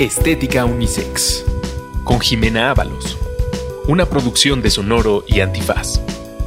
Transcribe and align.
Estética 0.00 0.64
Unisex 0.64 1.44
con 2.04 2.20
Jimena 2.20 2.70
Ábalos. 2.70 3.18
Una 3.86 4.06
producción 4.06 4.62
de 4.62 4.70
Sonoro 4.70 5.24
y 5.26 5.40
Antifaz. 5.40 6.00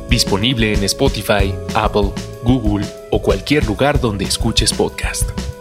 Disponible 0.10 0.74
en 0.74 0.84
Spotify, 0.86 1.54
Apple, 1.76 2.14
Google 2.42 2.84
o 3.12 3.22
cualquier 3.22 3.68
lugar 3.68 4.02
donde 4.02 4.26
escuches 4.26 4.74
podcast. 4.74 5.53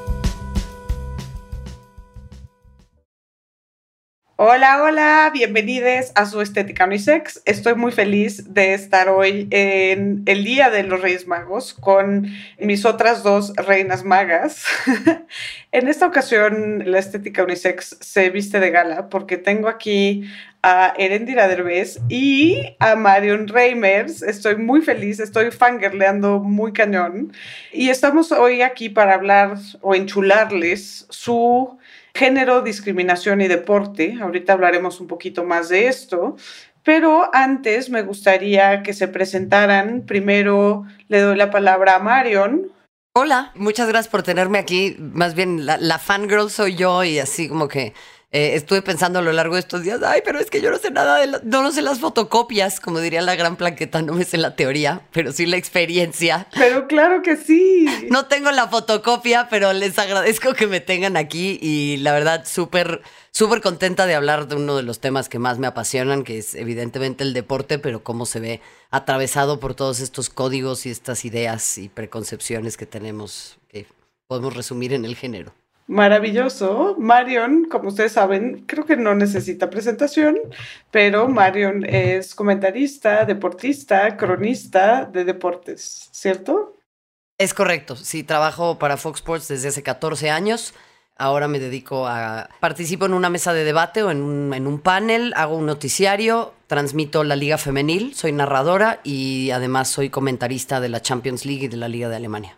Hola, 4.44 4.82
hola, 4.82 5.30
bienvenidos 5.32 6.10
a 6.16 6.26
su 6.26 6.40
Estética 6.40 6.86
Unisex. 6.86 7.42
Estoy 7.44 7.76
muy 7.76 7.92
feliz 7.92 8.52
de 8.52 8.74
estar 8.74 9.08
hoy 9.08 9.46
en 9.52 10.24
el 10.26 10.42
Día 10.42 10.68
de 10.68 10.82
los 10.82 11.00
Reyes 11.00 11.28
Magos 11.28 11.74
con 11.74 12.26
mis 12.58 12.84
otras 12.84 13.22
dos 13.22 13.52
reinas 13.54 14.02
magas. 14.02 14.66
en 15.70 15.86
esta 15.86 16.08
ocasión, 16.08 16.82
la 16.90 16.98
Estética 16.98 17.44
Unisex 17.44 17.98
se 18.00 18.30
viste 18.30 18.58
de 18.58 18.72
gala 18.72 19.08
porque 19.10 19.36
tengo 19.36 19.68
aquí 19.68 20.28
a 20.60 20.92
Erendira 20.98 21.46
Derbez 21.46 22.00
y 22.08 22.74
a 22.80 22.96
Marion 22.96 23.46
Reimers. 23.46 24.22
Estoy 24.22 24.56
muy 24.56 24.82
feliz, 24.82 25.20
estoy 25.20 25.52
fangirleando 25.52 26.40
muy 26.40 26.72
cañón. 26.72 27.32
Y 27.72 27.90
estamos 27.90 28.32
hoy 28.32 28.62
aquí 28.62 28.88
para 28.88 29.14
hablar 29.14 29.56
o 29.82 29.94
enchularles 29.94 31.06
su 31.10 31.78
género, 32.14 32.62
discriminación 32.62 33.40
y 33.40 33.48
deporte. 33.48 34.18
Ahorita 34.20 34.52
hablaremos 34.52 35.00
un 35.00 35.06
poquito 35.06 35.44
más 35.44 35.68
de 35.68 35.88
esto. 35.88 36.36
Pero 36.84 37.30
antes 37.32 37.90
me 37.90 38.02
gustaría 38.02 38.82
que 38.82 38.92
se 38.92 39.08
presentaran. 39.08 40.02
Primero 40.02 40.84
le 41.08 41.20
doy 41.20 41.36
la 41.36 41.50
palabra 41.50 41.96
a 41.96 41.98
Marion. 42.00 42.72
Hola, 43.14 43.52
muchas 43.54 43.88
gracias 43.88 44.10
por 44.10 44.22
tenerme 44.22 44.58
aquí. 44.58 44.96
Más 44.98 45.34
bien, 45.34 45.66
la, 45.66 45.76
la 45.76 45.98
fangirl 45.98 46.50
soy 46.50 46.74
yo 46.74 47.04
y 47.04 47.18
así 47.18 47.48
como 47.48 47.68
que 47.68 47.92
eh, 48.34 48.54
estuve 48.54 48.80
pensando 48.80 49.18
a 49.18 49.22
lo 49.22 49.30
largo 49.30 49.56
de 49.56 49.60
estos 49.60 49.82
días, 49.82 50.00
ay, 50.02 50.22
pero 50.24 50.40
es 50.40 50.50
que 50.50 50.62
yo 50.62 50.70
no 50.70 50.78
sé 50.78 50.90
nada 50.90 51.18
de, 51.18 51.26
no, 51.26 51.62
no 51.62 51.70
sé 51.70 51.82
las 51.82 52.00
fotocopias, 52.00 52.80
como 52.80 52.98
diría 52.98 53.20
la 53.20 53.36
gran 53.36 53.56
plaqueta, 53.56 54.00
no 54.00 54.14
me 54.14 54.24
sé 54.24 54.38
la 54.38 54.56
teoría, 54.56 55.02
pero 55.12 55.32
sí 55.32 55.44
la 55.44 55.58
experiencia. 55.58 56.46
Pero 56.54 56.86
claro 56.86 57.20
que 57.22 57.36
sí. 57.36 57.86
No 58.10 58.26
tengo 58.26 58.50
la 58.50 58.68
fotocopia, 58.68 59.48
pero 59.50 59.72
les 59.74 59.98
agradezco 59.98 60.54
que 60.54 60.66
me 60.66 60.80
tengan 60.80 61.18
aquí 61.18 61.58
y 61.60 61.98
la 61.98 62.12
verdad 62.12 62.46
súper, 62.46 63.02
súper 63.32 63.60
contenta 63.60 64.06
de 64.06 64.14
hablar 64.14 64.48
de 64.48 64.56
uno 64.56 64.76
de 64.76 64.82
los 64.82 64.98
temas 64.98 65.28
que 65.28 65.38
más 65.38 65.58
me 65.58 65.66
apasionan, 65.66 66.24
que 66.24 66.38
es 66.38 66.54
evidentemente 66.54 67.24
el 67.24 67.34
deporte, 67.34 67.78
pero 67.78 68.02
cómo 68.02 68.24
se 68.24 68.40
ve 68.40 68.60
atravesado 68.90 69.60
por 69.60 69.74
todos 69.74 70.00
estos 70.00 70.30
códigos 70.30 70.86
y 70.86 70.90
estas 70.90 71.26
ideas 71.26 71.76
y 71.76 71.90
preconcepciones 71.90 72.78
que 72.78 72.86
tenemos, 72.86 73.58
que 73.68 73.86
podemos 74.26 74.56
resumir 74.56 74.94
en 74.94 75.04
el 75.04 75.16
género. 75.16 75.52
Maravilloso. 75.92 76.96
Marion, 76.98 77.66
como 77.66 77.90
ustedes 77.90 78.12
saben, 78.12 78.64
creo 78.66 78.86
que 78.86 78.96
no 78.96 79.14
necesita 79.14 79.68
presentación, 79.68 80.38
pero 80.90 81.28
Marion 81.28 81.84
es 81.84 82.34
comentarista, 82.34 83.26
deportista, 83.26 84.16
cronista 84.16 85.04
de 85.04 85.24
deportes, 85.24 86.08
¿cierto? 86.10 86.78
Es 87.36 87.52
correcto. 87.52 87.94
Sí, 87.94 88.22
trabajo 88.22 88.78
para 88.78 88.96
Fox 88.96 89.18
Sports 89.18 89.48
desde 89.48 89.68
hace 89.68 89.82
14 89.82 90.30
años. 90.30 90.72
Ahora 91.18 91.46
me 91.46 91.58
dedico 91.58 92.06
a... 92.06 92.48
Participo 92.58 93.04
en 93.04 93.12
una 93.12 93.28
mesa 93.28 93.52
de 93.52 93.64
debate 93.64 94.02
o 94.02 94.10
en 94.10 94.22
un, 94.22 94.54
en 94.54 94.66
un 94.66 94.80
panel, 94.80 95.34
hago 95.36 95.56
un 95.56 95.66
noticiario, 95.66 96.54
transmito 96.68 97.22
la 97.22 97.36
Liga 97.36 97.58
Femenil, 97.58 98.14
soy 98.14 98.32
narradora 98.32 99.00
y 99.04 99.50
además 99.50 99.88
soy 99.88 100.08
comentarista 100.08 100.80
de 100.80 100.88
la 100.88 101.02
Champions 101.02 101.44
League 101.44 101.66
y 101.66 101.68
de 101.68 101.76
la 101.76 101.88
Liga 101.88 102.08
de 102.08 102.16
Alemania. 102.16 102.56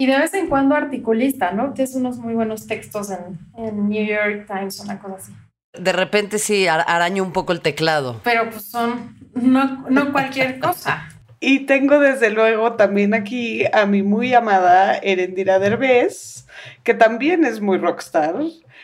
Y 0.00 0.06
de 0.06 0.18
vez 0.18 0.32
en 0.32 0.48
cuando 0.48 0.74
articulista, 0.74 1.52
¿no? 1.52 1.74
Tienes 1.74 1.94
unos 1.94 2.16
muy 2.16 2.32
buenos 2.32 2.66
textos 2.66 3.10
en, 3.10 3.38
en 3.54 3.90
New 3.90 4.02
York 4.02 4.46
Times, 4.46 4.80
una 4.80 4.98
cosa 4.98 5.16
así. 5.16 5.32
De 5.78 5.92
repente 5.92 6.38
sí 6.38 6.66
araño 6.68 7.22
un 7.22 7.32
poco 7.32 7.52
el 7.52 7.60
teclado. 7.60 8.18
Pero 8.24 8.48
pues 8.48 8.64
son 8.64 9.14
no, 9.34 9.86
no 9.90 10.10
cualquier 10.10 10.58
cosa. 10.58 11.06
Y 11.42 11.60
tengo 11.60 11.98
desde 11.98 12.28
luego 12.28 12.74
también 12.74 13.14
aquí 13.14 13.64
a 13.72 13.86
mi 13.86 14.02
muy 14.02 14.34
amada 14.34 14.98
Erendira 14.98 15.58
Derbez, 15.58 16.46
que 16.82 16.92
también 16.92 17.46
es 17.46 17.62
muy 17.62 17.78
rockstar. 17.78 18.36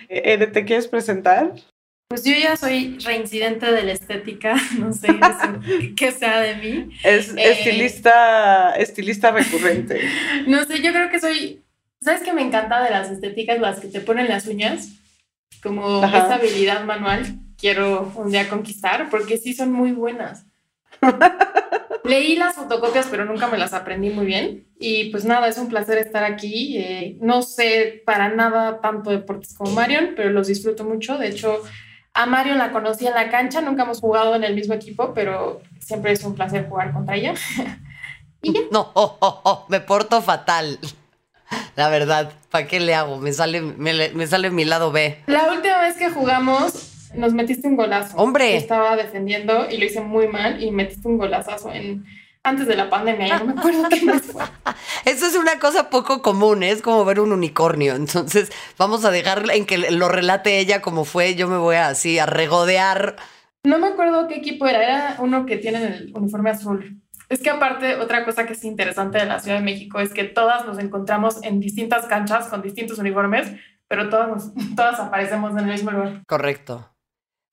Ere, 0.08 0.46
¿te 0.46 0.64
quieres 0.64 0.88
presentar? 0.88 1.52
Pues 2.08 2.22
yo 2.22 2.34
ya 2.40 2.56
soy 2.56 2.98
reincidente 3.00 3.66
de 3.72 3.82
la 3.82 3.92
estética, 3.92 4.54
no 4.78 4.92
sé 4.92 5.08
qué 5.96 6.12
sea 6.12 6.40
de 6.40 6.54
mí. 6.54 6.96
Es 7.02 7.30
eh, 7.30 7.50
estilista, 7.52 8.76
estilista 8.76 9.30
recurrente. 9.32 10.00
No 10.46 10.64
sé, 10.64 10.80
yo 10.80 10.92
creo 10.92 11.10
que 11.10 11.18
soy, 11.18 11.64
¿sabes 12.00 12.22
qué 12.22 12.32
me 12.32 12.42
encanta 12.42 12.82
de 12.84 12.90
las 12.90 13.10
estéticas? 13.10 13.58
Las 13.58 13.80
que 13.80 13.88
te 13.88 14.00
ponen 14.00 14.28
las 14.28 14.46
uñas, 14.46 14.90
como 15.62 16.04
esa 16.04 16.36
habilidad 16.36 16.84
manual, 16.84 17.40
quiero 17.58 18.12
un 18.14 18.30
día 18.30 18.48
conquistar, 18.48 19.10
porque 19.10 19.36
sí 19.36 19.54
son 19.54 19.72
muy 19.72 19.90
buenas. 19.90 20.46
Leí 22.04 22.36
las 22.36 22.54
fotocopias, 22.54 23.08
pero 23.10 23.24
nunca 23.24 23.48
me 23.48 23.58
las 23.58 23.72
aprendí 23.72 24.10
muy 24.10 24.26
bien. 24.26 24.68
Y 24.78 25.10
pues 25.10 25.24
nada, 25.24 25.48
es 25.48 25.58
un 25.58 25.68
placer 25.68 25.98
estar 25.98 26.22
aquí. 26.22 26.78
Eh, 26.78 27.18
no 27.20 27.42
sé 27.42 28.02
para 28.06 28.28
nada 28.28 28.80
tanto 28.80 29.10
deportes 29.10 29.54
como 29.54 29.72
Marion, 29.72 30.12
pero 30.14 30.30
los 30.30 30.46
disfruto 30.46 30.84
mucho. 30.84 31.18
De 31.18 31.28
hecho, 31.28 31.62
a 32.16 32.24
Mario 32.24 32.54
la 32.54 32.72
conocí 32.72 33.06
en 33.06 33.14
la 33.14 33.30
cancha, 33.30 33.60
nunca 33.60 33.82
hemos 33.82 34.00
jugado 34.00 34.34
en 34.34 34.42
el 34.42 34.54
mismo 34.54 34.72
equipo, 34.72 35.12
pero 35.14 35.60
siempre 35.78 36.12
es 36.12 36.24
un 36.24 36.34
placer 36.34 36.66
jugar 36.66 36.92
contra 36.92 37.14
ella. 37.14 37.34
y 38.42 38.54
ya. 38.54 38.60
No, 38.72 38.90
oh, 38.94 39.18
oh, 39.20 39.40
oh, 39.44 39.66
me 39.68 39.80
porto 39.80 40.22
fatal. 40.22 40.78
La 41.76 41.90
verdad, 41.90 42.32
¿para 42.50 42.66
qué 42.66 42.80
le 42.80 42.94
hago? 42.94 43.18
Me 43.18 43.32
sale, 43.32 43.60
me, 43.60 44.26
sale 44.26 44.50
mi 44.50 44.64
lado 44.64 44.92
B. 44.92 45.18
La 45.26 45.52
última 45.52 45.78
vez 45.82 45.96
que 45.96 46.10
jugamos, 46.10 47.10
nos 47.14 47.34
metiste 47.34 47.68
un 47.68 47.76
golazo. 47.76 48.16
Hombre. 48.16 48.56
Estaba 48.56 48.96
defendiendo 48.96 49.68
y 49.70 49.76
lo 49.76 49.84
hice 49.84 50.00
muy 50.00 50.26
mal 50.26 50.62
y 50.62 50.70
metiste 50.70 51.06
un 51.06 51.18
golazazo 51.18 51.70
en 51.70 52.06
antes 52.46 52.66
de 52.66 52.76
la 52.76 52.88
pandemia, 52.88 53.26
ya 53.26 53.38
no 53.40 53.46
me 53.46 53.52
acuerdo 53.58 53.88
qué 53.88 54.02
más 54.02 54.22
fue. 54.22 54.44
Eso 55.04 55.26
es 55.26 55.34
una 55.34 55.58
cosa 55.58 55.90
poco 55.90 56.22
común, 56.22 56.62
¿eh? 56.62 56.70
es 56.70 56.80
como 56.80 57.04
ver 57.04 57.20
un 57.20 57.32
unicornio. 57.32 57.94
Entonces, 57.94 58.52
vamos 58.78 59.04
a 59.04 59.10
dejar 59.10 59.50
en 59.50 59.66
que 59.66 59.90
lo 59.90 60.08
relate 60.08 60.58
ella 60.58 60.80
como 60.80 61.04
fue. 61.04 61.34
Yo 61.34 61.48
me 61.48 61.56
voy 61.56 61.76
así 61.76 62.18
a 62.18 62.26
regodear. 62.26 63.16
No 63.64 63.78
me 63.78 63.88
acuerdo 63.88 64.28
qué 64.28 64.36
equipo 64.36 64.66
era, 64.66 64.82
era 64.82 65.16
uno 65.18 65.44
que 65.44 65.56
tiene 65.56 65.84
el 65.84 66.12
uniforme 66.14 66.50
azul. 66.50 67.02
Es 67.28 67.42
que 67.42 67.50
aparte, 67.50 67.96
otra 67.96 68.24
cosa 68.24 68.46
que 68.46 68.52
es 68.52 68.64
interesante 68.64 69.18
de 69.18 69.26
la 69.26 69.40
Ciudad 69.40 69.58
de 69.58 69.64
México 69.64 69.98
es 69.98 70.12
que 70.12 70.22
todas 70.24 70.64
nos 70.66 70.78
encontramos 70.78 71.42
en 71.42 71.58
distintas 71.58 72.06
canchas 72.06 72.46
con 72.46 72.62
distintos 72.62 72.98
uniformes, 72.98 73.50
pero 73.88 74.08
todas, 74.08 74.52
todas 74.76 75.00
aparecemos 75.00 75.50
en 75.52 75.68
el 75.68 75.72
mismo 75.72 75.90
lugar. 75.90 76.22
Correcto. 76.28 76.95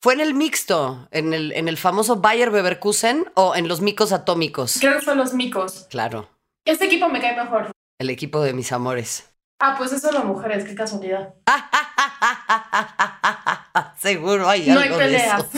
¿Fue 0.04 0.14
en 0.14 0.20
el 0.20 0.34
mixto, 0.34 1.08
en 1.12 1.34
el, 1.34 1.54
en 1.54 1.70
el 1.70 1.78
famoso 1.78 2.18
Bayer 2.18 2.52
Beverkusen 2.52 3.32
o 3.36 3.56
en 3.56 3.70
los 3.70 3.80
micos 3.80 4.12
atómicos? 4.12 4.80
Creo 4.82 5.00
que 5.00 5.06
son 5.06 5.18
los 5.18 5.34
micos. 5.34 5.88
Claro. 5.90 6.28
Este 6.66 6.88
equipo 6.88 7.08
me 7.08 7.22
cae 7.22 7.38
mejor. 7.38 7.72
El 8.02 8.10
equipo 8.10 8.42
de 8.42 8.52
mis 8.52 8.74
amores. 8.74 9.30
Ah, 9.62 9.76
pues 9.78 9.94
eso 9.94 10.12
las 10.12 10.26
mujeres, 10.26 10.66
qué 10.66 10.76
casualidad. 10.76 11.34
Seguro 13.98 14.50
hay 14.50 14.68
no 14.68 14.78
algo 14.78 14.96
hay 14.96 15.02
peleas. 15.04 15.46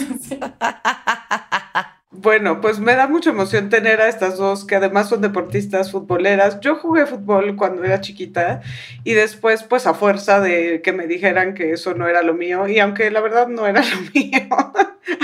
Bueno, 2.17 2.61
pues 2.61 2.79
me 2.79 2.95
da 2.95 3.07
mucha 3.07 3.31
emoción 3.31 3.69
tener 3.69 3.99
a 3.99 4.07
estas 4.07 4.37
dos 4.37 4.65
que 4.65 4.75
además 4.75 5.09
son 5.09 5.21
deportistas 5.21 5.91
futboleras. 5.91 6.61
Yo 6.61 6.77
jugué 6.77 7.05
fútbol 7.05 7.57
cuando 7.57 7.83
era 7.83 7.99
chiquita 7.99 8.61
y 9.03 9.13
después 9.13 9.63
pues 9.63 9.85
a 9.85 9.93
fuerza 9.93 10.39
de 10.39 10.81
que 10.81 10.93
me 10.93 11.07
dijeran 11.07 11.53
que 11.53 11.71
eso 11.71 11.93
no 11.93 12.07
era 12.07 12.21
lo 12.23 12.33
mío 12.33 12.69
y 12.69 12.79
aunque 12.79 13.11
la 13.11 13.19
verdad 13.19 13.47
no 13.47 13.67
era 13.67 13.81
lo 13.83 14.01
mío, 14.13 14.47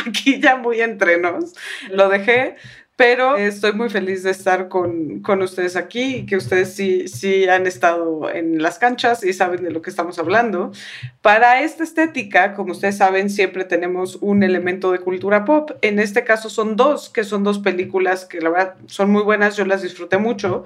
aquí 0.06 0.41
ya 0.41 0.57
muy 0.57 0.81
entrenos, 0.81 1.54
lo 1.89 2.10
dejé 2.10 2.56
pero 3.01 3.36
estoy 3.36 3.74
muy 3.74 3.89
feliz 3.89 4.21
de 4.21 4.30
estar 4.30 4.68
con, 4.69 5.21
con, 5.21 5.42
ustedes 5.42 5.75
aquí 5.75 6.24
que 6.27 6.38
ustedes 6.38 6.75
sí, 6.75 7.07
sí 7.07 7.50
han 7.50 7.65
estado 7.65 8.30
en 8.30 8.62
las 8.62 8.77
canchas 8.77 9.24
y 9.24 9.33
saben 9.33 9.63
de 9.63 9.71
lo 9.71 9.81
que 9.81 9.89
estamos 9.89 10.19
hablando. 10.19 10.71
Para 11.24 11.62
esta 11.62 11.83
estética, 11.83 12.53
como 12.53 12.74
ustedes 12.74 12.98
saben, 12.98 13.31
siempre 13.31 13.65
tenemos 13.65 14.19
un 14.21 14.44
elemento 14.44 14.92
de 14.92 15.00
cultura 15.00 15.45
pop. 15.45 15.71
En 15.81 15.98
este 15.98 16.24
caso 16.24 16.51
son 16.51 16.75
dos, 16.75 17.09
que 17.09 17.24
son 17.24 17.44
dos 17.44 17.57
películas 17.57 18.25
que 18.25 18.39
la 18.39 18.51
verdad 18.51 18.75
son 18.86 19.09
muy 19.09 19.24
buenas, 19.24 19.57
yo 19.57 19.65
las 19.65 19.81
disfruté 19.81 20.19
mucho. 20.19 20.63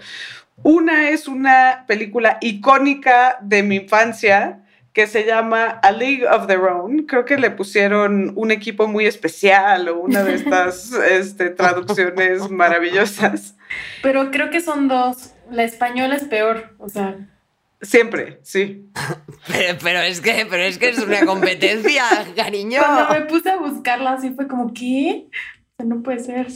Una 0.62 1.12
es 1.12 1.30
una 1.30 1.86
película 1.88 2.38
icónica 2.42 3.38
de 3.44 3.64
mi 3.64 3.78
infancia, 3.78 4.65
que 4.96 5.08
se 5.08 5.26
llama 5.26 5.66
A 5.84 5.92
League 5.92 6.26
of 6.26 6.48
Their 6.48 6.62
Own. 6.62 7.04
Creo 7.04 7.26
que 7.26 7.38
le 7.38 7.52
pusieron 7.52 8.32
un 8.38 8.50
equipo 8.50 8.88
muy 8.88 9.06
especial 9.06 9.90
o 9.90 10.00
una 10.00 10.24
de 10.24 10.36
estas 10.36 10.94
este, 11.12 11.50
traducciones 11.50 12.50
maravillosas. 12.50 13.56
Pero 14.02 14.32
creo 14.32 14.50
que 14.50 14.62
son 14.62 14.88
dos. 14.88 15.34
La 15.52 15.66
española 15.66 16.16
es 16.16 16.24
peor, 16.24 16.74
o 16.80 16.88
sea. 16.88 17.18
Siempre, 17.82 18.40
sí. 18.42 18.90
Pero, 19.84 20.00
es 20.00 20.22
que, 20.22 20.48
pero 20.50 20.64
es 20.64 20.80
que 20.80 20.90
es 20.90 20.98
una 20.98 21.24
competencia, 21.24 22.04
cariño. 22.36 22.80
Cuando 22.80 23.14
me 23.14 23.22
puse 23.26 23.50
a 23.50 23.58
buscarla 23.58 24.14
así 24.14 24.32
fue 24.32 24.48
como, 24.48 24.74
¿qué? 24.74 25.28
no 25.78 26.02
puede 26.02 26.20
ser. 26.20 26.48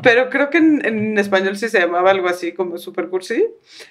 Pero 0.00 0.30
creo 0.30 0.48
que 0.48 0.58
en, 0.58 1.18
español 1.18 1.56
sí 1.56 1.68
se 1.68 1.80
llamaba 1.80 2.10
algo 2.10 2.28
así 2.28 2.52
como 2.52 2.78
Super 2.78 3.08
Cursi. 3.08 3.46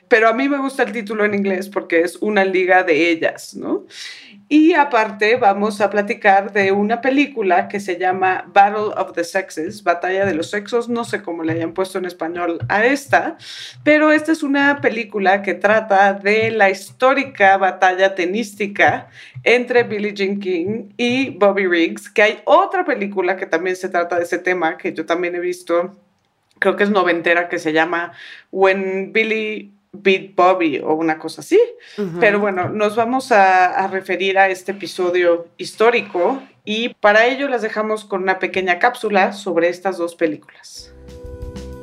Pero 0.07 0.27
a 0.27 0.33
mí 0.33 0.49
me 0.49 0.57
gusta 0.57 0.83
el 0.83 0.91
título 0.91 1.25
en 1.25 1.33
inglés 1.33 1.69
porque 1.69 2.01
es 2.01 2.15
una 2.17 2.43
liga 2.43 2.83
de 2.83 3.09
ellas, 3.09 3.55
¿no? 3.55 3.85
Y 4.53 4.73
aparte 4.73 5.37
vamos 5.37 5.79
a 5.79 5.89
platicar 5.89 6.51
de 6.51 6.73
una 6.73 6.99
película 6.99 7.69
que 7.69 7.79
se 7.79 7.97
llama 7.97 8.43
Battle 8.53 8.93
of 8.97 9.13
the 9.13 9.23
Sexes, 9.23 9.81
Batalla 9.81 10.25
de 10.25 10.33
los 10.33 10.49
Sexos, 10.49 10.89
no 10.89 11.05
sé 11.05 11.23
cómo 11.23 11.45
le 11.45 11.53
hayan 11.53 11.73
puesto 11.73 11.99
en 11.99 12.03
español 12.03 12.59
a 12.67 12.85
esta, 12.85 13.37
pero 13.85 14.11
esta 14.11 14.33
es 14.33 14.43
una 14.43 14.81
película 14.81 15.41
que 15.41 15.53
trata 15.53 16.11
de 16.11 16.51
la 16.51 16.69
histórica 16.69 17.55
batalla 17.55 18.13
tenística 18.13 19.07
entre 19.45 19.83
Billie 19.83 20.13
Jean 20.13 20.41
King 20.41 20.89
y 20.97 21.29
Bobby 21.29 21.65
Riggs, 21.65 22.09
que 22.09 22.21
hay 22.21 22.41
otra 22.43 22.83
película 22.83 23.37
que 23.37 23.45
también 23.45 23.77
se 23.77 23.87
trata 23.87 24.17
de 24.17 24.23
ese 24.23 24.37
tema, 24.37 24.77
que 24.77 24.91
yo 24.91 25.05
también 25.05 25.33
he 25.33 25.39
visto, 25.39 25.95
creo 26.59 26.75
que 26.75 26.83
es 26.83 26.89
noventera, 26.89 27.47
que 27.47 27.57
se 27.57 27.71
llama 27.71 28.11
When 28.51 29.13
Billie 29.13 29.71
Beat 29.93 30.35
Bobby 30.35 30.79
o 30.79 30.93
una 30.93 31.19
cosa 31.19 31.41
así. 31.41 31.59
Pero 32.19 32.39
bueno, 32.39 32.69
nos 32.69 32.95
vamos 32.95 33.31
a, 33.31 33.87
referir 33.87 34.37
a 34.37 34.49
este 34.49 34.71
episodio 34.71 35.47
histórico 35.57 36.41
y 36.63 36.89
para 36.95 37.25
ello 37.25 37.49
las 37.49 37.61
dejamos 37.61 38.05
con 38.05 38.23
una 38.23 38.39
pequeña 38.39 38.79
cápsula 38.79 39.33
sobre 39.33 39.67
estas 39.67 39.97
dos 39.97 40.15
películas. 40.15 40.93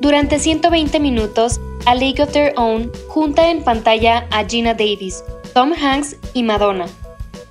Durante 0.00 0.38
120 0.38 1.00
minutos, 1.00 1.60
A 1.84 1.94
League 1.94 2.22
of 2.22 2.32
Their 2.32 2.54
Own 2.56 2.90
junta 3.08 3.50
en 3.50 3.62
pantalla 3.62 4.26
a 4.30 4.44
Gina 4.44 4.72
Davis, 4.72 5.22
Tom 5.52 5.72
Hanks 5.72 6.16
y 6.32 6.44
Madonna. 6.44 6.86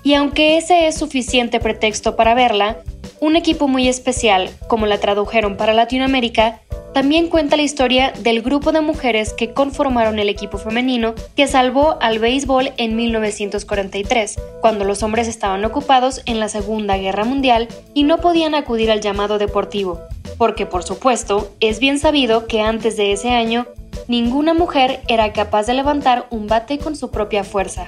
Y 0.01 0.13
aunque 0.15 0.57
ese 0.57 0.87
es 0.87 0.97
suficiente 0.97 1.59
pretexto 1.59 2.15
para 2.15 2.33
verla, 2.33 2.77
un 3.19 3.35
equipo 3.35 3.67
muy 3.67 3.87
especial, 3.87 4.49
como 4.67 4.85
la 4.85 4.99
tradujeron 4.99 5.57
para 5.57 5.73
Latinoamérica, 5.73 6.61
también 6.97 7.27
cuenta 7.27 7.57
la 7.57 7.61
historia 7.61 8.11
del 8.23 8.41
grupo 8.41 8.71
de 8.71 8.81
mujeres 8.81 9.31
que 9.31 9.53
conformaron 9.53 10.17
el 10.17 10.29
equipo 10.29 10.57
femenino 10.57 11.13
que 11.35 11.45
salvó 11.45 11.95
al 12.01 12.17
béisbol 12.17 12.71
en 12.77 12.95
1943, 12.95 14.41
cuando 14.61 14.83
los 14.83 15.03
hombres 15.03 15.27
estaban 15.27 15.63
ocupados 15.63 16.23
en 16.25 16.39
la 16.39 16.49
Segunda 16.49 16.97
Guerra 16.97 17.23
Mundial 17.23 17.67
y 17.93 18.01
no 18.01 18.17
podían 18.17 18.55
acudir 18.55 18.89
al 18.89 19.01
llamado 19.01 19.37
deportivo, 19.37 20.01
porque 20.39 20.65
por 20.65 20.81
supuesto 20.81 21.51
es 21.59 21.79
bien 21.79 21.99
sabido 21.99 22.47
que 22.47 22.61
antes 22.61 22.97
de 22.97 23.11
ese 23.11 23.29
año 23.29 23.67
ninguna 24.07 24.55
mujer 24.55 25.01
era 25.07 25.33
capaz 25.33 25.67
de 25.67 25.75
levantar 25.75 26.25
un 26.31 26.47
bate 26.47 26.79
con 26.79 26.95
su 26.95 27.11
propia 27.11 27.43
fuerza. 27.43 27.85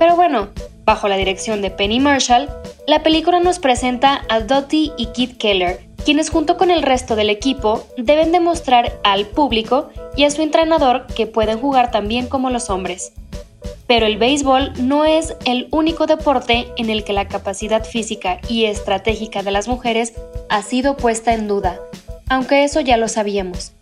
Pero 0.00 0.16
bueno, 0.16 0.48
bajo 0.90 1.06
la 1.06 1.16
dirección 1.16 1.62
de 1.62 1.70
Penny 1.70 2.00
Marshall, 2.00 2.48
la 2.88 3.04
película 3.04 3.38
nos 3.38 3.60
presenta 3.60 4.22
a 4.28 4.40
Dottie 4.40 4.90
y 4.96 5.06
Kit 5.12 5.38
Keller, 5.38 5.78
quienes 6.04 6.30
junto 6.30 6.56
con 6.56 6.72
el 6.72 6.82
resto 6.82 7.14
del 7.14 7.30
equipo 7.30 7.86
deben 7.96 8.32
demostrar 8.32 8.98
al 9.04 9.26
público 9.26 9.90
y 10.16 10.24
a 10.24 10.32
su 10.32 10.42
entrenador 10.42 11.06
que 11.14 11.28
pueden 11.28 11.60
jugar 11.60 11.92
tan 11.92 12.08
bien 12.08 12.26
como 12.26 12.50
los 12.50 12.70
hombres. 12.70 13.12
Pero 13.86 14.04
el 14.04 14.18
béisbol 14.18 14.72
no 14.84 15.04
es 15.04 15.36
el 15.44 15.68
único 15.70 16.06
deporte 16.06 16.66
en 16.76 16.90
el 16.90 17.04
que 17.04 17.12
la 17.12 17.28
capacidad 17.28 17.84
física 17.84 18.40
y 18.48 18.64
estratégica 18.64 19.44
de 19.44 19.52
las 19.52 19.68
mujeres 19.68 20.14
ha 20.48 20.62
sido 20.62 20.96
puesta 20.96 21.34
en 21.34 21.46
duda, 21.46 21.78
aunque 22.28 22.64
eso 22.64 22.80
ya 22.80 22.96
lo 22.96 23.06
sabíamos. 23.06 23.74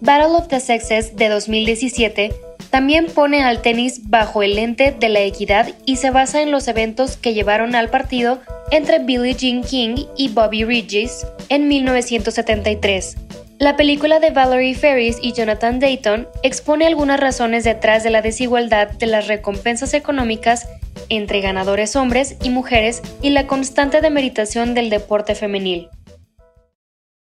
Battle 0.00 0.36
of 0.36 0.46
the 0.46 0.60
Sexes 0.60 1.16
de 1.16 1.28
2017 1.28 2.45
también 2.70 3.06
pone 3.06 3.42
al 3.42 3.62
tenis 3.62 4.08
bajo 4.08 4.42
el 4.42 4.56
lente 4.56 4.94
de 4.98 5.08
la 5.08 5.20
equidad 5.20 5.68
y 5.84 5.96
se 5.96 6.10
basa 6.10 6.42
en 6.42 6.50
los 6.50 6.68
eventos 6.68 7.16
que 7.16 7.34
llevaron 7.34 7.74
al 7.74 7.88
partido 7.88 8.40
entre 8.70 8.98
Billie 8.98 9.34
Jean 9.34 9.62
King 9.62 10.06
y 10.16 10.28
Bobby 10.28 10.64
Riggs 10.64 11.26
en 11.48 11.68
1973. 11.68 13.16
La 13.58 13.76
película 13.76 14.20
de 14.20 14.30
Valerie 14.30 14.74
Ferris 14.74 15.16
y 15.22 15.32
Jonathan 15.32 15.80
Dayton 15.80 16.28
expone 16.42 16.86
algunas 16.86 17.18
razones 17.18 17.64
detrás 17.64 18.04
de 18.04 18.10
la 18.10 18.20
desigualdad 18.20 18.90
de 18.90 19.06
las 19.06 19.28
recompensas 19.28 19.94
económicas 19.94 20.68
entre 21.08 21.40
ganadores 21.40 21.96
hombres 21.96 22.36
y 22.42 22.50
mujeres 22.50 23.00
y 23.22 23.30
la 23.30 23.46
constante 23.46 24.02
demeritación 24.02 24.74
del 24.74 24.90
deporte 24.90 25.34
femenil. 25.34 25.88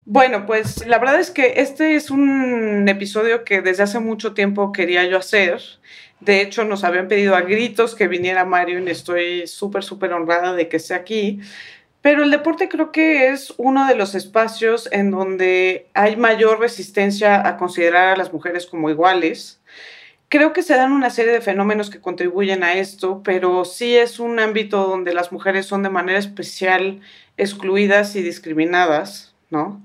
Bueno, 0.06 0.46
pues 0.46 0.86
la 0.86 0.98
verdad 0.98 1.20
es 1.20 1.30
que 1.30 1.54
este 1.56 1.94
es 1.94 2.10
un 2.10 2.88
episodio 2.88 3.44
que 3.44 3.60
desde 3.60 3.82
hace 3.84 4.00
mucho 4.00 4.34
tiempo 4.34 4.72
quería 4.72 5.04
yo 5.04 5.18
hacer. 5.18 5.60
De 6.20 6.40
hecho, 6.40 6.64
nos 6.64 6.84
habían 6.84 7.06
pedido 7.08 7.36
a 7.36 7.42
gritos 7.42 7.94
que 7.94 8.08
viniera 8.08 8.44
Mario 8.44 8.80
y 8.80 8.90
estoy 8.90 9.46
súper, 9.46 9.84
súper 9.84 10.12
honrada 10.12 10.54
de 10.54 10.68
que 10.68 10.78
esté 10.78 10.94
aquí. 10.94 11.40
Pero 12.02 12.22
el 12.24 12.30
deporte 12.30 12.68
creo 12.68 12.92
que 12.92 13.28
es 13.28 13.54
uno 13.58 13.86
de 13.86 13.94
los 13.94 14.14
espacios 14.14 14.88
en 14.92 15.10
donde 15.10 15.88
hay 15.94 16.16
mayor 16.16 16.60
resistencia 16.60 17.46
a 17.46 17.56
considerar 17.58 18.14
a 18.14 18.16
las 18.16 18.32
mujeres 18.32 18.66
como 18.66 18.90
iguales. 18.90 19.60
Creo 20.28 20.52
que 20.52 20.62
se 20.62 20.76
dan 20.76 20.92
una 20.92 21.10
serie 21.10 21.32
de 21.32 21.40
fenómenos 21.42 21.90
que 21.90 22.00
contribuyen 22.00 22.64
a 22.64 22.74
esto, 22.74 23.22
pero 23.24 23.64
sí 23.64 23.96
es 23.96 24.20
un 24.20 24.38
ámbito 24.40 24.86
donde 24.88 25.14
las 25.14 25.32
mujeres 25.32 25.66
son 25.66 25.82
de 25.82 25.90
manera 25.90 26.18
especial 26.18 27.00
excluidas 27.36 28.16
y 28.16 28.22
discriminadas. 28.22 29.29
¿No? 29.50 29.82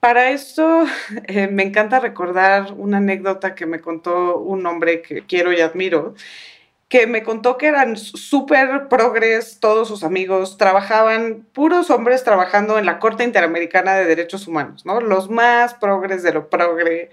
Para 0.00 0.30
esto 0.30 0.84
eh, 1.28 1.48
me 1.48 1.62
encanta 1.62 2.00
recordar 2.00 2.74
una 2.76 2.98
anécdota 2.98 3.54
que 3.54 3.66
me 3.66 3.80
contó 3.80 4.38
un 4.38 4.66
hombre 4.66 5.02
que 5.02 5.24
quiero 5.26 5.52
y 5.52 5.60
admiro, 5.60 6.14
que 6.88 7.06
me 7.06 7.22
contó 7.22 7.56
que 7.56 7.66
eran 7.66 7.96
súper 7.96 8.88
progres, 8.88 9.58
todos 9.60 9.88
sus 9.88 10.04
amigos, 10.04 10.58
trabajaban, 10.58 11.46
puros 11.52 11.90
hombres 11.90 12.22
trabajando 12.22 12.78
en 12.78 12.86
la 12.86 12.98
Corte 12.98 13.24
Interamericana 13.24 13.94
de 13.94 14.04
Derechos 14.04 14.46
Humanos, 14.46 14.84
¿no? 14.86 15.00
Los 15.00 15.30
más 15.30 15.74
progres 15.74 16.22
de 16.22 16.32
lo 16.34 16.50
progre. 16.50 17.10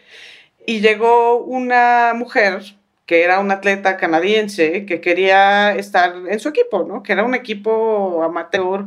Y 0.65 0.81
llegó 0.81 1.37
una 1.37 2.13
mujer 2.15 2.61
que 3.05 3.23
era 3.23 3.39
una 3.39 3.55
atleta 3.55 3.97
canadiense 3.97 4.85
que 4.85 5.01
quería 5.01 5.73
estar 5.75 6.13
en 6.27 6.39
su 6.39 6.49
equipo, 6.49 6.83
¿no? 6.83 7.03
Que 7.03 7.13
era 7.13 7.23
un 7.23 7.35
equipo 7.35 8.23
amateur 8.23 8.85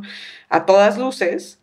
a 0.49 0.65
todas 0.65 0.97
luces 0.97 1.59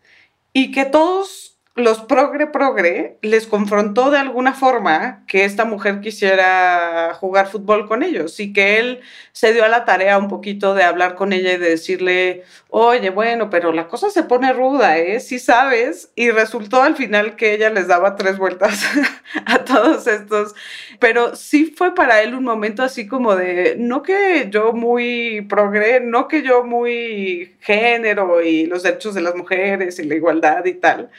y 0.52 0.70
que 0.70 0.84
todos 0.84 1.51
los 1.74 2.00
progre 2.00 2.46
progre 2.48 3.16
les 3.22 3.46
confrontó 3.46 4.10
de 4.10 4.18
alguna 4.18 4.52
forma 4.52 5.24
que 5.26 5.44
esta 5.44 5.64
mujer 5.64 6.00
quisiera 6.00 7.14
jugar 7.14 7.48
fútbol 7.48 7.88
con 7.88 8.02
ellos 8.02 8.38
y 8.40 8.52
que 8.52 8.78
él 8.78 9.00
se 9.32 9.54
dio 9.54 9.64
a 9.64 9.68
la 9.68 9.86
tarea 9.86 10.18
un 10.18 10.28
poquito 10.28 10.74
de 10.74 10.82
hablar 10.82 11.14
con 11.14 11.32
ella 11.32 11.54
y 11.54 11.56
de 11.56 11.70
decirle, 11.70 12.44
oye, 12.68 13.08
bueno, 13.08 13.48
pero 13.48 13.72
la 13.72 13.88
cosa 13.88 14.10
se 14.10 14.22
pone 14.22 14.52
ruda, 14.52 14.98
¿eh? 14.98 15.18
Sí 15.20 15.38
sabes. 15.38 16.10
Y 16.14 16.30
resultó 16.30 16.82
al 16.82 16.94
final 16.94 17.36
que 17.36 17.54
ella 17.54 17.70
les 17.70 17.86
daba 17.88 18.16
tres 18.16 18.36
vueltas 18.36 18.84
a 19.46 19.64
todos 19.64 20.06
estos. 20.06 20.54
Pero 20.98 21.34
sí 21.36 21.72
fue 21.74 21.94
para 21.94 22.22
él 22.22 22.34
un 22.34 22.44
momento 22.44 22.82
así 22.82 23.06
como 23.06 23.34
de, 23.34 23.76
no 23.78 24.02
que 24.02 24.48
yo 24.50 24.74
muy 24.74 25.40
progre, 25.48 26.00
no 26.00 26.28
que 26.28 26.42
yo 26.42 26.64
muy 26.64 27.56
género 27.60 28.42
y 28.42 28.66
los 28.66 28.82
derechos 28.82 29.14
de 29.14 29.22
las 29.22 29.34
mujeres 29.34 29.98
y 29.98 30.04
la 30.04 30.16
igualdad 30.16 30.66
y 30.66 30.74
tal. 30.74 31.10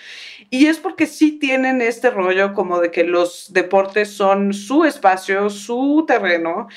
Y 0.53 0.67
es 0.67 0.77
porque 0.77 1.07
sí 1.07 1.31
tienen 1.39 1.81
este 1.81 2.12
rollo 2.12 2.53
como 2.53 2.79
de 2.79 2.91
que 2.91 3.03
los 3.03 3.53
deportes 3.53 4.12
son 4.12 4.53
su 4.53 4.86
espacio, 4.86 5.50
su 5.50 6.05
terreno. 6.07 6.67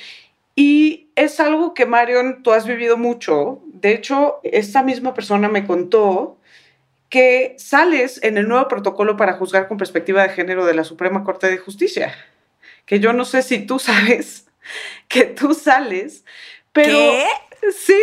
Y 0.55 1.11
es 1.15 1.41
algo 1.41 1.75
que, 1.75 1.85
Marion, 1.85 2.43
tú 2.43 2.53
has 2.53 2.67
vivido 2.67 2.97
mucho. 2.97 3.61
De 3.67 3.93
hecho, 3.93 4.41
esta 4.45 4.83
misma 4.83 5.13
persona 5.13 5.51
me 5.51 5.67
contó 5.67 6.39
que 7.11 7.55
sales 7.59 8.19
en 8.23 8.39
el 8.39 8.49
nuevo 8.49 8.67
protocolo 8.67 9.19
para 9.19 9.35
juzgar 9.35 9.69
con 9.69 9.77
perspectiva 9.77 10.23
de 10.23 10.31
género 10.31 10.65
de 10.65 10.73
la 10.73 10.83
Suprema 10.83 11.23
Corte 11.23 11.51
de 11.51 11.59
Justicia. 11.59 12.15
Que 12.87 12.99
yo 12.99 13.13
no 13.13 13.27
sé 13.27 13.43
si 13.43 13.67
tú 13.67 13.79
sabes 13.79 14.47
que 15.07 15.25
tú 15.25 15.53
sales, 15.53 16.25
pero... 16.73 16.95
¿Qué? 16.95 17.27
Sí. 17.73 17.95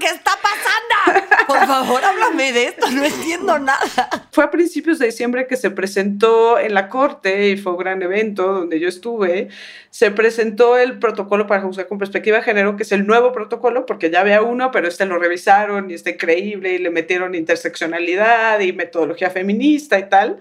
¿Qué 0.00 0.06
está 0.06 0.32
pasando? 0.42 1.26
Por 1.46 1.66
favor, 1.66 2.04
háblame 2.04 2.52
de 2.52 2.64
esto, 2.64 2.90
no 2.90 3.04
entiendo 3.04 3.58
nada. 3.58 4.28
Fue 4.32 4.44
a 4.44 4.50
principios 4.50 4.98
de 4.98 5.06
diciembre 5.06 5.46
que 5.46 5.56
se 5.56 5.70
presentó 5.70 6.58
en 6.58 6.74
la 6.74 6.88
corte 6.88 7.48
y 7.48 7.56
fue 7.56 7.72
un 7.72 7.78
gran 7.78 8.02
evento 8.02 8.52
donde 8.52 8.78
yo 8.78 8.88
estuve. 8.88 9.48
Se 9.90 10.10
presentó 10.10 10.76
el 10.76 10.98
protocolo 10.98 11.46
para 11.46 11.62
juzgar 11.62 11.88
con 11.88 11.98
perspectiva 11.98 12.38
de 12.38 12.42
género, 12.42 12.76
que 12.76 12.82
es 12.82 12.92
el 12.92 13.06
nuevo 13.06 13.32
protocolo, 13.32 13.86
porque 13.86 14.10
ya 14.10 14.20
había 14.20 14.42
uno, 14.42 14.70
pero 14.70 14.88
este 14.88 15.06
lo 15.06 15.18
revisaron 15.18 15.90
y 15.90 15.94
está 15.94 16.10
increíble 16.10 16.74
y 16.74 16.78
le 16.78 16.90
metieron 16.90 17.34
interseccionalidad 17.34 18.60
y 18.60 18.72
metodología 18.72 19.30
feminista 19.30 19.98
y 19.98 20.08
tal. 20.08 20.38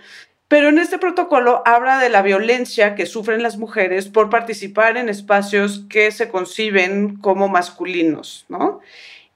Pero 0.48 0.70
en 0.70 0.80
este 0.80 0.98
protocolo 0.98 1.62
habla 1.66 2.00
de 2.00 2.10
la 2.10 2.22
violencia 2.22 2.96
que 2.96 3.06
sufren 3.06 3.44
las 3.44 3.58
mujeres 3.58 4.08
por 4.08 4.30
participar 4.30 4.96
en 4.96 5.10
espacios 5.10 5.86
que 5.90 6.12
se 6.12 6.30
conciben 6.30 7.18
como 7.18 7.50
masculinos, 7.50 8.46
¿no? 8.48 8.80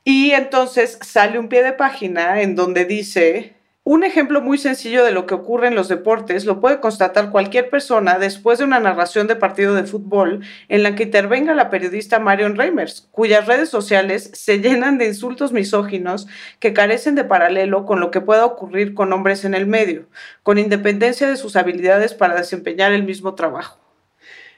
Y 0.03 0.31
entonces 0.31 0.97
sale 1.01 1.37
un 1.37 1.49
pie 1.49 1.63
de 1.63 1.73
página 1.73 2.41
en 2.41 2.55
donde 2.55 2.85
dice, 2.85 3.53
un 3.83 4.03
ejemplo 4.03 4.41
muy 4.41 4.59
sencillo 4.59 5.03
de 5.03 5.11
lo 5.11 5.25
que 5.25 5.33
ocurre 5.33 5.67
en 5.67 5.75
los 5.75 5.87
deportes 5.87 6.45
lo 6.45 6.59
puede 6.59 6.79
constatar 6.79 7.31
cualquier 7.31 7.71
persona 7.71 8.19
después 8.19 8.59
de 8.59 8.65
una 8.65 8.79
narración 8.79 9.25
de 9.25 9.35
partido 9.35 9.73
de 9.73 9.85
fútbol 9.85 10.45
en 10.69 10.83
la 10.83 10.95
que 10.95 11.03
intervenga 11.03 11.55
la 11.55 11.71
periodista 11.71 12.19
Marion 12.19 12.55
Reimers, 12.55 13.07
cuyas 13.11 13.47
redes 13.47 13.69
sociales 13.69 14.29
se 14.33 14.59
llenan 14.59 14.99
de 14.99 15.07
insultos 15.07 15.51
misóginos 15.51 16.27
que 16.59 16.73
carecen 16.73 17.15
de 17.15 17.23
paralelo 17.23 17.87
con 17.87 17.99
lo 17.99 18.11
que 18.11 18.21
pueda 18.21 18.45
ocurrir 18.45 18.93
con 18.93 19.11
hombres 19.13 19.45
en 19.45 19.55
el 19.55 19.65
medio, 19.65 20.07
con 20.43 20.59
independencia 20.59 21.27
de 21.27 21.37
sus 21.37 21.55
habilidades 21.55 22.13
para 22.13 22.35
desempeñar 22.35 22.91
el 22.91 23.03
mismo 23.03 23.33
trabajo. 23.33 23.79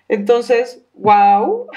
Entonces, 0.10 0.82
wow. 0.96 1.68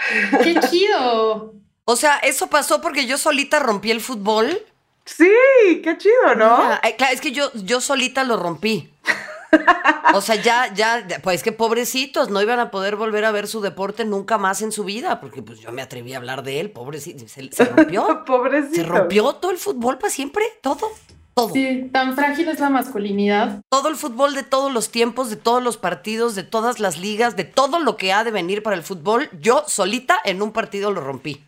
¡Qué 0.43 0.59
chido! 0.69 1.55
O 1.85 1.95
sea, 1.95 2.19
eso 2.19 2.49
pasó 2.49 2.81
porque 2.81 3.07
yo 3.07 3.17
solita 3.17 3.61
rompí 3.61 3.93
el 3.93 4.01
fútbol. 4.01 4.61
Sí, 5.07 5.81
qué 5.83 5.97
chido, 5.97 6.35
¿no? 6.37 6.57
claro, 6.99 7.13
es 7.13 7.21
que 7.21 7.31
yo, 7.33 7.51
yo 7.55 7.81
solita 7.81 8.25
lo 8.25 8.37
rompí. 8.37 8.91
O 10.15 10.21
sea, 10.21 10.35
ya, 10.35 10.73
ya, 10.75 11.07
pues 11.23 11.43
que 11.43 11.53
pobrecitos, 11.53 12.31
no 12.31 12.43
iban 12.43 12.59
a 12.59 12.71
poder 12.71 12.97
volver 12.97 13.25
a 13.25 13.31
ver 13.31 13.47
su 13.47 13.61
deporte 13.61 14.05
nunca 14.05 14.39
más 14.39 14.63
en 14.63 14.73
su 14.73 14.85
vida, 14.85 15.21
porque 15.21 15.43
pues 15.43 15.61
yo 15.61 15.73
me 15.73 15.83
atreví 15.83 16.15
a 16.15 16.19
hablar 16.19 16.43
de 16.43 16.61
él, 16.61 16.71
pobrecito, 16.71 17.27
se, 17.29 17.51
se 17.53 17.65
rompió. 17.65 18.25
pobrecito. 18.27 18.75
Se 18.75 18.83
rompió 18.83 19.33
todo 19.35 19.53
el 19.53 19.59
fútbol 19.59 19.99
para 19.99 20.11
siempre, 20.11 20.45
todo. 20.61 20.91
Todo. 21.35 21.53
Sí, 21.53 21.91
tan 21.93 22.15
frágil 22.17 22.49
es 22.49 22.61
la 22.61 22.71
masculinidad. 22.71 23.61
Todo 23.69 23.89
el 23.89 23.97
fútbol 23.97 24.35
de 24.35 24.43
todos 24.43 24.73
los 24.73 24.91
tiempos, 24.91 25.29
de 25.29 25.37
todos 25.37 25.63
los 25.63 25.77
partidos, 25.77 26.35
de 26.35 26.45
todas 26.45 26.81
las 26.81 26.99
ligas, 26.99 27.37
de 27.37 27.45
todo 27.45 27.79
lo 27.79 27.97
que 27.97 28.13
ha 28.13 28.25
de 28.25 28.31
venir 28.31 28.63
para 28.63 28.75
el 28.75 28.83
fútbol, 28.83 29.29
yo 29.39 29.63
solita 29.69 30.19
en 30.25 30.41
un 30.41 30.53
partido 30.53 30.93
lo 30.93 31.03
rompí. 31.03 31.45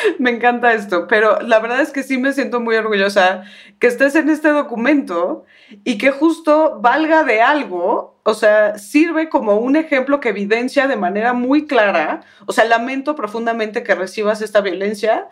me 0.18 0.30
encanta 0.30 0.72
esto, 0.72 1.06
pero 1.08 1.40
la 1.40 1.58
verdad 1.58 1.80
es 1.80 1.90
que 1.90 2.02
sí 2.02 2.18
me 2.18 2.32
siento 2.32 2.60
muy 2.60 2.76
orgullosa 2.76 3.44
que 3.78 3.86
estés 3.86 4.14
en 4.14 4.28
este 4.28 4.48
documento 4.48 5.44
y 5.84 5.98
que 5.98 6.10
justo 6.10 6.78
valga 6.80 7.24
de 7.24 7.40
algo, 7.40 8.18
o 8.22 8.34
sea, 8.34 8.78
sirve 8.78 9.28
como 9.28 9.56
un 9.56 9.76
ejemplo 9.76 10.20
que 10.20 10.30
evidencia 10.30 10.88
de 10.88 10.96
manera 10.96 11.32
muy 11.32 11.66
clara, 11.66 12.22
o 12.46 12.52
sea, 12.52 12.64
lamento 12.64 13.14
profundamente 13.14 13.82
que 13.82 13.94
recibas 13.94 14.42
esta 14.42 14.60
violencia, 14.60 15.28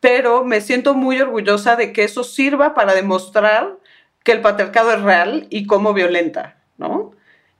pero 0.00 0.44
me 0.44 0.60
siento 0.60 0.94
muy 0.94 1.20
orgullosa 1.20 1.76
de 1.76 1.92
que 1.92 2.04
eso 2.04 2.24
sirva 2.24 2.74
para 2.74 2.94
demostrar 2.94 3.76
que 4.22 4.32
el 4.32 4.40
patriarcado 4.40 4.92
es 4.92 5.02
real 5.02 5.46
y 5.50 5.66
cómo 5.66 5.94
violenta, 5.94 6.56
¿no? 6.76 7.12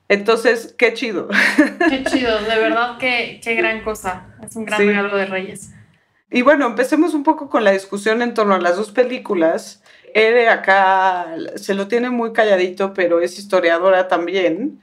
Entonces, 0.08 0.74
qué 0.78 0.94
chido. 0.94 1.28
Qué 1.90 2.02
chido, 2.04 2.38
de 2.40 2.56
verdad 2.60 2.96
que 2.98 3.40
qué 3.42 3.54
gran 3.54 3.82
cosa. 3.82 4.26
Es 4.42 4.56
un 4.56 4.64
gran 4.64 4.80
regalo 4.80 5.16
de 5.16 5.26
Reyes. 5.26 5.74
Y 6.30 6.42
bueno, 6.42 6.66
empecemos 6.66 7.14
un 7.14 7.22
poco 7.22 7.48
con 7.48 7.64
la 7.64 7.72
discusión 7.72 8.20
en 8.20 8.34
torno 8.34 8.54
a 8.54 8.60
las 8.60 8.76
dos 8.76 8.90
películas. 8.90 9.82
Ere 10.14 10.48
acá 10.48 11.34
se 11.56 11.74
lo 11.74 11.88
tiene 11.88 12.10
muy 12.10 12.32
calladito, 12.32 12.92
pero 12.92 13.20
es 13.20 13.38
historiadora 13.38 14.08
también. 14.08 14.80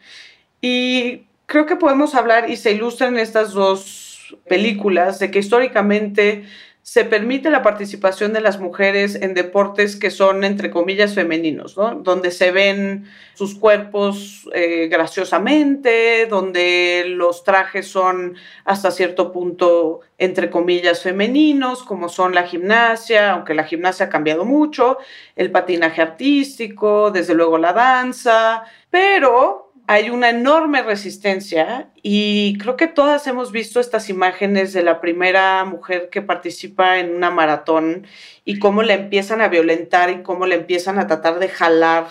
Y 0.61 1.25
creo 1.45 1.65
que 1.65 1.75
podemos 1.75 2.15
hablar, 2.15 2.49
y 2.49 2.57
se 2.57 2.71
ilustran 2.71 3.17
estas 3.17 3.51
dos 3.51 4.35
películas, 4.47 5.19
de 5.19 5.29
que 5.29 5.39
históricamente 5.39 6.45
se 6.85 7.03
permite 7.03 7.49
la 7.49 7.63
participación 7.63 8.31
de 8.31 8.41
las 8.41 8.59
mujeres 8.59 9.15
en 9.15 9.33
deportes 9.33 9.95
que 9.95 10.11
son, 10.11 10.43
entre 10.43 10.69
comillas, 10.69 11.15
femeninos, 11.15 11.75
¿no? 11.75 11.95
Donde 11.95 12.29
se 12.29 12.51
ven 12.51 13.09
sus 13.33 13.55
cuerpos 13.55 14.47
eh, 14.53 14.87
graciosamente, 14.87 16.27
donde 16.27 17.05
los 17.07 17.43
trajes 17.43 17.87
son 17.87 18.35
hasta 18.65 18.91
cierto 18.91 19.31
punto, 19.31 20.01
entre 20.19 20.51
comillas, 20.51 21.01
femeninos, 21.01 21.81
como 21.81 22.07
son 22.07 22.35
la 22.35 22.43
gimnasia, 22.43 23.31
aunque 23.31 23.55
la 23.55 23.63
gimnasia 23.63 24.05
ha 24.05 24.09
cambiado 24.09 24.45
mucho, 24.45 24.99
el 25.35 25.49
patinaje 25.49 26.03
artístico, 26.03 27.09
desde 27.09 27.33
luego 27.33 27.57
la 27.57 27.73
danza, 27.73 28.63
pero 28.91 29.64
hay 29.87 30.09
una 30.09 30.29
enorme 30.29 30.81
resistencia 30.81 31.89
y 32.01 32.57
creo 32.57 32.75
que 32.75 32.87
todas 32.87 33.27
hemos 33.27 33.51
visto 33.51 33.79
estas 33.79 34.09
imágenes 34.09 34.73
de 34.73 34.83
la 34.83 34.99
primera 34.99 35.63
mujer 35.65 36.09
que 36.09 36.21
participa 36.21 36.99
en 36.99 37.15
una 37.15 37.29
maratón 37.29 38.07
y 38.43 38.59
cómo 38.59 38.83
la 38.83 38.95
empiezan 38.95 39.41
a 39.41 39.47
violentar 39.47 40.09
y 40.09 40.23
cómo 40.23 40.45
la 40.47 40.55
empiezan 40.55 40.97
a 40.97 41.07
tratar 41.07 41.39
de 41.39 41.49
jalar 41.49 42.07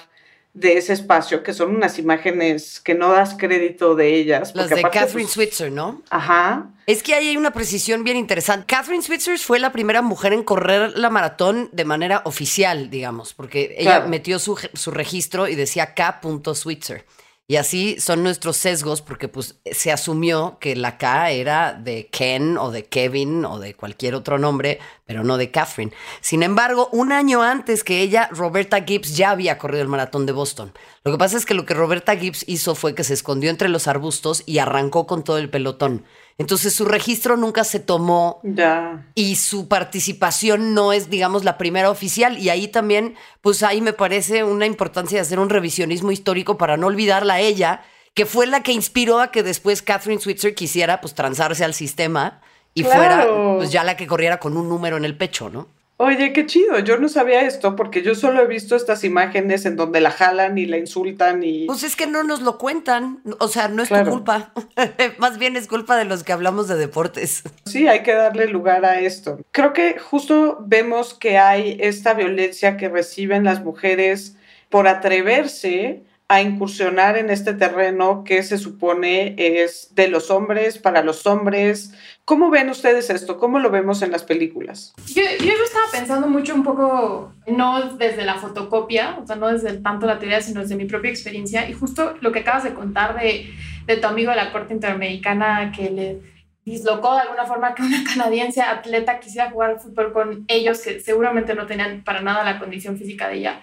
de 0.52 0.76
ese 0.76 0.93
espacio, 0.93 1.43
que 1.43 1.52
son 1.52 1.75
unas 1.75 1.99
imágenes 1.99 2.78
que 2.78 2.95
no 2.95 3.11
das 3.11 3.35
crédito 3.37 3.97
de 3.97 4.14
ellas. 4.14 4.52
Las 4.54 4.71
de 4.71 4.83
Catherine 4.83 5.25
pues, 5.25 5.33
Switzer, 5.33 5.73
¿no? 5.73 6.00
Ajá. 6.11 6.71
Es 6.87 7.02
que 7.02 7.14
ahí 7.14 7.31
hay 7.31 7.37
una 7.37 7.50
precisión 7.50 8.04
bien 8.04 8.16
interesante. 8.16 8.66
Catherine 8.66 9.02
Switzer 9.02 9.37
fue 9.40 9.59
la 9.59 9.73
primera 9.73 10.00
mujer 10.00 10.33
en 10.33 10.45
correr 10.45 10.97
la 10.97 11.11
maratón 11.11 11.71
de 11.73 11.85
manera 11.85 12.23
oficial, 12.25 12.88
digamos, 12.88 13.35
porque 13.35 13.75
ella 13.76 14.07
metió 14.07 14.38
su, 14.38 14.57
su 14.75 14.93
registro 14.93 15.49
y 15.49 15.57
decía 15.57 15.93
K. 15.93 16.21
Switzer. 16.54 17.04
Y 17.47 17.57
así 17.57 18.01
son 18.01 18.23
nuestros 18.23 18.57
sesgos 18.57 19.03
porque 19.03 19.29
pues 19.29 19.57
se 19.71 19.93
asumió 19.93 20.57
que 20.61 20.75
la 20.77 20.97
K 20.97 21.31
era 21.31 21.75
de 21.75 22.09
Ken 22.11 22.57
o 22.57 22.71
de 22.71 22.87
Kevin 22.87 23.45
o 23.45 23.59
de 23.59 23.75
cualquier 23.75 24.15
otro 24.15 24.39
nombre, 24.39 24.79
pero 25.05 25.25
no 25.25 25.37
de 25.37 25.51
Catherine. 25.51 25.93
Sin 26.23 26.43
embargo, 26.43 26.89
un 26.91 27.13
año 27.13 27.43
antes 27.43 27.85
que 27.85 28.01
ella, 28.01 28.31
Roberta 28.33 28.83
Gibbs 28.83 29.15
ya 29.15 29.31
había 29.31 29.59
corrido 29.59 29.83
el 29.83 29.89
maratón 29.89 30.25
de 30.25 30.33
Boston. 30.33 30.73
Lo 31.05 31.13
que 31.13 31.19
pasa 31.19 31.37
es 31.37 31.45
que 31.45 31.53
lo 31.53 31.67
que 31.67 31.75
Roberta 31.75 32.17
Gibbs 32.17 32.45
hizo 32.49 32.75
fue 32.75 32.95
que 32.95 33.05
se 33.05 33.13
escondió 33.13 33.51
entre 33.51 33.69
los 33.69 33.89
arbustos 33.89 34.43
y 34.47 34.57
arrancó 34.57 35.07
con 35.07 35.23
todo 35.23 35.37
el 35.37 35.51
pelotón. 35.51 36.07
Entonces 36.37 36.75
su 36.75 36.85
registro 36.85 37.37
nunca 37.37 37.62
se 37.62 37.79
tomó 37.79 38.41
ya. 38.43 39.07
y 39.14 39.37
su 39.37 39.69
participación 39.69 40.75
no 40.75 40.93
es, 40.93 41.09
digamos, 41.09 41.45
la 41.45 41.59
primera 41.59 41.91
oficial. 41.91 42.38
Y 42.38 42.49
ahí 42.49 42.69
también, 42.69 43.14
pues 43.41 43.62
ahí 43.62 43.81
me 43.81 43.93
parece 43.93 44.43
una 44.43 44.67
importancia 44.67 45.17
de 45.17 45.23
hacer 45.23 45.38
un 45.38 45.49
revisionismo 45.49 46.11
histórico 46.11 46.59
para 46.59 46.76
no 46.76 46.88
olvidarla 46.88 47.35
a 47.35 47.41
ella, 47.41 47.83
que 48.14 48.26
fue 48.26 48.47
la 48.47 48.62
que 48.62 48.73
inspiró 48.73 49.21
a 49.21 49.31
que 49.31 49.43
después 49.43 49.83
Catherine 49.83 50.21
Switzer 50.21 50.55
quisiera 50.55 51.00
pues 51.00 51.14
transarse 51.14 51.64
al 51.64 51.75
sistema 51.75 52.41
y 52.75 52.83
fuera 52.83 53.26
pues 53.57 53.71
ya 53.71 53.85
la 53.85 53.97
que 53.97 54.07
corriera 54.07 54.41
con 54.41 54.57
un 54.57 54.69
número 54.69 54.97
en 54.97 55.05
el 55.05 55.17
pecho, 55.17 55.50
¿no? 55.50 55.69
Oye, 55.97 56.33
qué 56.33 56.45
chido, 56.45 56.81
yo 56.81 56.99
no 56.99 57.09
sabía 57.09 57.43
esto 57.43 57.77
porque 57.77 58.03
yo 58.03 58.17
solo 58.17 58.43
he 58.43 58.47
visto 58.49 58.75
estas 58.75 59.05
imágenes 59.05 59.65
en 59.65 59.77
donde 59.77 60.01
la 60.01 60.11
jalan 60.11 60.59
y 60.59 60.67
la 60.67 60.77
insultan 60.77 61.45
y... 61.45 61.67
Pues 61.67 61.85
es 61.85 61.95
que 61.95 62.09
no 62.09 62.25
nos 62.25 62.43
lo 62.43 62.59
cuentan, 62.59 63.21
o 63.39 63.47
sea, 63.47 63.69
no 63.69 63.85
es 63.85 63.91
tu 63.91 64.11
culpa, 64.11 64.53
más 65.19 65.39
bien 65.39 65.55
es 65.55 65.69
culpa 65.69 65.97
de 65.97 66.05
los 66.05 66.25
que 66.25 66.33
hablamos 66.33 66.67
de 66.67 66.77
deportes. 66.77 67.45
Sí, 67.65 67.87
hay 67.87 68.03
que 68.03 68.13
darle 68.13 68.49
lugar 68.49 68.85
a 68.85 68.99
esto. 68.99 69.39
Creo 69.53 69.73
que 69.73 69.97
justo 70.01 70.59
vemos 70.67 71.15
que 71.15 71.39
hay 71.39 71.77
esta 71.81 72.15
violencia 72.15 72.77
que 72.77 72.89
reciben 72.89 73.45
las 73.45 73.63
mujeres 73.63 74.37
por 74.71 74.89
atreverse 74.89 76.03
a 76.27 76.41
incursionar 76.41 77.17
en 77.19 77.31
este 77.31 77.53
terreno 77.55 78.25
que 78.25 78.43
se 78.43 78.59
supone 78.59 79.35
es 79.39 79.95
de 79.95 80.09
los 80.09 80.31
hombres 80.31 80.79
para 80.79 81.03
los 81.03 81.27
hombres. 81.27 81.93
¿Cómo 82.25 82.50
ven 82.50 82.71
ustedes 82.71 83.11
esto? 83.11 83.38
¿Cómo 83.38 83.59
lo 83.59 83.71
vemos 83.71 84.00
en 84.00 84.11
las 84.11 84.23
películas? 84.23 84.95
Yo, 85.09 85.23
yo 85.23 85.52
estaba 85.64 85.85
pensando 85.93 86.26
mucho 86.26 86.54
un 86.54 86.62
poco, 86.62 87.35
no 87.47 87.97
desde 87.97 88.25
la 88.25 88.37
fotocopia, 88.37 89.19
o 89.23 89.26
sea, 89.26 89.37
no 89.37 89.49
desde 89.49 89.75
tanto 89.78 90.07
la 90.07 90.19
teoría, 90.19 90.40
sino 90.40 90.62
desde 90.62 90.76
mi 90.76 90.87
propia 90.87 91.11
experiencia. 91.11 91.69
Y 91.69 91.75
justo 91.75 92.16
lo 92.21 92.33
que 92.33 92.40
acabas 92.40 92.64
de 92.64 92.73
contar 92.73 93.21
de, 93.21 93.52
de 93.87 93.97
tu 93.99 94.07
amigo 94.07 94.31
de 94.31 94.37
la 94.37 94.52
Corte 94.52 94.73
Interamericana 94.73 95.71
que 95.71 95.90
le 95.90 96.21
dislocó 96.64 97.14
de 97.14 97.21
alguna 97.21 97.45
forma 97.45 97.75
que 97.75 97.83
una 97.83 98.02
canadiense 98.09 98.62
atleta 98.62 99.21
quisiera 99.21 99.50
jugar 99.50 99.78
fútbol 99.81 100.12
con 100.14 100.45
ellos, 100.49 100.81
que 100.81 101.00
seguramente 101.00 101.54
no 101.54 101.66
tenían 101.66 102.04
para 102.04 102.23
nada 102.23 102.43
la 102.43 102.59
condición 102.59 102.97
física 102.97 103.28
de 103.28 103.37
ella 103.37 103.62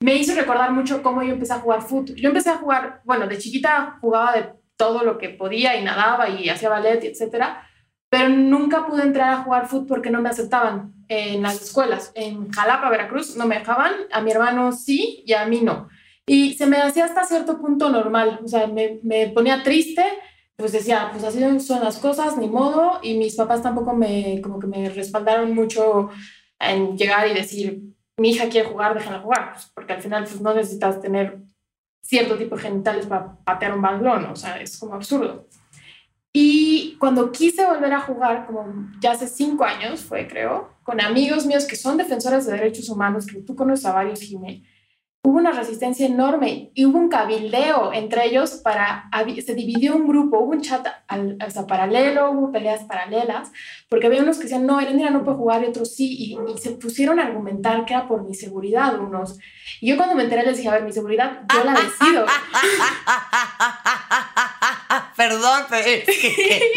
me 0.00 0.14
hizo 0.14 0.34
recordar 0.34 0.72
mucho 0.72 1.02
cómo 1.02 1.22
yo 1.22 1.32
empecé 1.32 1.54
a 1.54 1.60
jugar 1.60 1.82
fútbol. 1.82 2.16
Yo 2.16 2.28
empecé 2.28 2.50
a 2.50 2.58
jugar, 2.58 3.00
bueno, 3.04 3.26
de 3.26 3.38
chiquita 3.38 3.96
jugaba 4.00 4.32
de 4.32 4.50
todo 4.76 5.02
lo 5.02 5.16
que 5.18 5.30
podía 5.30 5.76
y 5.76 5.84
nadaba 5.84 6.28
y 6.28 6.48
hacía 6.48 6.68
ballet, 6.68 7.02
etcétera, 7.02 7.65
pero 8.08 8.28
nunca 8.28 8.86
pude 8.86 9.02
entrar 9.02 9.32
a 9.32 9.42
jugar 9.42 9.68
fútbol 9.68 9.86
porque 9.86 10.10
no 10.10 10.20
me 10.20 10.28
aceptaban 10.28 10.94
en 11.08 11.42
las 11.42 11.60
escuelas. 11.62 12.12
En 12.14 12.50
Jalapa, 12.50 12.90
Veracruz, 12.90 13.36
no 13.36 13.46
me 13.46 13.58
dejaban, 13.58 13.92
a 14.12 14.20
mi 14.20 14.30
hermano 14.30 14.72
sí 14.72 15.22
y 15.26 15.32
a 15.32 15.46
mí 15.46 15.60
no. 15.62 15.88
Y 16.26 16.54
se 16.54 16.66
me 16.66 16.78
hacía 16.78 17.04
hasta 17.04 17.24
cierto 17.24 17.60
punto 17.60 17.88
normal, 17.88 18.40
o 18.44 18.48
sea, 18.48 18.66
me, 18.66 18.98
me 19.02 19.28
ponía 19.28 19.62
triste, 19.62 20.04
pues 20.56 20.72
decía, 20.72 21.10
pues 21.12 21.22
así 21.22 21.60
son 21.60 21.84
las 21.84 21.98
cosas, 21.98 22.36
ni 22.36 22.48
modo, 22.48 22.98
y 23.02 23.14
mis 23.14 23.36
papás 23.36 23.62
tampoco 23.62 23.92
me, 23.92 24.40
como 24.42 24.58
que 24.58 24.66
me 24.66 24.88
respaldaron 24.88 25.54
mucho 25.54 26.10
en 26.58 26.96
llegar 26.96 27.28
y 27.28 27.34
decir, 27.34 27.82
mi 28.16 28.30
hija 28.30 28.48
quiere 28.48 28.68
jugar, 28.68 28.94
déjala 28.94 29.20
jugar, 29.20 29.52
pues, 29.52 29.70
porque 29.74 29.92
al 29.92 30.02
final 30.02 30.24
pues, 30.24 30.40
no 30.40 30.54
necesitas 30.54 31.00
tener 31.00 31.38
cierto 32.02 32.36
tipo 32.36 32.56
de 32.56 32.62
genitales 32.62 33.06
para 33.06 33.36
patear 33.44 33.74
un 33.74 33.82
balón, 33.82 34.24
o 34.26 34.36
sea, 34.36 34.60
es 34.60 34.78
como 34.78 34.94
absurdo. 34.94 35.46
Y 36.38 36.96
cuando 36.98 37.32
quise 37.32 37.64
volver 37.64 37.94
a 37.94 38.00
jugar, 38.00 38.46
como 38.46 38.66
ya 39.00 39.12
hace 39.12 39.26
cinco 39.26 39.64
años 39.64 40.02
fue, 40.02 40.28
creo, 40.28 40.68
con 40.82 41.00
amigos 41.00 41.46
míos 41.46 41.64
que 41.64 41.76
son 41.76 41.96
defensores 41.96 42.44
de 42.44 42.52
derechos 42.52 42.90
humanos, 42.90 43.24
que 43.24 43.40
tú 43.40 43.56
conoces 43.56 43.86
a 43.86 43.94
varios, 43.94 44.20
Jiménez, 44.20 44.60
hubo 45.22 45.38
una 45.38 45.52
resistencia 45.52 46.04
enorme 46.04 46.72
y 46.74 46.84
hubo 46.84 46.98
un 46.98 47.08
cabildeo 47.08 47.90
entre 47.94 48.26
ellos 48.26 48.60
para, 48.62 49.08
se 49.42 49.54
dividió 49.54 49.96
un 49.96 50.06
grupo, 50.06 50.40
hubo 50.40 50.50
un 50.50 50.60
chat 50.60 50.86
al, 51.08 51.38
paralelo, 51.66 52.30
hubo 52.30 52.52
peleas 52.52 52.84
paralelas, 52.84 53.50
porque 53.88 54.08
había 54.08 54.22
unos 54.22 54.36
que 54.36 54.42
decían, 54.42 54.66
no, 54.66 54.78
Erendira 54.78 55.08
no 55.08 55.24
puede 55.24 55.38
jugar 55.38 55.64
y 55.64 55.68
otros 55.68 55.94
sí, 55.94 56.18
y, 56.18 56.36
se 56.58 56.72
pusieron 56.72 57.18
a 57.18 57.24
argumentar 57.24 57.86
que 57.86 57.94
era 57.94 58.06
por 58.06 58.24
mi 58.24 58.34
seguridad 58.34 59.00
unos. 59.00 59.38
Y 59.80 59.88
yo 59.88 59.96
cuando 59.96 60.14
me 60.14 60.24
enteré 60.24 60.44
les 60.44 60.58
dije, 60.58 60.68
a 60.68 60.72
ver, 60.72 60.84
mi 60.84 60.92
seguridad, 60.92 61.44
yo 61.50 61.64
la 61.64 61.72
decido. 61.72 62.26
Perdón, 65.16 65.64
pero 65.68 65.86
es 65.86 66.04
que, 66.04 66.72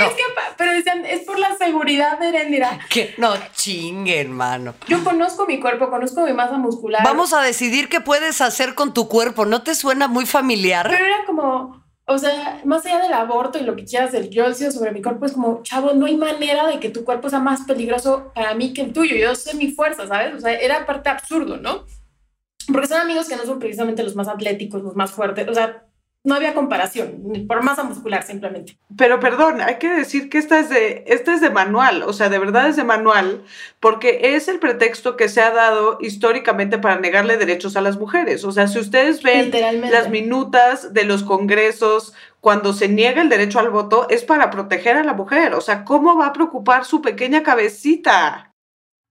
pero 0.57 0.71
decían, 0.71 1.05
es 1.05 1.21
por 1.21 1.39
la 1.39 1.57
seguridad 1.57 2.19
de 2.19 2.29
Erendira. 2.29 2.79
Que 2.89 3.13
no 3.17 3.33
chingue, 3.53 4.21
hermano. 4.21 4.73
Yo 4.87 5.03
conozco 5.03 5.45
mi 5.45 5.59
cuerpo, 5.59 5.89
conozco 5.89 6.21
mi 6.25 6.33
masa 6.33 6.57
muscular. 6.57 7.03
Vamos 7.03 7.33
a 7.33 7.41
decidir 7.41 7.89
qué 7.89 8.01
puedes 8.01 8.41
hacer 8.41 8.75
con 8.75 8.93
tu 8.93 9.07
cuerpo. 9.07 9.45
¿No 9.45 9.63
te 9.63 9.75
suena 9.75 10.07
muy 10.07 10.25
familiar? 10.25 10.87
Pero 10.89 11.05
era 11.05 11.25
como, 11.25 11.83
o 12.05 12.17
sea, 12.17 12.61
más 12.65 12.85
allá 12.85 13.01
del 13.03 13.13
aborto 13.13 13.59
y 13.59 13.63
lo 13.63 13.75
que 13.75 13.85
quieras 13.85 14.11
del 14.11 14.29
yo 14.29 14.47
decido 14.47 14.71
sobre 14.71 14.91
mi 14.91 15.01
cuerpo, 15.01 15.25
es 15.25 15.33
como, 15.33 15.61
chavo, 15.63 15.93
no 15.93 16.05
hay 16.05 16.17
manera 16.17 16.67
de 16.67 16.79
que 16.79 16.89
tu 16.89 17.03
cuerpo 17.03 17.29
sea 17.29 17.39
más 17.39 17.61
peligroso 17.61 18.31
para 18.33 18.55
mí 18.55 18.73
que 18.73 18.81
el 18.81 18.93
tuyo. 18.93 19.15
Yo 19.15 19.35
sé 19.35 19.55
mi 19.55 19.71
fuerza, 19.71 20.07
¿sabes? 20.07 20.33
O 20.35 20.39
sea, 20.39 20.53
era 20.53 20.85
parte 20.85 21.09
absurdo, 21.09 21.57
¿no? 21.57 21.85
Porque 22.71 22.87
son 22.87 22.99
amigos 22.99 23.27
que 23.27 23.35
no 23.35 23.45
son 23.45 23.59
precisamente 23.59 24.03
los 24.03 24.15
más 24.15 24.27
atléticos, 24.27 24.81
los 24.81 24.95
más 24.95 25.11
fuertes. 25.11 25.47
O 25.47 25.53
sea, 25.53 25.85
no 26.23 26.35
había 26.35 26.53
comparación, 26.53 27.45
por 27.47 27.63
masa 27.63 27.83
muscular 27.83 28.23
simplemente. 28.23 28.77
Pero 28.97 29.21
perdón, 29.21 29.61
hay 29.61 29.75
que 29.75 29.89
decir 29.89 30.29
que 30.29 30.37
esta 30.37 30.59
es 30.59 30.69
de, 30.69 31.05
esta 31.07 31.33
es 31.33 31.39
de 31.39 31.49
manual, 31.49 32.03
o 32.03 32.11
sea, 32.11 32.27
de 32.27 32.39
verdad 32.39 32.67
es 32.67 32.75
de 32.75 32.83
manual, 32.83 33.43
porque 33.79 34.35
es 34.35 34.49
el 34.49 34.59
pretexto 34.59 35.15
que 35.15 35.29
se 35.29 35.41
ha 35.41 35.51
dado 35.51 35.97
históricamente 36.01 36.77
para 36.77 36.99
negarle 36.99 37.37
derechos 37.37 37.77
a 37.77 37.81
las 37.81 37.97
mujeres. 37.97 38.43
O 38.43 38.51
sea, 38.51 38.67
si 38.67 38.79
ustedes 38.79 39.23
ven 39.23 39.51
las 39.89 40.09
minutas 40.09 40.93
de 40.93 41.05
los 41.05 41.23
congresos 41.23 42.13
cuando 42.41 42.73
se 42.73 42.89
niega 42.89 43.21
el 43.21 43.29
derecho 43.29 43.59
al 43.59 43.69
voto, 43.69 44.07
es 44.09 44.23
para 44.23 44.49
proteger 44.49 44.97
a 44.97 45.03
la 45.03 45.13
mujer. 45.13 45.53
O 45.53 45.61
sea, 45.61 45.85
¿cómo 45.85 46.17
va 46.17 46.27
a 46.27 46.33
preocupar 46.33 46.83
su 46.83 47.01
pequeña 47.01 47.43
cabecita? 47.43 48.48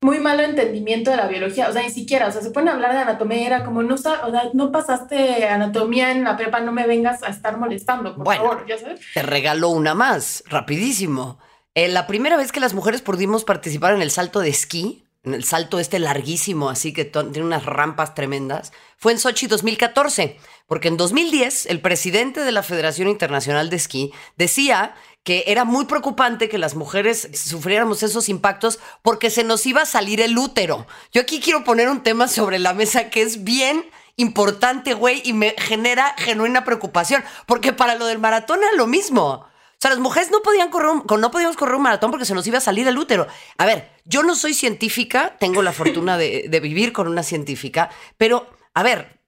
Muy 0.00 0.20
malo 0.20 0.42
entendimiento 0.42 1.10
de 1.10 1.16
la 1.16 1.26
biología, 1.26 1.68
o 1.68 1.72
sea, 1.72 1.82
ni 1.82 1.90
siquiera, 1.90 2.28
o 2.28 2.32
sea, 2.32 2.40
se 2.40 2.50
pueden 2.50 2.68
hablar 2.68 2.92
de 2.92 2.98
anatomía, 2.98 3.46
era 3.46 3.64
como, 3.64 3.82
no, 3.82 3.94
o 3.94 3.98
sea, 3.98 4.20
no 4.52 4.70
pasaste 4.70 5.48
anatomía 5.48 6.12
en 6.12 6.22
la 6.22 6.36
prepa, 6.36 6.60
no 6.60 6.72
me 6.72 6.86
vengas 6.86 7.22
a 7.22 7.28
estar 7.28 7.58
molestando, 7.58 8.14
por 8.14 8.36
favor, 8.36 8.64
ya 8.68 8.78
sabes. 8.78 9.00
Te 9.12 9.22
regalo 9.22 9.70
una 9.70 9.94
más, 9.94 10.44
rapidísimo. 10.46 11.38
Eh, 11.74 11.88
la 11.88 12.06
primera 12.06 12.36
vez 12.36 12.52
que 12.52 12.60
las 12.60 12.74
mujeres 12.74 13.02
pudimos 13.02 13.44
participar 13.44 13.94
en 13.94 14.02
el 14.02 14.10
salto 14.10 14.40
de 14.40 14.50
esquí, 14.50 15.04
en 15.24 15.34
el 15.34 15.42
salto 15.42 15.80
este 15.80 15.98
larguísimo, 15.98 16.70
así 16.70 16.92
que 16.92 17.04
tiene 17.04 17.42
unas 17.42 17.66
rampas 17.66 18.14
tremendas, 18.14 18.72
fue 18.96 19.12
en 19.12 19.18
Sochi 19.18 19.48
2014, 19.48 20.36
porque 20.66 20.88
en 20.88 20.96
2010 20.96 21.66
el 21.66 21.80
presidente 21.80 22.40
de 22.40 22.52
la 22.52 22.62
Federación 22.62 23.08
Internacional 23.08 23.68
de 23.68 23.76
Esquí 23.76 24.12
decía 24.36 24.94
que 25.28 25.44
era 25.46 25.66
muy 25.66 25.84
preocupante 25.84 26.48
que 26.48 26.56
las 26.56 26.74
mujeres 26.74 27.28
sufriéramos 27.34 28.02
esos 28.02 28.30
impactos 28.30 28.78
porque 29.02 29.28
se 29.28 29.44
nos 29.44 29.66
iba 29.66 29.82
a 29.82 29.84
salir 29.84 30.22
el 30.22 30.38
útero. 30.38 30.86
Yo 31.12 31.20
aquí 31.20 31.38
quiero 31.38 31.64
poner 31.64 31.90
un 31.90 32.02
tema 32.02 32.28
sobre 32.28 32.58
la 32.58 32.72
mesa 32.72 33.10
que 33.10 33.20
es 33.20 33.44
bien 33.44 33.84
importante, 34.16 34.94
güey, 34.94 35.20
y 35.26 35.34
me 35.34 35.54
genera 35.58 36.14
genuina 36.16 36.64
preocupación, 36.64 37.22
porque 37.44 37.74
para 37.74 37.96
lo 37.96 38.06
del 38.06 38.18
maratón 38.18 38.60
era 38.62 38.72
lo 38.72 38.86
mismo. 38.86 39.26
O 39.26 39.78
sea, 39.78 39.90
las 39.90 39.98
mujeres 39.98 40.30
no 40.30 40.40
podían 40.40 40.70
correr, 40.70 40.92
no 40.94 41.30
podíamos 41.30 41.58
correr 41.58 41.74
un 41.74 41.82
maratón 41.82 42.10
porque 42.10 42.24
se 42.24 42.34
nos 42.34 42.46
iba 42.46 42.56
a 42.56 42.62
salir 42.62 42.88
el 42.88 42.96
útero. 42.96 43.26
A 43.58 43.66
ver, 43.66 43.90
yo 44.06 44.22
no 44.22 44.34
soy 44.34 44.54
científica, 44.54 45.36
tengo 45.38 45.60
la 45.60 45.72
fortuna 45.74 46.16
de, 46.16 46.58
vivir 46.62 46.94
con 46.94 47.06
una 47.06 47.22
científica, 47.22 47.90
pero, 48.16 48.48
a 48.72 48.82
ver, 48.82 49.20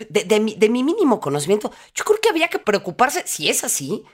de, 0.00 0.24
de 0.24 0.68
mi 0.68 0.82
mínimo 0.82 1.20
conocimiento, 1.20 1.70
yo 1.94 2.02
creo 2.02 2.18
que 2.20 2.28
había 2.28 2.48
que 2.48 2.58
preocuparse, 2.58 3.22
si 3.24 3.48
es 3.48 3.62
así, 3.62 4.04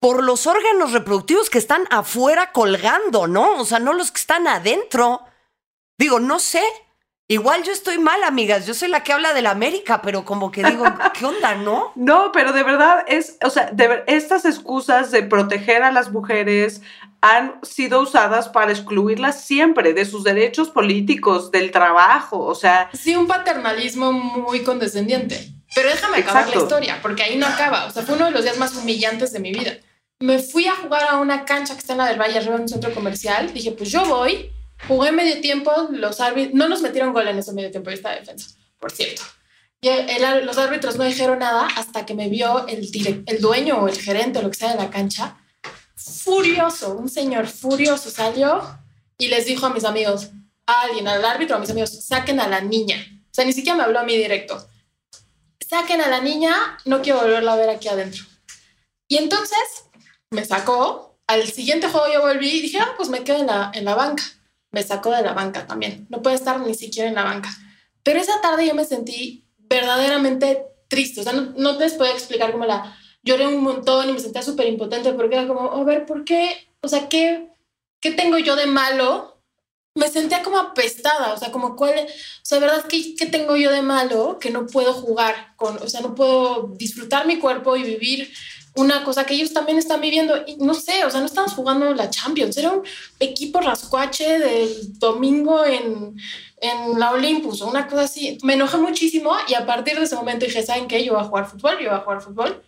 por 0.00 0.22
los 0.22 0.46
órganos 0.46 0.92
reproductivos 0.92 1.50
que 1.50 1.58
están 1.58 1.84
afuera 1.90 2.52
colgando, 2.52 3.26
¿no? 3.26 3.56
O 3.56 3.64
sea, 3.64 3.78
no 3.78 3.92
los 3.92 4.12
que 4.12 4.20
están 4.20 4.46
adentro. 4.46 5.22
Digo, 5.98 6.20
no 6.20 6.38
sé. 6.38 6.62
Igual 7.30 7.62
yo 7.62 7.72
estoy 7.72 7.98
mal, 7.98 8.22
amigas. 8.22 8.66
Yo 8.66 8.72
soy 8.72 8.88
la 8.88 9.02
que 9.02 9.12
habla 9.12 9.34
de 9.34 9.42
la 9.42 9.50
América, 9.50 10.00
pero 10.00 10.24
como 10.24 10.50
que 10.50 10.62
digo, 10.62 10.84
¿qué 11.18 11.26
onda, 11.26 11.56
no? 11.56 11.92
No, 11.94 12.30
pero 12.32 12.52
de 12.52 12.62
verdad 12.62 13.04
es, 13.06 13.36
o 13.44 13.50
sea, 13.50 13.70
de, 13.72 14.04
estas 14.06 14.44
excusas 14.44 15.10
de 15.10 15.24
proteger 15.24 15.82
a 15.82 15.92
las 15.92 16.10
mujeres 16.10 16.80
han 17.20 17.58
sido 17.62 18.00
usadas 18.00 18.48
para 18.48 18.70
excluirlas 18.70 19.44
siempre 19.44 19.92
de 19.92 20.04
sus 20.04 20.22
derechos 20.24 20.70
políticos, 20.70 21.50
del 21.50 21.72
trabajo, 21.72 22.38
o 22.38 22.54
sea. 22.54 22.88
Sí, 22.94 23.16
un 23.16 23.26
paternalismo 23.26 24.12
muy 24.12 24.62
condescendiente. 24.62 25.52
Pero 25.74 25.90
déjame 25.90 26.18
acabar 26.18 26.48
la 26.48 26.56
historia, 26.56 26.98
porque 27.02 27.24
ahí 27.24 27.36
no 27.36 27.46
acaba. 27.46 27.84
O 27.84 27.90
sea, 27.90 28.04
fue 28.04 28.14
uno 28.14 28.26
de 28.26 28.30
los 28.30 28.42
días 28.42 28.56
más 28.56 28.74
humillantes 28.74 29.32
de 29.32 29.40
mi 29.40 29.52
vida 29.52 29.76
me 30.20 30.38
fui 30.38 30.66
a 30.66 30.76
jugar 30.76 31.04
a 31.08 31.18
una 31.18 31.44
cancha 31.44 31.74
que 31.74 31.80
está 31.80 31.92
en 31.92 31.98
la 31.98 32.06
del 32.06 32.20
Valle 32.20 32.38
arriba 32.38 32.56
en 32.56 32.62
un 32.62 32.68
centro 32.68 32.92
comercial. 32.94 33.52
Dije, 33.52 33.72
pues 33.72 33.90
yo 33.90 34.04
voy. 34.06 34.50
Jugué 34.86 35.10
medio 35.10 35.40
tiempo, 35.40 35.72
los 35.90 36.20
árbitros 36.20 36.54
no 36.54 36.68
nos 36.68 36.82
metieron 36.82 37.12
gol 37.12 37.26
en 37.26 37.38
ese 37.38 37.52
medio 37.52 37.70
tiempo 37.70 37.90
esta 37.90 38.10
defensa, 38.10 38.50
por 38.78 38.92
cierto. 38.92 39.22
Y 39.80 39.88
los 40.44 40.56
árbitros 40.56 40.96
no 40.96 41.04
dijeron 41.04 41.40
nada 41.40 41.68
hasta 41.76 42.06
que 42.06 42.14
me 42.14 42.28
vio 42.28 42.66
el, 42.68 42.88
el 43.26 43.40
dueño 43.40 43.78
o 43.78 43.88
el 43.88 44.00
gerente 44.00 44.38
o 44.38 44.42
lo 44.42 44.50
que 44.50 44.56
sea 44.56 44.72
de 44.72 44.78
la 44.78 44.90
cancha. 44.90 45.36
Furioso, 45.96 46.94
un 46.94 47.08
señor 47.08 47.48
furioso 47.48 48.08
salió 48.10 48.62
y 49.18 49.28
les 49.28 49.46
dijo 49.46 49.66
a 49.66 49.70
mis 49.70 49.84
amigos, 49.84 50.30
a 50.66 50.82
alguien, 50.82 51.08
al 51.08 51.24
árbitro, 51.24 51.56
a 51.56 51.58
mis 51.58 51.70
amigos, 51.70 52.04
saquen 52.04 52.38
a 52.38 52.46
la 52.46 52.60
niña. 52.60 52.96
O 53.24 53.34
sea, 53.34 53.44
ni 53.44 53.52
siquiera 53.52 53.76
me 53.76 53.84
habló 53.84 53.98
a 53.98 54.04
mí 54.04 54.16
directo. 54.16 54.64
Saquen 55.68 56.00
a 56.00 56.08
la 56.08 56.20
niña, 56.20 56.78
no 56.84 57.02
quiero 57.02 57.20
volverla 57.20 57.54
a 57.54 57.56
ver 57.56 57.70
aquí 57.70 57.88
adentro. 57.88 58.24
Y 59.08 59.16
entonces 59.16 59.58
me 60.30 60.44
sacó. 60.44 61.18
Al 61.26 61.46
siguiente 61.46 61.88
juego 61.88 62.06
yo 62.12 62.22
volví 62.22 62.48
y 62.48 62.62
dije, 62.62 62.78
ah, 62.78 62.94
pues 62.96 63.08
me 63.08 63.22
quedo 63.24 63.38
en 63.38 63.46
la, 63.46 63.70
en 63.74 63.84
la 63.84 63.94
banca. 63.94 64.22
Me 64.70 64.82
sacó 64.82 65.10
de 65.10 65.22
la 65.22 65.32
banca 65.32 65.66
también. 65.66 66.06
No 66.08 66.22
puede 66.22 66.36
estar 66.36 66.60
ni 66.60 66.74
siquiera 66.74 67.08
en 67.08 67.14
la 67.14 67.24
banca. 67.24 67.50
Pero 68.02 68.20
esa 68.20 68.40
tarde 68.40 68.66
yo 68.66 68.74
me 68.74 68.84
sentí 68.84 69.44
verdaderamente 69.58 70.64
triste. 70.88 71.20
O 71.20 71.24
sea, 71.24 71.32
no, 71.32 71.52
no 71.56 71.76
te 71.76 71.90
puedo 71.90 72.12
explicar 72.12 72.52
cómo 72.52 72.64
la... 72.64 72.96
Lloré 73.22 73.46
un 73.46 73.62
montón 73.62 74.08
y 74.08 74.12
me 74.12 74.20
sentía 74.20 74.42
súper 74.42 74.68
impotente 74.68 75.12
porque 75.12 75.34
era 75.36 75.46
como, 75.46 75.72
a 75.72 75.84
ver, 75.84 76.06
¿por 76.06 76.24
qué? 76.24 76.70
O 76.80 76.88
sea, 76.88 77.08
¿qué, 77.08 77.50
¿qué 78.00 78.12
tengo 78.12 78.38
yo 78.38 78.56
de 78.56 78.66
malo? 78.66 79.42
Me 79.94 80.08
sentía 80.08 80.42
como 80.42 80.58
apestada, 80.58 81.34
o 81.34 81.36
sea, 81.36 81.50
como 81.50 81.74
cuál, 81.74 81.98
o 81.98 82.44
sea, 82.44 82.60
¿verdad? 82.60 82.84
¿qué, 82.88 83.16
¿qué 83.16 83.26
tengo 83.26 83.56
yo 83.56 83.72
de 83.72 83.82
malo 83.82 84.38
que 84.38 84.50
no 84.50 84.66
puedo 84.66 84.94
jugar 84.94 85.56
con, 85.56 85.76
o 85.78 85.88
sea, 85.88 86.00
no 86.00 86.14
puedo 86.14 86.68
disfrutar 86.76 87.26
mi 87.26 87.38
cuerpo 87.38 87.76
y 87.76 87.82
vivir 87.82 88.32
una 88.78 89.02
cosa 89.02 89.26
que 89.26 89.34
ellos 89.34 89.52
también 89.52 89.76
están 89.76 90.00
viviendo. 90.00 90.44
Y 90.46 90.56
no 90.56 90.72
sé, 90.72 91.04
o 91.04 91.10
sea, 91.10 91.20
no 91.20 91.26
estamos 91.26 91.52
jugando 91.52 91.92
la 91.94 92.10
Champions, 92.10 92.56
era 92.56 92.70
un 92.70 92.82
equipo 93.18 93.60
rascuache 93.60 94.38
del 94.38 94.98
domingo 94.98 95.64
en, 95.64 96.16
en 96.60 96.98
la 96.98 97.10
Olympus 97.10 97.60
o 97.60 97.68
una 97.68 97.88
cosa 97.88 98.02
así. 98.04 98.38
Me 98.44 98.54
enojé 98.54 98.76
muchísimo 98.76 99.32
y 99.48 99.54
a 99.54 99.66
partir 99.66 99.98
de 99.98 100.04
ese 100.04 100.14
momento 100.14 100.46
dije, 100.46 100.62
¿saben 100.62 100.86
qué? 100.86 101.04
Yo 101.04 101.14
voy 101.14 101.22
a 101.22 101.26
jugar 101.26 101.50
fútbol, 101.50 101.78
yo 101.80 101.90
voy 101.90 101.98
a 101.98 102.02
jugar 102.02 102.20
fútbol. 102.20 102.62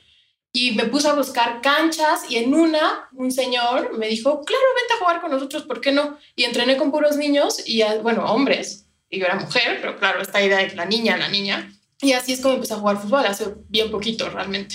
Y 0.52 0.72
me 0.72 0.86
puse 0.86 1.06
a 1.06 1.12
buscar 1.12 1.60
canchas 1.60 2.28
y 2.28 2.38
en 2.38 2.54
una 2.54 3.08
un 3.12 3.30
señor 3.30 3.96
me 3.96 4.08
dijo, 4.08 4.44
claro, 4.44 4.64
vente 4.76 4.94
a 4.94 4.98
jugar 4.98 5.20
con 5.20 5.30
nosotros, 5.30 5.62
¿por 5.62 5.80
qué 5.80 5.92
no? 5.92 6.18
Y 6.34 6.42
entrené 6.42 6.76
con 6.76 6.90
puros 6.90 7.16
niños 7.16 7.62
y, 7.64 7.84
bueno, 8.02 8.24
hombres. 8.24 8.88
Y 9.08 9.20
yo 9.20 9.26
era 9.26 9.36
mujer, 9.36 9.78
pero 9.80 9.96
claro, 9.96 10.20
esta 10.20 10.42
idea 10.42 10.58
de 10.58 10.74
la 10.74 10.86
niña, 10.86 11.16
la 11.16 11.28
niña. 11.28 11.72
Y 12.02 12.14
así 12.14 12.32
es 12.32 12.40
como 12.40 12.54
empecé 12.54 12.74
a 12.74 12.78
jugar 12.78 13.00
fútbol, 13.00 13.26
hace 13.26 13.54
bien 13.68 13.92
poquito 13.92 14.28
realmente. 14.28 14.74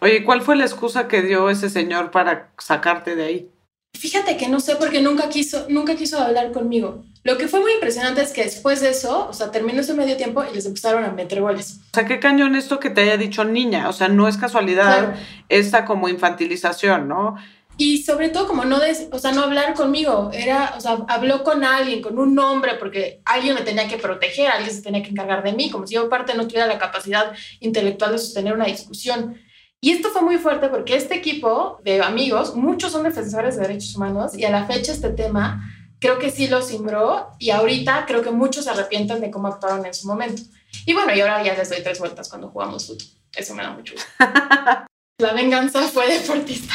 Oye, 0.00 0.24
¿cuál 0.24 0.42
fue 0.42 0.56
la 0.56 0.64
excusa 0.64 1.08
que 1.08 1.22
dio 1.22 1.50
ese 1.50 1.68
señor 1.68 2.10
para 2.10 2.52
sacarte 2.58 3.16
de 3.16 3.24
ahí? 3.24 3.50
Fíjate 3.98 4.36
que 4.36 4.48
no 4.48 4.60
sé 4.60 4.76
porque 4.76 5.02
nunca 5.02 5.28
quiso, 5.28 5.66
nunca 5.68 5.94
quiso 5.94 6.18
hablar 6.18 6.52
conmigo. 6.52 7.04
Lo 7.22 7.36
que 7.36 7.48
fue 7.48 7.60
muy 7.60 7.72
impresionante 7.72 8.22
es 8.22 8.32
que 8.32 8.44
después 8.44 8.80
de 8.80 8.90
eso, 8.90 9.28
o 9.28 9.32
sea, 9.34 9.50
terminó 9.50 9.82
ese 9.82 9.92
medio 9.92 10.16
tiempo 10.16 10.42
y 10.50 10.54
les 10.54 10.64
empezaron 10.64 11.04
a 11.04 11.12
meter 11.12 11.42
goles. 11.42 11.80
O 11.92 11.94
sea, 11.94 12.06
qué 12.06 12.18
cañón 12.18 12.56
esto 12.56 12.80
que 12.80 12.88
te 12.88 13.02
haya 13.02 13.18
dicho 13.18 13.44
niña. 13.44 13.90
O 13.90 13.92
sea, 13.92 14.08
no 14.08 14.26
es 14.26 14.38
casualidad 14.38 15.16
esta 15.50 15.84
como 15.84 16.08
infantilización, 16.08 17.08
¿no? 17.08 17.36
Y 17.76 18.02
sobre 18.02 18.28
todo 18.28 18.46
como 18.46 18.64
no, 18.64 18.78
o 19.10 19.18
sea, 19.18 19.32
no 19.32 19.42
hablar 19.42 19.74
conmigo, 19.74 20.30
era, 20.34 20.74
o 20.76 20.80
sea, 20.80 20.98
habló 21.08 21.42
con 21.42 21.64
alguien, 21.64 22.02
con 22.02 22.18
un 22.18 22.38
hombre, 22.38 22.74
porque 22.74 23.22
alguien 23.24 23.54
me 23.54 23.62
tenía 23.62 23.88
que 23.88 23.96
proteger, 23.96 24.50
alguien 24.50 24.74
se 24.74 24.82
tenía 24.82 25.02
que 25.02 25.08
encargar 25.08 25.42
de 25.42 25.52
mí, 25.52 25.70
como 25.70 25.86
si 25.86 25.94
yo 25.94 26.02
aparte 26.02 26.34
no 26.34 26.46
tuviera 26.46 26.66
la 26.66 26.78
capacidad 26.78 27.32
intelectual 27.58 28.12
de 28.12 28.18
sostener 28.18 28.52
una 28.52 28.66
discusión. 28.66 29.38
Y 29.80 29.92
esto 29.92 30.10
fue 30.10 30.20
muy 30.22 30.36
fuerte 30.36 30.68
porque 30.68 30.94
este 30.94 31.14
equipo 31.14 31.80
de 31.82 32.02
amigos, 32.02 32.54
muchos 32.54 32.92
son 32.92 33.02
defensores 33.02 33.56
de 33.56 33.62
derechos 33.62 33.96
humanos 33.96 34.36
y 34.36 34.44
a 34.44 34.50
la 34.50 34.66
fecha 34.66 34.92
este 34.92 35.10
tema 35.10 35.62
creo 35.98 36.18
que 36.18 36.30
sí 36.30 36.48
lo 36.48 36.60
simbró 36.60 37.30
y 37.38 37.50
ahorita 37.50 38.04
creo 38.06 38.22
que 38.22 38.30
muchos 38.30 38.64
se 38.64 38.70
arrepienten 38.70 39.20
de 39.20 39.30
cómo 39.30 39.48
actuaron 39.48 39.86
en 39.86 39.94
su 39.94 40.06
momento. 40.06 40.42
Y 40.84 40.92
bueno, 40.92 41.14
y 41.14 41.20
ahora 41.20 41.42
ya 41.42 41.54
les 41.54 41.70
doy 41.70 41.82
tres 41.82 41.98
vueltas 41.98 42.28
cuando 42.28 42.48
jugamos 42.48 42.86
fútbol. 42.86 43.06
Eso 43.34 43.54
me 43.54 43.62
da 43.62 43.70
mucho 43.70 43.94
gusto. 43.94 44.10
la 45.18 45.32
venganza 45.32 45.80
fue 45.82 46.12
deportista. 46.12 46.74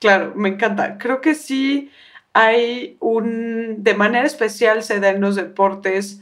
Claro, 0.00 0.32
me 0.34 0.48
encanta. 0.48 0.98
Creo 0.98 1.20
que 1.20 1.34
sí 1.34 1.90
hay 2.32 2.96
un, 3.00 3.82
de 3.82 3.94
manera 3.94 4.26
especial 4.26 4.82
se 4.82 4.98
da 4.98 5.10
en 5.10 5.20
los 5.20 5.36
deportes 5.36 6.20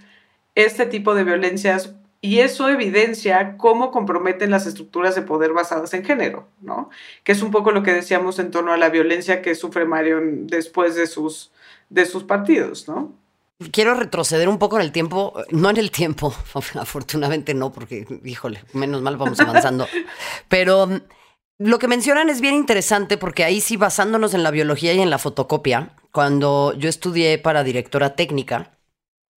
este 0.54 0.86
tipo 0.86 1.14
de 1.14 1.24
violencias 1.24 1.94
y 2.20 2.40
eso 2.40 2.68
evidencia 2.68 3.56
cómo 3.56 3.90
comprometen 3.90 4.50
las 4.50 4.66
estructuras 4.66 5.14
de 5.14 5.22
poder 5.22 5.52
basadas 5.52 5.94
en 5.94 6.04
género, 6.04 6.48
¿no? 6.60 6.90
Que 7.22 7.32
es 7.32 7.42
un 7.42 7.50
poco 7.50 7.70
lo 7.70 7.82
que 7.82 7.92
decíamos 7.92 8.38
en 8.38 8.50
torno 8.50 8.72
a 8.72 8.76
la 8.76 8.88
violencia 8.88 9.40
que 9.40 9.54
sufre 9.54 9.84
Marion 9.84 10.46
después 10.48 10.96
de 10.96 11.06
sus, 11.06 11.52
de 11.88 12.06
sus 12.06 12.24
partidos, 12.24 12.88
¿no? 12.88 13.12
Quiero 13.72 13.94
retroceder 13.94 14.48
un 14.48 14.58
poco 14.58 14.76
en 14.76 14.82
el 14.82 14.92
tiempo, 14.92 15.34
no 15.50 15.70
en 15.70 15.76
el 15.76 15.90
tiempo, 15.90 16.32
afortunadamente 16.54 17.54
no, 17.54 17.72
porque, 17.72 18.06
híjole, 18.24 18.64
menos 18.72 19.02
mal 19.02 19.16
vamos 19.16 19.38
avanzando. 19.40 19.86
Pero 20.48 20.86
mm, 20.86 21.00
lo 21.58 21.78
que 21.78 21.88
mencionan 21.88 22.30
es 22.30 22.40
bien 22.40 22.54
interesante 22.54 23.16
porque 23.16 23.44
ahí 23.44 23.60
sí, 23.60 23.76
basándonos 23.76 24.34
en 24.34 24.42
la 24.42 24.50
biología 24.50 24.92
y 24.92 25.00
en 25.00 25.10
la 25.10 25.18
fotocopia, 25.18 25.94
cuando 26.10 26.72
yo 26.74 26.88
estudié 26.88 27.38
para 27.38 27.64
directora 27.64 28.16
técnica, 28.16 28.78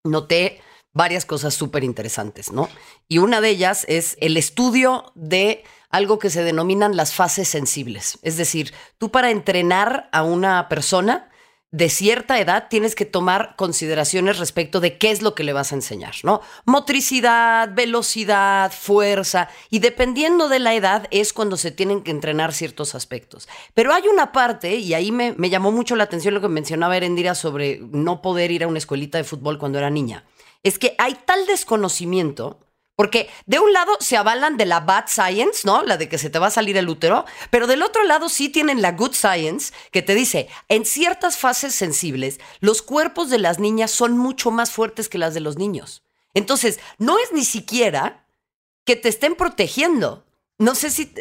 noté 0.03 0.61
varias 0.93 1.25
cosas 1.25 1.53
súper 1.53 1.83
interesantes, 1.83 2.51
¿no? 2.51 2.69
Y 3.07 3.19
una 3.19 3.41
de 3.41 3.49
ellas 3.49 3.85
es 3.87 4.17
el 4.19 4.37
estudio 4.37 5.11
de 5.15 5.63
algo 5.89 6.19
que 6.19 6.29
se 6.29 6.43
denominan 6.43 6.95
las 6.95 7.13
fases 7.13 7.47
sensibles. 7.47 8.19
Es 8.21 8.37
decir, 8.37 8.73
tú 8.97 9.11
para 9.11 9.31
entrenar 9.31 10.09
a 10.11 10.23
una 10.23 10.67
persona 10.69 11.29
de 11.71 11.89
cierta 11.89 12.37
edad 12.37 12.67
tienes 12.69 12.95
que 12.95 13.05
tomar 13.05 13.55
consideraciones 13.55 14.39
respecto 14.39 14.81
de 14.81 14.97
qué 14.97 15.09
es 15.09 15.21
lo 15.21 15.35
que 15.35 15.45
le 15.45 15.53
vas 15.53 15.71
a 15.71 15.75
enseñar, 15.75 16.15
¿no? 16.23 16.41
Motricidad, 16.65 17.73
velocidad, 17.73 18.73
fuerza, 18.73 19.47
y 19.69 19.79
dependiendo 19.79 20.49
de 20.49 20.59
la 20.59 20.75
edad 20.75 21.07
es 21.11 21.31
cuando 21.31 21.55
se 21.55 21.71
tienen 21.71 22.03
que 22.03 22.11
entrenar 22.11 22.53
ciertos 22.53 22.93
aspectos. 22.93 23.47
Pero 23.73 23.93
hay 23.93 24.03
una 24.09 24.33
parte, 24.33 24.75
y 24.75 24.93
ahí 24.93 25.13
me, 25.13 25.33
me 25.37 25.49
llamó 25.49 25.71
mucho 25.71 25.95
la 25.95 26.03
atención 26.03 26.33
lo 26.33 26.41
que 26.41 26.49
mencionaba 26.49 26.97
Erendira 26.97 27.35
sobre 27.35 27.79
no 27.81 28.21
poder 28.21 28.51
ir 28.51 28.65
a 28.65 28.67
una 28.67 28.77
escuelita 28.77 29.17
de 29.17 29.23
fútbol 29.23 29.57
cuando 29.57 29.77
era 29.77 29.89
niña, 29.89 30.25
es 30.63 30.79
que 30.79 30.95
hay 30.97 31.15
tal 31.25 31.45
desconocimiento 31.45 32.59
porque 33.01 33.31
de 33.47 33.57
un 33.57 33.73
lado 33.73 33.97
se 33.99 34.15
avalan 34.15 34.57
de 34.57 34.67
la 34.67 34.81
bad 34.81 35.05
science, 35.07 35.61
¿no? 35.63 35.81
La 35.81 35.97
de 35.97 36.07
que 36.07 36.19
se 36.19 36.29
te 36.29 36.37
va 36.37 36.47
a 36.47 36.51
salir 36.51 36.77
el 36.77 36.87
útero, 36.87 37.25
pero 37.49 37.65
del 37.65 37.81
otro 37.81 38.03
lado 38.03 38.29
sí 38.29 38.47
tienen 38.47 38.83
la 38.83 38.91
good 38.91 39.13
science, 39.13 39.73
que 39.91 40.03
te 40.03 40.13
dice, 40.13 40.49
en 40.67 40.85
ciertas 40.85 41.35
fases 41.35 41.73
sensibles, 41.73 42.39
los 42.59 42.83
cuerpos 42.83 43.31
de 43.31 43.39
las 43.39 43.57
niñas 43.57 43.89
son 43.89 44.19
mucho 44.19 44.51
más 44.51 44.69
fuertes 44.69 45.09
que 45.09 45.17
las 45.17 45.33
de 45.33 45.39
los 45.39 45.57
niños. 45.57 46.03
Entonces, 46.35 46.79
no 46.99 47.17
es 47.17 47.31
ni 47.31 47.43
siquiera 47.43 48.27
que 48.85 48.95
te 48.95 49.09
estén 49.09 49.33
protegiendo. 49.33 50.23
No 50.59 50.75
sé 50.75 50.91
si, 50.91 51.11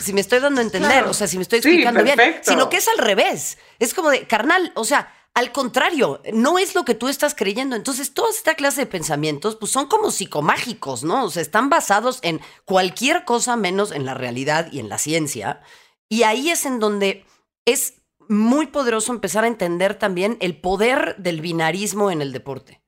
si 0.00 0.12
me 0.12 0.20
estoy 0.20 0.40
dando 0.40 0.60
a 0.60 0.64
entender, 0.64 1.04
o 1.04 1.14
sea, 1.14 1.28
si 1.28 1.36
me 1.36 1.44
estoy 1.44 1.60
explicando 1.60 2.02
bien, 2.02 2.18
sino 2.42 2.68
que 2.68 2.78
es 2.78 2.88
al 2.88 2.98
revés. 2.98 3.56
Es 3.78 3.94
como 3.94 4.10
de, 4.10 4.26
carnal, 4.26 4.72
o 4.74 4.84
sea, 4.84 5.14
al 5.34 5.52
contrario, 5.52 6.20
no 6.32 6.58
es 6.58 6.74
lo 6.74 6.84
que 6.84 6.94
tú 6.94 7.08
estás 7.08 7.34
creyendo. 7.34 7.76
Entonces, 7.76 8.14
toda 8.14 8.30
esta 8.30 8.54
clase 8.54 8.82
de 8.82 8.86
pensamientos, 8.86 9.56
pues 9.56 9.70
son 9.70 9.86
como 9.86 10.10
psicomágicos, 10.10 11.04
¿no? 11.04 11.24
O 11.24 11.30
sea, 11.30 11.42
están 11.42 11.70
basados 11.70 12.18
en 12.22 12.40
cualquier 12.64 13.24
cosa 13.24 13.56
menos 13.56 13.92
en 13.92 14.04
la 14.04 14.14
realidad 14.14 14.70
y 14.72 14.80
en 14.80 14.88
la 14.88 14.98
ciencia. 14.98 15.62
Y 16.08 16.24
ahí 16.24 16.50
es 16.50 16.66
en 16.66 16.80
donde 16.80 17.24
es 17.64 17.94
muy 18.28 18.66
poderoso 18.66 19.12
empezar 19.12 19.44
a 19.44 19.48
entender 19.48 19.94
también 19.94 20.36
el 20.40 20.60
poder 20.60 21.16
del 21.18 21.40
binarismo 21.40 22.10
en 22.10 22.22
el 22.22 22.32
deporte. 22.32 22.80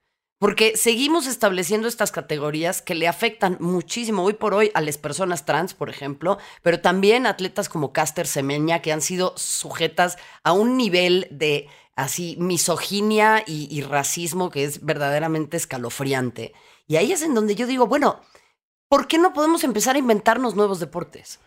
Porque 0.42 0.76
seguimos 0.76 1.28
estableciendo 1.28 1.87
estas 1.87 2.11
categorías 2.11 2.83
que 2.83 2.96
le 2.96 3.07
afectan 3.07 3.57
muchísimo 3.61 4.24
hoy 4.24 4.33
por 4.33 4.55
hoy 4.55 4.72
a 4.74 4.81
las 4.81 4.98
personas 4.98 5.44
trans, 5.44 5.72
por 5.72 5.88
ejemplo, 5.88 6.37
pero 6.62 6.81
también 6.81 7.26
atletas 7.26 7.68
como 7.68 7.92
Caster 7.92 8.26
Semeña, 8.26 8.83
que 8.83 8.92
han 8.92 9.02
sido 9.02 9.35
sujetas 9.37 10.18
a 10.42 10.52
un 10.52 10.76
nivel 10.76 11.28
de 11.31 11.68
así 11.96 12.37
misoginia 12.38 13.44
y, 13.46 13.83
racismo 13.83 14.50
que 14.50 14.64
es 14.64 14.85
verdaderamente 14.85 15.57
escalofriante. 15.57 16.52
Y 16.87 16.96
ahí 16.96 17.12
es 17.12 17.22
en 17.22 17.35
donde 17.35 17.55
yo 17.55 17.66
digo, 17.66 17.87
bueno, 17.87 18.20
¿por 18.88 19.07
qué 19.07 19.18
no 19.18 19.33
podemos 19.33 19.64
empezar 19.64 19.96
a 19.96 19.98
inventarnos 19.98 20.55
nuevos 20.55 20.81
deportes? 20.81 21.38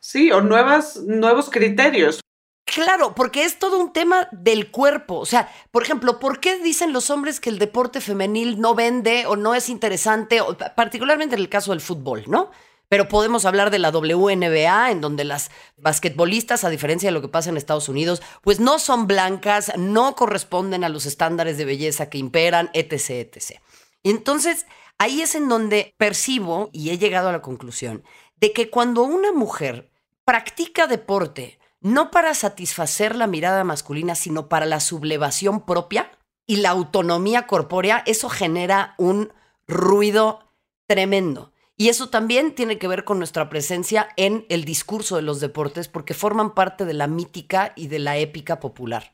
Sí, 0.00 0.30
o 0.30 0.40
nuevas, 0.40 0.96
nuevos 0.96 1.50
criterios. 1.50 2.20
Claro, 2.66 3.14
porque 3.14 3.44
es 3.44 3.58
todo 3.58 3.78
un 3.78 3.92
tema 3.92 4.28
del 4.32 4.70
cuerpo. 4.70 5.18
O 5.18 5.26
sea, 5.26 5.50
por 5.70 5.82
ejemplo, 5.82 6.18
¿por 6.18 6.40
qué 6.40 6.58
dicen 6.58 6.92
los 6.92 7.10
hombres 7.10 7.40
que 7.40 7.48
el 7.48 7.58
deporte 7.58 8.00
femenil 8.00 8.60
no 8.60 8.74
vende 8.74 9.24
o 9.26 9.36
no 9.36 9.54
es 9.54 9.68
interesante, 9.68 10.40
particularmente 10.74 11.36
en 11.36 11.40
el 11.40 11.48
caso 11.48 11.70
del 11.70 11.80
fútbol, 11.80 12.24
¿no? 12.26 12.50
Pero 12.88 13.08
podemos 13.08 13.44
hablar 13.44 13.70
de 13.70 13.78
la 13.78 13.90
WNBA, 13.90 14.90
en 14.90 15.00
donde 15.00 15.24
las 15.24 15.50
basquetbolistas, 15.76 16.64
a 16.64 16.70
diferencia 16.70 17.08
de 17.08 17.12
lo 17.12 17.22
que 17.22 17.28
pasa 17.28 17.50
en 17.50 17.56
Estados 17.56 17.88
Unidos, 17.88 18.22
pues 18.42 18.60
no 18.60 18.78
son 18.78 19.06
blancas, 19.06 19.72
no 19.76 20.14
corresponden 20.14 20.84
a 20.84 20.88
los 20.88 21.06
estándares 21.06 21.58
de 21.58 21.64
belleza 21.64 22.08
que 22.08 22.18
imperan, 22.18 22.70
etc., 22.74 23.10
etc. 23.10 23.60
Y 24.02 24.10
entonces 24.10 24.66
ahí 24.98 25.20
es 25.22 25.34
en 25.34 25.48
donde 25.48 25.94
percibo 25.96 26.70
y 26.72 26.90
he 26.90 26.98
llegado 26.98 27.28
a 27.28 27.32
la 27.32 27.42
conclusión 27.42 28.04
de 28.36 28.52
que 28.52 28.70
cuando 28.70 29.02
una 29.02 29.32
mujer 29.32 29.90
practica 30.24 30.86
deporte, 30.86 31.58
no 31.80 32.10
para 32.10 32.34
satisfacer 32.34 33.16
la 33.16 33.26
mirada 33.26 33.64
masculina, 33.64 34.14
sino 34.14 34.48
para 34.48 34.66
la 34.66 34.80
sublevación 34.80 35.64
propia 35.64 36.10
y 36.46 36.56
la 36.56 36.70
autonomía 36.70 37.46
corpórea, 37.46 38.02
eso 38.06 38.28
genera 38.28 38.94
un 38.98 39.32
ruido 39.66 40.52
tremendo. 40.86 41.52
Y 41.78 41.90
eso 41.90 42.08
también 42.08 42.54
tiene 42.54 42.78
que 42.78 42.88
ver 42.88 43.04
con 43.04 43.18
nuestra 43.18 43.50
presencia 43.50 44.08
en 44.16 44.46
el 44.48 44.64
discurso 44.64 45.16
de 45.16 45.22
los 45.22 45.40
deportes, 45.40 45.88
porque 45.88 46.14
forman 46.14 46.54
parte 46.54 46.86
de 46.86 46.94
la 46.94 47.06
mítica 47.06 47.74
y 47.76 47.88
de 47.88 47.98
la 47.98 48.16
épica 48.16 48.60
popular. 48.60 49.12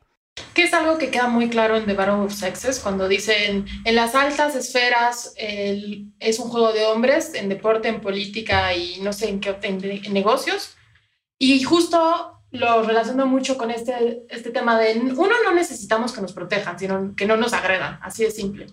Que 0.54 0.62
es 0.62 0.72
algo 0.72 0.96
que 0.96 1.10
queda 1.10 1.26
muy 1.28 1.50
claro 1.50 1.76
en 1.76 1.86
The 1.86 1.94
Battle 1.94 2.24
of 2.24 2.32
Sexes, 2.32 2.78
cuando 2.78 3.08
dicen 3.08 3.66
en 3.84 3.94
las 3.96 4.14
altas 4.14 4.54
esferas 4.54 5.34
es 5.36 6.38
un 6.38 6.48
juego 6.48 6.72
de 6.72 6.86
hombres, 6.86 7.34
en 7.34 7.48
deporte, 7.48 7.88
en 7.88 8.00
política 8.00 8.74
y 8.74 9.00
no 9.00 9.12
sé 9.12 9.28
en 9.28 9.40
qué 9.40 9.56
en, 9.62 10.12
negocios. 10.12 10.76
Y 11.38 11.62
justo 11.64 12.38
lo 12.52 12.82
relaciono 12.84 13.26
mucho 13.26 13.58
con 13.58 13.70
este, 13.70 14.24
este 14.28 14.50
tema 14.50 14.78
de 14.78 15.00
uno, 15.16 15.34
no 15.44 15.52
necesitamos 15.52 16.12
que 16.12 16.20
nos 16.20 16.32
protejan, 16.32 16.78
sino 16.78 17.14
que 17.16 17.26
no 17.26 17.36
nos 17.36 17.52
agredan, 17.54 17.98
así 18.02 18.22
de 18.24 18.30
simple. 18.30 18.66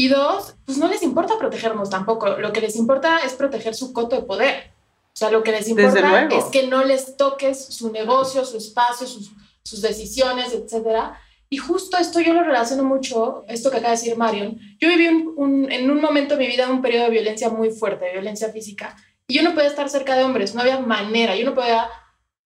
Y 0.00 0.08
dos, 0.08 0.54
pues 0.64 0.78
no 0.78 0.88
les 0.88 1.02
importa 1.02 1.36
protegernos 1.36 1.90
tampoco. 1.90 2.38
Lo 2.38 2.54
que 2.54 2.62
les 2.62 2.74
importa 2.76 3.18
es 3.18 3.34
proteger 3.34 3.74
su 3.74 3.92
coto 3.92 4.16
de 4.16 4.22
poder. 4.22 4.72
O 5.12 5.16
sea, 5.16 5.30
lo 5.30 5.42
que 5.42 5.52
les 5.52 5.68
importa 5.68 6.26
es 6.30 6.44
que 6.44 6.68
no 6.68 6.82
les 6.82 7.18
toques 7.18 7.66
su 7.66 7.92
negocio, 7.92 8.46
su 8.46 8.56
espacio, 8.56 9.06
sus, 9.06 9.30
sus 9.62 9.82
decisiones, 9.82 10.54
etc. 10.54 11.10
Y 11.50 11.58
justo 11.58 11.98
esto 11.98 12.18
yo 12.18 12.32
lo 12.32 12.42
relaciono 12.44 12.82
mucho, 12.82 13.44
esto 13.46 13.70
que 13.70 13.76
acaba 13.76 13.90
de 13.92 14.00
decir 14.00 14.16
Marion. 14.16 14.58
Yo 14.80 14.88
viví 14.88 15.06
un, 15.36 15.70
en 15.70 15.90
un 15.90 16.00
momento 16.00 16.34
de 16.34 16.44
mi 16.44 16.46
vida 16.46 16.70
un 16.70 16.80
periodo 16.80 17.04
de 17.04 17.10
violencia 17.10 17.50
muy 17.50 17.70
fuerte, 17.70 18.06
de 18.06 18.12
violencia 18.12 18.48
física, 18.48 18.96
y 19.28 19.34
yo 19.34 19.42
no 19.42 19.52
podía 19.52 19.68
estar 19.68 19.90
cerca 19.90 20.16
de 20.16 20.24
hombres, 20.24 20.54
no 20.54 20.62
había 20.62 20.80
manera, 20.80 21.36
yo 21.36 21.44
no 21.44 21.54
podía, 21.54 21.86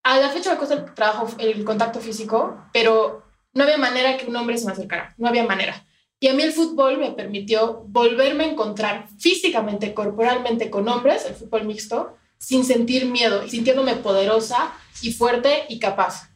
a 0.02 0.18
la 0.18 0.28
fecha 0.30 0.50
me 0.50 0.56
cuesta 0.56 0.74
el 0.74 0.92
trabajo, 0.92 1.28
el 1.38 1.64
contacto 1.64 2.00
físico, 2.00 2.58
pero 2.72 3.22
no 3.52 3.62
había 3.62 3.78
manera 3.78 4.16
que 4.16 4.26
un 4.26 4.34
hombre 4.34 4.58
se 4.58 4.66
me 4.66 4.72
acercara, 4.72 5.14
no 5.18 5.28
había 5.28 5.44
manera. 5.44 5.86
Y 6.20 6.29
a 6.29 6.35
mí 6.35 6.42
el 6.42 6.53
fútbol 6.53 6.98
me 6.98 7.11
permitió 7.12 7.85
volverme 7.88 8.44
a 8.44 8.48
encontrar 8.48 9.09
físicamente, 9.18 9.94
corporalmente 9.94 10.70
con 10.70 10.88
hombres, 10.88 11.27
el 11.27 11.35
fútbol 11.35 11.64
mixto, 11.64 12.16
sin 12.38 12.64
sentir 12.64 13.07
miedo, 13.07 13.46
sintiéndome 13.48 13.96
poderosa 13.96 14.72
y 15.03 15.12
fuerte 15.12 15.64
y 15.68 15.79
capaz. 15.79 16.31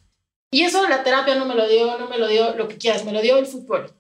Y 0.51 0.62
eso 0.62 0.88
la 0.88 1.05
terapia 1.05 1.35
no 1.35 1.45
me 1.45 1.55
lo 1.55 1.69
dio, 1.69 1.99
no 1.99 2.09
me 2.09 2.19
lo 2.19 2.27
dio 2.27 2.55
lo 2.55 2.69
que 2.69 2.79
quieras, 2.79 3.05
me 3.05 3.12
lo 3.12 3.21
dio 3.21 3.37
el 3.37 3.47
fútbol. 3.47 3.93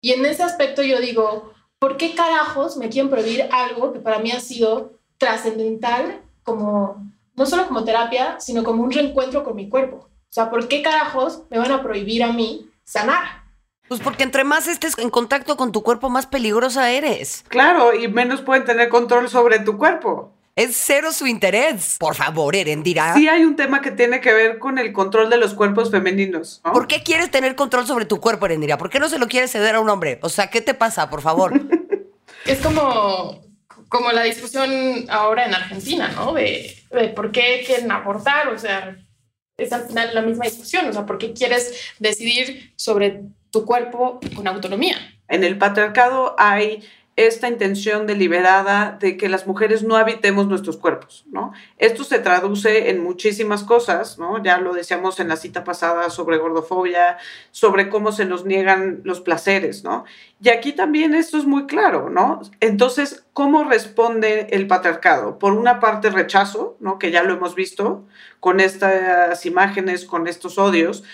Y 0.00 0.12
en 0.12 0.24
ese 0.26 0.42
aspecto 0.42 0.82
yo 0.82 1.00
digo, 1.00 1.52
¿por 1.78 1.96
qué 1.96 2.14
carajos 2.14 2.76
me 2.76 2.90
quieren 2.90 3.10
prohibir 3.10 3.48
algo 3.50 3.92
que 3.92 4.00
para 4.00 4.18
mí 4.18 4.30
ha 4.30 4.40
sido 4.40 4.98
trascendental 5.16 6.20
como, 6.42 7.10
no 7.34 7.46
solo 7.46 7.66
como 7.66 7.84
terapia, 7.84 8.38
sino 8.38 8.62
como 8.64 8.82
un 8.82 8.90
reencuentro 8.90 9.44
con 9.44 9.56
mi 9.56 9.70
cuerpo? 9.70 9.96
O 9.96 10.32
sea, 10.34 10.50
¿por 10.50 10.68
qué 10.68 10.82
carajos 10.82 11.44
me 11.48 11.58
van 11.58 11.72
a 11.72 11.82
prohibir 11.82 12.22
a 12.22 12.32
mí 12.32 12.68
sanar? 12.84 13.43
Pues 13.88 14.00
porque 14.00 14.22
entre 14.22 14.44
más 14.44 14.66
estés 14.66 14.98
en 14.98 15.10
contacto 15.10 15.56
con 15.56 15.70
tu 15.72 15.82
cuerpo, 15.82 16.08
más 16.08 16.26
peligrosa 16.26 16.90
eres. 16.90 17.44
Claro, 17.48 17.94
y 17.94 18.08
menos 18.08 18.40
pueden 18.40 18.64
tener 18.64 18.88
control 18.88 19.28
sobre 19.28 19.58
tu 19.58 19.76
cuerpo. 19.76 20.32
Es 20.56 20.76
cero 20.76 21.12
su 21.12 21.26
interés. 21.26 21.96
Por 21.98 22.14
favor, 22.14 22.54
Erendira. 22.54 23.14
Sí 23.14 23.28
hay 23.28 23.44
un 23.44 23.56
tema 23.56 23.80
que 23.82 23.90
tiene 23.90 24.20
que 24.20 24.32
ver 24.32 24.58
con 24.58 24.78
el 24.78 24.92
control 24.92 25.28
de 25.28 25.36
los 25.36 25.52
cuerpos 25.52 25.90
femeninos. 25.90 26.60
¿Por 26.62 26.86
qué 26.86 27.02
quieres 27.02 27.30
tener 27.30 27.56
control 27.56 27.86
sobre 27.86 28.06
tu 28.06 28.20
cuerpo, 28.20 28.46
Erendira? 28.46 28.78
¿Por 28.78 28.88
qué 28.88 29.00
no 29.00 29.08
se 29.08 29.18
lo 29.18 29.26
quieres 29.26 29.50
ceder 29.50 29.74
a 29.74 29.80
un 29.80 29.88
hombre? 29.88 30.18
O 30.22 30.28
sea, 30.28 30.48
¿qué 30.48 30.60
te 30.60 30.72
pasa, 30.72 31.10
por 31.10 31.22
favor? 31.22 31.60
es 32.46 32.60
como, 32.60 33.42
como 33.88 34.12
la 34.12 34.22
discusión 34.22 34.70
ahora 35.08 35.44
en 35.44 35.54
Argentina, 35.54 36.12
¿no? 36.14 36.32
De, 36.32 36.74
de 36.90 37.08
por 37.08 37.32
qué 37.32 37.64
quieren 37.66 37.90
abortar. 37.90 38.48
O 38.48 38.58
sea, 38.58 38.96
es 39.56 39.72
al 39.72 39.88
final 39.88 40.14
la 40.14 40.22
misma 40.22 40.44
discusión. 40.44 40.88
O 40.88 40.92
sea, 40.92 41.04
¿por 41.04 41.18
qué 41.18 41.32
quieres 41.32 41.94
decidir 41.98 42.72
sobre 42.76 43.22
tu 43.54 43.64
cuerpo 43.64 44.18
con 44.34 44.48
autonomía. 44.48 44.96
En 45.28 45.44
el 45.44 45.56
patriarcado 45.58 46.34
hay 46.38 46.82
esta 47.14 47.46
intención 47.46 48.08
deliberada 48.08 48.98
de 48.98 49.16
que 49.16 49.28
las 49.28 49.46
mujeres 49.46 49.84
no 49.84 49.94
habitemos 49.94 50.48
nuestros 50.48 50.76
cuerpos, 50.76 51.24
¿no? 51.30 51.52
Esto 51.78 52.02
se 52.02 52.18
traduce 52.18 52.90
en 52.90 53.04
muchísimas 53.04 53.62
cosas, 53.62 54.18
¿no? 54.18 54.42
Ya 54.42 54.58
lo 54.58 54.72
decíamos 54.74 55.20
en 55.20 55.28
la 55.28 55.36
cita 55.36 55.62
pasada 55.62 56.10
sobre 56.10 56.38
gordofobia, 56.38 57.18
sobre 57.52 57.88
cómo 57.88 58.10
se 58.10 58.24
nos 58.24 58.44
niegan 58.44 59.02
los 59.04 59.20
placeres, 59.20 59.84
¿no? 59.84 60.04
Y 60.42 60.48
aquí 60.48 60.72
también 60.72 61.14
esto 61.14 61.38
es 61.38 61.44
muy 61.44 61.66
claro, 61.66 62.10
¿no? 62.10 62.40
Entonces, 62.58 63.24
¿cómo 63.32 63.62
responde 63.62 64.48
el 64.50 64.66
patriarcado? 64.66 65.38
Por 65.38 65.52
una 65.52 65.78
parte, 65.78 66.10
rechazo, 66.10 66.76
¿no? 66.80 66.98
Que 66.98 67.12
ya 67.12 67.22
lo 67.22 67.34
hemos 67.34 67.54
visto 67.54 68.04
con 68.40 68.58
estas 68.58 69.46
imágenes, 69.46 70.04
con 70.04 70.26
estos 70.26 70.58
odios, 70.58 71.04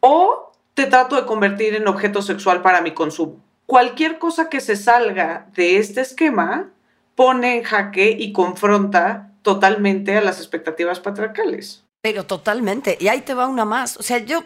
o 0.00 0.50
te 0.74 0.86
trato 0.86 1.16
de 1.16 1.26
convertir 1.26 1.74
en 1.74 1.88
objeto 1.88 2.20
sexual 2.22 2.62
para 2.62 2.82
mi 2.82 2.92
consumo. 2.92 3.42
Cualquier 3.66 4.18
cosa 4.18 4.50
que 4.50 4.60
se 4.60 4.76
salga 4.76 5.46
de 5.54 5.78
este 5.78 6.02
esquema 6.02 6.70
pone 7.14 7.56
en 7.56 7.62
jaque 7.62 8.14
y 8.18 8.32
confronta 8.32 9.32
totalmente 9.42 10.16
a 10.16 10.20
las 10.20 10.38
expectativas 10.38 11.00
patriarcales. 11.00 11.84
Pero 12.02 12.24
totalmente. 12.24 12.98
Y 13.00 13.08
ahí 13.08 13.22
te 13.22 13.34
va 13.34 13.46
una 13.46 13.64
más. 13.64 13.96
O 13.96 14.02
sea, 14.02 14.18
yo, 14.18 14.44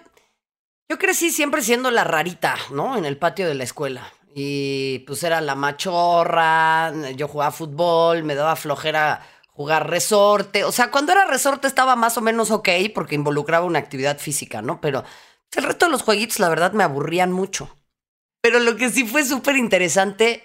yo 0.89 0.99
crecí 0.99 1.31
siempre 1.31 1.63
siendo 1.63 1.91
la 1.91 2.05
rarita, 2.05 2.57
¿no? 2.71 2.97
En 2.97 3.05
el 3.05 3.17
patio 3.17 3.49
de 3.49 3.55
la 3.55 3.65
escuela. 3.65 4.13
Y 4.35 5.01
pues 5.01 5.25
era 5.25 5.41
la 5.41 5.57
machorra, 5.57 6.93
yo 7.17 7.27
jugaba 7.27 7.51
fútbol, 7.51 8.23
me 8.23 8.37
daba 8.37 8.55
flojera 8.55 9.23
jugar 9.49 9.91
resorte. 9.91 10.63
O 10.63 10.71
sea, 10.71 10.93
cuando 10.93 11.11
era 11.11 11.25
resorte 11.25 11.67
estaba 11.67 11.97
más 11.97 12.17
o 12.17 12.21
menos 12.21 12.53
ok 12.53 12.69
porque 12.95 13.17
involucraba 13.17 13.67
una 13.67 13.81
actividad 13.81 14.19
física, 14.19 14.63
¿no? 14.63 14.81
Pero 14.81 15.03
el 15.57 15.65
resto 15.65 15.87
de 15.87 15.93
los 15.93 16.03
jueguitos, 16.03 16.41
la 16.41 16.49
verdad, 16.49 16.73
me 16.73 16.85
aburrían 16.85 17.33
mucho. 17.33 17.75
Pero 18.43 18.61
lo 18.61 18.77
que 18.77 18.91
sí 18.91 19.07
fue 19.07 19.25
súper 19.25 19.57
interesante 19.57 20.43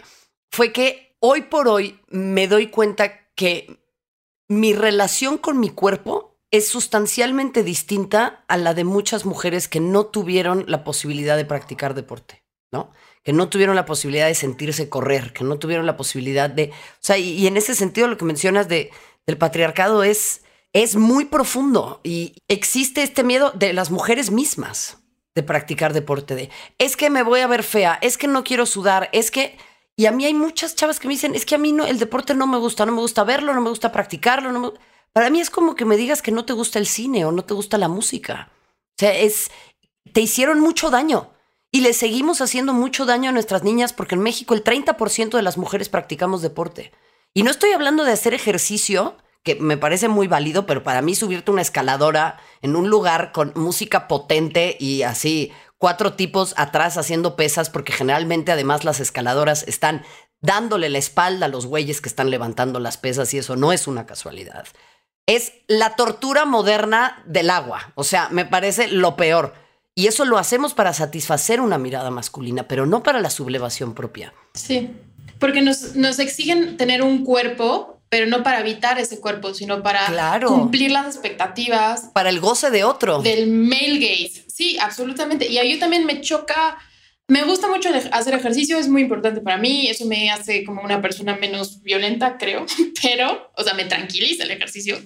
fue 0.52 0.72
que 0.72 1.16
hoy 1.20 1.44
por 1.44 1.68
hoy 1.68 2.00
me 2.08 2.48
doy 2.48 2.68
cuenta 2.68 3.28
que 3.36 3.80
mi 4.48 4.74
relación 4.74 5.38
con 5.38 5.60
mi 5.60 5.70
cuerpo 5.70 6.38
es 6.52 6.68
sustancialmente 6.68 7.64
distinta 7.64 8.46
a 8.48 8.58
la 8.58 8.76
de 8.76 8.84
muchas 8.84 9.26
mujeres 9.26 9.68
que 9.68 9.80
no 9.80 10.06
tuvieron 10.06 10.66
la 10.68 10.84
posibilidad 10.84 11.36
de 11.36 11.46
practicar 11.46 11.96
deporte, 11.96 12.44
¿no? 12.72 12.92
Que 13.24 13.34
no 13.34 13.50
tuvieron 13.50 13.76
la 13.76 13.86
posibilidad 13.86 14.28
de 14.28 14.36
sentirse 14.36 14.88
correr, 14.88 15.34
que 15.34 15.44
no 15.44 15.58
tuvieron 15.58 15.88
la 15.88 15.98
posibilidad 15.98 16.52
de... 16.52 16.70
O 16.70 17.00
sea, 17.00 17.18
y, 17.18 17.48
en 17.48 17.58
ese 17.58 17.74
sentido 17.74 18.08
lo 18.08 18.20
que 18.20 18.26
mencionas 18.26 18.68
de, 18.68 18.92
del 19.26 19.40
patriarcado 19.40 20.04
es, 20.04 20.43
es 20.74 20.96
muy 20.96 21.26
profundo 21.26 22.02
y 22.04 22.36
existe 22.48 23.04
este 23.04 23.24
miedo 23.24 23.52
de 23.52 23.74
las 23.74 23.92
mujeres 23.92 24.32
mismas 24.32 24.98
de 25.36 25.44
practicar 25.44 25.94
deporte, 25.94 26.36
de 26.36 26.50
es 26.78 26.98
que 26.98 27.10
me 27.10 27.24
voy 27.24 27.40
a 27.40 27.48
ver 27.48 27.64
fea, 27.64 27.98
es 28.02 28.18
que 28.18 28.28
no 28.28 28.44
quiero 28.44 28.66
sudar, 28.66 29.10
es 29.14 29.32
que... 29.32 29.58
Y 29.96 30.08
a 30.08 30.12
mí 30.12 30.26
hay 30.26 30.34
muchas 30.34 30.76
chavas 30.76 31.00
que 31.00 31.08
me 31.08 31.14
dicen, 31.14 31.36
es 31.36 31.46
que 31.46 31.54
a 31.54 31.60
mí 31.60 31.72
no, 31.72 31.86
el 31.86 32.00
deporte 32.00 32.34
no 32.34 32.48
me 32.48 32.58
gusta, 32.58 32.84
no 32.84 32.92
me 32.92 33.02
gusta 33.02 33.24
verlo, 33.24 33.54
no 33.54 33.62
me 33.62 33.70
gusta 33.70 33.92
practicarlo. 33.92 34.74
Para 35.12 35.30
mí 35.30 35.40
es 35.40 35.52
como 35.52 35.76
que 35.76 35.86
me 35.86 35.98
digas 35.98 36.24
que 36.24 36.32
no 36.32 36.46
te 36.46 36.54
gusta 36.54 36.80
el 36.80 36.88
cine 36.88 37.26
o 37.26 37.32
no 37.32 37.46
te 37.46 37.54
gusta 37.54 37.78
la 37.78 37.88
música. 37.88 38.50
O 38.74 38.96
sea, 38.98 39.14
es, 39.14 39.52
te 40.12 40.20
hicieron 40.20 40.60
mucho 40.60 40.90
daño 40.90 41.30
y 41.72 41.82
le 41.82 41.94
seguimos 41.94 42.42
haciendo 42.42 42.74
mucho 42.74 43.06
daño 43.06 43.30
a 43.30 43.34
nuestras 43.34 43.62
niñas 43.62 43.94
porque 43.94 44.16
en 44.16 44.22
México 44.22 44.56
el 44.56 44.64
30% 44.64 45.38
de 45.38 45.44
las 45.44 45.60
mujeres 45.60 45.90
practicamos 45.90 46.42
deporte. 46.42 46.92
Y 47.36 47.44
no 47.44 47.52
estoy 47.52 47.72
hablando 47.72 48.04
de 48.04 48.14
hacer 48.14 48.34
ejercicio, 48.34 49.16
que 49.44 49.56
me 49.56 49.78
parece 49.78 50.08
muy 50.08 50.28
válido, 50.28 50.66
pero 50.66 50.84
para 50.84 51.02
mí 51.02 51.16
subirte 51.16 51.52
una 51.52 51.62
escaladora 51.62 52.40
en 52.62 52.76
un 52.76 52.90
lugar 52.90 53.32
con 53.32 53.52
música 53.56 54.08
potente 54.08 54.78
y 54.80 55.04
así 55.04 55.52
cuatro 55.78 56.14
tipos 56.14 56.54
atrás 56.58 56.98
haciendo 56.98 57.36
pesas, 57.36 57.70
porque 57.70 57.92
generalmente 57.92 58.52
además 58.52 58.86
las 58.86 59.00
escaladoras 59.00 59.64
están 59.68 60.04
dándole 60.42 60.90
la 60.90 60.98
espalda 60.98 61.46
a 61.46 61.50
los 61.50 61.66
güeyes 61.66 62.02
que 62.02 62.10
están 62.10 62.30
levantando 62.30 62.80
las 62.80 62.98
pesas 62.98 63.34
y 63.34 63.38
eso 63.38 63.56
no 63.56 63.74
es 63.74 63.88
una 63.88 64.06
casualidad 64.06 64.66
es 65.26 65.54
la 65.68 65.96
tortura 65.96 66.46
moderna 66.46 67.24
del 67.26 67.50
agua. 67.50 67.92
O 67.96 68.04
sea, 68.04 68.30
me 68.30 68.46
parece 68.46 68.88
lo 68.88 69.16
peor. 69.16 69.54
Y 69.96 70.08
eso 70.08 70.26
lo 70.26 70.38
hacemos 70.38 70.74
para 70.74 70.94
satisfacer 70.94 71.62
una 71.62 71.78
mirada 71.78 72.10
masculina, 72.10 72.68
pero 72.68 72.86
no 72.86 73.04
para 73.04 73.22
la 73.22 73.30
sublevación 73.30 73.94
propia. 73.94 74.34
Sí, 74.56 74.92
porque 75.40 75.62
nos, 75.62 75.96
nos 75.96 76.18
exigen 76.20 76.78
tener 76.78 77.04
un 77.04 77.24
cuerpo, 77.24 77.93
pero 78.14 78.28
no 78.28 78.44
para 78.44 78.60
evitar 78.60 79.00
ese 79.00 79.20
cuerpo, 79.20 79.56
sino 79.56 79.82
para 79.82 80.40
cumplir 80.46 80.92
las 80.92 81.08
expectativas. 81.08 82.12
Para 82.14 82.30
el 82.30 82.40
goce 82.40 82.70
de 82.70 82.84
otro. 82.84 83.24
Del 83.24 83.48
male 83.48 83.98
gaze. 83.98 84.46
Sí, 84.48 84.78
absolutamente. 84.80 85.48
Y 85.48 85.58
a 85.58 85.64
mí 85.64 85.80
también 85.80 86.06
me 86.06 86.22
choca 86.22 86.78
me 87.28 87.44
gusta 87.44 87.68
mucho 87.68 87.90
hacer 88.12 88.36
ejercicio, 88.36 88.78
es 88.78 88.88
muy 88.88 89.02
importante 89.02 89.42
para 89.42 89.58
mí, 89.58 89.88
eso 89.88 90.06
me 90.06 90.30
hace 90.30 90.64
como 90.64 90.84
una 90.84 91.02
persona 91.02 91.38
menos 91.38 91.82
violenta, 91.82 92.38
creo, 92.38 92.68
pero, 93.02 93.52
o 93.58 93.64
sea, 93.64 93.74
me 93.74 93.86
tranquiliza 93.86 94.44
el 94.44 94.52
ejercicio, 94.52 95.02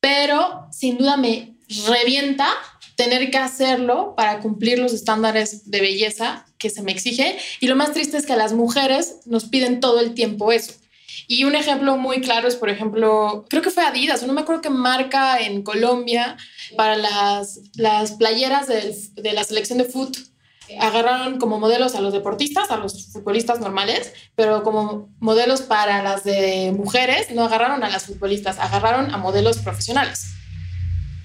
pero 0.00 0.66
sin 0.72 0.96
duda 0.96 1.18
me 1.18 1.56
revienta 1.88 2.48
tener 2.96 3.30
que 3.30 3.36
hacerlo 3.36 4.14
para 4.16 4.38
cumplir 4.38 4.78
los 4.78 4.94
estándares 4.94 5.70
de 5.70 5.80
belleza 5.82 6.46
que 6.56 6.70
se 6.70 6.80
me 6.80 6.92
exige. 6.92 7.36
Y 7.60 7.66
lo 7.66 7.76
más 7.76 7.92
triste 7.92 8.16
es 8.16 8.24
que 8.24 8.36
las 8.36 8.54
mujeres 8.54 9.16
nos 9.26 9.44
piden 9.44 9.80
todo 9.80 10.00
el 10.00 10.14
tiempo 10.14 10.52
eso. 10.52 10.79
Y 11.26 11.44
un 11.44 11.54
ejemplo 11.54 11.96
muy 11.96 12.20
claro 12.20 12.48
es, 12.48 12.56
por 12.56 12.70
ejemplo, 12.70 13.44
creo 13.48 13.62
que 13.62 13.70
fue 13.70 13.84
Adidas, 13.84 14.22
no 14.22 14.32
me 14.32 14.40
acuerdo 14.42 14.62
qué 14.62 14.70
marca 14.70 15.38
en 15.38 15.62
Colombia 15.62 16.36
para 16.76 16.96
las, 16.96 17.60
las 17.74 18.12
playeras 18.12 18.66
de, 18.66 18.96
de 19.14 19.32
la 19.32 19.44
selección 19.44 19.78
de 19.78 19.84
fútbol 19.84 20.30
agarraron 20.78 21.38
como 21.38 21.58
modelos 21.58 21.94
a 21.94 22.00
los 22.00 22.12
deportistas, 22.12 22.70
a 22.70 22.76
los 22.76 23.12
futbolistas 23.12 23.60
normales, 23.60 24.12
pero 24.34 24.62
como 24.62 25.08
modelos 25.18 25.62
para 25.62 26.02
las 26.02 26.24
de 26.24 26.72
mujeres, 26.76 27.30
no 27.30 27.44
agarraron 27.44 27.82
a 27.82 27.88
las 27.88 28.04
futbolistas, 28.04 28.58
agarraron 28.58 29.12
a 29.12 29.18
modelos 29.18 29.58
profesionales. 29.58 30.26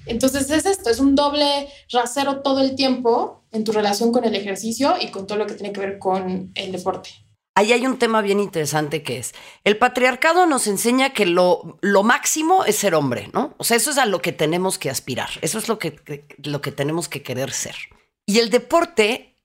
Entonces 0.06 0.50
es 0.50 0.66
esto, 0.66 0.88
es 0.88 1.00
un 1.00 1.14
doble 1.14 1.68
rasero 1.90 2.40
todo 2.40 2.60
el 2.60 2.76
tiempo 2.76 3.42
en 3.52 3.64
tu 3.64 3.72
relación 3.72 4.12
con 4.12 4.24
el 4.24 4.34
ejercicio 4.34 4.96
y 5.00 5.08
con 5.08 5.26
todo 5.26 5.38
lo 5.38 5.46
que 5.46 5.54
tiene 5.54 5.72
que 5.72 5.80
ver 5.80 5.98
con 5.98 6.52
el 6.54 6.72
deporte. 6.72 7.10
Ahí 7.58 7.72
hay 7.72 7.86
un 7.86 7.98
tema 7.98 8.20
bien 8.20 8.38
interesante 8.38 9.02
que 9.02 9.16
es, 9.16 9.34
el 9.64 9.78
patriarcado 9.78 10.44
nos 10.44 10.66
enseña 10.66 11.14
que 11.14 11.24
lo, 11.24 11.78
lo 11.80 12.02
máximo 12.02 12.66
es 12.66 12.76
ser 12.76 12.94
hombre, 12.94 13.30
¿no? 13.32 13.54
O 13.56 13.64
sea, 13.64 13.78
eso 13.78 13.90
es 13.90 13.96
a 13.96 14.04
lo 14.04 14.20
que 14.20 14.32
tenemos 14.32 14.78
que 14.78 14.90
aspirar, 14.90 15.30
eso 15.40 15.58
es 15.58 15.66
lo 15.66 15.78
que, 15.78 16.26
lo 16.44 16.60
que 16.60 16.70
tenemos 16.70 17.08
que 17.08 17.22
querer 17.22 17.50
ser. 17.52 17.74
Y 18.26 18.40
el 18.40 18.50
deporte 18.50 19.38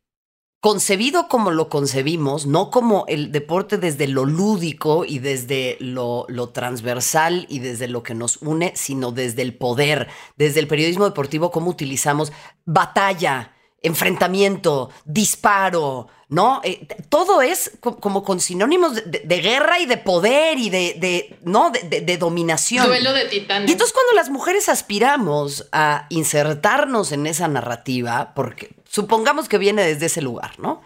concebido 0.59 1.29
como 1.29 1.51
lo 1.51 1.69
concebimos, 1.69 2.45
no 2.45 2.69
como 2.69 3.05
el 3.07 3.31
deporte 3.31 3.77
desde 3.77 4.09
lo 4.09 4.25
lúdico 4.25 5.05
y 5.05 5.19
desde 5.19 5.77
lo, 5.79 6.25
lo, 6.27 6.49
transversal 6.49 7.45
y 7.47 7.59
desde 7.59 7.87
lo 7.87 8.03
que 8.03 8.13
nos 8.13 8.41
une, 8.41 8.73
sino 8.75 9.13
desde 9.13 9.41
el 9.41 9.55
poder, 9.55 10.09
desde 10.35 10.59
el 10.59 10.67
periodismo 10.67 11.05
deportivo, 11.05 11.49
cómo 11.49 11.71
utilizamos 11.71 12.33
batalla, 12.65 13.53
enfrentamiento, 13.81 14.89
disparo, 15.05 16.09
¿no? 16.31 16.61
Eh, 16.63 16.87
todo 17.09 17.41
es 17.41 17.77
como 17.81 18.23
con 18.23 18.39
sinónimos 18.39 18.95
de, 19.05 19.41
guerra 19.41 19.79
y 19.79 19.85
de 19.85 19.97
poder 19.97 20.57
y 20.57 20.69
de, 20.69 21.37
¿no? 21.43 21.71
De, 21.71 22.17
dominación. 22.17 22.87
Duelo 22.87 23.11
de 23.11 23.25
titanes. 23.25 23.69
Y 23.69 23.73
entonces 23.73 23.93
cuando 23.93 24.13
las 24.13 24.29
mujeres 24.29 24.69
aspiramos 24.69 25.67
a 25.73 26.07
insertarnos 26.07 27.11
en 27.11 27.27
esa 27.27 27.49
narrativa, 27.49 28.33
porque 28.33 28.73
supongamos 28.89 29.49
que 29.49 29.57
viene 29.57 29.83
desde 29.83 30.05
ese 30.05 30.21
lugar, 30.21 30.57
¿no? 30.57 30.81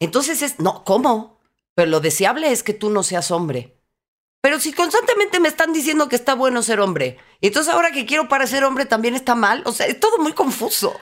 Entonces 0.00 0.40
es, 0.40 0.58
no, 0.58 0.84
¿cómo? 0.84 1.38
Pero 1.74 1.90
lo 1.90 2.00
deseable 2.00 2.50
es 2.50 2.62
que 2.62 2.72
tú 2.72 2.88
no 2.88 3.02
seas 3.02 3.30
hombre. 3.30 3.76
Pero 4.40 4.58
si 4.58 4.72
constantemente 4.72 5.38
me 5.38 5.48
están 5.48 5.74
diciendo 5.74 6.08
que 6.08 6.16
está 6.16 6.34
bueno 6.34 6.62
ser 6.62 6.80
hombre, 6.80 7.18
entonces 7.42 7.74
ahora 7.74 7.90
que 7.90 8.06
quiero 8.06 8.28
parecer 8.28 8.64
hombre 8.64 8.86
también 8.86 9.14
está 9.14 9.34
mal, 9.34 9.62
o 9.66 9.72
sea, 9.72 9.86
es 9.86 10.00
todo 10.00 10.16
muy 10.16 10.32
confuso. 10.32 10.98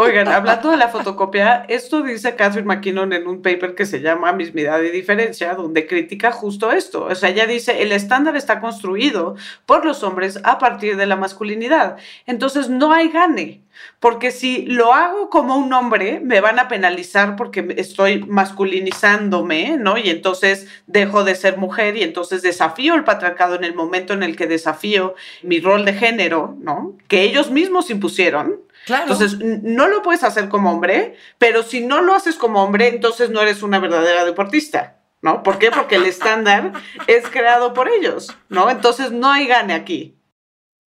Oigan, 0.00 0.28
hablando 0.28 0.70
de 0.70 0.76
la 0.76 0.90
fotocopia, 0.90 1.64
esto 1.66 2.02
dice 2.02 2.36
Catherine 2.36 2.68
McKinnon 2.68 3.12
en 3.12 3.26
un 3.26 3.42
paper 3.42 3.74
que 3.74 3.84
se 3.84 4.00
llama 4.00 4.32
Mismidad 4.32 4.80
y 4.82 4.90
Diferencia, 4.90 5.54
donde 5.54 5.88
critica 5.88 6.30
justo 6.30 6.70
esto. 6.70 7.06
O 7.06 7.14
sea, 7.16 7.30
ella 7.30 7.48
dice, 7.48 7.82
el 7.82 7.90
estándar 7.90 8.36
está 8.36 8.60
construido 8.60 9.34
por 9.66 9.84
los 9.84 10.04
hombres 10.04 10.38
a 10.44 10.58
partir 10.58 10.96
de 10.96 11.06
la 11.06 11.16
masculinidad. 11.16 11.96
Entonces, 12.26 12.68
no 12.68 12.92
hay 12.92 13.08
gane. 13.08 13.62
Porque 13.98 14.30
si 14.30 14.66
lo 14.66 14.94
hago 14.94 15.30
como 15.30 15.56
un 15.56 15.72
hombre, 15.72 16.20
me 16.20 16.40
van 16.40 16.60
a 16.60 16.68
penalizar 16.68 17.34
porque 17.34 17.74
estoy 17.76 18.22
masculinizándome, 18.24 19.78
¿no? 19.78 19.98
Y 19.98 20.10
entonces 20.10 20.68
dejo 20.86 21.24
de 21.24 21.34
ser 21.34 21.58
mujer 21.58 21.96
y 21.96 22.02
entonces 22.02 22.42
desafío 22.42 22.94
el 22.94 23.04
patriarcado 23.04 23.56
en 23.56 23.64
el 23.64 23.74
momento 23.74 24.12
en 24.12 24.22
el 24.22 24.36
que 24.36 24.46
desafío 24.46 25.14
mi 25.42 25.60
rol 25.60 25.84
de 25.84 25.94
género, 25.94 26.56
¿no? 26.60 26.96
Que 27.08 27.22
ellos 27.22 27.50
mismos 27.50 27.90
impusieron 27.90 28.60
entonces, 28.86 29.38
no 29.38 29.88
lo 29.88 30.02
puedes 30.02 30.24
hacer 30.24 30.48
como 30.48 30.72
hombre, 30.72 31.16
pero 31.38 31.62
si 31.62 31.80
no 31.80 32.00
lo 32.00 32.14
haces 32.14 32.36
como 32.36 32.62
hombre, 32.62 32.88
entonces 32.88 33.30
no 33.30 33.42
eres 33.42 33.62
una 33.62 33.78
verdadera 33.78 34.24
deportista. 34.24 34.94
¿No? 35.20 35.42
¿Por 35.42 35.58
qué? 35.58 35.72
Porque 35.72 35.96
el 35.96 36.04
estándar 36.04 36.74
es 37.08 37.26
creado 37.28 37.74
por 37.74 37.88
ellos, 37.88 38.28
¿no? 38.48 38.70
Entonces 38.70 39.10
no 39.10 39.28
hay 39.28 39.48
gane 39.48 39.74
aquí. 39.74 40.16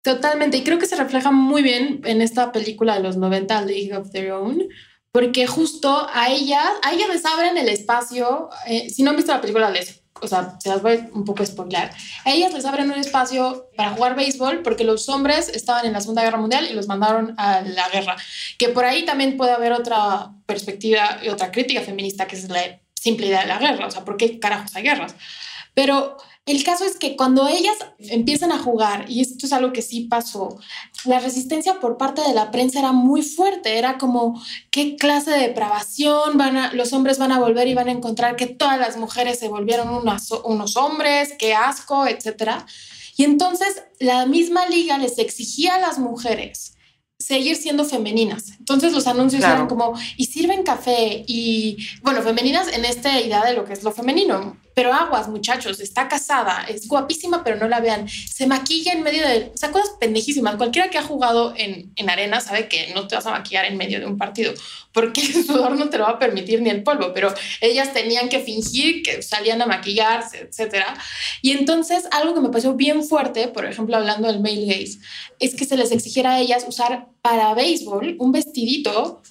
Totalmente, 0.04 0.58
y 0.58 0.64
creo 0.64 0.80
que 0.80 0.86
se 0.86 0.96
refleja 0.96 1.32
muy 1.32 1.62
bien 1.62 2.02
en 2.06 2.22
esta 2.22 2.54
película 2.54 2.96
de 2.96 3.04
los 3.04 3.18
90, 3.18 3.62
League 3.64 3.94
of 3.94 4.10
Their 4.12 4.32
Own, 4.32 4.70
porque 5.12 5.46
justo 5.46 6.08
a 6.12 6.30
ella, 6.30 6.64
a 6.82 6.94
ella 6.94 7.08
les 7.10 7.26
abren 7.26 7.58
el 7.58 7.70
espacio, 7.70 8.50
eh, 8.68 8.90
si 8.90 9.04
no 9.04 9.12
han 9.12 9.18
visto 9.18 9.34
la 9.34 9.42
película, 9.42 9.70
les 9.70 10.01
o 10.20 10.28
sea, 10.28 10.58
se 10.60 10.70
las 10.70 10.82
voy 10.82 11.04
un 11.14 11.26
poco 11.26 11.44
a 11.44 11.46
spoiler. 11.46 11.90
A 12.26 12.32
ellas 12.32 12.54
les 12.54 12.66
abren 12.66 12.92
un 12.92 13.00
espacio 13.00 13.70
para 13.76 13.92
jugar 13.92 14.16
béisbol 14.16 14.62
porque 14.62 14.84
los 14.84 15.08
hombres 15.10 15.50
estaban 15.50 15.86
en 15.86 15.94
la 15.94 16.02
Segunda 16.02 16.24
Guerra 16.24 16.38
Mundial 16.38 16.68
y 16.70 16.74
los 16.74 16.88
mandaron 16.88 17.34
a 17.38 17.62
la 17.62 17.90
guerra. 17.90 18.18
Que 18.58 18.70
por 18.70 18.86
ahí 18.86 19.06
también 19.06 19.38
puede 19.38 19.52
haber 19.52 19.72
otra 19.74 20.32
perspectiva 20.46 21.20
y 21.24 21.30
otra 21.30 21.52
crítica 21.52 21.82
feminista 21.82 22.28
que 22.28 22.36
es 22.36 22.50
la 22.50 22.80
simple 22.94 23.28
idea 23.28 23.42
de 23.42 23.48
la 23.48 23.58
guerra. 23.58 23.88
O 23.88 23.92
sea, 23.92 24.06
¿por 24.06 24.18
qué 24.18 24.40
carajos 24.40 24.76
hay 24.76 24.84
guerras? 24.84 25.16
Pero 25.74 26.18
el 26.46 26.64
caso 26.64 26.86
es 26.86 26.98
que 26.98 27.16
cuando 27.16 27.48
ellas 27.48 27.78
empiezan 28.00 28.52
a 28.52 28.58
jugar, 28.58 29.06
y 29.08 29.22
esto 29.22 29.46
es 29.46 29.54
algo 29.54 29.72
que 29.74 29.82
sí 29.82 30.02
pasó, 30.02 30.60
la 31.06 31.20
resistencia 31.20 31.80
por 31.80 31.98
parte 31.98 32.22
de 32.22 32.34
la 32.34 32.52
prensa 32.52 32.80
era 32.80 32.92
muy 32.92 33.22
fuerte, 33.22 33.78
era 33.78 33.98
como, 33.98 34.42
¿qué 34.70 34.96
clase 34.96 35.32
de 35.32 35.40
depravación 35.40 36.38
van 36.38 36.58
a, 36.58 36.74
los 36.74 36.94
hombres 36.94 37.18
van 37.18 37.32
a 37.32 37.40
volver 37.40 37.68
y 37.68 37.74
van 37.74 37.88
a 37.88 37.92
encontrar 37.92 38.36
que 38.36 38.48
todas 38.48 38.80
las 38.80 38.98
mujeres 38.98 39.40
se 39.40 39.48
volvieron 39.48 39.90
unos 39.90 40.78
hombres, 40.78 41.34
qué 41.40 41.54
asco, 41.54 42.08
etcétera? 42.08 42.66
Y 43.18 43.24
entonces 43.24 43.84
la 44.00 44.26
misma 44.26 44.68
liga 44.68 44.98
les 44.98 45.18
exigía 45.18 45.76
a 45.76 45.80
las 45.80 46.00
mujeres 46.00 46.76
seguir 47.22 47.56
siendo 47.56 47.86
femeninas. 47.86 48.54
Entonces 48.60 48.94
los 48.94 49.08
anuncios 49.08 49.44
eran 49.44 49.68
como, 49.68 49.94
y 50.18 50.26
sirven 50.26 50.64
café, 50.64 51.24
y 51.28 51.78
bueno, 52.02 52.22
femeninas 52.22 52.68
en 52.74 52.84
esta 52.84 53.20
idea 53.22 53.46
de 53.46 53.54
lo 53.54 53.64
que 53.64 53.74
es 53.74 53.84
lo 53.84 53.92
femenino. 53.92 54.58
Pero 54.74 54.94
aguas, 54.94 55.28
muchachos, 55.28 55.80
está 55.80 56.08
casada, 56.08 56.66
es 56.68 56.88
guapísima, 56.88 57.44
pero 57.44 57.58
no 57.58 57.68
la 57.68 57.80
vean. 57.80 58.08
Se 58.08 58.48
maquilla 58.48 58.94
en 58.94 59.04
medio 59.04 59.28
de... 59.28 59.52
O 59.54 59.58
sea, 59.58 59.72
cosas 59.72 59.92
pendejísimas. 60.00 60.56
Cualquiera 60.56 60.90
que 60.90 60.98
ha 60.98 61.04
jugado 61.04 61.54
en, 61.58 61.92
en 61.96 62.10
arena 62.10 62.40
sabe 62.40 62.68
que 62.68 62.94
no 62.94 63.08
te 63.08 63.16
vas 63.16 63.26
a 63.26 63.32
maquillar 63.32 63.66
en 63.66 63.78
medio 63.78 64.00
de 64.00 64.06
un 64.06 64.18
partido, 64.18 64.54
porque 64.94 65.22
el 65.22 65.46
sudor 65.46 65.78
no 65.78 65.90
te 65.90 65.98
lo 65.98 66.06
va 66.06 66.12
a 66.12 66.20
permitir 66.20 66.62
ni 66.62 66.70
el 66.70 66.84
polvo, 66.84 67.14
pero 67.14 67.34
ellas 67.60 67.94
tenían 67.94 68.30
que 68.30 68.40
fingir 68.40 69.04
que 69.04 69.22
salían 69.22 69.62
a 69.62 69.66
maquillarse, 69.66 70.48
etcétera. 70.50 70.98
Y 71.42 71.52
entonces, 71.52 72.08
algo 72.12 72.34
que 72.34 72.42
me 72.42 72.50
pareció 72.50 72.74
bien 72.74 73.04
fuerte, 73.04 73.48
por 73.48 73.66
ejemplo, 73.66 73.98
hablando 73.98 74.28
del 74.28 74.40
male 74.40 74.66
gaze, 74.66 75.00
es 75.40 75.56
que 75.56 75.66
se 75.66 75.78
les 75.78 75.92
exigiera 75.92 76.34
a 76.34 76.40
ellas 76.40 76.66
usar 76.68 77.08
para 77.22 77.54
béisbol 77.54 78.16
un 78.20 78.32
vestidito 78.32 79.22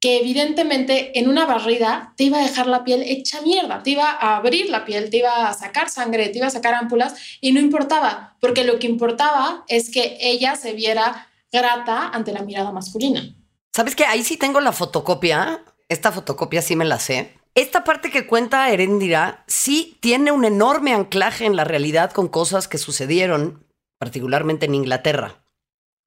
que 0.00 0.20
evidentemente 0.20 1.18
en 1.18 1.28
una 1.28 1.44
barrida 1.44 2.12
te 2.16 2.24
iba 2.24 2.38
a 2.38 2.42
dejar 2.42 2.66
la 2.66 2.84
piel 2.84 3.02
hecha 3.02 3.40
mierda, 3.42 3.82
te 3.82 3.90
iba 3.90 4.10
a 4.10 4.36
abrir 4.36 4.70
la 4.70 4.84
piel, 4.84 5.10
te 5.10 5.18
iba 5.18 5.48
a 5.48 5.54
sacar 5.54 5.90
sangre, 5.90 6.28
te 6.28 6.38
iba 6.38 6.46
a 6.46 6.50
sacar 6.50 6.74
ámpulas 6.74 7.14
y 7.40 7.52
no 7.52 7.60
importaba, 7.60 8.36
porque 8.40 8.64
lo 8.64 8.78
que 8.78 8.86
importaba 8.86 9.64
es 9.66 9.90
que 9.90 10.16
ella 10.20 10.54
se 10.54 10.72
viera 10.72 11.28
grata 11.50 12.08
ante 12.08 12.32
la 12.32 12.42
mirada 12.42 12.70
masculina. 12.70 13.34
¿Sabes 13.74 13.96
que 13.96 14.04
Ahí 14.04 14.22
sí 14.22 14.36
tengo 14.36 14.60
la 14.60 14.72
fotocopia, 14.72 15.64
esta 15.88 16.12
fotocopia 16.12 16.62
sí 16.62 16.76
me 16.76 16.84
la 16.84 16.98
sé. 16.98 17.34
Esta 17.54 17.82
parte 17.82 18.10
que 18.10 18.26
cuenta 18.26 18.70
Erendira 18.70 19.42
sí 19.48 19.96
tiene 20.00 20.30
un 20.30 20.44
enorme 20.44 20.94
anclaje 20.94 21.44
en 21.44 21.56
la 21.56 21.64
realidad 21.64 22.12
con 22.12 22.28
cosas 22.28 22.68
que 22.68 22.78
sucedieron, 22.78 23.66
particularmente 23.98 24.66
en 24.66 24.76
Inglaterra. 24.76 25.42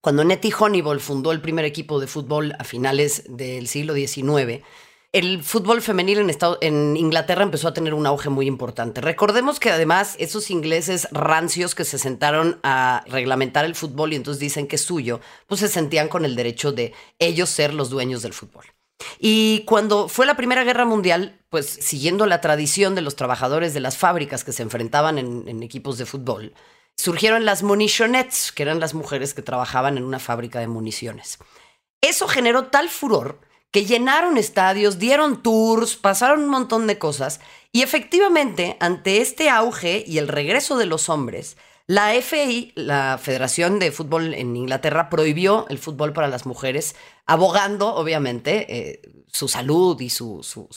Cuando 0.02 0.24
Nettie 0.24 0.52
Honeyball 0.58 1.00
fundó 1.00 1.32
el 1.32 1.42
primer 1.42 1.64
equipo 1.64 2.00
de 2.00 2.08
fútbol 2.08 2.56
a 2.58 2.64
finales 2.64 3.24
del 3.30 3.68
siglo 3.68 3.94
XIX, 3.94 4.64
el 5.12 5.44
fútbol 5.44 5.84
femenil 5.84 6.28
en, 6.62 6.98
Inglaterra 6.98 7.44
empezó 7.44 7.68
a 7.68 7.74
tener 7.76 7.94
un 7.94 8.08
auge 8.08 8.30
muy 8.30 8.48
importante. 8.48 9.00
Recordemos 9.00 9.60
que 9.60 9.70
además 9.70 10.16
esos 10.18 10.50
ingleses 10.50 11.08
rancios 11.12 11.76
que 11.76 11.86
se 11.86 12.00
sentaron 12.00 12.60
a 12.64 13.04
reglamentar 13.10 13.64
el 13.64 13.76
fútbol 13.76 14.14
y 14.14 14.16
entonces 14.16 14.40
dicen 14.40 14.68
que 14.68 14.78
es 14.78 14.82
suyo, 14.82 15.22
pues 15.46 15.62
se 15.62 15.68
sentían 15.68 16.08
con 16.08 16.26
el 16.26 16.36
derecho 16.36 16.72
de 16.72 16.94
ellos 17.20 17.52
ser 17.52 17.72
los 17.72 17.92
dueños 17.92 18.24
del 18.24 18.34
fútbol. 18.34 18.66
Y 19.20 19.64
cuando 19.68 20.08
fue 20.08 20.26
la 20.26 20.36
Primera 20.36 20.64
Guerra 20.64 20.86
Mundial, 20.86 21.40
pues 21.50 21.68
siguiendo 21.68 22.26
la 22.26 22.42
tradición 22.42 22.96
de 22.96 23.02
los 23.02 23.16
trabajadores 23.16 23.76
de 23.76 23.82
las 23.82 23.98
fábricas 23.98 24.44
que 24.44 24.52
se 24.52 24.64
enfrentaban 24.64 25.20
en, 25.20 25.48
en 25.48 25.62
equipos 25.62 26.00
de 26.00 26.08
fútbol, 26.08 26.56
surgieron 26.98 27.46
las 27.46 27.64
munitionettes, 27.64 28.52
que 28.52 28.64
eran 28.64 28.80
las 28.80 28.94
mujeres 28.94 29.34
que 29.34 29.42
trabajaban 29.42 29.98
en 29.98 30.04
una 30.04 30.20
fábrica 30.20 30.60
de 30.60 30.68
municiones. 30.68 31.40
Eso 32.02 32.28
generó 32.28 32.68
tal 32.68 32.90
furor 32.90 33.40
que 33.72 33.86
llenaron 33.86 34.38
estadios, 34.38 35.00
dieron 35.00 35.42
tours, 35.42 35.96
pasaron 35.96 36.44
un 36.44 36.50
montón 36.50 36.88
de 36.88 37.00
cosas 37.00 37.40
y 37.72 37.84
efectivamente 37.84 38.76
ante 38.80 39.22
este 39.22 39.50
auge 39.50 40.04
y 40.06 40.18
el 40.18 40.28
regreso 40.28 40.78
de 40.78 40.86
los 40.86 41.10
hombres, 41.10 41.58
la 41.88 42.14
FI, 42.14 42.74
la 42.76 43.20
Federación 43.22 43.80
de 43.80 43.92
Fútbol 43.92 44.34
en 44.34 44.56
Inglaterra, 44.56 45.10
prohibió 45.10 45.66
el 45.70 45.78
fútbol 45.78 46.14
para 46.14 46.28
las 46.28 46.46
mujeres, 46.46 46.96
abogando, 47.26 47.96
obviamente, 47.96 48.66
eh, 48.70 49.02
su 49.28 49.48
salud 49.48 50.00
y 50.00 50.10
su, 50.10 50.42
su, 50.42 50.70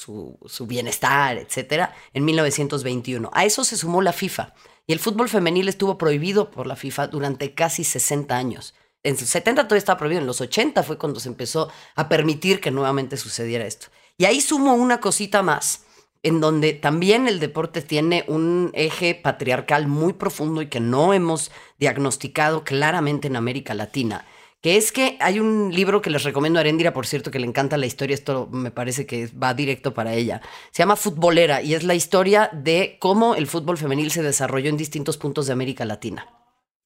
su 0.44 0.66
bienestar, 0.66 1.38
etcétera, 1.38 1.94
en 2.14 2.24
1921. 2.24 3.30
A 3.32 3.44
eso 3.44 3.64
se 3.64 3.76
sumó 3.76 4.02
la 4.02 4.12
FIFA. 4.12 4.54
Y 4.86 4.92
el 4.92 4.98
fútbol 4.98 5.28
femenil 5.28 5.68
estuvo 5.68 5.96
prohibido 5.96 6.50
por 6.50 6.66
la 6.66 6.76
FIFA 6.76 7.06
durante 7.08 7.54
casi 7.54 7.84
60 7.84 8.36
años. 8.36 8.74
En 9.02 9.12
los 9.12 9.20
70 9.20 9.64
todavía 9.64 9.78
estaba 9.78 9.98
prohibido, 9.98 10.20
en 10.20 10.26
los 10.26 10.40
80 10.40 10.82
fue 10.82 10.98
cuando 10.98 11.20
se 11.20 11.28
empezó 11.28 11.70
a 11.94 12.08
permitir 12.08 12.60
que 12.60 12.70
nuevamente 12.70 13.16
sucediera 13.16 13.66
esto. 13.66 13.88
Y 14.16 14.26
ahí 14.26 14.40
sumo 14.40 14.74
una 14.74 15.00
cosita 15.00 15.42
más, 15.42 15.84
en 16.22 16.40
donde 16.40 16.72
también 16.72 17.28
el 17.28 17.40
deporte 17.40 17.82
tiene 17.82 18.24
un 18.28 18.70
eje 18.74 19.14
patriarcal 19.14 19.88
muy 19.88 20.14
profundo 20.14 20.62
y 20.62 20.68
que 20.68 20.80
no 20.80 21.12
hemos 21.12 21.50
diagnosticado 21.78 22.64
claramente 22.64 23.28
en 23.28 23.36
América 23.36 23.74
Latina 23.74 24.26
que 24.64 24.78
es 24.78 24.92
que 24.92 25.18
hay 25.20 25.40
un 25.40 25.74
libro 25.74 26.00
que 26.00 26.08
les 26.08 26.22
recomiendo 26.22 26.58
a 26.58 26.60
Arendira, 26.60 26.94
por 26.94 27.06
cierto, 27.06 27.30
que 27.30 27.38
le 27.38 27.46
encanta 27.46 27.76
la 27.76 27.84
historia, 27.84 28.14
esto 28.14 28.48
me 28.50 28.70
parece 28.70 29.04
que 29.04 29.26
va 29.26 29.52
directo 29.52 29.92
para 29.92 30.14
ella. 30.14 30.40
Se 30.70 30.82
llama 30.82 30.96
Futbolera 30.96 31.60
y 31.60 31.74
es 31.74 31.84
la 31.84 31.94
historia 31.94 32.48
de 32.50 32.96
cómo 32.98 33.34
el 33.34 33.46
fútbol 33.46 33.76
femenil 33.76 34.10
se 34.10 34.22
desarrolló 34.22 34.70
en 34.70 34.78
distintos 34.78 35.18
puntos 35.18 35.46
de 35.46 35.52
América 35.52 35.84
Latina. 35.84 36.30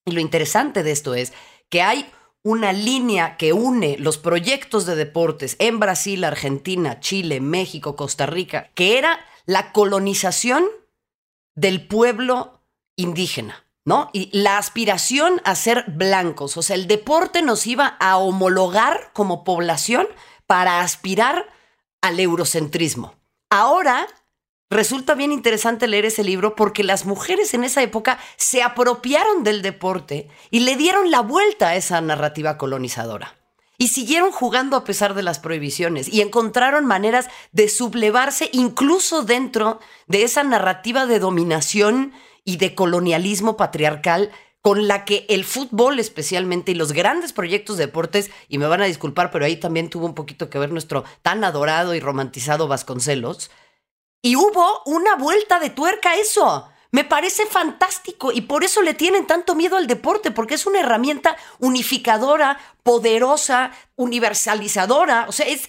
Y 0.05 0.11
lo 0.11 0.19
interesante 0.19 0.83
de 0.83 0.91
esto 0.91 1.15
es 1.15 1.33
que 1.69 1.83
hay 1.83 2.07
una 2.43 2.73
línea 2.73 3.37
que 3.37 3.53
une 3.53 3.97
los 3.97 4.19
proyectos 4.19 4.85
de 4.85 4.97
deportes 4.97 5.55
en 5.61 5.79
Brasil, 5.79 6.25
Argentina, 6.25 6.99
Chile, 6.99 7.41
México, 7.41 7.95
Costa 7.95 8.27
Rica, 8.27 8.73
que 8.75 8.99
era 8.99 9.21
la 9.47 9.71
colonización 9.71 10.65
del 11.55 11.87
pueblo 11.87 12.61
indígena. 12.97 13.68
Y 14.13 14.31
la 14.33 14.59
aspiración 14.59 15.41
a 15.45 15.55
ser 15.55 15.85
blancos, 15.89 16.57
o 16.57 16.63
sea, 16.63 16.77
el 16.77 16.87
deporte 16.87 17.43
nos 17.43 17.67
iba 17.67 17.87
a 18.01 18.19
homologar 18.19 19.11
como 19.13 19.45
población 19.45 20.07
para 20.47 20.81
aspirar 20.81 21.47
al 22.01 22.21
eurocentrismo. 22.21 23.15
Ahora 23.51 24.07
resulta 24.71 25.15
bien 25.15 25.33
interesante 25.33 25.87
leer 25.87 26.05
ese 26.05 26.25
libro 26.25 26.55
porque 26.55 26.85
las 26.85 27.07
mujeres 27.07 27.55
en 27.55 27.65
esa 27.65 27.83
época 27.83 28.19
se 28.37 28.63
apropiaron 28.63 29.43
del 29.45 29.63
deporte 29.63 30.29
y 30.51 30.61
le 30.61 30.77
dieron 30.77 31.11
la 31.11 31.21
vuelta 31.21 31.69
a 31.69 31.77
esa 31.77 32.01
narrativa 32.01 32.59
colonizadora. 32.59 33.35
Y 33.81 33.89
siguieron 33.89 34.33
jugando 34.33 34.77
a 34.77 34.85
pesar 34.85 35.15
de 35.15 35.23
las 35.23 35.39
prohibiciones 35.39 36.09
y 36.09 36.21
encontraron 36.21 36.85
maneras 36.85 37.29
de 37.53 37.69
sublevarse 37.69 38.51
incluso 38.53 39.23
dentro 39.23 39.79
de 40.09 40.25
esa 40.25 40.43
narrativa 40.43 41.07
de 41.07 41.21
dominación 41.21 42.13
y 42.49 42.57
de 42.57 42.75
colonialismo 42.75 43.59
patriarcal 43.59 44.31
con 44.63 44.89
la 44.89 45.05
que 45.05 45.27
el 45.29 45.45
fútbol 45.45 45.99
especialmente 45.99 46.73
y 46.73 46.75
los 46.75 46.93
grandes 46.93 47.35
proyectos 47.35 47.77
de 47.77 47.85
deportes, 47.85 48.31
y 48.49 48.57
me 48.57 48.67
van 48.67 48.81
a 48.81 48.87
disculpar, 48.87 49.31
pero 49.31 49.45
ahí 49.45 49.57
también 49.57 49.91
tuvo 49.91 50.07
un 50.07 50.15
poquito 50.15 50.49
que 50.49 50.59
ver 50.59 50.73
nuestro 50.73 51.05
tan 51.21 51.45
adorado 51.45 51.95
y 51.95 52.01
romantizado 52.01 52.67
Vasconcelos, 52.67 53.51
y 54.23 54.37
hubo 54.37 54.83
una 54.87 55.17
vuelta 55.17 55.61
de 55.61 55.69
tuerca 55.69 56.13
a 56.13 56.17
eso. 56.17 56.71
Me 56.91 57.05
parece 57.05 57.45
fantástico 57.45 58.33
y 58.33 58.41
por 58.41 58.65
eso 58.65 58.81
le 58.81 58.95
tienen 58.95 59.27
tanto 59.27 59.55
miedo 59.55 59.77
al 59.77 59.87
deporte, 59.87 60.31
porque 60.31 60.55
es 60.55 60.65
una 60.65 60.81
herramienta 60.81 61.37
unificadora, 61.59 62.59
poderosa, 62.83 63.73
universalizadora. 63.95 65.27
O 65.29 65.33
sea, 65.33 65.47
es, 65.47 65.69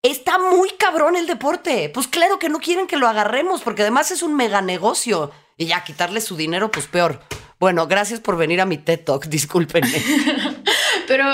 está 0.00 0.38
muy 0.38 0.70
cabrón 0.78 1.16
el 1.16 1.26
deporte. 1.26 1.90
Pues 1.92 2.06
claro 2.06 2.38
que 2.38 2.48
no 2.48 2.60
quieren 2.60 2.86
que 2.86 2.98
lo 2.98 3.08
agarremos, 3.08 3.62
porque 3.62 3.82
además 3.82 4.12
es 4.12 4.22
un 4.22 4.36
mega 4.36 4.62
negocio. 4.62 5.32
Y 5.60 5.66
ya 5.66 5.84
quitarle 5.84 6.22
su 6.22 6.38
dinero, 6.38 6.70
pues 6.70 6.86
peor. 6.86 7.20
Bueno, 7.58 7.86
gracias 7.86 8.18
por 8.18 8.38
venir 8.38 8.62
a 8.62 8.64
mi 8.64 8.78
TED 8.78 9.00
Talk, 9.04 9.26
discúlpenme. 9.28 10.02
Pero 11.06 11.26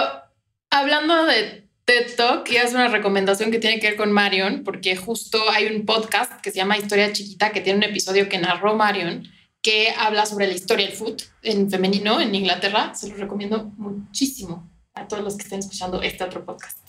hablando 0.68 1.26
de 1.26 1.68
TED 1.84 2.16
Talk, 2.16 2.50
y 2.50 2.56
es 2.56 2.72
una 2.72 2.88
recomendación 2.88 3.52
que 3.52 3.60
tiene 3.60 3.78
que 3.78 3.90
ver 3.90 3.96
con 3.96 4.10
Marion, 4.10 4.64
porque 4.64 4.96
justo 4.96 5.40
hay 5.48 5.66
un 5.66 5.86
podcast 5.86 6.40
que 6.40 6.50
se 6.50 6.56
llama 6.56 6.76
Historia 6.76 7.12
Chiquita, 7.12 7.52
que 7.52 7.60
tiene 7.60 7.76
un 7.76 7.84
episodio 7.84 8.28
que 8.28 8.38
narró 8.38 8.74
Marion, 8.74 9.22
que 9.62 9.94
habla 9.96 10.26
sobre 10.26 10.48
la 10.48 10.54
historia 10.54 10.88
del 10.88 10.96
foot 10.96 11.22
en 11.44 11.70
femenino 11.70 12.20
en 12.20 12.34
Inglaterra. 12.34 12.96
Se 12.96 13.08
lo 13.08 13.14
recomiendo 13.14 13.70
muchísimo 13.76 14.68
a 14.94 15.06
todos 15.06 15.22
los 15.22 15.36
que 15.36 15.44
estén 15.44 15.60
escuchando 15.60 16.02
este 16.02 16.24
otro 16.24 16.44
podcast. 16.44 16.85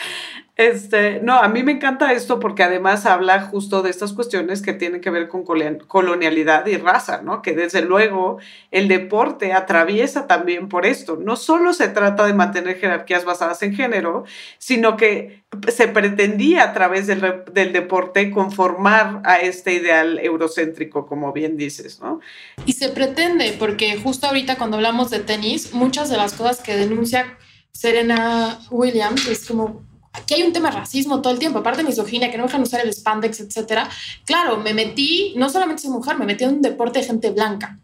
Este, 0.58 1.20
no, 1.22 1.36
a 1.36 1.48
mí 1.50 1.62
me 1.62 1.74
encanta 1.74 2.14
esto 2.14 2.40
porque 2.40 2.64
además 2.64 3.06
habla 3.06 3.42
justo 3.42 3.84
de 3.84 3.92
estas 3.92 4.14
cuestiones 4.14 4.64
que 4.64 4.74
tienen 4.74 5.02
que 5.02 5.12
ver 5.12 5.28
con 5.28 5.46
colonialidad 5.46 6.66
y 6.66 6.78
raza, 6.78 7.22
¿no? 7.22 7.44
Que 7.44 7.54
desde 7.54 7.84
luego 7.84 8.40
el 8.72 8.88
deporte 8.88 9.54
atraviesa 9.54 10.26
también 10.26 10.68
por 10.68 10.88
esto. 10.88 11.16
No 11.16 11.36
solo 11.36 11.74
se 11.74 11.90
trata 11.90 12.26
de 12.26 12.34
mantener 12.34 12.80
jerarquías 12.80 13.24
basadas 13.24 13.62
en 13.62 13.76
género, 13.76 14.26
sino 14.58 14.98
que 14.98 15.44
se 15.68 15.88
pretendía 15.90 16.64
a 16.64 16.74
través 16.74 17.06
del, 17.06 17.22
deporte 17.54 18.32
conformar 18.32 19.22
a 19.26 19.38
este 19.38 19.74
ideal 19.74 20.18
eurocéntrico, 20.18 21.06
como 21.06 21.34
bien 21.34 21.56
dices, 21.56 22.00
¿no? 22.02 22.20
Y 22.66 22.74
se 22.74 22.90
pretende, 22.90 23.56
porque 23.60 23.96
justo 23.98 24.26
ahorita 24.26 24.56
cuando 24.56 24.78
hablamos 24.78 25.12
de 25.12 25.20
tenis, 25.20 25.76
muchas 25.76 26.10
de 26.10 26.18
las 26.18 26.34
cosas 26.34 26.62
que 26.62 26.76
denuncia 26.76 27.38
Serena 27.78 28.60
Williams 28.72 29.28
es 29.28 29.48
como 29.48 29.84
aquí 30.12 30.34
hay 30.34 30.42
un 30.42 30.52
tema 30.52 30.72
de 30.72 30.78
racismo 30.78 31.22
todo 31.22 31.32
el 31.32 31.38
tiempo, 31.38 31.60
aparte 31.60 31.84
de 31.84 31.88
misoginia, 31.88 32.32
que 32.32 32.38
no 32.40 32.46
dejan 32.46 32.64
usar 32.64 32.82
el 32.82 32.92
spandex, 32.92 33.40
etcétera. 33.40 33.88
Claro, 34.26 34.58
me 34.58 34.74
metí, 34.74 35.36
no 35.38 35.48
solamente 35.48 35.84
soy 35.84 35.92
mujer, 35.92 36.18
me 36.18 36.26
metí 36.26 36.44
en 36.44 36.56
un 36.56 36.62
deporte 36.64 37.00
de 37.00 37.06
gente 37.06 37.30
blanca. 37.30 37.78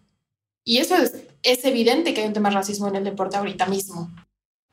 Y 0.66 0.80
eso 0.80 0.96
es, 0.96 1.14
es 1.44 1.64
evidente 1.66 2.16
que 2.16 2.22
hay 2.22 2.28
un 2.28 2.34
tema 2.34 2.50
de 2.50 2.56
racismo 2.56 2.88
en 2.88 2.96
el 2.96 3.04
deporte 3.04 3.38
ahorita 3.38 3.68
mismo. 3.68 4.10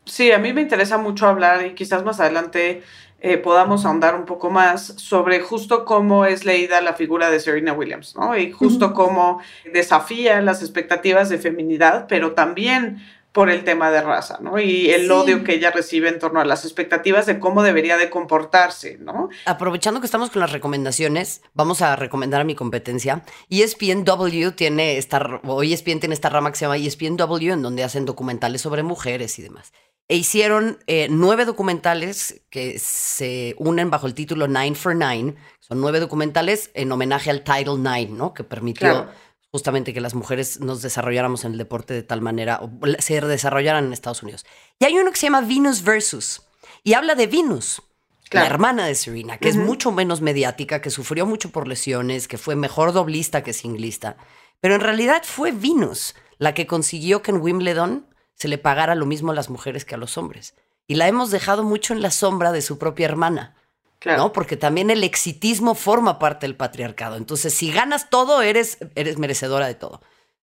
Sí, 0.07 0.33
a 0.33 0.39
mí 0.39 0.55
me 0.55 0.63
interesa 0.63 0.97
mucho 0.97 1.27
hablar 1.27 1.67
y 1.67 1.75
quizás 1.75 2.03
más 2.03 2.19
adelante 2.19 2.83
eh, 3.21 3.37
podamos 3.37 3.85
ahondar 3.85 4.15
un 4.15 4.25
poco 4.25 4.49
más 4.49 4.95
sobre 4.97 5.41
justo 5.41 5.85
cómo 5.85 6.25
es 6.25 6.47
leída 6.47 6.81
la 6.81 6.95
figura 6.95 7.31
de 7.31 7.41
Serena 7.41 7.75
Williams, 7.75 8.17
¿no? 8.17 8.39
Y 8.39 8.51
justo 8.53 8.95
cómo 8.95 9.43
desafía 9.71 10.41
las 10.41 10.63
expectativas 10.63 11.29
de 11.29 11.37
feminidad, 11.37 12.07
pero 12.09 12.33
también 12.33 13.03
por 13.33 13.49
el 13.49 13.65
tema 13.65 13.91
de 13.91 14.03
raza, 14.03 14.39
¿no? 14.41 14.59
Y 14.59 14.91
el 14.91 15.11
odio 15.11 15.45
que 15.45 15.55
ella 15.55 15.71
recibe 15.71 16.09
en 16.09 16.19
torno 16.19 16.41
a 16.41 16.45
las 16.45 16.65
expectativas 16.65 17.27
de 17.27 17.39
cómo 17.39 17.63
debería 17.63 17.97
de 17.97 18.11
comportarse, 18.11 18.99
¿no? 18.99 19.29
Aprovechando 19.47 20.01
que 20.01 20.07
estamos 20.07 20.31
con 20.31 20.41
las 20.41 20.53
recomendaciones, 20.53 21.43
vamos 21.55 21.81
a 21.81 21.95
recomendar 21.95 22.41
a 22.41 22.45
mi 22.45 22.55
competencia. 22.55 23.23
ESPNW 23.49 24.51
tiene 24.57 24.99
esta, 24.99 25.41
o 25.45 25.63
ESPN 25.63 26.01
tiene 26.01 26.15
esta 26.15 26.29
rama 26.29 26.51
que 26.51 26.59
se 26.59 26.65
llama 26.65 26.77
ESPNW, 26.77 27.53
en 27.53 27.63
donde 27.63 27.85
hacen 27.85 28.05
documentales 28.05 28.61
sobre 28.63 28.83
mujeres 28.83 29.39
y 29.39 29.43
demás. 29.43 29.73
E 30.09 30.17
hicieron 30.17 30.81
eh, 30.89 31.07
nueve 31.09 31.45
documentales 31.45 32.43
que 32.51 32.81
se 32.81 33.55
unen 33.59 33.91
bajo 33.91 34.09
el 34.09 34.15
título 34.15 34.49
Nine 34.49 34.75
for 34.75 34.97
Nine. 34.97 35.37
Son 35.61 35.81
nueve 35.81 36.01
documentales 36.01 36.73
en 36.75 36.91
homenaje 36.91 37.31
al 37.31 37.45
Title 37.45 37.77
Nine, 37.77 38.09
¿no? 38.09 38.35
Que 38.35 38.43
permitió 38.43 39.09
justamente 39.53 39.93
que 39.93 40.01
las 40.01 40.15
mujeres 40.15 40.61
nos 40.61 40.83
desarrolláramos 40.83 41.45
en 41.45 41.53
el 41.53 41.59
deporte 41.59 41.95
de 41.95 42.03
tal 42.03 42.21
manera, 42.21 42.61
o 42.63 42.71
se 42.99 43.21
desarrollaran 43.21 43.87
en 43.87 43.93
Estados 43.93 44.23
Unidos. 44.23 44.47
Y 44.79 44.85
hay 44.85 44.99
uno 44.99 45.11
que 45.11 45.19
se 45.19 45.27
llama 45.27 45.41
Venus 45.41 45.83
Versus, 45.83 46.43
y 46.85 46.95
habla 46.95 47.15
de 47.15 47.27
Venus, 47.27 47.83
la 48.31 48.47
hermana 48.47 48.87
de 48.87 48.95
Serena, 48.95 49.39
que 49.39 49.49
es 49.49 49.57
mucho 49.57 49.91
menos 49.91 50.21
mediática, 50.21 50.81
que 50.81 50.91
sufrió 50.91 51.27
mucho 51.27 51.51
por 51.51 51.67
lesiones, 51.67 52.29
que 52.29 52.39
fue 52.39 52.55
mejor 52.55 52.93
doblista 52.93 53.43
que 53.43 53.53
singlista. 53.53 54.17
Pero 54.61 54.77
en 54.77 54.81
realidad 54.81 55.23
fue 55.25 55.51
Venus 55.51 56.15
la 56.39 56.55
que 56.55 56.67
consiguió 56.67 57.23
que 57.23 57.33
en 57.33 57.41
Wimbledon 57.41 58.07
se 58.35 58.49
le 58.49 58.57
pagara 58.57 58.95
lo 58.95 59.05
mismo 59.05 59.33
a 59.33 59.35
las 59.35 59.51
mujeres 59.51 59.85
que 59.85 59.95
a 59.95 59.99
los 59.99 60.17
hombres. 60.17 60.55
Y 60.87 60.95
la 60.95 61.09
hemos 61.09 61.31
dejado 61.31 61.65
mucho 61.65 61.93
en 61.93 62.03
la 62.03 62.11
sombra 62.11 62.53
de 62.53 62.63
su 62.63 62.79
propia 62.79 63.07
hermana. 63.07 63.57
¿No? 64.05 64.33
Porque 64.33 64.57
también 64.57 64.91
el 64.91 65.05
exitismo 65.05 65.75
forma 65.75 66.19
parte 66.19 66.47
del 66.47 66.57
patriarcado. 66.57 67.17
Entonces, 67.17 67.55
si 67.55 67.71
ganas 67.71 68.11
todo, 68.11 68.43
eres, 68.43 68.79
eres 68.95 69.19
merecedora 69.19 69.67
de 69.67 69.75
todo. 69.75 70.01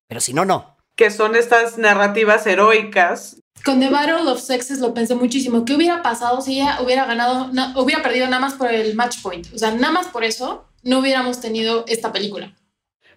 Pero 0.08 0.22
si 0.22 0.34
no, 0.34 0.46
no. 0.46 0.78
Que 0.96 1.12
son 1.12 1.36
estas 1.36 1.78
narrativas 1.78 2.46
heroicas. 2.48 3.42
Con 3.66 3.80
The 3.80 3.90
Battle 3.90 4.30
of 4.32 4.40
Sexes 4.40 4.80
lo 4.80 4.94
pensé 4.94 5.16
muchísimo. 5.16 5.66
¿Qué 5.66 5.76
hubiera 5.76 6.02
pasado 6.02 6.42
si 6.42 6.60
ella 6.60 6.80
hubiera 6.82 7.06
ganado, 7.06 7.52
hubiera 7.76 8.04
perdido 8.04 8.26
nada 8.28 8.40
más 8.40 8.54
por 8.54 8.72
el 8.72 8.96
match 8.96 9.22
point? 9.22 9.48
O 9.54 9.58
sea, 9.58 9.72
nada 9.72 9.92
más 9.92 10.08
por 10.08 10.24
eso 10.24 10.66
no 10.84 11.00
hubiéramos 11.00 11.42
tenido 11.42 11.84
esta 11.88 12.12
película. 12.12 12.56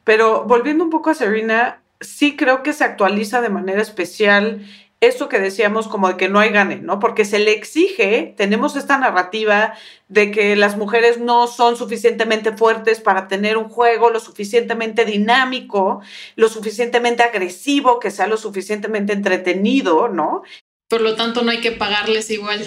Pero 0.05 0.45
volviendo 0.45 0.83
un 0.83 0.91
poco 0.91 1.11
a 1.11 1.15
Serena, 1.15 1.83
sí 2.01 2.37
creo 2.37 2.63
que 2.63 2.73
se 2.73 2.85
actualiza 2.85 3.41
de 3.41 3.51
manera 3.51 3.83
especial 3.83 4.67
eso 5.01 5.31
que 5.31 5.41
decíamos 5.41 5.89
como 5.89 6.09
de 6.09 6.17
que 6.19 6.29
no 6.29 6.39
hay 6.39 6.51
gane, 6.51 6.77
¿no? 6.77 6.99
Porque 7.01 7.25
se 7.25 7.39
le 7.39 7.53
exige, 7.53 8.35
tenemos 8.37 8.77
esta 8.77 8.99
narrativa 8.99 9.75
de 10.09 10.31
que 10.31 10.57
las 10.57 10.77
mujeres 10.77 11.19
no 11.19 11.47
son 11.47 11.77
suficientemente 11.77 12.53
fuertes 12.53 13.01
para 13.01 13.27
tener 13.27 13.57
un 13.57 13.71
juego 13.71 14.11
lo 14.11 14.21
suficientemente 14.21 15.07
dinámico, 15.07 16.03
lo 16.37 16.49
suficientemente 16.51 17.23
agresivo, 17.23 17.99
que 17.99 18.11
sea 18.11 18.27
lo 18.27 18.37
suficientemente 18.37 19.15
entretenido, 19.15 20.09
¿no? 20.09 20.43
Por 20.89 21.01
lo 21.01 21.17
tanto, 21.17 21.43
no 21.43 21.51
hay 21.51 21.61
que 21.61 21.73
pagarles 21.73 22.31
igual. 22.31 22.67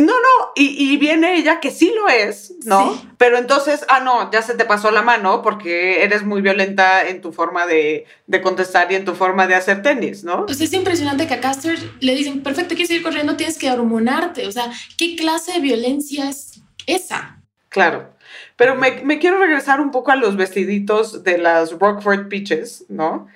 No, 0.00 0.12
no, 0.12 0.52
y, 0.56 0.96
viene 0.96 1.36
ella 1.36 1.60
que 1.60 1.70
sí 1.70 1.92
lo 1.94 2.08
es, 2.08 2.54
¿no? 2.64 3.00
Pero 3.16 3.38
entonces, 3.38 3.84
ah, 3.88 4.00
no, 4.00 4.30
ya 4.30 4.42
se 4.42 4.54
te 4.54 4.64
pasó 4.64 4.90
la 4.90 5.02
mano 5.02 5.42
porque 5.42 6.02
eres 6.02 6.24
muy 6.24 6.42
violenta 6.42 7.06
en 7.06 7.20
tu 7.20 7.32
forma 7.32 7.66
de, 7.66 8.06
contestar 8.42 8.90
y 8.90 8.96
en 8.96 9.04
tu 9.04 9.14
forma 9.14 9.46
de 9.46 9.54
hacer 9.54 9.82
tenis, 9.82 10.24
¿no? 10.24 10.46
Pues 10.46 10.60
es 10.60 10.72
impresionante 10.72 11.26
que 11.26 11.34
a 11.34 11.40
Caster 11.40 11.78
le 12.00 12.14
dicen, 12.14 12.42
perfecto, 12.42 12.70
quieres 12.70 12.88
seguir 12.88 13.02
corriendo, 13.02 13.36
tienes 13.36 13.56
que 13.56 13.70
hormonarte. 13.70 14.46
O 14.46 14.52
sea, 14.52 14.70
¿qué 14.98 15.14
clase 15.16 15.52
de 15.52 15.60
violencia 15.60 16.28
es 16.28 16.60
esa? 16.86 17.40
Claro. 17.68 18.14
Pero 18.56 18.74
me, 18.74 19.02
me 19.02 19.18
quiero 19.18 19.38
regresar 19.38 19.80
un 19.80 19.90
poco 19.90 20.10
a 20.10 20.16
los 20.16 20.36
vestiditos 20.36 21.22
de 21.22 21.38
las 21.38 21.72
Rockford 21.72 22.28
Peaches, 22.28 22.84
¿no? 22.88 23.28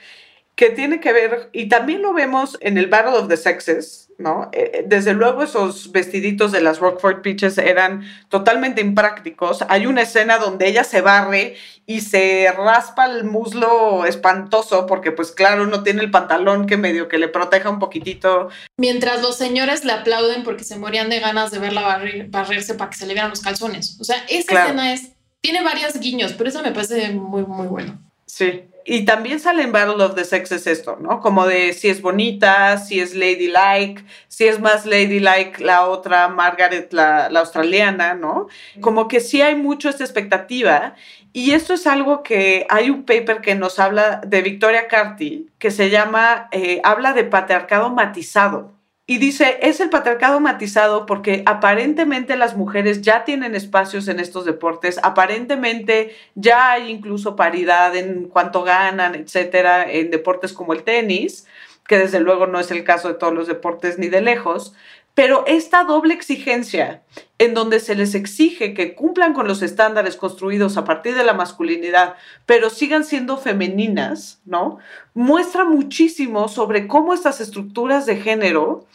Que 0.57 0.71
tiene 0.71 1.01
que 1.01 1.13
ver, 1.13 1.51
y 1.53 1.69
también 1.69 2.03
lo 2.03 2.13
vemos 2.13 2.59
en 2.61 2.79
el 2.79 2.89
Battle 2.89 3.17
of 3.17 3.29
the 3.29 3.37
Sexes, 3.37 4.08
¿no? 4.19 4.51
Eh, 4.53 4.71
eh, 4.75 4.85
desde 4.87 5.15
luego 5.15 5.45
esos 5.45 5.93
vestiditos 5.93 6.51
de 6.51 6.61
las 6.61 6.81
Rockford 6.81 7.23
Peaches 7.23 7.57
eran 7.57 8.05
totalmente 8.29 8.81
imprácticos. 8.81 9.65
Hay 9.69 9.87
una 9.87 10.03
escena 10.03 10.39
donde 10.39 10.69
ella 10.69 10.83
se 10.83 11.01
barre 11.01 11.57
y 11.87 12.01
se 12.01 12.53
raspa 12.53 13.07
el 13.07 13.25
muslo 13.25 14.05
espantoso 14.05 14.87
porque 14.87 15.13
pues 15.13 15.31
claro, 15.31 15.67
no 15.67 15.85
tiene 15.85 16.03
el 16.03 16.11
pantalón 16.11 16.67
que 16.67 16.77
medio 16.77 17.09
que 17.09 17.19
le 17.19 17.29
proteja 17.29 17.71
un 17.71 17.79
poquitito. 17.79 18.49
Mientras 18.77 19.23
los 19.23 19.37
señores 19.37 19.85
le 19.85 19.93
aplauden 19.93 20.43
porque 20.43 20.65
se 20.65 20.79
morían 20.79 21.09
de 21.09 21.21
ganas 21.21 21.53
de 21.53 21.61
verla 21.61 22.03
barrerse 22.29 22.75
para 22.75 22.91
que 22.91 22.97
se 22.97 23.07
le 23.07 23.15
vieran 23.15 23.31
los 23.31 23.41
calzones. 23.41 23.99
O 24.01 24.05
sea, 24.05 24.17
esa 24.29 24.65
escena 24.65 24.93
es, 24.93 25.13
tiene 25.41 25.63
varios 25.63 25.99
guiños, 26.01 26.33
pero 26.33 26.51
eso 26.51 26.63
me 26.63 26.73
parece 26.73 27.11
muy, 27.11 27.45
muy 27.45 27.69
bueno. 27.69 28.08
Sí 28.29 28.69
y 28.91 29.05
también 29.05 29.39
sale 29.39 29.63
en 29.63 29.71
Battle 29.71 30.03
of 30.03 30.15
the 30.15 30.25
Sexes 30.25 30.67
esto, 30.67 30.97
¿no? 30.99 31.21
Como 31.21 31.47
de 31.47 31.75
si 31.75 31.91
es 31.91 32.01
bonita, 32.01 32.79
si 32.79 33.01
es 33.01 33.15
ladylike, 33.15 34.03
si 34.29 34.47
es 34.47 34.61
más 34.61 34.87
ladylike 34.87 35.61
la 35.61 35.87
otra 35.87 36.29
Margaret, 36.29 36.91
la, 36.95 37.29
la 37.29 37.41
australiana, 37.41 38.15
¿no? 38.15 38.49
Como 38.81 39.07
que 39.07 39.21
sí 39.21 39.43
hay 39.43 39.57
mucho 39.57 39.91
esta 39.91 40.05
expectativa. 40.05 40.95
Y 41.35 41.51
esto 41.51 41.75
es 41.75 41.87
algo 41.87 42.23
que 42.23 42.67
hay 42.71 42.89
un 42.89 43.05
paper 43.05 43.43
que 43.43 43.55
nos 43.55 43.79
habla 43.79 44.23
de 44.27 44.41
Victoria 44.41 44.89
Carty, 44.89 45.51
que 45.59 45.71
se 45.71 45.91
llama, 45.91 46.49
eh, 46.51 46.81
habla 46.83 47.13
de 47.13 47.25
patriarcado 47.25 47.91
matizado. 47.91 48.78
Y 49.11 49.17
dice, 49.17 49.59
es 49.63 49.81
el 49.81 49.89
patriarcado 49.89 50.39
matizado 50.39 51.07
porque 51.07 51.43
aparentemente 51.47 52.37
las 52.37 52.59
mujeres 52.59 53.01
ya 53.01 53.25
tienen 53.25 53.55
espacios 53.55 54.07
en 54.07 54.21
estos 54.21 54.45
deportes, 54.45 55.01
aparentemente 55.03 56.15
ya 56.35 56.73
hay 56.73 56.91
incluso 56.91 57.35
paridad 57.35 57.97
en 57.97 58.29
cuanto 58.29 58.65
ganan, 58.65 59.15
etcétera, 59.15 59.91
en 59.91 60.11
deportes 60.11 60.53
como 60.53 60.75
el 60.75 60.83
tenis, 60.83 61.47
que 61.87 61.97
desde 61.97 62.21
luego 62.21 62.47
no 62.47 62.61
es 62.61 62.71
el 62.71 62.85
caso 62.85 63.09
de 63.09 63.15
todos 63.15 63.33
los 63.33 63.47
deportes 63.47 63.99
ni 63.99 64.09
de 64.09 64.21
lejos, 64.21 64.75
pero 65.15 65.43
esta 65.47 65.85
doble 65.85 66.13
exigencia 66.13 67.03
en 67.39 67.55
donde 67.55 67.79
se 67.79 67.95
les 67.95 68.15
exige 68.15 68.75
que 68.75 68.95
cumplan 68.95 69.33
con 69.33 69.47
los 69.47 69.63
estándares 69.63 70.17
construidos 70.17 70.77
a 70.77 70.85
partir 70.85 71.15
de 71.15 71.25
la 71.25 71.35
masculinidad, 71.35 72.15
pero 72.47 72.69
sigan 72.69 73.05
siendo 73.05 73.37
femeninas, 73.37 74.41
¿no? 74.45 74.79
Muestra 75.15 75.65
muchísimo 75.65 76.49
sobre 76.49 76.89
cómo 76.89 77.15
estas 77.15 77.41
estructuras 77.41 78.07
de 78.07 78.17
género 78.17 78.87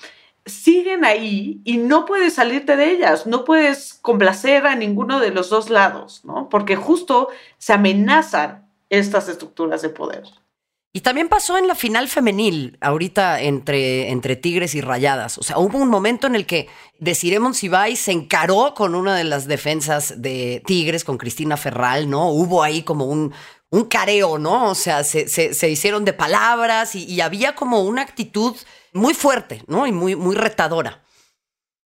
siguen 0.45 1.05
ahí 1.05 1.61
y 1.63 1.77
no 1.77 2.05
puedes 2.05 2.33
salirte 2.33 2.75
de 2.75 2.91
ellas, 2.91 3.25
no 3.25 3.45
puedes 3.45 3.93
complacer 4.01 4.67
a 4.67 4.75
ninguno 4.75 5.21
de 5.21 5.31
los 5.31 5.49
dos 5.49 5.69
lados, 5.69 6.25
¿no? 6.25 6.49
Porque 6.49 6.75
justo 6.75 7.29
se 7.57 7.71
amenazan 7.71 8.67
estas 8.89 9.29
estructuras 9.29 9.81
de 9.81 9.89
poder. 9.89 10.23
Y 10.95 11.01
también 11.01 11.27
pasó 11.27 11.57
en 11.57 11.67
la 11.67 11.73
final 11.73 12.07
femenil, 12.07 12.77
ahorita 12.79 13.41
entre, 13.41 14.11
entre 14.11 14.35
Tigres 14.35 14.75
y 14.75 14.81
Rayadas. 14.81 15.39
O 15.39 15.43
sea, 15.43 15.57
hubo 15.57 15.79
un 15.79 15.89
momento 15.89 16.27
en 16.27 16.35
el 16.35 16.45
que 16.45 16.69
Desiree 16.99 17.39
Monsiváis 17.39 17.99
se 17.99 18.11
encaró 18.11 18.75
con 18.75 18.93
una 18.93 19.15
de 19.15 19.23
las 19.23 19.47
defensas 19.47 20.21
de 20.21 20.61
Tigres, 20.67 21.03
con 21.03 21.17
Cristina 21.17 21.57
Ferral, 21.57 22.07
¿no? 22.11 22.29
Hubo 22.29 22.61
ahí 22.61 22.83
como 22.83 23.05
un, 23.05 23.33
un 23.71 23.85
careo, 23.85 24.37
¿no? 24.37 24.69
O 24.69 24.75
sea, 24.75 25.03
se, 25.03 25.27
se, 25.27 25.69
hicieron 25.69 26.05
de 26.05 26.13
palabras 26.13 26.93
y, 26.93 27.05
y, 27.05 27.21
había 27.21 27.55
como 27.55 27.81
una 27.81 28.03
actitud 28.03 28.55
muy 28.93 29.15
fuerte, 29.15 29.63
¿no? 29.65 29.87
Y 29.87 29.91
muy, 29.91 30.15
muy 30.15 30.35
retadora. 30.35 31.03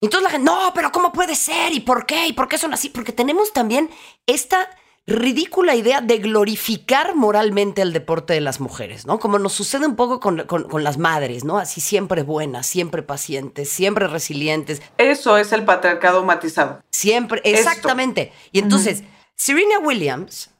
Entonces 0.01 0.23
la 0.23 0.29
gente, 0.29 0.45
no, 0.45 0.71
pero 0.75 0.91
¿cómo 0.91 1.11
puede 1.11 1.33
ser? 1.33 1.73
¿Y 1.73 1.79
por 1.79 2.05
qué? 2.05 2.27
¿Y 2.27 2.33
por 2.33 2.47
qué 2.47 2.59
son 2.59 2.75
así? 2.75 2.89
Porque 2.89 3.11
tenemos 3.11 3.53
también 3.53 3.89
esta 4.27 4.69
ridícula 5.05 5.75
idea 5.75 5.99
de 5.99 6.17
glorificar 6.19 7.15
moralmente 7.15 7.81
el 7.81 7.91
deporte 7.91 8.33
de 8.33 8.41
las 8.41 8.59
mujeres, 8.59 9.05
¿no? 9.05 9.19
Como 9.19 9.37
nos 9.37 9.53
sucede 9.53 9.85
un 9.85 9.95
poco 9.95 10.19
con, 10.19 10.83
las 10.83 10.97
madres, 10.97 11.43
¿no? 11.43 11.57
Así 11.57 11.81
siempre 11.81 12.23
buenas, 12.23 12.67
siempre 12.67 13.03
pacientes, 13.03 13.69
siempre 13.69 14.07
resilientes. 14.07 14.81
Eso 14.97 15.37
es 15.37 15.51
el 15.51 15.65
patriarcado 15.65 16.23
matizado. 16.23 16.81
Siempre, 16.89 17.41
exactamente. 17.43 18.31
Y 18.51 18.59
entonces, 18.59 19.03
Serena 19.35 19.79
Williams, 19.79 20.51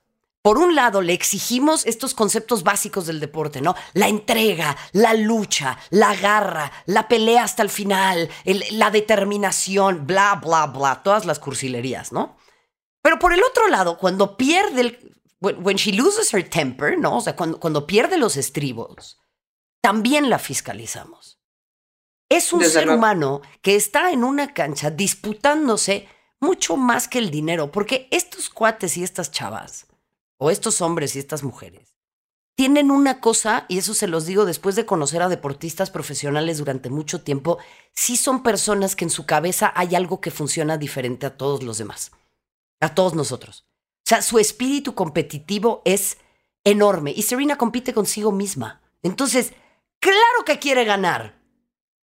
por 0.42 0.58
un 0.58 0.76
lado, 0.76 1.02
le 1.02 1.14
exigimos 1.14 1.86
estos 1.86 2.14
conceptos 2.14 2.64
básicos 2.64 3.06
del 3.08 3.22
deporte, 3.22 3.62
¿no? 3.62 3.76
La 3.94 4.10
entrega, 4.10 4.76
la 4.92 5.14
lucha, 5.14 5.78
la 5.90 6.16
garra, 6.16 6.70
la 6.86 7.08
pelea 7.08 7.46
hasta 7.46 7.64
el 7.64 7.70
final, 7.70 8.30
la 8.72 8.92
determinación, 8.92 10.06
bla, 10.06 10.36
bla, 10.44 10.66
bla, 10.66 11.02
todas 11.02 11.26
las 11.26 11.40
cursilerías, 11.40 12.12
¿no? 12.12 12.36
Pero 13.04 13.20
por 13.20 13.34
el 13.34 13.44
otro 13.44 13.68
lado, 13.68 14.00
cuando 14.00 14.36
pierde 14.36 14.82
el. 14.82 15.14
When 15.42 15.76
she 15.76 15.92
loses 15.92 16.34
her 16.34 16.50
temper, 16.50 16.98
¿no? 16.98 17.18
O 17.18 17.22
sea, 17.22 17.36
cuando, 17.36 17.60
cuando 17.60 17.86
pierde 17.86 18.18
los 18.18 18.38
estribos, 18.38 19.20
también 19.82 20.30
la 20.30 20.40
fiscalizamos. 20.40 21.38
Es 22.30 22.54
un 22.54 22.64
ser 22.64 22.90
humano 22.90 23.42
que 23.62 23.76
está 23.76 24.12
en 24.12 24.24
una 24.24 24.54
cancha 24.54 24.90
disputándose 24.90 26.08
mucho 26.40 26.78
más 26.78 27.10
que 27.10 27.20
el 27.20 27.30
dinero, 27.30 27.74
porque 27.74 28.08
estos 28.10 28.50
cuates 28.50 28.96
y 28.96 29.04
estas 29.04 29.32
chavas, 29.32 29.88
o 30.38 30.50
estos 30.50 30.80
hombres 30.80 31.18
y 31.18 31.20
estas 31.20 31.44
mujeres, 31.44 31.98
tienen 32.56 32.90
una 32.90 33.20
cosa, 33.20 33.66
y 33.68 33.80
eso 33.80 33.94
se 33.94 34.08
los 34.08 34.26
digo 34.26 34.46
después 34.46 34.78
de 34.78 34.86
conocer 34.86 35.22
a 35.22 35.30
deportistas 35.30 35.90
profesionales 35.90 36.58
durante 36.58 36.90
mucho 36.90 37.22
tiempo, 37.22 37.58
sí 37.92 38.16
son 38.16 38.44
personas 38.44 38.96
que 38.96 39.04
en 39.04 39.12
su 39.12 39.26
cabeza 39.26 39.74
hay 39.76 39.96
algo 39.96 40.22
que 40.22 40.32
funciona 40.32 40.78
diferente 40.78 41.26
a 41.26 41.36
todos 41.36 41.64
los 41.64 41.78
demás 41.78 42.12
a 42.86 42.96
todos 42.96 43.14
nosotros. 43.14 43.66
O 44.00 44.10
sea, 44.10 44.22
su 44.22 44.40
espíritu 44.40 44.96
competitivo 44.96 45.82
es 45.86 46.18
enorme 46.64 47.14
y 47.16 47.24
Serena 47.24 47.58
compite 47.58 47.94
consigo 47.94 48.32
misma. 48.32 48.82
Entonces, 49.02 49.54
claro 50.00 50.46
que 50.46 50.60
quiere 50.60 50.86
ganar, 50.86 51.40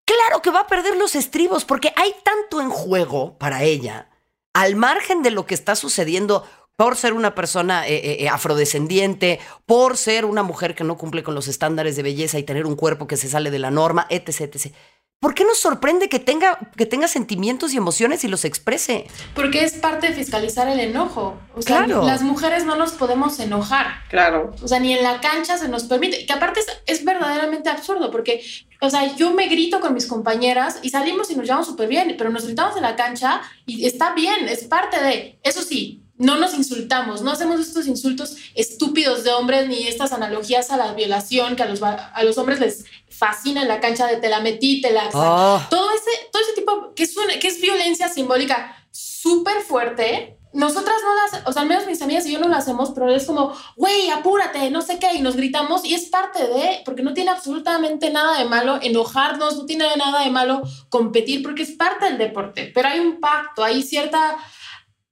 claro 0.05 0.43
que 0.43 0.51
va 0.51 0.61
a 0.61 0.67
perder 0.67 0.97
los 0.97 1.15
estribos 1.15 1.65
porque 1.65 1.93
hay 1.97 2.15
tanto 2.25 2.61
en 2.61 2.71
juego 2.71 3.39
para 3.39 3.63
ella, 3.65 4.11
al 4.53 4.77
margen 4.77 5.23
de 5.23 5.31
lo 5.31 5.47
que 5.47 5.55
está 5.55 5.77
sucediendo 5.77 6.45
por 6.81 6.97
ser 6.97 7.13
una 7.13 7.35
persona 7.35 7.87
eh, 7.87 7.97
eh, 7.97 8.17
eh, 8.21 8.29
afrodescendiente, 8.31 9.39
por 9.67 9.99
ser 9.99 10.25
una 10.25 10.43
mujer 10.43 10.75
que 10.75 10.83
no 10.83 10.97
cumple 10.97 11.23
con 11.23 11.35
los 11.35 11.47
estándares 11.47 11.95
de 11.95 12.03
belleza 12.03 12.39
y 12.39 12.43
tener 12.43 12.65
un 12.65 12.75
cuerpo 12.75 13.07
que 13.07 13.19
se 13.19 13.29
sale 13.29 13.51
de 13.51 13.59
la 13.59 13.71
norma, 13.71 14.07
etc, 14.09 14.41
etc. 14.41 14.75
¿Por 15.21 15.35
qué 15.35 15.45
nos 15.45 15.59
sorprende 15.59 16.09
que 16.09 16.19
tenga, 16.19 16.59
que 16.79 16.87
tenga 16.87 17.07
sentimientos 17.07 17.75
y 17.75 17.77
emociones 17.77 18.25
y 18.25 18.29
los 18.29 18.47
exprese? 18.47 19.07
Porque 19.35 19.65
es 19.65 19.75
parte 19.75 20.09
de 20.09 20.15
fiscalizar 20.15 20.67
el 20.67 20.81
enojo. 20.81 21.39
O 21.55 21.61
sea, 21.61 21.85
claro. 21.85 22.07
las 22.07 22.23
mujeres 22.23 22.65
no 22.65 22.75
nos 22.75 22.93
podemos 22.93 23.39
enojar. 23.39 24.03
Claro. 24.09 24.55
O 24.63 24.67
sea, 24.67 24.81
ni 24.81 24.95
en 24.95 25.03
la 25.03 25.21
cancha 25.21 25.59
se 25.59 25.69
nos 25.69 25.85
permite. 25.85 26.25
Que 26.25 26.33
aparte 26.33 26.61
es, 26.61 26.67
es 26.87 27.05
verdaderamente 27.05 27.69
absurdo, 27.69 28.11
porque, 28.11 28.43
o 28.81 28.89
sea, 28.89 29.15
yo 29.15 29.35
me 29.35 29.47
grito 29.49 29.81
con 29.81 29.93
mis 29.93 30.07
compañeras 30.07 30.79
y 30.83 30.89
salimos 30.89 31.31
y 31.31 31.37
nos 31.37 31.45
llevamos 31.45 31.67
súper 31.67 31.89
bien, 31.89 32.15
pero 32.17 32.31
nos 32.31 32.47
gritamos 32.47 32.75
en 32.77 32.83
la 32.83 32.97
cancha 32.97 33.43
y 33.67 33.85
está 33.85 34.15
bien, 34.15 34.49
es 34.49 34.65
parte 34.65 35.03
de. 35.03 35.39
Eso 35.43 35.61
sí, 35.61 36.03
no 36.21 36.37
nos 36.37 36.53
insultamos, 36.53 37.23
no 37.23 37.31
hacemos 37.31 37.59
estos 37.59 37.87
insultos 37.87 38.37
estúpidos 38.55 39.25
de 39.25 39.33
hombres 39.33 39.69
ni 39.69 39.89
estas 39.89 40.13
analogías 40.13 40.71
a 40.71 40.77
la 40.77 40.93
violación 40.93 41.57
que 41.57 41.63
a 41.63 41.67
los, 41.67 41.83
a 41.83 42.23
los 42.23 42.37
hombres 42.37 42.61
les 42.61 42.85
fascina 43.09 43.63
en 43.63 43.69
la 43.69 43.81
cancha 43.81 44.07
de 44.07 44.19
te 44.19 44.29
la 44.29 44.41
metí, 44.41 44.83
te 44.83 44.93
la... 44.93 45.09
Ah. 45.15 45.67
Todo, 45.71 45.91
ese, 45.93 46.11
todo 46.31 46.43
ese 46.43 46.53
tipo 46.53 46.93
que 46.95 47.05
es, 47.05 47.15
que 47.41 47.49
es 47.49 47.61
violencia 47.63 48.11
simbólica 48.11 48.77
súper 48.91 49.63
fuerte. 49.63 50.37
Nosotras 50.53 50.97
no 51.03 51.15
las, 51.15 51.47
o 51.47 51.53
sea, 51.53 51.63
al 51.63 51.69
menos 51.69 51.87
mis 51.87 52.03
amigas 52.03 52.27
y 52.27 52.33
yo 52.33 52.39
no 52.39 52.49
lo 52.49 52.57
hacemos, 52.57 52.91
pero 52.91 53.11
es 53.15 53.25
como, 53.25 53.55
güey, 53.77 54.11
apúrate, 54.11 54.71
no 54.71 54.83
sé 54.83 54.99
qué, 54.99 55.15
y 55.15 55.23
nos 55.23 55.37
gritamos 55.37 55.87
y 55.87 55.95
es 55.95 56.07
parte 56.07 56.47
de, 56.47 56.83
porque 56.85 57.03
no 57.03 57.15
tiene 57.15 57.31
absolutamente 57.31 58.11
nada 58.11 58.39
de 58.39 58.45
malo 58.45 58.79
enojarnos, 58.83 59.57
no 59.57 59.65
tiene 59.65 59.87
nada 59.97 60.25
de 60.25 60.31
malo 60.31 60.63
competir, 60.91 61.43
porque 61.43 61.63
es 61.63 61.71
parte 61.71 62.07
del 62.07 62.19
deporte, 62.19 62.71
pero 62.75 62.89
hay 62.89 62.99
un 62.99 63.21
pacto, 63.21 63.65
hay 63.65 63.83
cierta 63.83 64.37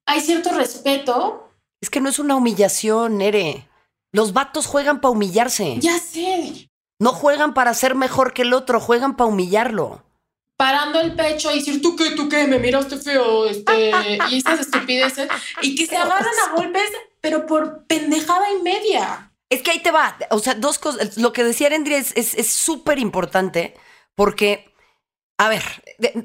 hay 0.09 0.23
cierto 0.23 0.51
respeto. 0.53 1.53
Es 1.81 1.91
que 1.91 2.01
no 2.01 2.09
es 2.09 2.19
una 2.19 2.35
humillación, 2.35 3.19
Nere. 3.19 3.69
Los 4.11 4.33
vatos 4.33 4.67
juegan 4.67 5.01
para 5.01 5.13
humillarse. 5.13 5.77
Ya 5.81 5.99
sé. 5.99 6.71
No 6.99 7.13
juegan 7.13 7.55
para 7.55 7.75
ser 7.75 7.95
mejor 7.95 8.33
que 8.33 8.43
el 8.43 8.55
otro, 8.55 8.81
juegan 8.81 9.17
para 9.17 9.29
humillarlo. 9.29 10.03
Parando 10.57 10.99
el 10.99 11.15
pecho 11.15 11.53
y 11.53 11.59
decir, 11.59 11.81
¿tú 11.83 11.95
qué, 11.95 12.11
tú 12.13 12.29
qué? 12.29 12.47
Me 12.47 12.59
miraste 12.59 12.97
feo, 12.97 13.47
este, 13.47 13.93
y 14.31 14.39
esas 14.39 14.61
estupideces. 14.61 15.29
Y 15.63 15.77
que 15.77 15.87
se 15.87 15.97
agarran 15.97 16.35
a 16.47 16.57
golpes, 16.57 16.91
pero 17.21 17.47
por 17.47 17.85
pendejada 17.85 18.51
y 18.51 18.63
media. 18.63 19.33
Es 19.51 19.63
que 19.63 19.71
ahí 19.73 19.81
te 19.81 19.93
va. 19.93 20.17
O 20.31 20.41
sea, 20.41 20.55
dos 20.55 20.79
cosas. 20.79 21.19
Lo 21.19 21.33
que 21.33 21.45
decía 21.45 21.69
Endria 21.69 21.99
es 21.99 22.53
súper 22.53 22.99
importante 22.99 23.75
porque 24.17 24.68
a 25.41 25.49
ver, 25.49 25.63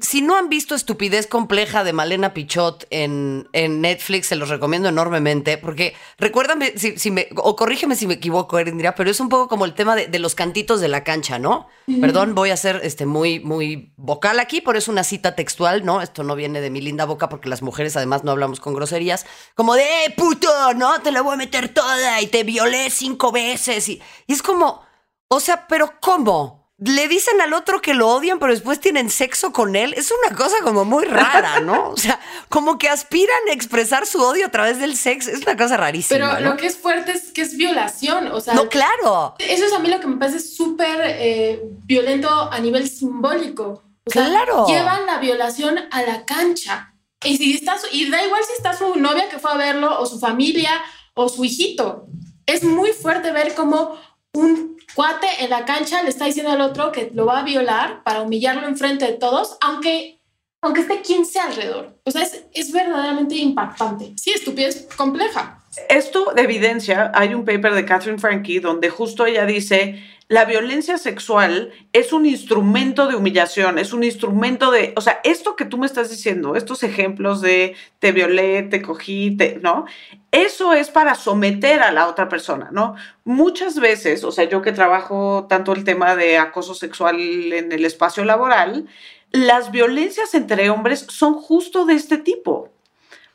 si 0.00 0.22
no 0.22 0.36
han 0.36 0.48
visto 0.48 0.74
Estupidez 0.74 1.28
Compleja 1.28 1.84
de 1.84 1.92
Malena 1.92 2.34
Pichot 2.34 2.84
en, 2.90 3.48
en 3.52 3.80
Netflix, 3.80 4.26
se 4.26 4.34
los 4.34 4.48
recomiendo 4.48 4.88
enormemente, 4.88 5.56
porque 5.56 5.94
recuérdame, 6.18 6.76
si, 6.76 7.12
me, 7.12 7.28
o 7.36 7.54
corrígeme 7.54 7.94
si 7.94 8.08
me 8.08 8.14
equivoco, 8.14 8.58
Erindria, 8.58 8.96
pero 8.96 9.12
es 9.12 9.20
un 9.20 9.28
poco 9.28 9.46
como 9.46 9.66
el 9.66 9.74
tema 9.74 9.94
de, 9.94 10.18
los 10.18 10.34
cantitos 10.34 10.80
de 10.80 10.88
la 10.88 11.04
cancha, 11.04 11.38
¿no? 11.38 11.68
Perdón, 12.00 12.34
voy 12.34 12.50
a 12.50 12.56
ser 12.56 12.80
este, 12.82 13.06
muy, 13.06 13.38
muy 13.38 13.92
vocal 13.96 14.40
aquí, 14.40 14.60
por 14.60 14.76
eso 14.76 14.90
una 14.90 15.04
cita 15.04 15.36
textual, 15.36 15.84
¿no? 15.84 16.02
Esto 16.02 16.24
no 16.24 16.34
viene 16.34 16.60
de 16.60 16.70
mi 16.70 16.80
linda 16.80 17.04
boca, 17.04 17.28
porque 17.28 17.48
las 17.48 17.62
mujeres 17.62 17.96
además 17.96 18.24
no 18.24 18.32
hablamos 18.32 18.58
con 18.58 18.74
groserías, 18.74 19.26
como 19.54 19.74
de, 19.74 19.84
eh, 19.84 20.14
puto, 20.16 20.74
¿no? 20.74 21.00
Te 21.02 21.12
la 21.12 21.22
voy 21.22 21.34
a 21.34 21.36
meter 21.36 21.68
toda 21.68 22.20
y 22.20 22.26
te 22.26 22.42
violé 22.42 22.90
cinco 22.90 23.30
veces. 23.30 23.88
y 23.88 24.02
es 24.26 24.42
como, 24.42 24.82
o 25.28 25.38
sea, 25.38 25.68
pero 25.68 25.92
¿cómo? 26.00 26.63
Le 26.78 27.06
dicen 27.06 27.40
al 27.40 27.52
otro 27.52 27.80
que 27.80 27.94
lo 27.94 28.08
odian, 28.08 28.40
pero 28.40 28.52
después 28.52 28.80
tienen 28.80 29.08
sexo 29.08 29.52
con 29.52 29.76
él. 29.76 29.94
Es 29.96 30.10
una 30.10 30.36
cosa 30.36 30.56
como 30.62 30.84
muy 30.84 31.04
rara, 31.04 31.60
¿no? 31.60 31.90
O 31.90 31.96
sea, 31.96 32.18
como 32.48 32.78
que 32.78 32.88
aspiran 32.88 33.48
a 33.48 33.52
expresar 33.52 34.06
su 34.06 34.20
odio 34.20 34.46
a 34.46 34.50
través 34.50 34.80
del 34.80 34.96
sexo. 34.96 35.30
Es 35.30 35.42
una 35.42 35.56
cosa 35.56 35.76
rarísima. 35.76 36.36
Pero 36.36 36.50
lo 36.50 36.56
que 36.56 36.66
es 36.66 36.76
fuerte 36.76 37.12
es 37.12 37.30
que 37.32 37.42
es 37.42 37.56
violación. 37.56 38.28
O 38.32 38.40
sea, 38.40 38.54
no, 38.54 38.68
claro. 38.68 39.36
Eso 39.38 39.64
es 39.64 39.72
a 39.72 39.78
mí 39.78 39.88
lo 39.88 40.00
que 40.00 40.08
me 40.08 40.16
parece 40.16 40.40
súper 40.40 41.00
eh, 41.02 41.62
violento 41.84 42.28
a 42.28 42.58
nivel 42.58 42.88
simbólico. 42.88 43.84
O 44.04 44.10
sea, 44.10 44.26
claro. 44.26 44.66
Llevan 44.66 45.06
la 45.06 45.18
violación 45.18 45.78
a 45.90 46.02
la 46.02 46.24
cancha. 46.24 46.94
Y 47.24 47.36
si 47.36 47.54
está 47.54 47.76
y 47.92 48.10
da 48.10 48.24
igual 48.24 48.42
si 48.44 48.52
está 48.52 48.76
su 48.76 48.96
novia 48.96 49.28
que 49.28 49.38
fue 49.38 49.52
a 49.52 49.56
verlo, 49.56 50.00
o 50.00 50.06
su 50.06 50.18
familia, 50.18 50.72
o 51.14 51.28
su 51.28 51.44
hijito. 51.44 52.06
Es 52.46 52.64
muy 52.64 52.92
fuerte 52.92 53.30
ver 53.30 53.54
cómo 53.54 53.96
un 54.34 54.73
cuate 54.94 55.26
en 55.40 55.50
la 55.50 55.64
cancha 55.64 56.02
le 56.02 56.10
está 56.10 56.26
diciendo 56.26 56.52
al 56.52 56.60
otro 56.60 56.92
que 56.92 57.10
lo 57.14 57.26
va 57.26 57.40
a 57.40 57.44
violar 57.44 58.02
para 58.02 58.22
humillarlo 58.22 58.66
enfrente 58.68 59.04
de 59.04 59.12
todos, 59.14 59.56
aunque, 59.60 60.20
aunque 60.62 60.80
esté 60.82 61.02
15 61.02 61.40
alrededor. 61.40 61.98
O 62.04 62.10
sea, 62.10 62.22
es, 62.22 62.44
es 62.52 62.72
verdaderamente 62.72 63.36
impactante. 63.36 64.12
Sí, 64.16 64.30
estupidez 64.30 64.88
compleja. 64.96 65.60
Esto 65.88 66.32
de 66.34 66.42
evidencia, 66.42 67.10
hay 67.14 67.34
un 67.34 67.44
paper 67.44 67.74
de 67.74 67.84
Catherine 67.84 68.18
Frankie 68.18 68.60
donde 68.60 68.90
justo 68.90 69.26
ella 69.26 69.44
dice, 69.44 70.00
la 70.28 70.46
violencia 70.46 70.96
sexual 70.96 71.72
es 71.92 72.12
un 72.12 72.24
instrumento 72.24 73.06
de 73.06 73.14
humillación, 73.14 73.78
es 73.78 73.92
un 73.92 74.04
instrumento 74.04 74.70
de, 74.70 74.94
o 74.96 75.02
sea, 75.02 75.20
esto 75.22 75.54
que 75.54 75.66
tú 75.66 75.76
me 75.76 75.86
estás 75.86 76.08
diciendo, 76.10 76.56
estos 76.56 76.82
ejemplos 76.82 77.42
de 77.42 77.76
te 77.98 78.12
violé, 78.12 78.62
te 78.62 78.80
cogí, 78.80 79.36
te, 79.36 79.58
¿no? 79.62 79.84
Eso 80.30 80.72
es 80.72 80.88
para 80.90 81.14
someter 81.14 81.82
a 81.82 81.92
la 81.92 82.08
otra 82.08 82.28
persona, 82.28 82.70
¿no? 82.72 82.94
Muchas 83.24 83.78
veces, 83.78 84.24
o 84.24 84.32
sea, 84.32 84.44
yo 84.44 84.62
que 84.62 84.72
trabajo 84.72 85.46
tanto 85.48 85.72
el 85.74 85.84
tema 85.84 86.16
de 86.16 86.38
acoso 86.38 86.74
sexual 86.74 87.20
en 87.52 87.70
el 87.70 87.84
espacio 87.84 88.24
laboral, 88.24 88.86
las 89.30 89.70
violencias 89.72 90.34
entre 90.34 90.70
hombres 90.70 91.06
son 91.10 91.34
justo 91.34 91.84
de 91.84 91.94
este 91.94 92.16
tipo 92.18 92.73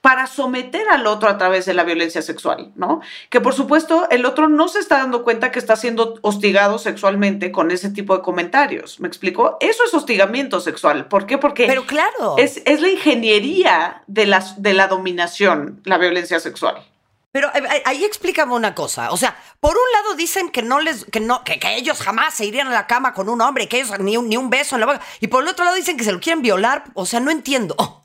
para 0.02 0.28
someter 0.28 0.88
al 0.90 1.08
otro 1.08 1.30
a 1.30 1.38
través 1.38 1.66
de 1.66 1.74
la 1.74 1.84
violencia 1.84 2.22
sexual, 2.22 2.72
¿no? 2.76 3.02
Que 3.30 3.42
por 3.42 3.54
supuesto 3.54 4.08
el 4.10 4.26
otro 4.26 4.48
no 4.48 4.68
se 4.68 4.80
está 4.80 4.98
dando 4.98 5.24
cuenta 5.24 5.52
que 5.52 5.60
está 5.60 5.76
siendo 5.76 6.16
hostigado 6.22 6.80
sexualmente 6.80 7.52
con 7.52 7.72
ese 7.72 7.90
tipo 7.90 8.16
de 8.16 8.24
comentarios. 8.24 9.00
¿Me 9.00 9.08
explico? 9.08 9.58
Eso 9.60 9.84
es 9.86 9.94
hostigamiento 9.94 10.60
sexual. 10.62 11.08
¿Por 11.08 11.26
qué? 11.26 11.38
Porque 11.38 11.68
Pero 11.68 11.86
claro. 11.86 12.36
es, 12.38 12.62
es 12.66 12.82
la 12.82 12.90
ingeniería 12.90 14.04
de 14.08 14.26
la, 14.26 14.46
de 14.58 14.74
la 14.74 14.88
dominación, 14.88 15.82
la 15.84 15.98
violencia 15.98 16.40
sexual. 16.40 16.84
Pero 17.32 17.50
eh, 17.54 17.84
ahí 17.86 18.04
explícame 18.06 18.54
una 18.54 18.74
cosa. 18.74 19.12
O 19.12 19.18
sea, 19.18 19.38
por 19.60 19.76
un 19.76 19.92
lado 19.94 20.16
dicen 20.16 20.50
que 20.50 20.64
no 20.64 20.80
les, 20.80 21.06
que 21.06 21.20
no, 21.20 21.44
que, 21.44 21.60
ellos 21.76 22.02
jamás 22.02 22.34
se 22.34 22.46
irían 22.46 22.68
a 22.68 22.72
la 22.72 22.88
cama 22.88 23.14
con 23.14 23.30
un 23.30 23.40
hombre, 23.42 23.68
que 23.68 23.80
ellos 23.80 24.00
ni 24.00 24.18
un, 24.18 24.30
ni 24.30 24.38
un 24.38 24.50
beso 24.50 24.76
en 24.76 24.82
la 24.82 24.88
boca. 24.88 25.02
Y 25.20 25.28
por 25.28 25.44
el 25.44 25.50
otro 25.50 25.64
lado 25.64 25.78
dicen 25.78 25.96
que 25.96 26.04
se 26.04 26.12
lo 26.12 26.20
quieren 26.20 26.42
violar. 26.42 26.86
O 26.96 27.06
sea, 27.06 27.20
no 27.20 27.30
entiendo. 27.30 27.99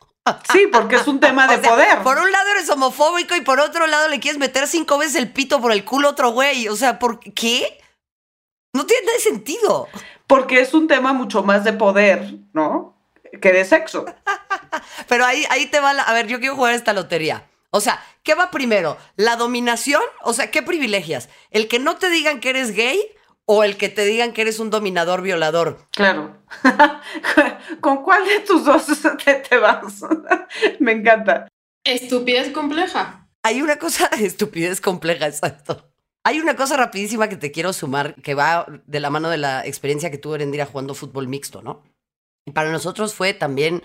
Sí, 0.52 0.66
porque 0.72 0.96
es 0.96 1.06
un 1.06 1.20
tema 1.20 1.46
de 1.46 1.58
poder. 1.68 2.02
Por 2.02 2.18
un 2.18 2.30
lado 2.32 2.50
eres 2.52 2.70
homofóbico 2.70 3.36
y 3.36 3.42
por 3.42 3.60
otro 3.60 3.86
lado 3.86 4.08
le 4.08 4.20
quieres 4.20 4.38
meter 4.38 4.66
cinco 4.66 4.98
veces 4.98 5.16
el 5.16 5.32
pito 5.32 5.60
por 5.60 5.72
el 5.72 5.84
culo 5.84 6.08
a 6.08 6.10
otro 6.12 6.30
güey. 6.30 6.68
O 6.68 6.76
sea, 6.76 6.98
¿por 6.98 7.20
qué? 7.20 7.78
No 8.72 8.86
tiene 8.86 9.06
nada 9.06 9.18
de 9.18 9.22
sentido. 9.22 9.88
Porque 10.26 10.60
es 10.60 10.72
un 10.72 10.88
tema 10.88 11.12
mucho 11.12 11.42
más 11.42 11.64
de 11.64 11.74
poder, 11.74 12.34
¿no? 12.52 12.96
Que 13.40 13.52
de 13.52 13.64
sexo. 13.64 14.06
Pero 15.08 15.24
ahí, 15.24 15.44
ahí 15.50 15.66
te 15.66 15.80
va 15.80 15.92
la... 15.92 16.02
A 16.02 16.12
ver, 16.14 16.26
yo 16.26 16.40
quiero 16.40 16.56
jugar 16.56 16.74
esta 16.74 16.92
lotería. 16.92 17.46
O 17.70 17.80
sea, 17.80 18.02
¿qué 18.22 18.34
va 18.34 18.50
primero? 18.50 18.96
¿La 19.16 19.36
dominación? 19.36 20.02
O 20.22 20.32
sea, 20.32 20.50
¿qué 20.50 20.62
privilegias? 20.62 21.28
¿El 21.50 21.68
que 21.68 21.78
no 21.78 21.96
te 21.96 22.08
digan 22.08 22.40
que 22.40 22.50
eres 22.50 22.74
gay 22.74 23.00
o 23.46 23.62
el 23.64 23.76
que 23.76 23.88
te 23.88 24.04
digan 24.04 24.32
que 24.32 24.42
eres 24.42 24.58
un 24.58 24.70
dominador 24.70 25.22
violador. 25.22 25.86
Claro. 25.90 26.38
¿Con 27.80 28.02
cuál 28.02 28.24
de 28.26 28.40
tus 28.40 28.64
dos 28.64 28.86
te, 29.24 29.58
vas? 29.58 30.04
Me 30.80 30.92
encanta. 30.92 31.48
Estupidez 31.84 32.50
compleja. 32.50 33.28
Hay 33.42 33.60
una 33.60 33.78
cosa, 33.78 34.06
estupidez 34.18 34.80
compleja, 34.80 35.26
exacto. 35.26 35.90
Hay 36.26 36.40
una 36.40 36.56
cosa 36.56 36.78
rapidísima 36.78 37.28
que 37.28 37.36
te 37.36 37.52
quiero 37.52 37.74
sumar, 37.74 38.14
que 38.22 38.34
va 38.34 38.66
de 38.86 39.00
la 39.00 39.10
mano 39.10 39.28
de 39.28 39.36
la 39.36 39.66
experiencia 39.66 40.10
que 40.10 40.16
tuve 40.16 40.42
en 40.42 40.54
ir 40.54 40.64
jugando 40.64 40.94
fútbol 40.94 41.28
mixto, 41.28 41.60
¿no? 41.60 41.82
Y 42.46 42.52
para 42.52 42.72
nosotros 42.72 43.14
fue 43.14 43.34
también, 43.34 43.82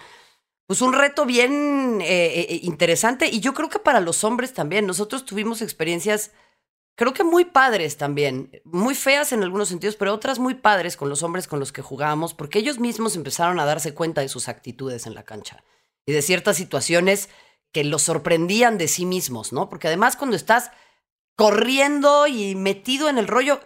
pues 0.66 0.82
un 0.82 0.93
reto 0.93 1.26
bien 1.26 1.99
eh, 2.01 2.45
eh, 2.49 2.60
interesante 2.64 3.28
y 3.28 3.41
yo 3.41 3.53
creo 3.53 3.68
que 3.68 3.80
para 3.80 3.99
los 3.99 4.24
hombres 4.24 4.53
también. 4.53 4.88
Nosotros 4.88 5.26
tuvimos 5.26 5.62
experiencias 5.62 6.32
creo 7.00 7.14
que 7.14 7.24
muy 7.24 7.45
padres 7.45 7.95
también, 7.95 8.62
muy 8.66 8.93
feas 8.93 9.32
en 9.32 9.41
algunos 9.41 9.70
sentidos, 9.70 9.95
pero 9.95 10.14
otras 10.14 10.38
muy 10.38 10.56
padres 10.56 10.97
con 10.97 11.08
los 11.08 11.24
hombres 11.24 11.47
con 11.47 11.58
los 11.58 11.72
que 11.72 11.82
jugábamos, 11.82 12.34
porque 12.34 12.60
ellos 12.60 12.78
mismos 12.78 13.16
empezaron 13.16 13.58
a 13.62 13.66
darse 13.66 13.93
cuenta 13.93 14.20
de 14.20 14.28
sus 14.28 14.50
actitudes 14.50 15.08
en 15.08 15.16
la 15.16 15.24
cancha 15.24 15.64
y 16.06 16.12
de 16.12 16.22
ciertas 16.22 16.58
situaciones 16.58 17.30
que 17.72 17.86
los 17.86 18.02
sorprendían 18.02 18.78
de 18.78 18.89
sí 18.89 19.06
mismos, 19.06 19.54
¿no? 19.54 19.70
Porque 19.70 19.88
además 19.88 20.18
cuando 20.18 20.36
estás 20.36 20.72
corriendo 21.38 22.28
y 22.28 22.56
metido 22.56 23.08
en 23.08 23.18
el 23.18 23.28
rollo, 23.28 23.62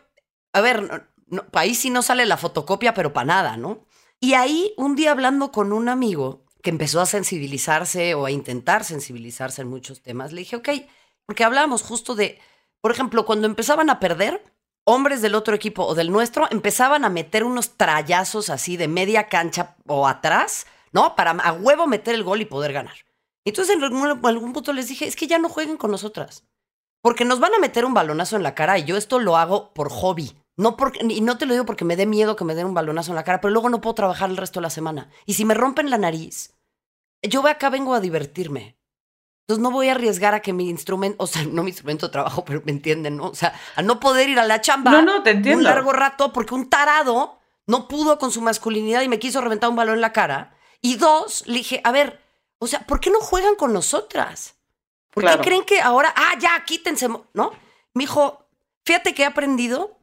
a 0.51 0.61
ver, 0.61 1.09
ahí 1.53 1.73
sí 1.73 1.89
no 1.89 2.03
sale 2.03 2.27
la 2.27 2.37
fotocopia, 2.37 2.93
pero 2.93 3.13
para 3.13 3.25
nada, 3.25 3.57
¿no? 3.57 3.87
Y 4.19 4.35
ahí 4.35 4.75
un 4.77 4.95
día 4.95 5.09
hablando 5.09 5.51
con 5.51 5.73
un 5.73 5.89
amigo 5.89 6.45
que 6.61 6.69
empezó 6.69 7.01
a 7.01 7.07
sensibilizarse 7.07 8.13
o 8.13 8.27
a 8.27 8.31
intentar 8.31 8.83
sensibilizarse 8.83 9.63
en 9.63 9.69
muchos 9.69 10.03
temas, 10.03 10.33
le 10.33 10.41
dije, 10.41 10.55
ok, 10.55 10.69
porque 11.25 11.43
hablábamos 11.43 11.81
justo 11.81 12.13
de 12.13 12.39
por 12.83 12.91
ejemplo, 12.91 13.25
cuando 13.25 13.47
empezaban 13.47 13.89
a 13.89 14.01
perder, 14.01 14.43
hombres 14.83 15.21
del 15.21 15.35
otro 15.35 15.55
equipo 15.55 15.85
o 15.85 15.95
del 15.95 16.11
nuestro 16.11 16.49
empezaban 16.51 17.05
a 17.05 17.09
meter 17.09 17.45
unos 17.45 17.77
trayazos 17.77 18.49
así 18.49 18.75
de 18.75 18.89
media 18.89 19.29
cancha 19.29 19.77
o 19.87 20.05
atrás, 20.05 20.67
¿no? 20.91 21.15
Para 21.15 21.31
a 21.31 21.53
huevo 21.53 21.87
meter 21.87 22.13
el 22.13 22.25
gol 22.25 22.41
y 22.41 22.45
poder 22.45 22.73
ganar. 22.73 22.97
Entonces 23.45 23.77
en 23.77 23.85
algún, 23.85 24.25
algún 24.25 24.51
punto 24.51 24.73
les 24.73 24.89
dije, 24.89 25.07
es 25.07 25.15
que 25.15 25.27
ya 25.27 25.39
no 25.39 25.47
jueguen 25.47 25.77
con 25.77 25.91
nosotras. 25.91 26.43
Porque 27.01 27.23
nos 27.23 27.39
van 27.39 27.53
a 27.53 27.59
meter 27.59 27.85
un 27.85 27.93
balonazo 27.93 28.35
en 28.35 28.43
la 28.43 28.53
cara 28.53 28.77
y 28.77 28.83
yo 28.83 28.97
esto 28.97 29.17
lo 29.17 29.37
hago 29.37 29.73
por 29.73 29.89
hobby. 29.89 30.35
No 30.57 30.75
porque, 30.75 30.99
y 31.07 31.21
no 31.21 31.37
te 31.37 31.45
lo 31.45 31.53
digo 31.53 31.65
porque 31.65 31.85
me 31.85 31.95
dé 31.95 32.05
miedo 32.05 32.35
que 32.35 32.43
me 32.43 32.53
den 32.53 32.65
un 32.65 32.73
balonazo 32.73 33.13
en 33.13 33.15
la 33.15 33.23
cara, 33.23 33.39
pero 33.39 33.53
luego 33.53 33.69
no 33.69 33.79
puedo 33.79 33.95
trabajar 33.95 34.29
el 34.29 34.35
resto 34.35 34.59
de 34.59 34.63
la 34.63 34.69
semana. 34.69 35.09
Y 35.25 35.35
si 35.35 35.45
me 35.45 35.53
rompen 35.53 35.89
la 35.89 35.97
nariz, 35.97 36.53
yo 37.21 37.47
acá 37.47 37.69
vengo 37.69 37.93
a 37.93 38.01
divertirme. 38.01 38.75
Entonces 39.43 39.61
no 39.61 39.71
voy 39.71 39.89
a 39.89 39.91
arriesgar 39.91 40.33
a 40.33 40.41
que 40.41 40.53
mi 40.53 40.69
instrumento, 40.69 41.21
o 41.21 41.27
sea, 41.27 41.43
no 41.43 41.63
mi 41.63 41.69
instrumento 41.69 42.07
de 42.07 42.13
trabajo, 42.13 42.45
pero 42.45 42.61
me 42.65 42.71
entienden, 42.71 43.17
¿no? 43.17 43.27
O 43.27 43.35
sea, 43.35 43.53
a 43.75 43.81
no 43.81 43.99
poder 43.99 44.29
ir 44.29 44.39
a 44.39 44.45
la 44.45 44.61
chamba 44.61 44.91
no, 44.91 45.01
no, 45.01 45.23
te 45.23 45.31
entiendo. 45.31 45.59
un 45.59 45.63
largo 45.65 45.91
rato 45.91 46.31
porque 46.31 46.53
un 46.53 46.69
tarado 46.69 47.39
no 47.67 47.89
pudo 47.89 48.17
con 48.17 48.31
su 48.31 48.41
masculinidad 48.41 49.01
y 49.01 49.09
me 49.09 49.19
quiso 49.19 49.41
reventar 49.41 49.69
un 49.69 49.75
balón 49.75 49.95
en 49.95 50.01
la 50.01 50.13
cara. 50.13 50.55
Y 50.81 50.95
dos, 50.95 51.43
le 51.45 51.55
dije, 51.55 51.81
a 51.83 51.91
ver, 51.91 52.21
o 52.59 52.67
sea, 52.67 52.81
¿por 52.87 53.01
qué 53.01 53.09
no 53.09 53.19
juegan 53.19 53.55
con 53.55 53.73
nosotras? 53.73 54.55
¿Por 55.09 55.25
qué 55.25 55.37
creen 55.39 55.63
que 55.63 55.81
ahora, 55.81 56.13
ah, 56.15 56.33
ya, 56.39 56.63
quítense, 56.65 57.07
¿no? 57.07 57.51
Me 57.93 58.03
dijo, 58.03 58.47
fíjate 58.83 59.13
que 59.13 59.23
he 59.23 59.25
aprendido 59.25 59.99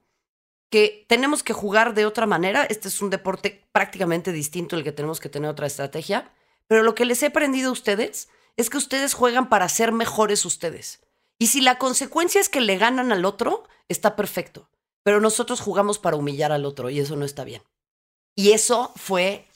que 0.70 1.04
tenemos 1.08 1.42
que 1.42 1.52
jugar 1.52 1.94
de 1.94 2.06
otra 2.06 2.26
manera. 2.26 2.64
Este 2.64 2.88
es 2.88 3.02
un 3.02 3.10
deporte 3.10 3.66
prácticamente 3.72 4.32
distinto 4.32 4.76
el 4.76 4.84
que 4.84 4.92
tenemos 4.92 5.18
que 5.18 5.28
tener 5.28 5.50
otra 5.50 5.66
estrategia. 5.66 6.30
Pero 6.68 6.82
lo 6.82 6.94
que 6.94 7.04
les 7.04 7.22
he 7.22 7.26
aprendido 7.26 7.70
a 7.70 7.72
ustedes 7.72 8.28
es 8.56 8.70
que 8.70 8.78
ustedes 8.78 9.14
juegan 9.14 9.48
para 9.48 9.68
ser 9.68 9.92
mejores 9.92 10.44
ustedes. 10.44 11.00
Y 11.38 11.48
si 11.48 11.60
la 11.60 11.78
consecuencia 11.78 12.40
es 12.40 12.48
que 12.48 12.60
le 12.60 12.76
ganan 12.76 13.12
al 13.12 13.24
otro, 13.24 13.64
está 13.88 14.16
perfecto. 14.16 14.68
Pero 15.02 15.20
nosotros 15.20 15.60
jugamos 15.60 15.98
para 15.98 16.16
humillar 16.16 16.52
al 16.52 16.66
otro 16.66 16.90
y 16.90 17.00
eso 17.00 17.16
no 17.16 17.24
está 17.24 17.44
bien. 17.44 17.62
Y 18.36 18.52
eso 18.52 18.92
fue 18.96 19.46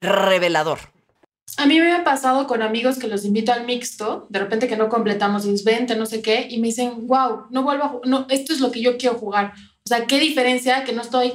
revelador. 0.00 0.78
A 1.56 1.66
mí 1.66 1.80
me 1.80 1.92
ha 1.92 2.04
pasado 2.04 2.46
con 2.46 2.62
amigos 2.62 2.98
que 2.98 3.08
los 3.08 3.24
invito 3.24 3.52
al 3.52 3.66
mixto, 3.66 4.26
de 4.30 4.38
repente 4.38 4.68
que 4.68 4.76
no 4.76 4.88
completamos, 4.88 5.44
y 5.46 5.62
20, 5.62 5.96
no 5.96 6.06
sé 6.06 6.22
qué, 6.22 6.46
y 6.48 6.60
me 6.60 6.68
dicen, 6.68 7.06
wow, 7.06 7.46
no 7.50 7.62
vuelvo 7.62 7.84
a 7.84 8.00
no, 8.04 8.26
esto 8.28 8.52
es 8.52 8.60
lo 8.60 8.70
que 8.70 8.80
yo 8.80 8.96
quiero 8.96 9.18
jugar. 9.18 9.52
O 9.84 9.88
sea, 9.88 10.06
qué 10.06 10.20
diferencia 10.20 10.84
que 10.84 10.92
no 10.92 11.02
estoy 11.02 11.32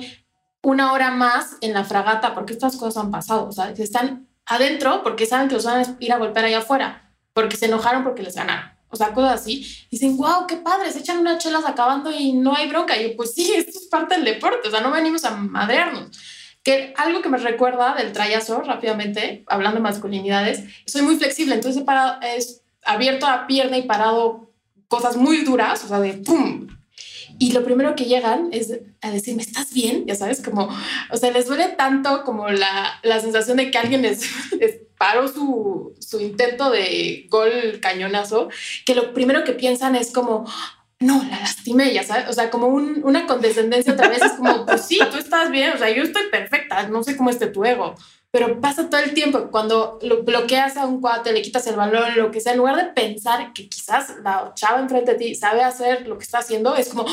una 0.64 0.94
hora 0.94 1.12
más 1.12 1.58
en 1.62 1.74
la 1.74 1.84
fragata, 1.84 2.34
porque 2.34 2.54
estas 2.54 2.78
cosas 2.78 3.04
han 3.04 3.12
pasado, 3.12 3.48
o 3.48 3.52
sea, 3.52 3.72
están 3.72 4.25
adentro 4.46 5.04
porque 5.04 5.26
saben 5.26 5.48
que 5.48 5.56
los 5.56 5.66
van 5.66 5.82
a 5.82 5.96
ir 6.00 6.14
a 6.14 6.18
golpear 6.18 6.46
allá 6.46 6.60
afuera, 6.60 7.12
porque 7.34 7.58
se 7.58 7.66
enojaron 7.66 8.04
porque 8.04 8.24
les 8.24 8.36
ganaron. 8.36 8.76
O 8.90 8.98
sea, 8.98 9.14
cosas 9.14 9.42
así. 9.42 9.66
Dicen, 9.92 10.16
wow, 10.16 10.48
qué 10.48 10.56
padre, 10.58 10.92
se 10.92 11.00
echan 11.00 11.18
unas 11.18 11.44
chelas 11.44 11.66
acabando 11.66 12.12
y 12.12 12.34
no 12.34 12.56
hay 12.56 12.70
bronca. 12.70 12.98
Y 12.98 13.10
yo, 13.10 13.16
pues 13.18 13.34
sí, 13.34 13.54
esto 13.58 13.78
es 13.80 13.88
parte 13.88 14.16
del 14.16 14.26
deporte, 14.26 14.68
o 14.68 14.72
sea, 14.72 14.82
no 14.82 14.92
venimos 14.92 15.26
a 15.26 15.32
madrearnos. 15.32 16.12
Que 16.64 16.94
algo 16.98 17.22
que 17.22 17.30
me 17.30 17.38
recuerda 17.38 17.94
del 17.94 18.12
trayazo, 18.12 18.62
rápidamente, 18.62 19.44
hablando 19.48 19.78
de 19.78 19.84
masculinidades, 19.84 20.64
soy 20.86 21.04
muy 21.04 21.18
flexible, 21.18 21.54
entonces 21.54 21.84
he, 21.84 22.38
es 22.38 22.62
abierto 22.84 23.28
la 23.28 23.46
pierna 23.46 23.78
y 23.78 23.84
parado 23.84 24.52
cosas 24.88 25.18
muy 25.18 25.44
duras, 25.44 25.84
o 25.84 25.88
sea, 25.88 26.00
de 26.00 26.14
pum, 26.14 26.68
y 27.38 27.52
lo 27.52 27.64
primero 27.64 27.96
que 27.96 28.06
llegan 28.06 28.50
es 28.52 28.80
a 29.02 29.12
decirme, 29.12 29.42
¿estás 29.42 29.74
bien? 29.74 30.06
Ya 30.06 30.16
sabes, 30.16 30.42
como, 30.42 30.70
o 31.12 31.18
sea, 31.18 31.32
les 31.32 31.48
duele 31.48 31.70
tanto 31.70 32.24
como 32.24 32.50
la, 32.50 33.00
la 33.04 33.20
sensación 33.20 33.58
de 33.58 33.72
que 33.72 33.78
alguien 33.78 34.02
les, 34.04 34.30
paró 34.98 35.28
su, 35.28 35.94
su, 36.00 36.22
intento 36.22 36.70
de 36.72 37.28
gol 37.30 37.80
cañonazo, 37.82 38.50
que 38.86 38.96
lo 38.96 39.14
primero 39.14 39.44
que 39.44 39.52
piensan 39.52 39.96
es 39.96 40.12
como, 40.12 40.46
no, 41.00 41.22
la 41.30 41.40
lastimé, 41.42 41.94
ya 41.94 42.04
sabes, 42.04 42.30
o 42.30 42.34
sea, 42.34 42.50
como 42.50 42.68
un, 42.68 43.02
una 43.04 43.28
condescendencia 43.28 43.94
otra 43.94 44.08
vez, 44.08 44.22
es 44.22 44.32
como, 44.34 44.66
pues 44.66 44.84
sí, 44.84 45.00
tú 45.12 45.18
estás 45.18 45.52
bien, 45.52 45.74
o 45.74 45.78
sea, 45.78 45.90
yo 45.94 46.04
estoy 46.04 46.24
perfecta, 46.32 46.88
no 46.88 47.04
sé 47.04 47.18
cómo 47.18 47.30
esté 47.30 47.48
tu 47.48 47.66
ego, 47.66 47.96
pero 48.36 48.60
pasa 48.60 48.90
todo 48.90 49.00
el 49.00 49.14
tiempo. 49.14 49.50
Cuando 49.50 49.98
lo 50.02 50.24
bloqueas 50.24 50.76
a 50.76 50.86
un 50.86 51.00
cuate, 51.00 51.32
le 51.32 51.42
quitas 51.42 51.66
el 51.68 51.78
balón, 51.78 52.18
lo 52.18 52.32
que 52.32 52.42
sea, 52.42 52.52
en 52.52 52.58
lugar 52.58 52.76
de 52.76 52.92
pensar 52.92 53.54
que 53.54 53.70
quizás 53.70 54.12
la 54.26 54.52
chava 54.54 54.82
enfrente 54.82 55.14
de 55.14 55.18
ti 55.18 55.36
sabe 55.36 55.64
hacer 55.64 56.06
lo 56.06 56.18
que 56.18 56.26
está 56.26 56.40
haciendo, 56.40 56.76
es 56.76 56.90
como, 56.90 57.06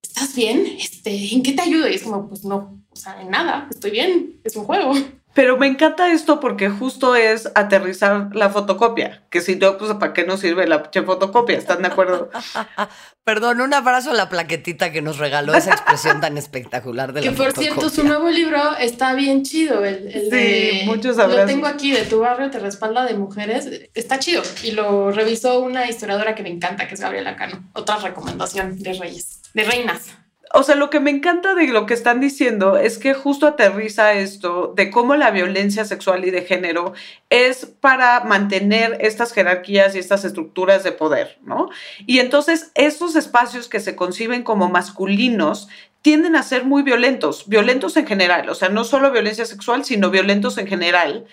¿estás 0.00 0.34
bien? 0.34 0.64
Este, 0.78 1.34
¿En 1.34 1.42
qué 1.42 1.52
te 1.52 1.60
ayudo? 1.60 1.86
Y 1.86 1.96
es 1.96 2.02
como, 2.02 2.26
pues 2.30 2.46
no, 2.46 2.82
o 2.88 2.96
sea, 2.96 3.20
en 3.20 3.30
nada, 3.30 3.68
estoy 3.70 3.90
bien, 3.90 4.40
es 4.42 4.56
un 4.56 4.64
juego. 4.64 4.94
Pero 5.38 5.56
me 5.56 5.68
encanta 5.68 6.10
esto 6.10 6.40
porque 6.40 6.68
justo 6.68 7.14
es 7.14 7.48
aterrizar 7.54 8.34
la 8.34 8.50
fotocopia, 8.50 9.22
que 9.30 9.40
si 9.40 9.54
no, 9.54 9.78
pues 9.78 9.92
¿para 9.94 10.12
qué 10.12 10.26
nos 10.26 10.40
sirve 10.40 10.66
la 10.66 10.90
fotocopia? 11.06 11.56
¿Están 11.56 11.82
de 11.82 11.86
acuerdo? 11.86 12.28
Perdón, 13.24 13.60
un 13.60 13.72
abrazo 13.72 14.10
a 14.10 14.14
la 14.14 14.28
plaquetita 14.28 14.90
que 14.90 15.00
nos 15.00 15.18
regaló 15.18 15.54
esa 15.54 15.70
expresión 15.70 16.20
tan 16.20 16.36
espectacular 16.38 17.12
de 17.12 17.20
que 17.20 17.26
la 17.26 17.32
Que 17.32 17.38
por 17.40 17.52
cierto, 17.52 17.88
su 17.88 18.02
nuevo 18.02 18.28
libro 18.30 18.76
está 18.80 19.14
bien 19.14 19.44
chido. 19.44 19.84
El, 19.84 20.08
el 20.08 20.28
sí, 20.28 20.82
muchos 20.86 21.16
abrazos. 21.20 21.42
Lo 21.42 21.46
tengo 21.46 21.68
aquí, 21.68 21.92
de 21.92 22.02
tu 22.02 22.18
barrio 22.18 22.50
te 22.50 22.58
respalda 22.58 23.04
de 23.04 23.14
mujeres. 23.14 23.68
Está 23.94 24.18
chido. 24.18 24.42
Y 24.64 24.72
lo 24.72 25.12
revisó 25.12 25.60
una 25.60 25.88
historiadora 25.88 26.34
que 26.34 26.42
me 26.42 26.48
encanta, 26.48 26.88
que 26.88 26.94
es 26.94 27.00
Gabriela 27.00 27.36
Cano. 27.36 27.70
Otra 27.74 27.98
recomendación 27.98 28.76
de 28.80 28.92
reyes, 28.92 29.42
de 29.54 29.62
reinas 29.62 30.08
o 30.54 30.62
sea, 30.62 30.74
lo 30.76 30.88
que 30.88 31.00
me 31.00 31.10
encanta 31.10 31.54
de 31.54 31.66
lo 31.68 31.84
que 31.84 31.94
están 31.94 32.20
diciendo 32.20 32.76
es 32.78 32.98
que 32.98 33.12
justo 33.12 33.46
aterriza 33.46 34.14
esto 34.14 34.72
de 34.74 34.90
cómo 34.90 35.14
la 35.14 35.30
violencia 35.30 35.84
sexual 35.84 36.24
y 36.24 36.30
de 36.30 36.42
género 36.42 36.94
es 37.28 37.66
para 37.66 38.20
mantener 38.24 38.96
estas 39.00 39.32
jerarquías 39.32 39.94
y 39.94 39.98
estas 39.98 40.24
estructuras 40.24 40.84
de 40.84 40.92
poder, 40.92 41.38
¿no? 41.42 41.68
Y 42.06 42.20
entonces 42.20 42.70
estos 42.74 43.14
espacios 43.14 43.68
que 43.68 43.80
se 43.80 43.94
conciben 43.94 44.42
como 44.42 44.70
masculinos 44.70 45.68
tienden 46.02 46.36
a 46.36 46.42
ser 46.42 46.64
muy 46.64 46.82
violentos, 46.82 47.48
violentos 47.48 47.96
en 47.96 48.06
general, 48.06 48.48
o 48.48 48.54
sea, 48.54 48.68
no 48.68 48.84
solo 48.84 49.10
violencia 49.10 49.44
sexual, 49.44 49.84
sino 49.84 50.10
violentos 50.10 50.56
en 50.56 50.66
general. 50.66 51.26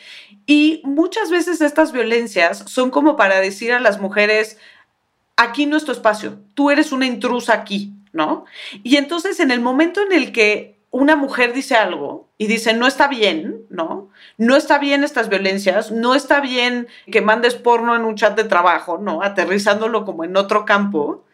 Y 0.45 0.82
muchas 0.84 1.32
veces 1.32 1.61
estas 1.61 1.91
violencias 1.91 2.66
son 2.68 2.91
como 2.91 3.16
para 3.16 3.39
decir 3.39 3.72
a 3.72 3.80
las 3.80 4.01
mujeres, 4.01 4.57
aquí 5.38 5.66
no 5.66 5.78
es 5.78 5.86
tu 5.86 5.91
espacio, 5.91 6.39
tú 6.53 6.72
eres 6.72 6.91
una 6.91 7.05
intrusa 7.05 7.53
aquí, 7.53 7.94
¿no? 8.16 8.45
Y 8.82 8.95
entonces 8.95 9.39
en 9.41 9.51
el 9.51 9.59
momento 9.59 10.01
en 10.01 10.13
el 10.13 10.32
que 10.32 10.80
una 10.89 11.18
mujer 11.18 11.51
dice 11.51 11.76
algo 11.76 12.30
y 12.38 12.47
dice, 12.47 12.74
no 12.74 12.88
está 12.88 13.09
bien, 13.09 13.66
¿no? 13.70 14.09
No 14.38 14.55
está 14.55 14.80
bien 14.80 15.03
estas 15.03 15.28
violencias, 15.28 15.91
no 15.91 16.16
está 16.16 16.39
bien 16.39 16.88
que 17.11 17.20
mandes 17.20 17.55
porno 17.55 17.93
en 17.93 18.05
un 18.05 18.16
chat 18.16 18.38
de 18.38 18.45
trabajo, 18.45 18.97
¿no? 18.97 19.22
Aterrizándolo 19.22 20.05
como 20.05 20.24
en 20.24 20.38
otro 20.38 20.63
campo. 20.63 21.26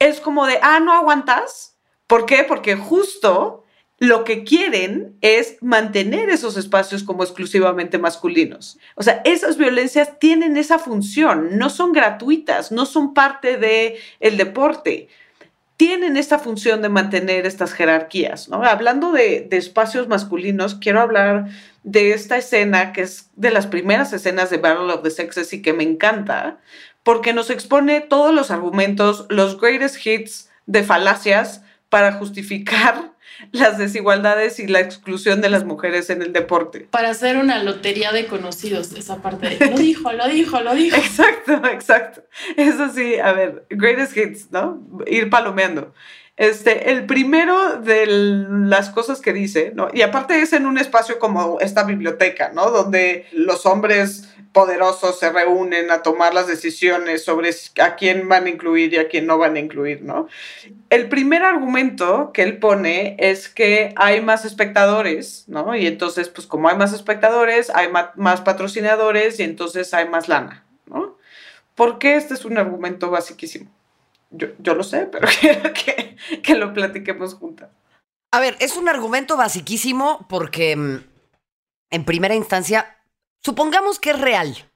Es 0.00 0.20
como 0.20 0.46
de, 0.46 0.58
ah, 0.60 0.80
no 0.80 0.92
aguantas. 0.92 1.76
¿Por 2.08 2.26
qué? 2.26 2.42
Porque 2.42 2.74
justo 2.74 3.64
lo 4.00 4.24
que 4.24 4.42
quieren 4.42 5.16
es 5.20 5.58
mantener 5.60 6.30
esos 6.30 6.56
espacios 6.56 7.04
como 7.04 7.22
exclusivamente 7.22 7.98
masculinos. 7.98 8.78
O 8.96 9.04
sea, 9.04 9.22
esas 9.24 9.56
violencias 9.56 10.18
tienen 10.18 10.56
esa 10.56 10.80
función, 10.80 11.56
no 11.56 11.70
son 11.70 11.92
gratuitas, 11.92 12.72
no 12.72 12.86
son 12.86 13.14
parte 13.14 13.58
del 13.58 13.94
el 14.18 14.36
deporte 14.36 15.08
tienen 15.78 16.16
esta 16.16 16.40
función 16.40 16.82
de 16.82 16.88
mantener 16.88 17.46
estas 17.46 17.72
jerarquías. 17.72 18.48
¿no? 18.48 18.64
Hablando 18.64 19.12
de, 19.12 19.48
espacios 19.52 20.08
masculinos, 20.08 20.74
quiero 20.74 21.00
hablar 21.00 21.46
de 21.84 22.12
esta 22.12 22.36
escena 22.36 22.92
que 22.92 23.02
es 23.02 23.30
de 23.36 23.52
las 23.52 23.68
primeras 23.68 24.12
escenas 24.12 24.50
de 24.50 24.56
Battle 24.56 24.92
of 24.92 25.04
the 25.04 25.10
Sexes 25.10 25.52
y 25.52 25.62
que 25.62 25.72
me 25.72 25.84
encanta, 25.84 26.58
porque 27.04 27.32
nos 27.32 27.48
expone 27.48 28.00
todos 28.00 28.34
los 28.34 28.50
argumentos, 28.50 29.26
los 29.30 29.60
greatest 29.60 30.04
hits 30.04 30.50
de 30.66 30.82
falacias 30.82 31.62
para 31.88 32.12
justificar 32.12 33.12
las 33.52 33.78
desigualdades 33.78 34.58
y 34.58 34.66
la 34.66 34.80
exclusión 34.80 35.40
de 35.40 35.48
las 35.48 35.64
mujeres 35.64 36.10
en 36.10 36.22
el 36.22 36.32
deporte. 36.32 36.88
Para 36.90 37.10
hacer 37.10 37.36
una 37.36 37.62
lotería 37.62 38.12
de 38.12 38.26
conocidos, 38.26 38.92
esa 38.92 39.22
parte 39.22 39.56
de 39.56 39.70
lo 39.70 39.76
dijo, 39.78 40.12
lo 40.12 40.28
dijo, 40.28 40.60
lo 40.60 40.74
dijo. 40.74 40.96
Exacto, 41.08 41.60
exacto. 41.66 42.22
Eso 42.56 42.90
sí, 42.90 43.16
a 43.18 43.32
ver, 43.32 43.66
greatest 43.70 44.16
hits, 44.16 44.50
¿no? 44.50 44.80
Ir 45.06 45.30
palomeando. 45.30 45.94
Este, 46.38 46.92
el 46.92 47.04
primero 47.04 47.80
de 47.80 48.06
las 48.06 48.90
cosas 48.90 49.20
que 49.20 49.32
dice, 49.32 49.72
¿no? 49.74 49.88
Y 49.92 50.02
aparte 50.02 50.40
es 50.40 50.52
en 50.52 50.66
un 50.66 50.78
espacio 50.78 51.18
como 51.18 51.58
esta 51.58 51.82
biblioteca, 51.82 52.52
¿no? 52.54 52.70
Donde 52.70 53.26
los 53.32 53.66
hombres 53.66 54.32
poderosos 54.52 55.18
se 55.18 55.32
reúnen 55.32 55.90
a 55.90 56.02
tomar 56.02 56.34
las 56.34 56.46
decisiones 56.46 57.24
sobre 57.24 57.50
a 57.82 57.96
quién 57.96 58.28
van 58.28 58.46
a 58.46 58.50
incluir 58.50 58.94
y 58.94 58.98
a 58.98 59.08
quién 59.08 59.26
no 59.26 59.36
van 59.36 59.56
a 59.56 59.58
incluir, 59.58 60.02
¿no? 60.02 60.28
El 60.90 61.08
primer 61.08 61.42
argumento 61.42 62.30
que 62.32 62.44
él 62.44 62.58
pone 62.58 63.16
es 63.18 63.48
que 63.48 63.92
hay 63.96 64.20
más 64.20 64.44
espectadores, 64.44 65.42
¿no? 65.48 65.74
Y 65.74 65.88
entonces, 65.88 66.28
pues 66.28 66.46
como 66.46 66.68
hay 66.68 66.76
más 66.76 66.92
espectadores, 66.92 67.68
hay 67.70 67.88
más 68.14 68.40
patrocinadores 68.42 69.40
y 69.40 69.42
entonces 69.42 69.92
hay 69.92 70.08
más 70.08 70.28
lana, 70.28 70.64
¿no? 70.86 71.18
¿Por 71.74 71.98
qué 71.98 72.14
este 72.14 72.34
es 72.34 72.44
un 72.44 72.58
argumento 72.58 73.10
basiquísimo? 73.10 73.72
Yo, 74.30 74.74
lo 74.74 74.82
sé, 74.82 75.06
pero 75.06 75.26
quiero 75.40 75.72
que, 75.72 76.16
que 76.42 76.54
lo 76.54 76.72
platiquemos 76.72 77.34
juntas. 77.34 77.70
A 78.30 78.40
ver, 78.40 78.56
es 78.60 78.76
un 78.76 78.88
argumento 78.88 79.36
basiquísimo 79.36 80.26
porque 80.28 80.76
mm, 80.76 80.98
en 81.90 82.04
primera 82.04 82.34
instancia, 82.34 82.98
supongamos 83.42 83.98
que 83.98 84.10
es 84.10 84.20
real. 84.20 84.70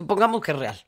Supongamos 0.00 0.42
que 0.42 0.52
es 0.52 0.58
real. 0.58 0.84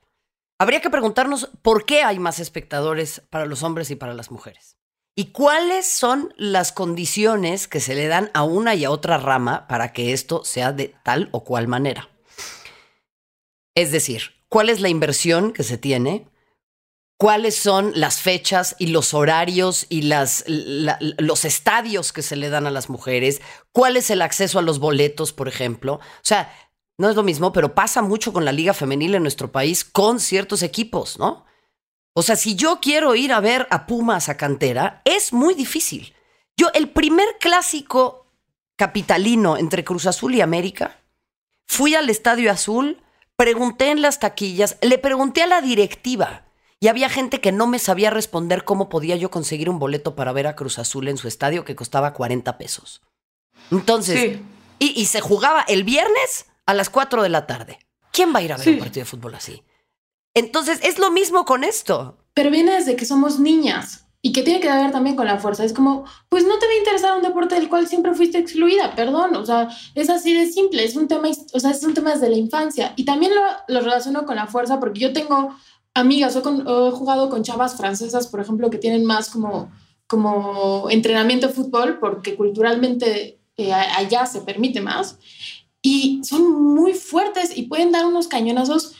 Habría 0.58 0.80
que 0.80 0.90
preguntarnos 0.90 1.50
por 1.62 1.86
qué 1.86 2.02
hay 2.02 2.18
más 2.18 2.38
espectadores 2.38 3.22
para 3.30 3.46
los 3.46 3.62
hombres 3.62 3.90
y 3.90 3.96
para 3.96 4.14
las 4.14 4.30
mujeres. 4.30 4.76
¿Y 5.16 5.32
cuáles 5.32 5.86
son 5.86 6.32
las 6.36 6.72
condiciones 6.72 7.66
que 7.66 7.80
se 7.80 7.94
le 7.94 8.08
dan 8.08 8.30
a 8.34 8.42
una 8.42 8.74
y 8.74 8.84
a 8.84 8.90
otra 8.90 9.18
rama 9.18 9.66
para 9.68 9.92
que 9.92 10.12
esto 10.12 10.44
sea 10.44 10.72
de 10.72 10.94
tal 11.02 11.28
o 11.32 11.44
cual 11.44 11.66
manera? 11.66 12.08
Es 13.74 13.92
decir, 13.92 14.34
¿cuál 14.48 14.68
es 14.68 14.80
la 14.80 14.88
inversión 14.88 15.52
que 15.52 15.62
se 15.62 15.78
tiene? 15.78 16.26
¿Cuáles 17.20 17.54
son 17.54 17.92
las 17.96 18.22
fechas 18.22 18.76
y 18.78 18.86
los 18.86 19.12
horarios 19.12 19.84
y 19.90 20.00
los 20.00 21.44
estadios 21.44 22.14
que 22.14 22.22
se 22.22 22.34
le 22.34 22.48
dan 22.48 22.66
a 22.66 22.70
las 22.70 22.88
mujeres? 22.88 23.42
¿Cuál 23.72 23.98
es 23.98 24.08
el 24.08 24.22
acceso 24.22 24.58
a 24.58 24.62
los 24.62 24.78
boletos, 24.78 25.34
por 25.34 25.46
ejemplo? 25.46 25.96
O 25.96 26.22
sea, 26.22 26.50
no 26.96 27.10
es 27.10 27.16
lo 27.16 27.22
mismo, 27.22 27.52
pero 27.52 27.74
pasa 27.74 28.00
mucho 28.00 28.32
con 28.32 28.46
la 28.46 28.52
liga 28.52 28.72
femenil 28.72 29.14
en 29.14 29.22
nuestro 29.22 29.52
país 29.52 29.84
con 29.84 30.18
ciertos 30.18 30.62
equipos, 30.62 31.18
¿no? 31.18 31.44
O 32.14 32.22
sea, 32.22 32.36
si 32.36 32.54
yo 32.54 32.80
quiero 32.80 33.14
ir 33.14 33.34
a 33.34 33.40
ver 33.40 33.68
a 33.68 33.86
Pumas 33.86 34.30
a 34.30 34.38
cantera, 34.38 35.02
es 35.04 35.34
muy 35.34 35.52
difícil. 35.52 36.14
Yo, 36.56 36.70
el 36.72 36.88
primer 36.88 37.28
clásico 37.38 38.32
capitalino 38.76 39.58
entre 39.58 39.84
Cruz 39.84 40.06
Azul 40.06 40.34
y 40.36 40.40
América, 40.40 41.02
fui 41.68 41.94
al 41.94 42.08
Estadio 42.08 42.50
Azul, 42.50 43.02
pregunté 43.36 43.90
en 43.90 44.00
las 44.00 44.20
taquillas, 44.20 44.78
le 44.80 44.96
pregunté 44.96 45.42
a 45.42 45.46
la 45.46 45.60
directiva 45.60 46.46
y 46.80 46.88
había 46.88 47.10
gente 47.10 47.40
que 47.40 47.52
no 47.52 47.66
me 47.66 47.78
sabía 47.78 48.08
responder 48.08 48.64
cómo 48.64 48.88
podía 48.88 49.14
yo 49.16 49.30
conseguir 49.30 49.68
un 49.68 49.78
boleto 49.78 50.16
para 50.16 50.32
ver 50.32 50.46
a 50.46 50.56
Cruz 50.56 50.78
Azul 50.78 51.08
en 51.08 51.18
su 51.18 51.28
estadio 51.28 51.64
que 51.66 51.76
costaba 51.76 52.14
40 52.14 52.56
pesos. 52.56 53.02
Entonces, 53.70 54.40
y, 54.78 55.04
se 55.04 55.20
jugaba 55.20 55.60
el 55.68 55.84
viernes 55.84 56.46
a 56.64 56.72
las 56.72 56.88
4 56.88 57.22
de 57.22 57.28
la 57.28 57.46
tarde. 57.46 57.78
¿Quién 58.12 58.34
va 58.34 58.38
a 58.38 58.42
ir 58.42 58.52
a 58.52 58.56
ver 58.56 58.68
un 58.70 58.78
partido 58.78 59.02
de 59.02 59.10
fútbol 59.10 59.34
así? 59.34 59.62
Entonces, 60.34 60.80
es 60.82 60.98
lo 60.98 61.10
mismo 61.10 61.44
con 61.44 61.64
esto. 61.64 62.16
Pero 62.32 62.50
viene 62.50 62.72
desde 62.72 62.96
que 62.96 63.04
somos 63.04 63.38
niñas 63.38 64.06
y 64.22 64.32
que 64.32 64.42
tiene 64.42 64.60
que 64.60 64.68
ver 64.68 64.90
también 64.90 65.16
con 65.16 65.26
la 65.26 65.38
fuerza. 65.38 65.64
Es 65.64 65.74
como, 65.74 66.04
pues 66.30 66.44
no 66.46 66.58
te 66.58 66.66
va 66.66 66.72
a 66.72 66.78
interesar 66.78 67.16
un 67.16 67.22
deporte 67.22 67.56
del 67.56 67.68
cual 67.68 67.88
siempre 67.88 68.14
fuiste 68.14 68.38
excluida, 68.38 68.94
perdón. 68.94 69.36
O 69.36 69.44
sea, 69.44 69.68
es 69.94 70.08
así 70.08 70.34
de 70.34 70.50
simple, 70.50 70.84
es 70.84 70.96
un 70.96 71.08
tema, 71.08 71.28
o 71.52 71.60
sea, 71.60 71.72
es 71.72 71.82
un 71.84 71.92
tema 71.92 72.12
desde 72.12 72.30
la 72.30 72.36
infancia. 72.36 72.94
Y 72.96 73.04
también 73.04 73.32
lo, 73.34 73.42
lo 73.68 73.80
relaciono 73.80 74.24
con 74.24 74.36
la 74.36 74.46
fuerza 74.46 74.80
porque 74.80 75.00
yo 75.00 75.12
tengo 75.12 75.54
amigas, 75.94 76.36
o 76.36 76.88
he 76.88 76.92
jugado 76.92 77.30
con 77.30 77.42
chavas 77.42 77.76
francesas, 77.76 78.26
por 78.26 78.40
ejemplo, 78.40 78.70
que 78.70 78.78
tienen 78.78 79.04
más 79.04 79.28
como, 79.28 79.70
como 80.06 80.88
entrenamiento 80.90 81.48
de 81.48 81.52
fútbol 81.52 81.98
porque 81.98 82.36
culturalmente 82.36 83.40
eh, 83.56 83.72
allá 83.72 84.26
se 84.26 84.40
permite 84.42 84.80
más. 84.80 85.18
Y 85.82 86.20
son 86.24 86.74
muy 86.74 86.94
fuertes 86.94 87.56
y 87.56 87.62
pueden 87.62 87.92
dar 87.92 88.06
unos 88.06 88.28
cañonazos 88.28 88.94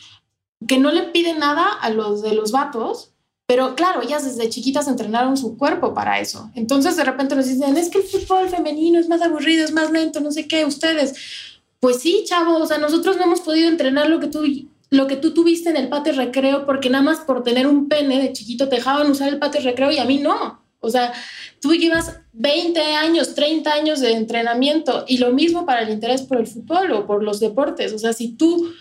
que 0.67 0.79
no 0.79 0.91
le 0.91 1.03
piden 1.03 1.39
nada 1.39 1.67
a 1.69 1.89
los 1.89 2.21
de 2.21 2.33
los 2.33 2.51
vatos, 2.51 3.13
pero 3.47 3.75
claro, 3.75 4.01
ellas 4.01 4.23
desde 4.23 4.49
chiquitas 4.49 4.87
entrenaron 4.87 5.35
su 5.35 5.57
cuerpo 5.57 5.93
para 5.93 6.19
eso. 6.19 6.49
Entonces 6.55 6.95
de 6.95 7.03
repente 7.03 7.35
nos 7.35 7.47
dicen, 7.47 7.75
es 7.75 7.89
que 7.89 7.99
el 7.99 8.03
fútbol 8.05 8.49
femenino 8.49 8.99
es 8.99 9.09
más 9.09 9.21
aburrido, 9.21 9.65
es 9.65 9.73
más 9.73 9.91
lento, 9.91 10.21
no 10.21 10.31
sé 10.31 10.47
qué, 10.47 10.65
ustedes. 10.65 11.15
Pues 11.79 11.99
sí, 11.99 12.23
chavos, 12.25 12.61
o 12.61 12.65
sea, 12.65 12.77
nosotros 12.77 13.17
no 13.17 13.23
hemos 13.23 13.41
podido 13.41 13.67
entrenar 13.67 14.09
lo 14.09 14.19
que 14.19 14.27
tú 14.27 14.43
lo 14.91 15.07
que 15.07 15.15
tú 15.15 15.33
tuviste 15.33 15.69
en 15.69 15.77
el 15.77 15.89
patio 15.89 16.13
recreo 16.13 16.65
porque 16.65 16.89
nada 16.89 17.03
más 17.03 17.21
por 17.21 17.43
tener 17.43 17.65
un 17.65 17.87
pene 17.87 18.21
de 18.21 18.33
chiquito 18.33 18.69
te 18.69 18.75
dejaban 18.75 19.09
usar 19.09 19.29
el 19.29 19.39
patio 19.39 19.61
recreo 19.61 19.91
y 19.91 19.97
a 19.97 20.05
mí 20.05 20.19
no. 20.19 20.61
O 20.79 20.89
sea, 20.89 21.13
tú 21.61 21.73
llevas 21.73 22.19
20 22.33 22.79
años, 22.79 23.33
30 23.33 23.71
años 23.71 23.99
de 24.01 24.11
entrenamiento 24.11 25.05
y 25.07 25.17
lo 25.17 25.31
mismo 25.31 25.65
para 25.65 25.83
el 25.83 25.89
interés 25.89 26.23
por 26.23 26.39
el 26.39 26.47
fútbol 26.47 26.91
o 26.91 27.07
por 27.07 27.23
los 27.23 27.39
deportes. 27.39 27.93
O 27.93 27.99
sea, 27.99 28.13
si 28.13 28.35
tú 28.35 28.73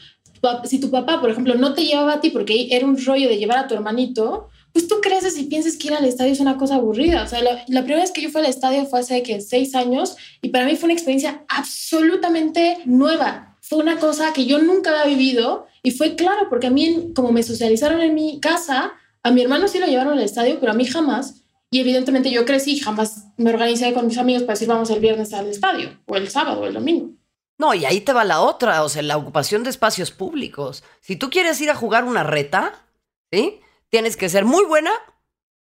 si 0.65 0.81
tu 0.81 0.91
papá, 0.91 1.21
por 1.21 1.31
ejemplo, 1.31 1.55
no 1.55 1.75
te 1.75 1.85
llevaba 1.85 2.15
a 2.15 2.21
ti 2.21 2.31
porque 2.31 2.69
era 2.71 2.87
un 2.87 3.03
rollo 3.05 3.29
de 3.29 3.37
llevar 3.37 3.59
a 3.59 3.69
tu 3.69 3.75
hermanito, 3.75 4.49
pues 4.73 4.89
tú 4.89 4.97
creces 5.03 5.37
y 5.37 5.45
piensas 5.45 5.77
que 5.77 5.89
ir 5.89 5.95
al 5.95 6.05
estadio 6.05 6.33
es 6.33 6.41
una 6.41 6.57
cosa 6.57 6.77
aburrida. 6.77 7.23
O 7.25 7.27
sea, 7.27 7.43
la, 7.43 7.83
primera 7.83 8.01
vez 8.01 8.11
que 8.11 8.23
yo 8.23 8.31
fui 8.31 8.41
al 8.41 8.47
estadio 8.47 8.87
fue 8.87 9.01
hace 9.01 9.23
que 9.23 9.41
seis 9.41 9.75
años 9.75 10.17
y 10.41 10.49
para 10.49 10.65
mí 10.65 10.77
fue 10.77 10.87
una 10.87 10.95
experiencia 10.95 11.45
absolutamente 11.49 12.79
nueva. 12.87 13.57
Fue 13.61 13.79
una 13.79 13.99
cosa 13.99 14.33
que 14.33 14.47
yo 14.47 14.59
nunca 14.59 14.91
había 14.91 15.15
vivido 15.15 15.67
y 15.83 15.93
fue 15.93 16.15
claro 16.17 16.49
porque 16.49 16.67
a 16.67 16.71
mí, 16.71 17.13
como 17.15 17.33
me 17.33 17.43
socializaron 17.43 18.01
en 18.01 18.15
mi 18.15 18.41
casa, 18.41 18.93
a 19.23 19.31
mi 19.31 19.43
hermano 19.43 19.69
sí 19.69 19.79
lo 19.79 19.87
llevaron 19.87 20.15
al 20.15 20.25
estadio, 20.25 20.59
pero 20.61 20.73
a 20.73 20.75
mí 20.75 20.85
jamás. 20.85 21.43
Y 21.71 21.81
evidentemente 21.81 22.31
yo 22.31 22.45
crecí, 22.45 22.81
jamás 22.81 23.27
me 23.37 23.51
organizé 23.51 23.93
con 23.93 24.07
mis 24.07 24.19
amigos 24.19 24.43
para 24.43 24.55
decir 24.55 24.69
vamos 24.69 24.91
el 24.91 25.01
viernes 25.01 25.33
al 25.33 25.49
estadio, 25.49 25.99
o 26.07 26.17
el 26.17 26.29
sábado, 26.29 26.61
o 26.61 26.67
el 26.67 26.75
domingo. 26.75 27.11
No, 27.59 27.75
y 27.75 27.85
ahí 27.85 28.01
te 28.01 28.13
va 28.13 28.25
la 28.25 28.41
otra, 28.41 28.83
o 28.83 28.89
sea, 28.89 29.03
la 29.03 29.17
ocupación 29.17 29.63
de 29.63 29.71
espacios 29.71 30.11
públicos. 30.11 30.83
Si 31.01 31.17
tú 31.17 31.31
quieres 31.31 31.61
ir 31.61 31.71
a 31.71 31.75
jugar 31.75 32.05
una 32.05 32.25
reta, 32.25 32.87
¿sí? 33.31 33.61
Tienes 33.91 34.17
que 34.17 34.29
ser 34.29 34.45
muy 34.45 34.65
buena 34.65 34.91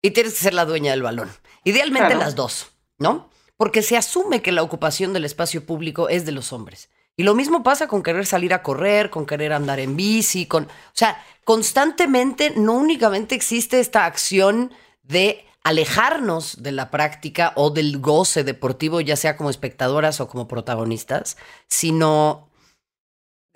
y 0.02 0.12
tienes 0.12 0.34
que 0.34 0.40
ser 0.40 0.54
la 0.54 0.66
dueña 0.66 0.92
del 0.92 1.02
balón. 1.02 1.30
Idealmente 1.64 2.16
las 2.16 2.36
dos, 2.36 2.68
¿no? 3.00 3.30
Porque 3.58 3.82
se 3.82 3.98
asume 3.98 4.42
que 4.42 4.52
la 4.52 4.62
ocupación 4.64 5.12
del 5.12 5.26
espacio 5.26 5.66
público 5.66 6.08
es 6.08 6.26
de 6.26 6.32
los 6.32 6.54
hombres. 6.54 6.90
Y 7.18 7.24
lo 7.24 7.34
mismo 7.34 7.64
pasa 7.64 7.88
con 7.88 8.04
querer 8.04 8.28
salir 8.28 8.54
a 8.54 8.62
correr, 8.62 9.10
con 9.10 9.26
querer 9.26 9.52
andar 9.52 9.80
en 9.80 9.98
bici, 9.98 10.46
con... 10.46 10.66
O 10.66 10.94
sea, 10.94 11.22
constantemente 11.44 12.54
no 12.56 12.74
únicamente 12.74 13.34
existe 13.34 13.80
esta 13.80 14.06
acción 14.06 14.72
de 15.02 15.44
alejarnos 15.64 16.62
de 16.62 16.72
la 16.72 16.92
práctica 16.92 17.54
o 17.56 17.72
del 17.72 18.00
goce 18.00 18.44
deportivo, 18.44 19.02
ya 19.02 19.16
sea 19.16 19.36
como 19.36 19.50
espectadoras 19.50 20.22
o 20.22 20.30
como 20.30 20.48
protagonistas, 20.48 21.38
sino 21.68 22.50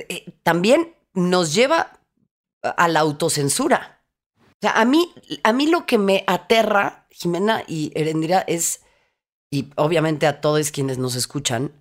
eh, 0.09 0.33
también 0.41 0.95
nos 1.13 1.53
lleva 1.53 1.99
a 2.63 2.87
la 2.87 3.01
autocensura. 3.01 4.03
O 4.37 4.57
sea, 4.61 4.71
a 4.71 4.85
mí, 4.85 5.13
a 5.43 5.53
mí 5.53 5.67
lo 5.67 5.85
que 5.85 5.99
me 5.99 6.23
aterra, 6.25 7.05
Jimena 7.11 7.63
y 7.67 7.91
Erendira, 7.95 8.41
es, 8.41 8.81
y 9.51 9.69
obviamente 9.75 10.25
a 10.25 10.41
todos 10.41 10.71
quienes 10.71 10.97
nos 10.97 11.15
escuchan, 11.15 11.71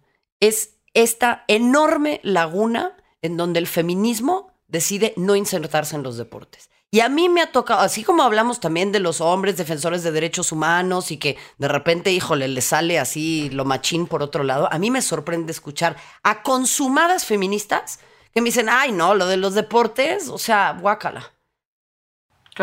es 0.41 0.80
esta 0.95 1.45
enorme 1.49 2.21
laguna 2.23 2.97
en 3.23 3.37
donde 3.37 3.59
el 3.59 3.67
feminismo 3.67 4.53
decide 4.69 5.15
no 5.17 5.37
insertarse 5.37 5.97
en 5.97 6.03
los 6.03 6.17
deportes. 6.17 6.71
Y 6.93 7.01
a 7.01 7.09
mí 7.09 7.29
me 7.29 7.41
ha 7.41 7.53
tocado, 7.53 7.83
así 7.83 8.03
como 8.03 8.25
hablamos 8.25 8.59
también 8.59 8.91
de 8.91 8.99
los 8.99 9.21
hombres 9.21 9.57
defensores 9.57 10.03
de 10.03 10.11
derechos 10.11 10.51
humanos 10.51 11.13
y 11.13 11.19
que 11.19 11.37
de 11.59 11.69
repente, 11.69 12.11
híjole, 12.11 12.49
le 12.49 12.61
sale 12.61 12.99
así 12.99 13.49
lo 13.51 13.65
machín 13.65 14.09
por 14.09 14.25
otro 14.25 14.43
lado, 14.43 14.69
a 14.73 14.79
mí 14.79 14.91
me 14.91 15.01
sorprende 15.01 15.53
escuchar 15.53 15.97
a 16.25 16.43
consumadas 16.43 17.25
feministas 17.25 18.01
que 18.35 18.41
me 18.41 18.47
dicen, 18.47 18.69
ay, 18.69 18.91
no, 18.91 19.15
lo 19.15 19.27
de 19.27 19.37
los 19.37 19.55
deportes, 19.55 20.29
o 20.29 20.39
sea, 20.39 20.77
guácala. 20.81 21.33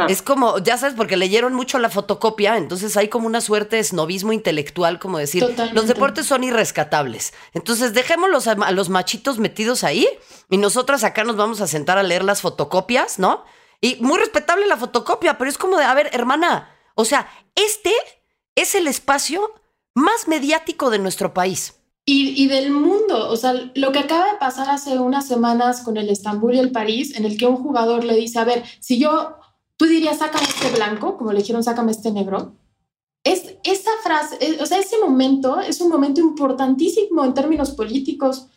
Es 0.08 0.22
como, 0.22 0.60
ya 0.60 0.78
sabes, 0.78 0.95
porque 0.95 1.18
leyeron 1.18 1.54
mucho 1.54 1.80
la 1.80 1.89
fotocopia, 1.89 2.58
entonces 2.58 2.95
hay 2.98 3.08
como 3.08 3.28
una 3.28 3.41
suerte 3.41 3.78
de 3.78 3.84
snobismo 3.84 4.34
intelectual, 4.34 5.00
como 5.00 5.18
decir, 5.18 5.45
los 5.74 5.88
deportes 5.88 6.26
son 6.26 6.43
irrescatables. 6.43 7.34
Entonces 7.54 7.93
dejémoslos 7.93 8.48
a, 8.48 8.52
a, 8.52 8.72
los 8.72 8.89
machitos 8.89 9.39
metidos 9.39 9.84
ahí 9.84 10.08
y 10.50 10.58
nosotras 10.58 11.04
acá 11.04 11.24
nos 11.24 11.36
vamos 11.36 11.62
a 11.62 11.68
sentar 11.68 11.98
a 11.98 12.04
leer 12.04 12.24
las 12.24 12.41
fotocopias, 12.41 13.20
¿no? 13.20 13.43
Y 13.82 13.98
muy 14.02 14.18
respetable 14.18 14.66
la 14.68 14.78
fotocopia, 14.78 15.38
pero 15.38 15.50
es 15.50 15.58
como 15.58 15.78
de, 15.78 15.86
a 15.86 15.93
ver, 15.93 16.10
hermana, 16.14 16.70
o 16.95 17.06
sea, 17.06 17.30
este 17.56 17.93
es 18.56 18.74
el 18.76 18.88
espacio 18.88 19.54
más 19.93 20.28
mediático 20.28 20.89
de 20.89 21.00
nuestro 21.00 21.34
país. 21.34 21.76
Y, 22.10 22.48
del 22.48 22.72
mundo, 22.72 23.30
o 23.30 23.36
sea, 23.36 23.70
lo 23.76 23.91
que 23.91 24.00
acaba 24.00 24.32
de 24.32 24.38
pasar 24.39 24.70
hace 24.70 24.98
unas 24.98 25.28
semanas 25.28 25.82
con 25.82 25.98
el 25.98 26.10
Estambul 26.10 26.56
y 26.56 26.60
el 26.60 26.72
París, 26.72 27.18
en 27.18 27.26
el 27.26 27.38
que 27.38 27.48
un 27.48 27.58
jugador 27.58 28.06
le 28.06 28.16
dice, 28.16 28.39
a 28.39 28.45
ver, 28.45 28.64
si 28.80 28.98
yo, 28.98 29.36
tú 29.78 29.86
dirías, 29.86 30.17
sácame 30.17 30.45
este 30.45 30.71
blanco, 30.71 31.17
como 31.17 31.32
le 31.32 31.39
dijeron, 31.39 31.63
sácame 31.63 31.91
este 31.91 32.11
negro, 32.11 32.55
es 33.23 33.55
esa 33.63 33.91
frase, 34.03 34.57
o 34.61 34.65
sea, 34.65 34.80
ese 34.80 34.97
momento 34.99 35.59
es 35.59 35.82
un 35.82 35.89
momento 35.89 36.21
importantísimo 36.21 37.23
en 37.23 37.34
términos 37.34 37.71
políticos 37.71 38.47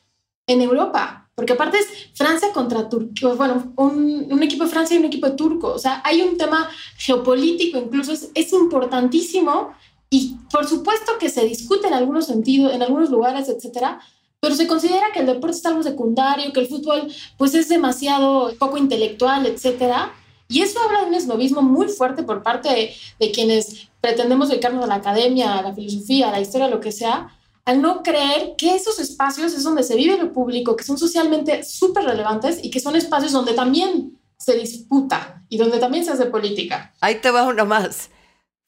en 0.46 0.62
Europa. 0.62 1.28
Porque 1.34 1.54
aparte 1.54 1.78
es 1.78 1.86
Francia 2.14 2.52
contra 2.52 2.88
Turquía, 2.88 3.32
bueno, 3.32 3.72
un, 3.76 4.42
equipo 4.42 4.64
de 4.64 4.70
Francia 4.70 4.94
y 4.94 4.98
un 4.98 5.06
equipo 5.06 5.26
de 5.26 5.36
turco. 5.36 5.68
O 5.68 5.78
sea, 5.78 6.02
hay 6.04 6.20
un 6.20 6.36
tema 6.36 6.68
geopolítico, 6.98 7.78
incluso 7.78 8.12
es, 8.12 8.30
es 8.34 8.52
importantísimo 8.52 9.72
y 10.10 10.36
por 10.52 10.66
supuesto 10.66 11.12
que 11.18 11.30
se 11.30 11.44
discute 11.44 11.86
en 11.86 11.94
algunos 11.94 12.26
sentidos, 12.26 12.74
en 12.74 12.82
algunos 12.82 13.10
lugares, 13.10 13.48
etcétera, 13.48 14.00
pero 14.40 14.54
se 14.54 14.66
considera 14.66 15.12
que 15.12 15.20
el 15.20 15.26
deporte 15.26 15.56
es 15.56 15.66
algo 15.66 15.82
secundario, 15.82 16.52
que 16.52 16.60
el 16.60 16.66
fútbol 16.66 17.10
pues 17.38 17.54
es 17.54 17.68
demasiado 17.68 18.52
poco 18.58 18.76
intelectual, 18.76 19.46
etcétera. 19.46 20.12
Y 20.50 20.62
eso 20.62 20.80
habla 20.82 21.02
de 21.02 21.06
un 21.06 21.14
esnovismo 21.14 21.62
muy 21.62 21.88
fuerte 21.88 22.24
por 22.24 22.42
parte 22.42 22.92
de, 23.18 23.30
quienes 23.30 23.88
pretendemos 24.00 24.48
dedicarnos 24.48 24.84
a 24.84 24.88
la 24.88 24.96
academia, 24.96 25.56
a 25.56 25.62
la 25.62 25.72
filosofía, 25.72 26.28
a 26.28 26.32
la 26.32 26.40
historia, 26.40 26.66
lo 26.66 26.80
que 26.80 26.90
sea, 26.90 27.32
al 27.64 27.80
no 27.80 28.02
creer 28.02 28.54
que 28.58 28.74
esos 28.74 28.98
espacios 28.98 29.54
es 29.54 29.62
donde 29.62 29.84
se 29.84 29.94
vive 29.94 30.18
lo 30.18 30.32
público, 30.32 30.74
que 30.74 30.82
son 30.82 30.98
socialmente 30.98 31.62
súper 31.62 32.04
relevantes 32.04 32.58
y 32.64 32.70
que 32.70 32.80
son 32.80 32.96
espacios 32.96 33.30
donde 33.30 33.52
también 33.52 34.18
se 34.36 34.56
disputa 34.56 35.44
y 35.48 35.56
donde 35.56 35.78
también 35.78 36.04
se 36.04 36.10
hace 36.10 36.26
política. 36.26 36.92
Ahí 37.00 37.20
te 37.20 37.30
va 37.30 37.44
uno 37.44 37.64
más. 37.64 38.10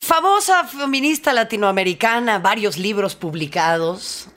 Famosa 0.01 0.65
feminista 0.65 1.33
latinoamericana, 1.33 2.39
varios 2.39 2.79
libros 2.79 3.17
publicados. 3.17 4.29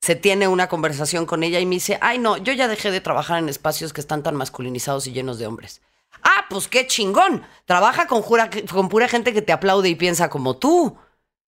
Se 0.00 0.16
tiene 0.16 0.48
una 0.48 0.68
conversación 0.68 1.24
con 1.24 1.44
ella 1.44 1.60
y 1.60 1.66
me 1.66 1.76
dice, 1.76 1.98
ay 2.00 2.18
no, 2.18 2.36
yo 2.36 2.52
ya 2.52 2.66
dejé 2.66 2.90
de 2.90 3.00
trabajar 3.00 3.38
en 3.38 3.48
espacios 3.48 3.92
que 3.92 4.00
están 4.00 4.24
tan 4.24 4.34
masculinizados 4.34 5.06
y 5.06 5.12
llenos 5.12 5.38
de 5.38 5.46
hombres. 5.46 5.82
Ah, 6.22 6.46
pues 6.48 6.68
qué 6.68 6.86
chingón. 6.86 7.42
Trabaja 7.64 8.06
con, 8.06 8.22
con 8.22 8.88
pura 8.88 9.08
gente 9.08 9.32
que 9.32 9.42
te 9.42 9.52
aplaude 9.52 9.88
y 9.88 9.94
piensa 9.94 10.30
como 10.30 10.56
tú. 10.56 10.96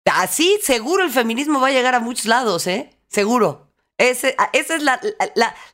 Así 0.05 0.59
seguro 0.63 1.03
el 1.03 1.11
feminismo 1.11 1.61
va 1.61 1.69
a 1.69 1.73
llegar 1.73 1.95
a 1.95 2.01
muchos 2.01 2.27
lados, 2.27 2.67
¿eh? 2.67 2.91
Seguro. 3.09 3.67
Ese, 3.99 4.37
esa 4.53 4.77
es 4.77 4.83
la, 4.83 5.01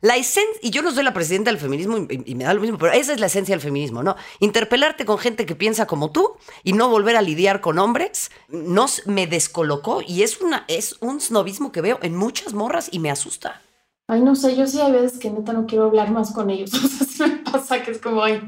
la, 0.00 0.16
esencia, 0.16 0.60
y 0.62 0.70
yo 0.70 0.82
no 0.82 0.92
soy 0.92 1.02
la 1.02 1.12
presidenta 1.12 1.50
del 1.50 1.58
feminismo 1.58 1.96
y, 2.08 2.34
me 2.36 2.44
da 2.44 2.54
lo 2.54 2.60
mismo, 2.60 2.78
pero 2.78 2.92
esa 2.92 3.12
es 3.12 3.18
la 3.18 3.26
esencia 3.26 3.52
del 3.52 3.60
feminismo, 3.60 4.04
¿no? 4.04 4.14
Interpelarte 4.38 5.04
con 5.04 5.18
gente 5.18 5.44
que 5.44 5.56
piensa 5.56 5.86
como 5.86 6.12
tú 6.12 6.36
y 6.62 6.72
no 6.72 6.88
volver 6.88 7.16
a 7.16 7.22
lidiar 7.22 7.60
con 7.60 7.80
hombres, 7.80 8.30
nos 8.48 9.04
me 9.08 9.26
descolocó 9.26 10.02
y 10.06 10.22
es, 10.22 10.40
una, 10.40 10.64
es 10.68 10.96
un 11.00 11.20
snobismo 11.20 11.72
que 11.72 11.80
veo 11.80 11.98
en 12.00 12.14
muchas 12.14 12.54
morras 12.54 12.88
y 12.92 13.00
me 13.00 13.10
asusta. 13.10 13.60
Ay, 14.06 14.20
no 14.20 14.36
sé, 14.36 14.54
yo 14.56 14.68
sí 14.68 14.80
hay 14.80 14.92
veces 14.92 15.18
que 15.18 15.30
neta 15.30 15.52
no 15.52 15.66
quiero 15.66 15.86
hablar 15.86 16.12
más 16.12 16.32
con 16.32 16.48
ellos. 16.50 16.70
O 17.00 17.04
sea, 17.04 17.41
pasa 17.52 17.82
que 17.82 17.90
es 17.92 17.98
como, 17.98 18.24
ay, 18.24 18.42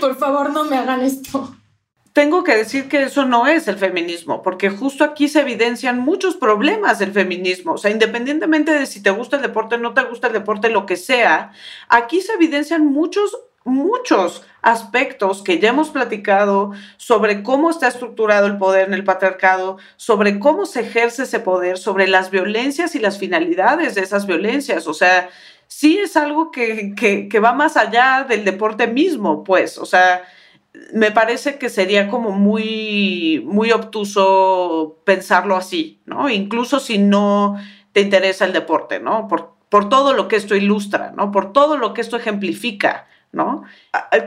por 0.00 0.16
favor 0.16 0.50
no 0.50 0.64
me 0.64 0.76
hagan 0.76 1.00
esto 1.00 1.56
tengo 2.12 2.42
que 2.42 2.56
decir 2.56 2.88
que 2.88 3.02
eso 3.04 3.24
no 3.24 3.46
es 3.46 3.68
el 3.68 3.78
feminismo, 3.78 4.42
porque 4.42 4.68
justo 4.68 5.04
aquí 5.04 5.28
se 5.28 5.40
evidencian 5.40 6.00
muchos 6.00 6.36
problemas 6.36 6.98
del 6.98 7.12
feminismo. 7.12 7.74
O 7.74 7.78
sea, 7.78 7.90
independientemente 7.90 8.72
de 8.72 8.86
si 8.86 9.02
te 9.02 9.10
gusta 9.10 9.36
el 9.36 9.42
deporte, 9.42 9.78
no 9.78 9.94
te 9.94 10.02
gusta 10.02 10.26
el 10.26 10.32
deporte, 10.32 10.70
lo 10.70 10.86
que 10.86 10.96
sea, 10.96 11.52
aquí 11.88 12.20
se 12.20 12.32
evidencian 12.32 12.84
muchos, 12.84 13.38
muchos 13.64 14.42
aspectos 14.60 15.42
que 15.42 15.60
ya 15.60 15.68
hemos 15.68 15.90
platicado 15.90 16.72
sobre 16.96 17.42
cómo 17.44 17.70
está 17.70 17.86
estructurado 17.86 18.46
el 18.48 18.58
poder 18.58 18.88
en 18.88 18.94
el 18.94 19.04
patriarcado, 19.04 19.78
sobre 19.96 20.40
cómo 20.40 20.66
se 20.66 20.80
ejerce 20.80 21.22
ese 21.22 21.38
poder, 21.38 21.78
sobre 21.78 22.08
las 22.08 22.30
violencias 22.30 22.94
y 22.96 22.98
las 22.98 23.18
finalidades 23.18 23.94
de 23.94 24.02
esas 24.02 24.26
violencias. 24.26 24.88
O 24.88 24.94
sea, 24.94 25.30
sí 25.70 25.98
es 25.98 26.16
algo 26.16 26.50
que, 26.50 26.94
que, 26.94 27.40
va 27.40 27.52
más 27.52 27.76
allá 27.76 28.26
del 28.28 28.44
deporte 28.44 28.86
mismo, 28.86 29.44
pues. 29.44 29.78
O 29.78 29.86
sea, 29.86 30.24
me 30.92 31.12
parece 31.12 31.58
que 31.58 31.70
sería 31.70 32.08
como 32.08 32.32
muy, 32.32 33.42
muy 33.46 33.70
obtuso 33.70 34.98
pensarlo 35.04 35.56
así, 35.56 36.00
¿no? 36.04 36.28
Incluso 36.28 36.80
si 36.80 36.98
no 36.98 37.56
te 37.92 38.00
interesa 38.00 38.44
el 38.44 38.52
deporte, 38.52 38.98
¿no? 39.00 39.28
Por, 39.28 39.54
por 39.68 39.88
todo 39.88 40.12
lo 40.12 40.28
que 40.28 40.36
esto 40.36 40.56
ilustra, 40.56 41.12
¿no? 41.16 41.30
Por 41.30 41.52
todo 41.52 41.78
lo 41.78 41.94
que 41.94 42.00
esto 42.00 42.16
ejemplifica, 42.16 43.06
¿no? 43.32 43.62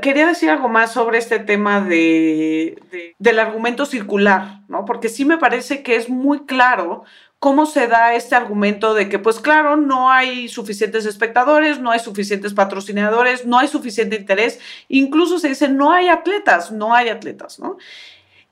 Quería 0.01 0.27
decir 0.27 0.49
algo 0.49 0.69
más 0.69 0.93
sobre 0.93 1.17
este 1.17 1.39
tema 1.39 1.81
de, 1.81 3.13
del 3.19 3.39
argumento 3.39 3.85
circular, 3.85 4.61
¿no? 4.69 4.85
Porque 4.85 5.09
sí 5.09 5.25
me 5.25 5.37
parece 5.37 5.83
que 5.83 5.97
es 5.97 6.09
muy 6.09 6.45
claro 6.45 7.03
cómo 7.43 7.65
se 7.65 7.89
da 7.89 8.15
este 8.15 8.35
argumento 8.35 8.93
de 8.93 9.09
que, 9.09 9.19
pues 9.19 9.37
claro, 9.37 9.75
no 9.75 10.09
hay 10.09 10.47
suficientes 10.47 11.05
espectadores, 11.05 11.77
no 11.77 11.91
hay 11.91 11.99
suficientes 11.99 12.53
patrocinadores, 12.53 13.45
no 13.45 13.59
hay 13.59 13.67
suficiente 13.67 14.15
interés, 14.15 14.61
incluso 14.87 15.37
se 15.39 15.49
dice, 15.49 15.67
no 15.67 15.91
hay 15.91 16.07
atletas, 16.07 16.71
no 16.71 16.95
hay 16.95 17.09
atletas, 17.09 17.59
¿no? 17.59 17.75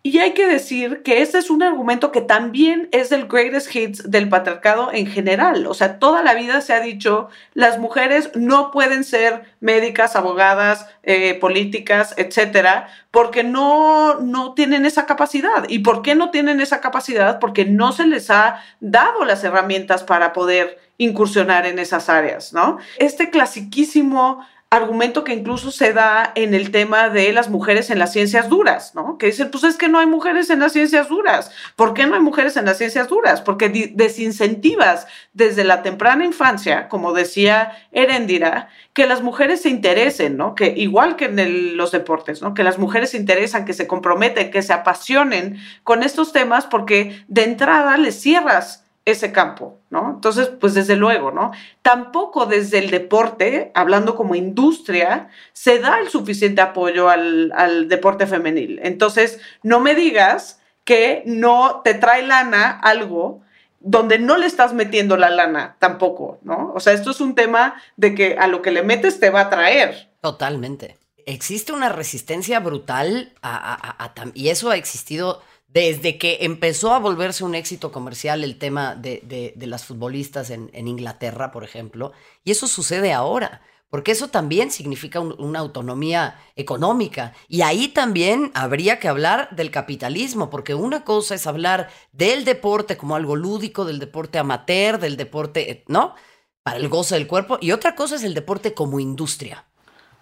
Y 0.04 0.18
hay 0.18 0.34
que 0.34 0.48
decir 0.48 1.04
que 1.04 1.22
este 1.22 1.38
es 1.38 1.52
un 1.52 1.62
argumento 1.62 2.12
que 2.12 2.22
también 2.22 2.90
es 2.92 3.10
del 3.12 3.28
greatest 3.28 3.76
hits 3.76 4.10
del 4.10 4.30
patriarcado 4.30 4.90
en 4.92 5.06
general. 5.06 5.68
O 5.68 5.76
sea, 5.76 6.00
toda 6.00 6.24
la 6.24 6.34
vida 6.34 6.62
se 6.62 6.74
ha 6.74 6.80
dicho, 6.80 7.30
las 7.54 7.78
mujeres 7.78 8.32
no 8.34 8.72
pueden 8.72 9.04
ser 9.04 9.44
médicas, 9.60 10.16
abogadas, 10.16 10.88
eh, 11.04 11.36
políticas, 11.36 12.16
etcétera, 12.18 12.88
porque 13.12 13.44
no, 13.44 14.20
no 14.20 14.56
tienen 14.56 14.88
esa 14.88 15.06
capacidad. 15.06 15.66
¿Y 15.70 15.80
por 15.80 16.02
qué 16.02 16.16
no 16.16 16.32
tienen 16.32 16.62
esa 16.62 16.82
capacidad? 16.82 17.38
Porque 17.38 17.66
no 17.66 17.92
se 17.92 18.08
les 18.08 18.32
ha 18.32 18.60
dado 18.80 19.24
las 19.24 19.44
herramientas 19.44 20.04
para 20.04 20.34
poder 20.34 20.80
incursionar 20.98 21.68
en 21.68 21.78
esas 21.78 22.10
áreas, 22.10 22.54
¿no? 22.54 22.80
Este 22.98 23.30
clasiquísimo 23.30 24.46
argumento 24.72 25.26
que 25.26 25.34
incluso 25.34 25.70
se 25.70 25.92
da 25.92 26.32
en 26.34 26.54
el 26.54 26.72
tema 26.72 27.10
de 27.10 27.34
las 27.34 27.50
mujeres 27.50 27.90
en 27.90 28.00
las 28.00 28.14
ciencias 28.14 28.48
duras, 28.48 28.96
¿no? 28.96 29.18
Que 29.18 29.26
dicen, 29.26 29.52
pues 29.52 29.66
es 29.66 29.76
que 29.76 29.90
no 29.90 30.00
hay 30.00 30.06
mujeres 30.06 30.50
en 30.50 30.60
las 30.62 30.72
ciencias 30.72 31.10
duras. 31.10 31.52
¿Por 31.76 31.94
qué 31.94 32.08
no 32.08 32.16
hay 32.16 32.22
mujeres 32.22 32.56
en 32.56 32.64
las 32.64 32.78
ciencias 32.78 33.10
duras? 33.10 33.42
Porque 33.42 33.68
desincentivas 33.94 35.08
desde 35.34 35.66
la 35.66 35.84
temprana 35.84 36.24
infancia, 36.24 36.88
como 36.88 37.12
decía 37.12 37.74
Erendira, 37.92 38.70
que 38.94 39.08
las 39.08 39.22
mujeres 39.22 39.62
se 39.62 39.70
interesen, 39.70 40.38
¿no? 40.38 40.56
Que 40.56 40.74
igual 40.78 41.18
que 41.18 41.26
en 41.26 41.76
los 41.76 41.92
deportes, 41.92 42.42
¿no? 42.42 42.54
Que 42.54 42.64
las 42.64 42.80
mujeres 42.80 43.10
se 43.10 43.18
interesan, 43.18 43.66
que 43.66 43.74
se 43.74 43.88
comprometen, 43.88 44.52
que 44.52 44.62
se 44.62 44.72
apasionen 44.72 45.60
con 45.84 46.02
estos 46.02 46.32
temas, 46.32 46.66
porque 46.66 47.26
de 47.28 47.44
entrada 47.44 47.98
les 47.98 48.22
cierras 48.22 48.86
ese 49.06 49.32
campo, 49.32 49.80
¿no? 49.90 50.12
Entonces, 50.16 50.48
pues 50.48 50.74
desde 50.74 50.96
luego, 50.96 51.32
¿no? 51.32 51.52
Tampoco 51.82 52.46
desde 52.46 52.80
el 52.80 52.92
deporte, 52.92 53.72
hablando 53.74 54.16
como 54.16 54.36
industria, 54.36 55.30
se 55.54 55.80
da 55.80 56.00
el 56.00 56.10
suficiente 56.10 56.62
apoyo 56.62 57.10
al, 57.10 57.52
al 57.56 57.88
deporte 57.90 58.28
femenil. 58.28 58.80
Entonces, 58.84 59.40
no 59.64 59.80
me 59.80 59.96
digas 59.96 60.62
que 60.84 61.24
no 61.26 61.82
te 61.84 61.94
trae 61.96 62.26
lana 62.26 62.72
algo 62.72 63.42
donde 63.82 64.20
no 64.20 64.38
le 64.38 64.46
estás 64.46 64.74
metiendo 64.74 65.18
la 65.18 65.30
lana 65.30 65.76
tampoco, 65.80 66.40
¿no? 66.44 66.72
O 66.76 66.80
sea, 66.80 66.94
esto 66.94 67.12
es 67.12 67.20
un 67.20 67.36
tema 67.36 67.82
de 67.98 68.14
que 68.14 68.38
a 68.40 68.48
lo 68.48 68.62
que 68.62 68.72
le 68.72 68.84
metes 68.84 69.20
te 69.20 69.30
va 69.30 69.42
a 69.42 69.50
traer. 69.50 70.10
Totalmente. 70.22 70.98
Existe 71.26 71.72
una 71.72 71.90
resistencia 71.90 72.60
brutal 72.60 73.34
a, 73.42 74.14
y 74.34 74.50
eso 74.50 74.70
ha 74.70 74.76
existido 74.76 75.42
desde 75.74 76.18
que 76.18 76.40
empezó 76.42 76.94
a 76.94 77.00
volverse 77.00 77.44
un 77.44 77.56
éxito 77.56 77.92
comercial 77.92 78.44
el 78.44 78.58
tema 78.58 78.96
de, 78.96 79.54
las 79.58 79.86
futbolistas 79.86 80.50
en, 80.50 80.88
Inglaterra, 80.88 81.52
por 81.52 81.64
ejemplo, 81.64 82.12
y 82.44 82.52
eso 82.52 82.68
sucede 82.68 83.14
ahora, 83.14 83.62
porque 83.90 84.12
eso 84.12 84.28
también 84.28 84.72
significa 84.72 85.20
una 85.20 85.60
autonomía 85.60 86.40
económica. 86.56 87.34
Y 87.48 87.62
ahí 87.62 87.90
también 87.90 88.52
habría 88.54 89.00
que 89.00 89.08
hablar 89.08 89.50
del 89.52 89.72
capitalismo, 89.72 90.50
porque 90.50 90.76
una 90.76 91.04
cosa 91.04 91.36
es 91.36 91.48
hablar 91.48 91.90
del 92.12 92.46
deporte 92.46 92.98
como 92.98 93.16
algo 93.16 93.36
lúdico, 93.36 93.86
del 93.86 94.00
deporte 94.00 94.40
amateur, 94.40 94.98
del 95.00 95.18
deporte, 95.18 95.84
¿no? 95.88 96.16
Para 96.64 96.78
el 96.78 96.90
gozo 96.90 97.16
del 97.16 97.28
cuerpo, 97.28 97.58
y 97.62 97.72
otra 97.72 97.96
cosa 97.96 98.16
es 98.16 98.24
el 98.24 98.34
deporte 98.34 98.74
como 98.74 99.00
industria. 99.00 99.66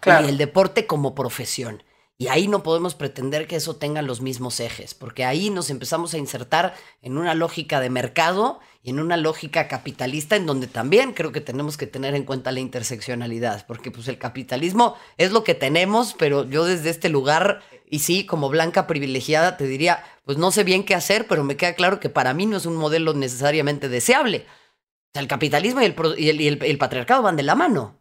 Y 0.06 0.30
el 0.30 0.38
deporte 0.38 0.88
como 0.88 1.14
profesión. 1.14 1.84
Y 2.22 2.28
ahí 2.28 2.50
no 2.50 2.64
podemos 2.64 2.96
pretender 2.96 3.48
que 3.48 3.56
eso 3.56 3.78
tenga 3.78 4.02
los 4.02 4.20
mismos 4.20 4.60
ejes, 4.60 4.94
porque 4.94 5.24
ahí 5.24 5.50
nos 5.50 5.70
empezamos 5.70 6.14
a 6.14 6.18
insertar 6.18 6.76
en 7.02 7.18
una 7.18 7.34
lógica 7.34 7.80
de 7.80 7.90
mercado 7.90 8.60
y 8.84 8.90
en 8.90 9.00
una 9.00 9.16
lógica 9.16 9.70
capitalista 9.70 10.36
en 10.36 10.46
donde 10.46 10.68
también 10.68 11.14
creo 11.14 11.32
que 11.32 11.40
tenemos 11.40 11.78
que 11.78 11.88
tener 11.88 12.16
en 12.16 12.26
cuenta 12.26 12.52
la 12.52 12.60
interseccionalidad, 12.60 13.66
porque 13.68 13.90
pues 13.90 14.10
el 14.10 14.18
capitalismo 14.18 14.96
es 15.16 15.32
lo 15.32 15.46
que 15.46 15.56
tenemos, 15.56 16.14
pero 16.14 16.44
yo 16.44 16.66
desde 16.66 16.90
este 16.90 17.08
lugar, 17.08 17.62
y 17.90 18.00
sí, 18.00 18.26
como 18.26 18.50
blanca 18.50 18.86
privilegiada, 18.86 19.56
te 19.56 19.66
diría, 19.66 20.04
pues 20.26 20.38
no 20.38 20.52
sé 20.52 20.66
bien 20.66 20.84
qué 20.84 20.96
hacer, 20.96 21.26
pero 21.26 21.46
me 21.46 21.56
queda 21.56 21.74
claro 21.74 22.02
que 22.02 22.10
para 22.10 22.34
mí 22.34 22.46
no 22.46 22.58
es 22.58 22.66
un 22.66 22.76
modelo 22.76 23.14
necesariamente 23.14 23.88
deseable. 23.88 24.46
O 24.50 25.12
sea, 25.14 25.22
el 25.22 25.30
capitalismo 25.30 25.80
y 25.82 25.86
el, 25.86 26.42
y 26.42 26.48
el 26.50 26.78
patriarcado 26.78 27.22
van 27.22 27.38
de 27.38 27.44
la 27.44 27.56
mano. 27.56 27.96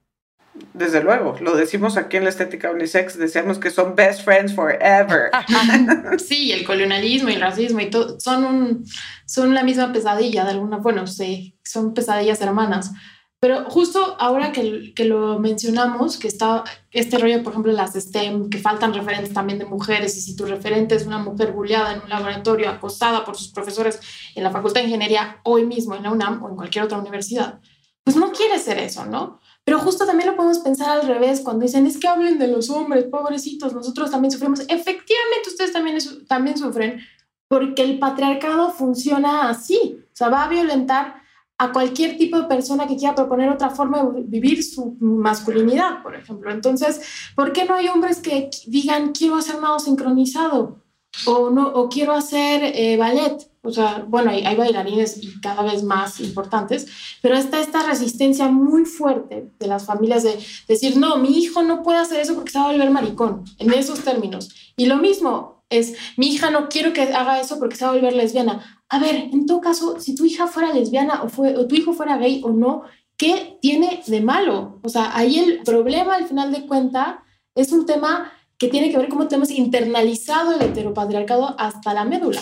Desde 0.74 1.02
luego, 1.02 1.36
lo 1.40 1.56
decimos 1.56 1.96
aquí 1.96 2.16
en 2.16 2.24
la 2.24 2.30
estética 2.30 2.70
unisex, 2.70 3.18
decíamos 3.18 3.58
que 3.58 3.70
son 3.70 3.94
best 3.94 4.22
friends 4.22 4.54
forever. 4.54 5.30
sí, 6.18 6.52
el 6.52 6.64
colonialismo 6.64 7.30
y 7.30 7.34
el 7.34 7.40
racismo 7.40 7.80
y 7.80 7.90
todo 7.90 8.18
son, 8.20 8.44
un, 8.44 8.84
son 9.26 9.54
la 9.54 9.62
misma 9.62 9.92
pesadilla 9.92 10.44
de 10.44 10.52
alguna, 10.52 10.78
bueno, 10.78 11.06
sí, 11.06 11.58
son 11.64 11.94
pesadillas 11.94 12.40
hermanas. 12.40 12.92
Pero 13.40 13.70
justo 13.70 14.16
ahora 14.18 14.50
que, 14.50 14.92
que, 14.94 15.04
lo 15.04 15.38
mencionamos, 15.38 16.18
que 16.18 16.26
está 16.26 16.64
este 16.90 17.18
rollo, 17.18 17.42
por 17.44 17.52
ejemplo, 17.52 17.72
las 17.72 17.94
STEM, 17.94 18.50
que 18.50 18.58
faltan 18.58 18.92
referentes 18.92 19.32
también 19.32 19.60
de 19.60 19.64
mujeres, 19.64 20.16
y 20.16 20.20
si 20.20 20.34
tu 20.34 20.44
referente 20.44 20.96
es 20.96 21.06
una 21.06 21.18
mujer 21.18 21.52
bulleada 21.52 21.94
en 21.94 22.02
un 22.02 22.08
laboratorio, 22.08 22.68
acostada 22.68 23.24
por 23.24 23.36
sus 23.36 23.52
profesores 23.52 24.00
en 24.34 24.42
la 24.42 24.50
Facultad 24.50 24.80
de 24.80 24.88
Ingeniería, 24.88 25.40
hoy 25.44 25.64
mismo 25.64 25.94
en 25.94 26.02
la 26.02 26.10
UNAM 26.10 26.42
o 26.42 26.48
en 26.48 26.56
cualquier 26.56 26.84
otra 26.84 26.98
universidad, 26.98 27.60
pues 28.02 28.16
no 28.16 28.32
quiere 28.32 28.58
ser 28.58 28.78
eso, 28.78 29.06
¿no? 29.06 29.38
Pero 29.68 29.80
justo 29.80 30.06
también 30.06 30.30
lo 30.30 30.34
podemos 30.34 30.60
pensar 30.60 30.98
al 30.98 31.06
revés, 31.06 31.42
cuando 31.42 31.66
dicen, 31.66 31.86
es 31.86 31.98
que 31.98 32.08
hablen 32.08 32.38
de 32.38 32.48
los 32.48 32.70
hombres, 32.70 33.04
pobrecitos, 33.04 33.74
nosotros 33.74 34.10
también 34.10 34.32
sufrimos. 34.32 34.60
Efectivamente, 34.60 35.48
ustedes 35.48 35.74
también, 35.74 35.98
también 36.26 36.56
sufren 36.56 37.02
porque 37.48 37.82
el 37.82 37.98
patriarcado 37.98 38.70
funciona 38.70 39.50
así. 39.50 40.00
O 40.10 40.16
sea, 40.16 40.30
va 40.30 40.44
a 40.44 40.48
violentar 40.48 41.16
a 41.58 41.70
cualquier 41.70 42.16
tipo 42.16 42.40
de 42.40 42.48
persona 42.48 42.86
que 42.86 42.96
quiera 42.96 43.14
proponer 43.14 43.50
otra 43.50 43.68
forma 43.68 44.02
de 44.04 44.22
vivir 44.22 44.64
su 44.64 44.96
masculinidad, 45.00 46.02
por 46.02 46.14
ejemplo. 46.14 46.50
Entonces, 46.50 47.02
¿por 47.36 47.52
qué 47.52 47.66
no 47.66 47.74
hay 47.74 47.88
hombres 47.88 48.20
que 48.20 48.48
digan, 48.68 49.12
quiero 49.12 49.36
hacer 49.36 49.60
nado 49.60 49.78
sincronizado? 49.80 50.82
O, 51.26 51.50
no, 51.50 51.68
o 51.68 51.90
quiero 51.90 52.14
hacer 52.14 52.62
eh, 52.74 52.96
ballet 52.96 53.50
o 53.68 53.72
sea, 53.72 54.04
bueno, 54.08 54.30
hay, 54.30 54.56
bailarines 54.56 55.22
y 55.22 55.40
cada 55.40 55.62
vez 55.62 55.82
más 55.82 56.20
importantes, 56.20 56.86
pero 57.20 57.36
está 57.36 57.60
esta 57.60 57.82
resistencia 57.82 58.48
muy 58.48 58.86
fuerte 58.86 59.52
de 59.58 59.66
las 59.66 59.84
familias 59.84 60.22
de 60.22 60.38
decir, 60.66 60.96
no, 60.96 61.18
mi 61.18 61.38
hijo 61.38 61.62
no 61.62 61.82
puede 61.82 61.98
hacer 61.98 62.20
eso 62.20 62.34
porque 62.34 62.50
se 62.50 62.58
va 62.58 62.70
a 62.70 62.72
volver 62.72 62.90
maricón, 62.90 63.44
en 63.58 63.72
esos 63.74 64.00
términos. 64.00 64.48
Y 64.76 64.86
lo 64.86 64.96
mismo 64.96 65.62
es, 65.68 65.94
mi 66.16 66.28
hija 66.28 66.50
no 66.50 66.68
quiero 66.68 66.94
que 66.94 67.02
haga 67.02 67.40
eso 67.40 67.58
porque 67.58 67.76
se 67.76 67.84
va 67.84 67.90
a 67.90 67.94
volver 67.94 68.14
lesbiana. 68.14 68.82
A 68.88 68.98
ver, 68.98 69.16
en 69.32 69.44
todo 69.44 69.60
caso, 69.60 70.00
si 70.00 70.14
tu 70.14 70.24
hija 70.24 70.46
fuera 70.46 70.72
lesbiana 70.72 71.22
o, 71.22 71.28
fue, 71.28 71.56
o 71.56 71.66
tu 71.68 71.74
hijo 71.74 71.92
fuera 71.92 72.16
gay 72.16 72.40
o 72.42 72.50
no, 72.50 72.84
¿qué 73.18 73.58
tiene 73.60 74.02
de 74.06 74.20
malo? 74.22 74.80
O 74.82 74.88
sea, 74.88 75.14
ahí 75.14 75.38
el 75.38 75.62
problema 75.62 76.14
al 76.14 76.26
final 76.26 76.52
de 76.52 76.66
cuenta 76.66 77.22
es 77.54 77.72
un 77.72 77.84
tema 77.84 78.32
que 78.56 78.68
tiene 78.68 78.90
que 78.90 78.98
ver 78.98 79.08
cómo 79.08 79.28
tenemos 79.28 79.50
internalizado 79.50 80.54
el 80.54 80.62
heteropatriarcado 80.62 81.54
hasta 81.58 81.94
la 81.94 82.04
médula. 82.04 82.40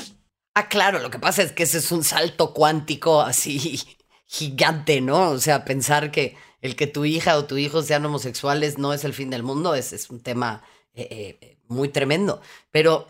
Ah, 0.58 0.68
claro, 0.70 1.00
lo 1.00 1.10
que 1.10 1.18
pasa 1.18 1.42
es 1.42 1.52
que 1.52 1.64
ese 1.64 1.76
es 1.76 1.92
un 1.92 2.02
salto 2.02 2.54
cuántico 2.54 3.20
así 3.20 3.78
gigante, 4.26 5.02
¿no? 5.02 5.32
O 5.32 5.38
sea, 5.38 5.66
pensar 5.66 6.10
que 6.10 6.34
el 6.62 6.76
que 6.76 6.86
tu 6.86 7.04
hija 7.04 7.36
o 7.36 7.44
tu 7.44 7.58
hijo 7.58 7.82
sean 7.82 8.06
homosexuales 8.06 8.78
no 8.78 8.94
es 8.94 9.04
el 9.04 9.12
fin 9.12 9.28
del 9.28 9.42
mundo, 9.42 9.74
es, 9.74 9.92
es 9.92 10.08
un 10.08 10.20
tema 10.22 10.62
eh, 10.94 11.36
eh, 11.42 11.58
muy 11.68 11.90
tremendo. 11.90 12.40
Pero 12.70 13.06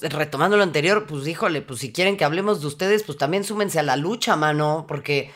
retomando 0.00 0.56
lo 0.56 0.62
anterior, 0.62 1.06
pues 1.06 1.28
híjole, 1.28 1.60
pues 1.60 1.80
si 1.80 1.92
quieren 1.92 2.16
que 2.16 2.24
hablemos 2.24 2.62
de 2.62 2.68
ustedes, 2.68 3.02
pues 3.02 3.18
también 3.18 3.44
súmense 3.44 3.78
a 3.78 3.82
la 3.82 3.96
lucha, 3.96 4.36
mano, 4.36 4.86
porque 4.88 5.30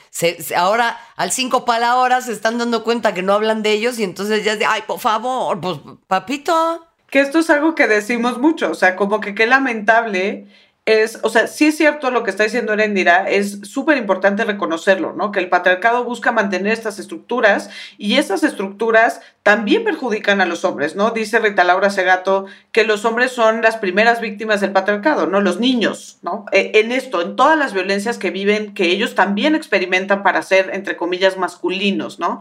ahora 0.56 0.98
al 1.16 1.32
cinco 1.32 1.66
para 1.66 1.80
la 1.80 1.96
hora 1.96 2.22
se 2.22 2.32
están 2.32 2.56
dando 2.56 2.82
cuenta 2.82 3.12
que 3.12 3.20
no 3.20 3.34
hablan 3.34 3.62
de 3.62 3.72
ellos 3.72 3.98
y 3.98 4.04
entonces 4.04 4.42
ya 4.42 4.54
es 4.54 4.58
de, 4.58 4.64
ay, 4.64 4.84
por 4.86 5.00
favor, 5.00 5.60
pues 5.60 5.80
papito. 6.06 6.88
Que 7.10 7.20
esto 7.20 7.40
es 7.40 7.50
algo 7.50 7.74
que 7.74 7.88
decimos 7.88 8.38
mucho, 8.38 8.70
o 8.70 8.74
sea, 8.74 8.96
como 8.96 9.20
que 9.20 9.34
qué 9.34 9.46
lamentable 9.46 10.46
es, 10.84 11.20
o 11.22 11.28
sea, 11.28 11.46
sí 11.46 11.66
es 11.66 11.76
cierto 11.76 12.10
lo 12.10 12.24
que 12.24 12.30
está 12.30 12.42
diciendo 12.42 12.72
Erendira, 12.72 13.30
es 13.30 13.60
súper 13.62 13.98
importante 13.98 14.44
reconocerlo, 14.44 15.12
¿no? 15.12 15.30
Que 15.30 15.38
el 15.38 15.48
patriarcado 15.48 16.02
busca 16.02 16.32
mantener 16.32 16.72
estas 16.72 16.98
estructuras 16.98 17.70
y 17.98 18.16
esas 18.16 18.42
estructuras 18.42 19.20
también 19.44 19.84
perjudican 19.84 20.40
a 20.40 20.44
los 20.44 20.64
hombres, 20.64 20.96
¿no? 20.96 21.12
Dice 21.12 21.38
Rita 21.38 21.62
Laura 21.62 21.90
Segato 21.90 22.46
que 22.72 22.82
los 22.82 23.04
hombres 23.04 23.30
son 23.30 23.62
las 23.62 23.76
primeras 23.76 24.20
víctimas 24.20 24.60
del 24.60 24.72
patriarcado, 24.72 25.28
¿no? 25.28 25.40
Los 25.40 25.60
niños, 25.60 26.18
¿no? 26.22 26.46
E, 26.50 26.72
en 26.74 26.90
esto, 26.90 27.22
en 27.22 27.36
todas 27.36 27.56
las 27.56 27.72
violencias 27.74 28.18
que 28.18 28.30
viven, 28.30 28.74
que 28.74 28.86
ellos 28.86 29.14
también 29.14 29.54
experimentan 29.54 30.24
para 30.24 30.42
ser, 30.42 30.70
entre 30.72 30.96
comillas, 30.96 31.36
masculinos, 31.36 32.18
¿no? 32.18 32.40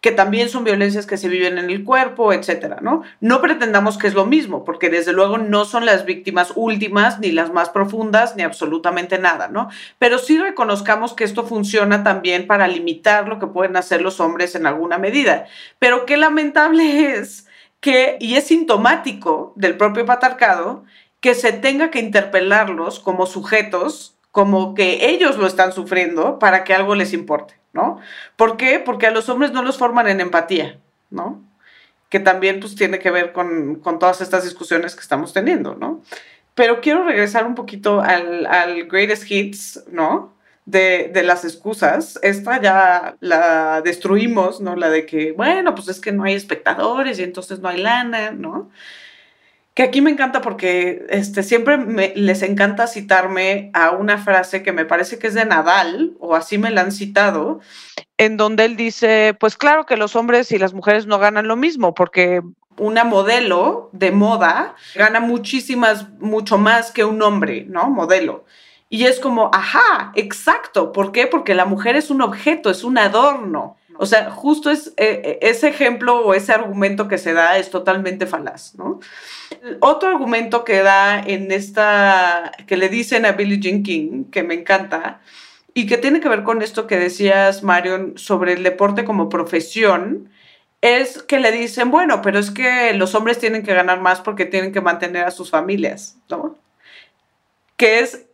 Que 0.00 0.12
también 0.12 0.48
son 0.48 0.64
violencias 0.64 1.06
que 1.06 1.18
se 1.18 1.28
viven 1.28 1.58
en 1.58 1.68
el 1.68 1.84
cuerpo, 1.84 2.32
etcétera, 2.32 2.78
¿no? 2.80 3.02
No 3.20 3.42
pretendamos 3.42 3.98
que 3.98 4.06
es 4.06 4.14
lo 4.14 4.24
mismo, 4.24 4.64
porque 4.64 4.88
desde 4.88 5.12
luego 5.12 5.36
no 5.36 5.66
son 5.66 5.84
las 5.84 6.06
víctimas 6.06 6.52
últimas, 6.56 7.18
ni 7.20 7.32
las 7.32 7.52
más 7.52 7.68
profundas, 7.68 8.34
ni 8.34 8.42
absolutamente 8.42 9.18
nada, 9.18 9.48
¿no? 9.48 9.68
Pero 9.98 10.18
sí 10.18 10.38
reconozcamos 10.38 11.12
que 11.12 11.24
esto 11.24 11.44
funciona 11.44 12.02
también 12.02 12.46
para 12.46 12.66
limitar 12.66 13.28
lo 13.28 13.38
que 13.38 13.46
pueden 13.46 13.76
hacer 13.76 14.00
los 14.00 14.20
hombres 14.20 14.54
en 14.54 14.66
alguna 14.66 14.96
medida. 14.96 15.46
Pero 15.78 16.06
qué 16.06 16.16
lamentable 16.16 17.16
es 17.16 17.46
que, 17.80 18.16
y 18.20 18.36
es 18.36 18.46
sintomático 18.46 19.52
del 19.56 19.76
propio 19.76 20.06
patriarcado, 20.06 20.84
que 21.20 21.34
se 21.34 21.52
tenga 21.52 21.90
que 21.90 21.98
interpelarlos 21.98 23.00
como 23.00 23.26
sujetos, 23.26 24.16
como 24.30 24.74
que 24.74 25.10
ellos 25.10 25.36
lo 25.36 25.46
están 25.46 25.72
sufriendo 25.72 26.38
para 26.38 26.64
que 26.64 26.72
algo 26.72 26.94
les 26.94 27.12
importe. 27.12 27.59
¿No? 27.72 28.00
¿Por 28.36 28.56
qué? 28.56 28.78
Porque 28.78 29.06
a 29.06 29.10
los 29.10 29.28
hombres 29.28 29.52
no 29.52 29.62
los 29.62 29.78
forman 29.78 30.08
en 30.08 30.20
empatía, 30.20 30.78
¿no? 31.10 31.42
Que 32.08 32.20
también 32.20 32.60
pues 32.60 32.74
tiene 32.74 32.98
que 32.98 33.10
ver 33.10 33.32
con, 33.32 33.80
todas 33.98 34.20
estas 34.20 34.44
discusiones 34.44 34.94
que 34.94 35.02
estamos 35.02 35.32
teniendo, 35.32 35.74
¿no? 35.74 36.02
Pero 36.54 36.80
quiero 36.80 37.04
regresar 37.04 37.46
un 37.46 37.54
poquito 37.54 38.00
al, 38.00 38.46
al 38.46 38.86
greatest 38.86 39.30
hits, 39.30 39.84
¿no? 39.90 40.32
De, 40.66 41.10
de, 41.12 41.22
las 41.22 41.44
excusas. 41.44 42.18
Esta 42.22 42.60
ya 42.60 43.16
la 43.20 43.80
destruimos, 43.82 44.60
¿no? 44.60 44.76
La 44.76 44.90
de 44.90 45.06
que, 45.06 45.32
bueno, 45.32 45.74
pues 45.74 45.88
es 45.88 46.00
que 46.00 46.12
no 46.12 46.24
hay 46.24 46.34
espectadores 46.34 47.18
y 47.18 47.22
entonces 47.22 47.60
no 47.60 47.68
hay 47.68 47.78
lana, 47.78 48.30
¿no? 48.32 48.70
Que 49.74 49.82
aquí 49.82 50.00
me 50.00 50.10
encanta 50.10 50.40
porque 50.40 51.06
este, 51.10 51.42
siempre 51.42 51.78
les 52.16 52.42
encanta 52.42 52.86
citarme 52.86 53.70
a 53.72 53.90
una 53.92 54.18
frase 54.18 54.62
que 54.62 54.72
me 54.72 54.84
parece 54.84 55.18
que 55.18 55.28
es 55.28 55.34
de 55.34 55.44
Nadal, 55.44 56.14
o 56.18 56.34
así 56.34 56.58
me 56.58 56.70
la 56.70 56.82
han 56.82 56.92
citado, 56.92 57.60
en 58.18 58.36
donde 58.36 58.66
él 58.66 58.76
dice, 58.76 59.34
pues 59.38 59.56
claro 59.56 59.86
que 59.86 59.96
los 59.96 60.16
hombres 60.16 60.52
y 60.52 60.58
las 60.58 60.74
mujeres 60.74 61.06
no 61.06 61.18
ganan 61.18 61.48
lo 61.48 61.56
mismo, 61.56 61.94
porque 61.94 62.42
una 62.76 63.04
modelo 63.04 63.90
de 63.92 64.10
moda 64.10 64.74
gana 64.94 65.20
muchísimas, 65.20 66.08
mucho 66.18 66.58
más 66.58 66.90
que 66.90 67.04
un 67.04 67.22
hombre, 67.22 67.64
¿no? 67.68 67.88
Modelo. 67.90 68.44
Y 68.88 69.04
es 69.04 69.20
como, 69.20 69.50
ajá, 69.52 70.12
exacto. 70.16 70.90
¿Por 70.92 71.12
qué? 71.12 71.26
Porque 71.26 71.54
la 71.54 71.64
mujer 71.64 71.94
es 71.94 72.10
un 72.10 72.22
objeto, 72.22 72.70
es 72.70 72.82
un 72.82 72.98
adorno. 72.98 73.76
O 74.02 74.06
sea, 74.06 74.30
justo 74.30 74.70
es, 74.70 74.94
eh, 74.96 75.20
eh, 75.22 75.38
ese 75.42 75.68
ejemplo 75.68 76.20
o 76.20 76.32
ese 76.32 76.54
argumento 76.54 77.06
que 77.06 77.18
se 77.18 77.34
da 77.34 77.58
es 77.58 77.68
totalmente 77.68 78.26
falaz, 78.26 78.74
¿no? 78.76 78.98
Otro 79.80 80.08
argumento 80.08 80.64
que 80.64 80.82
da 80.82 81.20
en 81.20 81.52
esta, 81.52 82.50
que 82.66 82.78
le 82.78 82.88
dicen 82.88 83.26
a 83.26 83.32
Billie 83.32 83.60
Jean 83.60 83.82
King, 83.82 84.24
que 84.30 84.42
me 84.42 84.54
encanta, 84.54 85.20
y 85.74 85.86
que 85.86 85.98
tiene 85.98 86.20
que 86.20 86.30
ver 86.30 86.44
con 86.44 86.62
esto 86.62 86.86
que 86.86 86.96
decías, 86.96 87.62
Marion, 87.62 88.16
sobre 88.16 88.54
el 88.54 88.62
deporte 88.62 89.04
como 89.04 89.28
profesión, 89.28 90.30
es 90.80 91.22
que 91.22 91.38
le 91.38 91.52
dicen, 91.52 91.90
bueno, 91.90 92.22
pero 92.22 92.38
es 92.38 92.50
que 92.50 92.94
los 92.94 93.14
hombres 93.14 93.38
tienen 93.38 93.62
que 93.62 93.74
ganar 93.74 94.00
más 94.00 94.22
porque 94.22 94.46
tienen 94.46 94.72
que 94.72 94.80
mantener 94.80 95.26
a 95.26 95.30
sus 95.30 95.50
familias, 95.50 96.16
¿no? 96.30 96.56
Que 97.76 97.98
es 97.98 98.24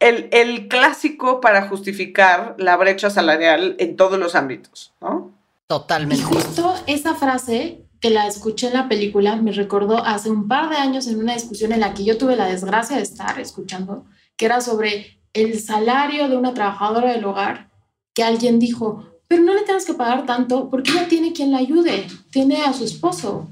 ah 0.00 0.06
el, 0.30 0.68
clásico 0.68 1.40
para 1.40 1.68
justificar 1.68 2.54
la 2.58 2.76
brecha 2.76 3.10
salarial 3.10 3.76
en 3.78 3.96
todos 3.96 4.18
los 4.18 4.34
ámbitos, 4.34 4.92
¿no? 5.00 5.32
Totalmente. 5.66 6.22
Y 6.22 6.26
justo 6.26 6.74
esa 6.86 7.14
frase 7.14 7.84
que 8.00 8.10
la 8.10 8.26
escuché 8.26 8.68
en 8.68 8.74
la 8.74 8.88
película 8.88 9.36
me 9.36 9.52
recordó 9.52 10.04
hace 10.04 10.30
un 10.30 10.46
par 10.46 10.70
de 10.70 10.76
años 10.76 11.06
en 11.08 11.18
una 11.18 11.34
discusión 11.34 11.72
en 11.72 11.80
la 11.80 11.94
que 11.94 12.04
yo 12.04 12.16
tuve 12.16 12.36
la 12.36 12.46
desgracia 12.46 12.96
de 12.96 13.02
estar 13.02 13.38
escuchando, 13.40 14.04
que 14.36 14.46
era 14.46 14.60
sobre 14.60 15.18
el 15.32 15.58
salario 15.60 16.28
de 16.28 16.36
una 16.36 16.54
trabajadora 16.54 17.12
del 17.12 17.24
hogar, 17.24 17.70
que 18.14 18.22
alguien 18.22 18.58
dijo, 18.58 19.04
pero 19.26 19.42
no 19.42 19.52
le 19.52 19.62
tienes 19.62 19.84
que 19.84 19.94
pagar 19.94 20.26
tanto 20.26 20.70
porque 20.70 20.90
ella 20.90 21.08
tiene 21.08 21.32
quien 21.32 21.52
la 21.52 21.58
ayude, 21.58 22.06
tiene 22.30 22.62
a 22.62 22.72
su 22.72 22.84
esposo. 22.84 23.48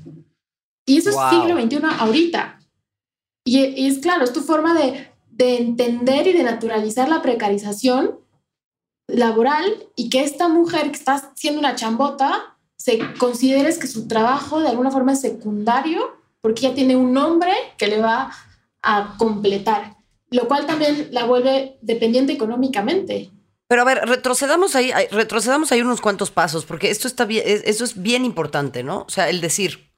Y 0.86 0.98
eso 0.98 1.10
es 1.10 1.16
siglo 1.30 1.60
XXI 1.60 1.80
ahorita. 1.98 2.60
Y, 3.44 3.58
y 3.58 3.86
es 3.88 3.98
claro, 3.98 4.24
es 4.24 4.32
tu 4.32 4.40
forma 4.40 4.74
de 4.74 5.10
de 5.36 5.58
entender 5.58 6.26
y 6.26 6.32
de 6.32 6.42
naturalizar 6.42 7.08
la 7.08 7.20
precarización 7.20 8.18
laboral 9.06 9.64
y 9.94 10.08
que 10.08 10.24
esta 10.24 10.48
mujer 10.48 10.90
que 10.90 10.96
está 10.96 11.14
haciendo 11.14 11.60
una 11.60 11.76
chambota 11.76 12.56
se 12.76 12.98
considere 13.18 13.76
que 13.78 13.86
su 13.86 14.08
trabajo 14.08 14.60
de 14.60 14.68
alguna 14.68 14.90
forma 14.90 15.12
es 15.12 15.20
secundario 15.20 16.16
porque 16.40 16.62
ya 16.62 16.74
tiene 16.74 16.96
un 16.96 17.12
nombre 17.12 17.52
que 17.76 17.86
le 17.86 18.00
va 18.00 18.32
a 18.82 19.16
completar, 19.18 19.96
lo 20.30 20.48
cual 20.48 20.66
también 20.66 21.08
la 21.10 21.24
vuelve 21.24 21.78
dependiente 21.82 22.32
económicamente. 22.32 23.30
Pero 23.68 23.82
a 23.82 23.84
ver, 23.84 24.06
retrocedamos 24.06 24.76
ahí, 24.76 24.92
retrocedamos 25.10 25.72
ahí 25.72 25.82
unos 25.82 26.00
cuantos 26.00 26.30
pasos, 26.30 26.64
porque 26.64 26.90
esto 26.90 27.08
está 27.08 27.26
eso 27.28 27.84
es 27.84 28.00
bien 28.00 28.24
importante, 28.24 28.84
¿no? 28.84 29.04
O 29.06 29.10
sea, 29.10 29.28
el 29.28 29.40
decir, 29.40 29.90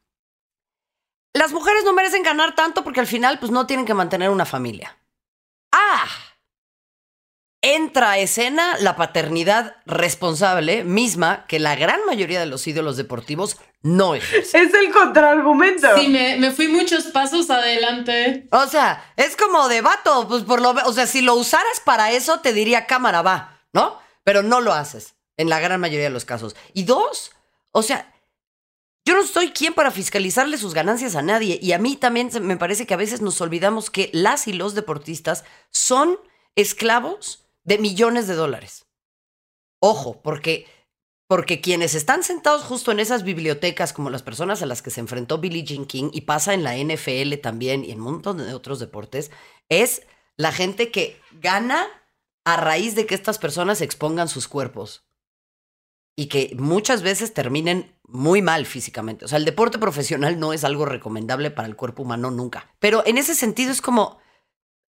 las 1.35 1.53
mujeres 1.53 1.85
no 1.85 1.93
merecen 1.93 2.23
ganar 2.23 2.55
tanto 2.55 2.83
porque 2.83 3.01
al 3.01 3.07
final 3.07 3.39
pues 3.39 3.53
no 3.53 3.67
tienen 3.67 3.85
que 3.85 3.95
mantener 3.95 4.31
una 4.31 4.47
familia. 4.47 4.97
¡Ah! 5.73 6.09
Entra 7.61 8.13
a 8.13 8.19
escena 8.19 8.77
la 8.79 8.95
paternidad 8.95 9.77
responsable 9.85 10.85
misma 10.85 11.45
que 11.49 11.59
la 11.59 11.75
gran 11.75 12.01
mayoría 12.07 12.39
de 12.39 12.47
los 12.47 12.67
ídolos 12.69 12.97
deportivos 12.97 13.57
no 13.83 14.15
Es 14.15 14.55
el 14.55 14.93
contraargumento. 14.93 15.89
Sí, 15.97 16.09
me, 16.09 16.51
fui 16.53 16.69
muchos 16.69 17.05
pasos 17.07 17.51
adelante. 17.51 18.49
O 18.53 18.67
sea, 18.67 19.13
es 19.17 19.37
como 19.37 19.69
de 19.69 19.81
vato, 19.81 20.29
pues 20.29 20.45
por 20.45 20.61
lo 20.61 20.71
o 20.71 20.93
sea, 20.93 21.07
si 21.07 21.21
lo 21.21 21.35
usaras 21.35 21.81
para 21.85 22.13
eso, 22.13 22.41
te 22.41 22.53
diría 22.53 22.87
cámara, 22.87 23.23
va, 23.23 23.61
¿no? 23.73 23.99
Pero 24.23 24.43
no 24.43 24.61
lo 24.61 24.73
haces, 24.73 25.17
en 25.37 25.49
la 25.49 25.59
gran 25.59 25.81
mayoría 25.81 26.05
de 26.05 26.11
los 26.11 26.25
casos. 26.25 26.55
Y 26.75 26.85
dos, 26.85 27.33
o 27.73 27.83
sea, 27.83 28.13
yo 29.09 29.17
no 29.17 29.27
soy 29.27 29.53
quien 29.53 29.73
para 29.73 29.91
fiscalizarle 29.91 30.59
sus 30.59 30.75
ganancias 30.75 31.17
a 31.17 31.23
nadie. 31.23 31.59
Y 31.63 31.73
a 31.73 31.79
mí 31.79 31.97
también 31.97 32.29
me 32.43 32.59
parece 32.59 32.87
que 32.87 32.93
a 32.93 32.99
veces 32.99 33.23
nos 33.23 33.41
olvidamos 33.41 33.89
que 33.89 34.11
las 34.13 34.47
y 34.47 34.53
los 34.53 34.75
deportistas 34.75 35.45
son 35.71 36.19
esclavos 36.57 37.47
de 37.65 37.79
millones 37.79 38.27
de 38.27 38.35
dólares. 38.35 38.85
Ojo, 39.81 40.21
porque, 40.21 40.67
porque 41.27 41.63
quienes 41.63 41.95
están 41.95 42.23
sentados 42.23 42.65
justo 42.65 42.93
en 42.93 43.01
esas 43.01 43.23
bibliotecas, 43.23 43.95
como 43.95 44.11
las 44.11 44.23
personas 44.23 44.61
a 44.61 44.67
las 44.67 44.83
que 44.83 44.91
se 44.91 45.01
enfrentó 45.01 45.39
Billie 45.39 45.65
Jean 45.65 45.87
King, 45.87 46.11
y 46.13 46.23
pasa 46.23 46.53
en 46.53 46.63
la 46.63 46.77
NFL 46.77 47.33
también 47.43 47.87
y 47.87 47.93
en 47.93 48.03
un 48.03 48.13
montón 48.13 48.37
de 48.37 48.53
otros 48.53 48.79
deportes, 48.79 49.31
es 49.71 50.03
la 50.37 50.53
gente 50.53 50.91
que 50.91 51.19
gana 51.41 51.87
a 52.45 52.59
raíz 52.59 52.95
de 52.95 53.07
que 53.07 53.15
estas 53.15 53.39
personas 53.39 53.81
expongan 53.81 54.29
sus 54.29 54.49
cuerpos 54.49 55.08
y 56.19 56.27
que 56.27 56.57
muchas 56.59 57.03
veces 57.03 57.33
terminen 57.33 57.95
muy 58.03 58.43
mal 58.43 58.67
físicamente. 58.67 59.25
O 59.25 59.29
sea, 59.29 59.39
el 59.39 59.45
deporte 59.45 59.79
profesional 59.79 60.41
no 60.41 60.53
es 60.53 60.65
algo 60.65 60.85
recomendable 60.85 61.53
para 61.53 61.69
el 61.69 61.77
cuerpo 61.77 62.03
humano 62.03 62.33
nunca. 62.33 62.67
Pero 62.81 63.05
en 63.07 63.19
ese 63.19 63.37
sentido 63.37 63.71
es 63.71 63.81
como, 63.81 64.19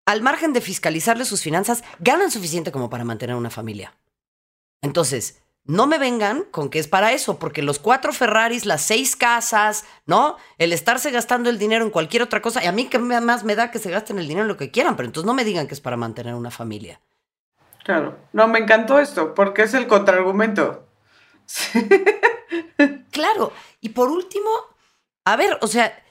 al 0.07 0.23
margen 0.23 0.53
de 0.53 0.61
fiscalizarle 0.61 1.25
sus 1.25 1.43
finanzas, 1.43 1.83
ganan 1.99 2.31
suficiente 2.31 2.71
como 2.71 2.89
para 2.89 3.03
mantener 3.03 3.35
una 3.35 3.51
familia. 3.51 3.93
Entonces, 4.81 5.39
no 5.65 5.85
me 5.85 5.99
vengan 5.99 6.45
con 6.49 6.71
que 6.71 6.79
es 6.79 6.87
para 6.87 7.11
eso, 7.11 7.37
porque 7.37 7.61
los 7.61 7.77
cuatro 7.77 8.11
Ferraris, 8.11 8.65
las 8.65 8.81
seis 8.81 9.15
casas, 9.15 9.85
¿no? 10.07 10.35
El 10.57 10.73
estarse 10.73 11.11
gastando 11.11 11.51
el 11.51 11.59
dinero 11.59 11.85
en 11.85 11.91
cualquier 11.91 12.23
otra 12.23 12.41
cosa, 12.41 12.63
y 12.63 12.65
a 12.65 12.71
mí 12.71 12.85
que 12.85 12.97
más 12.97 13.43
me 13.43 13.55
da 13.55 13.69
que 13.69 13.77
se 13.77 13.91
gasten 13.91 14.17
el 14.17 14.27
dinero 14.27 14.45
en 14.45 14.47
lo 14.47 14.57
que 14.57 14.71
quieran, 14.71 14.95
pero 14.95 15.05
entonces 15.05 15.27
no 15.27 15.35
me 15.35 15.45
digan 15.45 15.67
que 15.67 15.75
es 15.75 15.81
para 15.81 15.95
mantener 15.95 16.33
una 16.33 16.49
familia. 16.49 17.01
Claro, 17.83 18.17
no, 18.33 18.47
me 18.47 18.57
encantó 18.57 18.97
esto, 18.97 19.35
porque 19.35 19.61
es 19.61 19.75
el 19.75 19.85
contraargumento. 19.85 20.88
claro. 23.11 23.53
Y 23.81 23.89
por 23.89 24.09
último, 24.09 24.49
a 25.25 25.35
ver, 25.35 25.57
o 25.61 25.67
sea, 25.67 26.03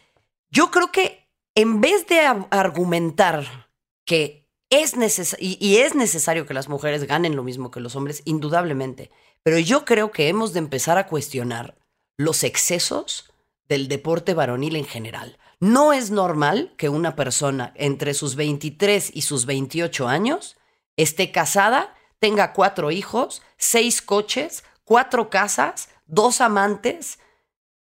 yo 0.51 0.71
creo 0.71 0.91
que 0.93 1.29
en 1.55 1.81
vez 1.81 2.07
de 2.07 2.21
argumentar 2.51 3.69
que 4.05 4.47
Es 4.71 4.95
y, 5.39 5.57
y 5.61 5.79
es 5.79 5.95
necesario 5.95 6.45
que 6.45 6.55
las 6.55 6.69
mujeres 6.69 7.05
ganen 7.05 7.37
lo 7.37 7.43
mismo 7.43 7.71
que 7.71 7.81
los 7.81 7.97
hombres, 7.97 8.23
indudablemente. 8.27 9.11
Pero 9.43 9.59
yo 9.59 9.85
creo 9.85 10.11
que 10.13 10.29
hemos 10.29 10.53
de 10.53 10.59
empezar 10.59 10.99
a 10.99 11.07
cuestionar 11.07 11.79
los 12.19 12.45
excesos 12.45 13.33
del 13.69 13.89
deporte 13.89 14.35
varonil 14.35 14.77
en 14.77 14.85
general. 14.85 15.39
No 15.61 15.93
es 15.93 16.11
normal 16.11 16.75
que 16.77 16.89
una 16.89 17.17
persona 17.17 17.73
entre 17.77 18.15
sus 18.15 18.37
23 18.37 19.11
y 19.15 19.23
sus 19.23 19.47
28 19.47 20.07
años 20.07 20.57
esté 20.97 21.33
casada, 21.33 21.95
tenga 22.19 22.53
cuatro 22.53 22.91
hijos, 22.91 23.43
seis 23.57 24.03
coches, 24.03 24.65
cuatro 24.89 25.29
casas, 25.29 25.91
dos 26.07 26.41
amantes. 26.41 27.19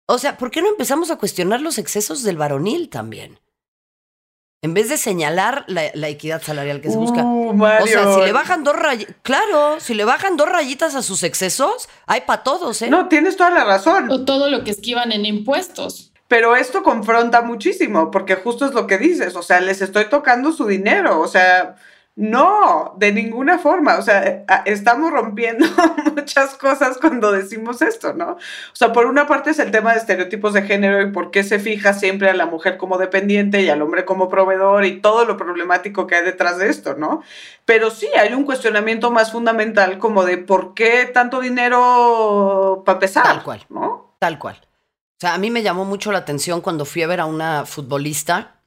O 0.07 0.19
sea, 0.19 0.37
¿por 0.37 0.51
qué 0.51 0.61
no 0.61 0.69
empezamos 0.69 1.13
a 1.13 1.17
cuestionar 1.17 1.61
los 1.61 1.79
excesos 1.79 2.25
del 2.25 2.37
varonil 2.37 2.91
también? 2.91 3.39
En 4.61 4.75
vez 4.75 4.89
de 4.89 4.97
señalar 4.97 5.65
la, 5.69 6.09
equidad 6.09 6.43
salarial 6.43 6.81
que 6.81 6.91
se 6.91 6.97
busca. 6.97 7.23
Uh, 7.23 7.63
o 7.63 7.87
sea, 7.87 8.13
si 8.13 8.21
le 8.23 8.33
bajan 8.33 8.65
dos 8.65 8.75
rayitas, 8.75 9.15
claro, 9.23 9.79
si 9.79 9.95
le 9.95 10.05
bajan 10.05 10.37
dos 10.37 10.49
rayitas 10.49 10.97
a 10.97 11.03
sus 11.03 11.23
excesos, 11.23 11.89
hay 12.07 12.23
para 12.23 12.43
todos, 12.43 12.83
¿eh? 12.83 12.91
No, 12.91 13.07
tienes 13.09 13.37
toda 13.37 13.51
la 13.51 13.65
razón. 13.65 14.11
O 14.11 14.25
todo 14.25 14.51
lo 14.51 14.65
que 14.65 14.73
esquivan 14.73 15.13
en 15.13 15.27
impuestos. 15.27 16.13
Pero 16.27 16.57
esto 16.57 16.83
confronta 16.83 17.43
muchísimo, 17.43 18.11
porque 18.11 18.35
justo 18.35 18.65
es 18.67 18.73
lo 18.73 18.89
que 18.89 18.99
dices, 18.99 19.37
o 19.37 19.43
sea, 19.43 19.61
les 19.61 19.81
estoy 19.81 20.07
tocando 20.07 20.51
su 20.51 20.67
dinero, 20.67 21.21
o 21.21 21.29
sea, 21.29 21.77
no, 22.17 22.95
de 22.97 23.13
ninguna 23.13 23.59
forma. 23.59 23.99
O 23.99 24.03
sea, 24.03 24.47
estamos 24.65 25.13
rompiendo 25.13 25.67
muchas 26.17 26.55
cosas 26.55 26.97
cuando 26.99 27.31
decimos 27.31 27.83
esto, 27.83 28.15
¿no? 28.15 28.33
O 28.33 28.39
sea, 28.73 28.95
por 28.95 29.05
una 29.05 29.27
parte 29.27 29.51
es 29.51 29.59
el 29.59 29.71
tema 29.71 29.93
de 29.93 29.99
estereotipos 29.99 30.55
de 30.55 30.63
género 30.63 31.03
y 31.03 31.13
por 31.13 31.31
qué 31.31 31.45
se 31.45 31.59
fija 31.59 31.93
siempre 31.93 32.31
a 32.31 32.35
la 32.35 32.47
mujer 32.47 32.79
como 32.79 32.97
dependiente 32.97 33.61
y 33.61 33.69
al 33.69 33.83
hombre 33.83 34.07
como 34.07 34.31
proveedor 34.31 34.87
y 34.87 35.03
todo 35.03 35.27
lo 35.27 35.37
problemático 35.37 36.07
que 36.07 36.15
hay 36.15 36.25
detrás 36.25 36.57
de 36.57 36.71
esto, 36.71 36.95
¿no? 36.95 37.23
Pero 37.67 37.91
sí 37.91 38.09
hay 38.19 38.33
un 38.33 38.45
cuestionamiento 38.45 39.11
más 39.11 39.31
fundamental 39.31 39.99
como 39.99 40.25
de 40.25 40.39
por 40.39 40.73
qué 40.73 41.05
tanto 41.13 41.41
dinero 41.41 42.83
para 42.87 42.99
pesar. 42.99 43.25
Tal 43.25 43.43
cual. 43.43 43.67
¿no? 43.69 44.17
Tal 44.19 44.39
cual. 44.39 44.57
O 44.63 45.21
sea, 45.21 45.35
a 45.35 45.39
mí 45.39 45.51
me 45.51 45.63
llamó 45.63 45.85
mucho 45.85 46.13
la 46.13 46.19
atención 46.19 46.63
cuando 46.63 46.87
fui 46.87 47.03
a 47.03 47.09
ver 47.09 47.21
a 47.21 47.27
una 47.27 47.67
futbolista. 47.67 48.63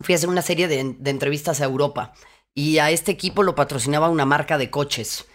Fui 0.00 0.14
a 0.14 0.16
hacer 0.16 0.28
una 0.28 0.42
serie 0.42 0.66
de, 0.66 0.96
de 0.98 1.10
entrevistas 1.10 1.60
a 1.60 1.64
Europa 1.64 2.12
y 2.58 2.80
a 2.80 2.90
este 2.90 3.12
equipo 3.12 3.44
lo 3.44 3.54
patrocinaba 3.54 4.08
una 4.08 4.24
marca 4.24 4.58
de 4.58 4.68
coches 4.68 5.26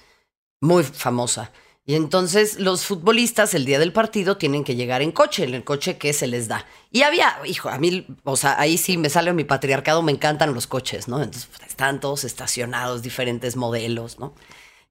muy 0.59 0.83
famosa. 0.83 1.53
Y 1.85 1.95
entonces 1.95 2.59
los 2.59 2.85
futbolistas 2.85 3.53
el 3.53 3.63
día 3.63 3.79
del 3.79 3.93
partido 3.93 4.35
tienen 4.35 4.65
que 4.65 4.75
llegar 4.75 5.01
en 5.01 5.13
coche, 5.13 5.45
en 5.45 5.53
el 5.53 5.63
coche 5.63 5.97
que 5.97 6.11
se 6.11 6.27
les 6.27 6.49
da. 6.49 6.65
Y 6.91 7.03
había, 7.03 7.39
hijo, 7.45 7.69
a 7.69 7.77
mí, 7.77 8.05
o 8.25 8.35
sea, 8.35 8.59
ahí 8.59 8.77
sí 8.77 8.97
me 8.97 9.09
sale 9.09 9.31
mi 9.31 9.45
patriarcado, 9.45 10.01
me 10.01 10.11
encantan 10.11 10.53
los 10.53 10.67
coches, 10.67 11.07
¿no? 11.07 11.23
Entonces 11.23 11.45
pues, 11.45 11.69
están 11.69 12.01
todos 12.01 12.25
estacionados, 12.25 13.01
diferentes 13.01 13.55
modelos, 13.55 14.19
¿no? 14.19 14.35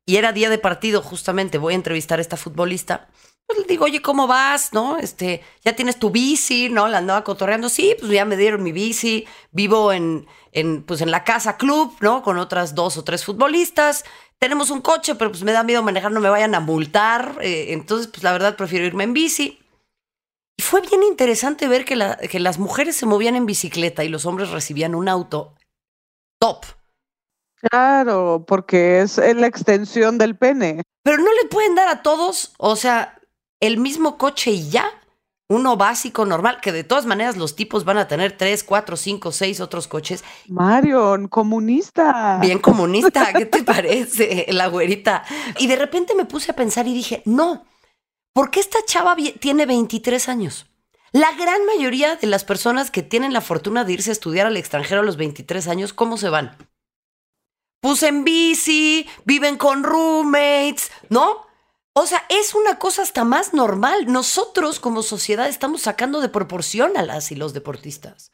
Y 0.06 0.16
era 0.16 0.32
día 0.32 0.48
de 0.48 0.56
partido, 0.56 1.02
justamente, 1.02 1.58
voy 1.58 1.74
a 1.74 1.76
entrevistar 1.76 2.18
a 2.18 2.22
esta 2.22 2.38
futbolista. 2.38 3.10
Pues 3.46 3.58
le 3.58 3.64
digo, 3.66 3.84
oye, 3.84 4.00
¿cómo 4.00 4.26
vas? 4.26 4.72
¿No? 4.72 4.96
Este, 4.96 5.42
ya 5.62 5.76
tienes 5.76 5.98
tu 5.98 6.10
bici, 6.10 6.70
¿no? 6.70 6.88
La 6.88 6.98
andaba 6.98 7.24
cotorreando. 7.24 7.68
Sí, 7.68 7.94
pues 7.98 8.10
ya 8.10 8.24
me 8.24 8.38
dieron 8.38 8.62
mi 8.62 8.72
bici. 8.72 9.26
Vivo 9.50 9.92
en, 9.92 10.26
en, 10.53 10.82
pues 10.84 11.00
en 11.00 11.11
la 11.11 11.24
casa 11.24 11.57
club, 11.57 11.96
¿no? 12.00 12.22
Con 12.22 12.38
otras 12.38 12.74
dos 12.74 12.96
o 12.98 13.05
tres 13.05 13.24
futbolistas. 13.24 14.05
Tenemos 14.38 14.70
un 14.70 14.80
coche, 14.80 15.14
pero 15.14 15.30
pues 15.30 15.42
me 15.42 15.53
da 15.53 15.62
miedo 15.62 15.82
manejar, 15.82 16.12
no 16.12 16.20
me 16.20 16.28
vayan 16.28 16.55
a 16.55 16.61
multar. 16.61 17.38
Eh, 17.40 17.72
entonces, 17.72 18.07
pues 18.09 18.22
la 18.22 18.32
verdad 18.32 18.57
prefiero 18.57 18.84
irme 18.84 19.05
en 19.05 19.14
bici. 19.14 19.59
Y 20.57 20.62
fue 20.62 20.82
bien 20.82 21.03
interesante 21.03 21.66
ver 21.68 21.84
que, 21.84 21.96
la, 21.96 22.16
que 22.16 22.38
las 22.38 22.59
mujeres 22.59 22.96
se 22.96 23.07
movían 23.07 23.36
en 23.36 23.46
bicicleta 23.46 24.05
y 24.05 24.09
los 24.09 24.26
hombres 24.26 24.50
recibían 24.50 24.94
un 24.94 25.09
auto 25.09 25.55
top. 26.38 26.64
Claro, 27.57 28.44
porque 28.46 29.00
es 29.00 29.16
la 29.16 29.46
extensión 29.46 30.18
del 30.18 30.36
pene. 30.36 30.82
Pero 31.03 31.18
no 31.18 31.32
le 31.32 31.48
pueden 31.48 31.74
dar 31.74 31.88
a 31.88 32.03
todos, 32.03 32.53
o 32.59 32.76
sea, 32.76 33.20
el 33.61 33.78
mismo 33.78 34.18
coche 34.18 34.50
y 34.50 34.68
ya 34.68 35.01
uno 35.53 35.76
básico, 35.76 36.24
normal, 36.24 36.59
que 36.61 36.72
de 36.72 36.84
todas 36.84 37.07
maneras 37.07 37.36
los 37.36 37.55
tipos 37.55 37.84
van 37.84 37.98
a 37.98 38.09
tener 38.09 38.36
tres, 38.36 38.64
cuatro, 38.64 38.96
cinco, 38.96 39.32
seis 39.32 39.61
otros 39.61 39.86
coches. 39.86 40.24
Marion, 40.48 41.28
comunista. 41.28 42.38
Bien 42.40 42.59
comunista, 42.59 43.32
¿qué 43.36 43.46
te 43.46 43.62
parece, 43.62 44.46
la 44.50 44.66
güerita? 44.68 45.24
Y 45.59 45.66
de 45.66 45.76
repente 45.76 46.14
me 46.14 46.24
puse 46.24 46.50
a 46.50 46.57
pensar 46.57 46.86
y 46.86 46.94
dije, 46.94 47.22
no, 47.24 47.64
¿por 48.32 48.50
qué 48.50 48.61
esta 48.61 48.78
chava 48.86 49.16
tiene 49.40 49.66
23 49.66 50.28
años? 50.28 50.66
La 51.12 51.30
gran 51.32 51.66
mayoría 51.66 52.16
de 52.16 52.26
las 52.26 52.44
personas 52.44 52.90
que 52.90 53.03
tienen 53.03 53.34
la 53.34 53.42
fortuna 53.42 53.84
de 53.84 53.92
irse 53.92 54.11
a 54.11 54.12
estudiar 54.12 54.46
al 54.46 54.57
extranjero 54.57 55.03
a 55.03 55.05
los 55.05 55.18
23 55.18 55.68
años, 55.68 55.92
¿cómo 55.92 56.16
se 56.16 56.30
van? 56.30 56.57
Pues 57.80 58.03
en 58.03 58.24
bici, 58.24 59.07
viven 59.24 59.57
con 59.59 59.82
roommates, 59.82 60.90
¿no? 61.11 61.51
O 61.95 62.07
sea, 62.07 62.24
es 62.30 62.55
una 62.55 62.78
cosa 62.78 63.03
hasta 63.03 63.24
más 63.24 63.53
normal. 63.53 64.07
Nosotros 64.11 64.80
como 64.80 65.03
sociedad 65.03 65.49
estamos 65.49 65.82
sacando 65.82 66.20
de 66.20 66.30
proporción 66.30 66.97
a 66.97 67.03
las 67.03 67.30
y 67.32 67.34
los 67.34 67.53
deportistas. 67.53 68.32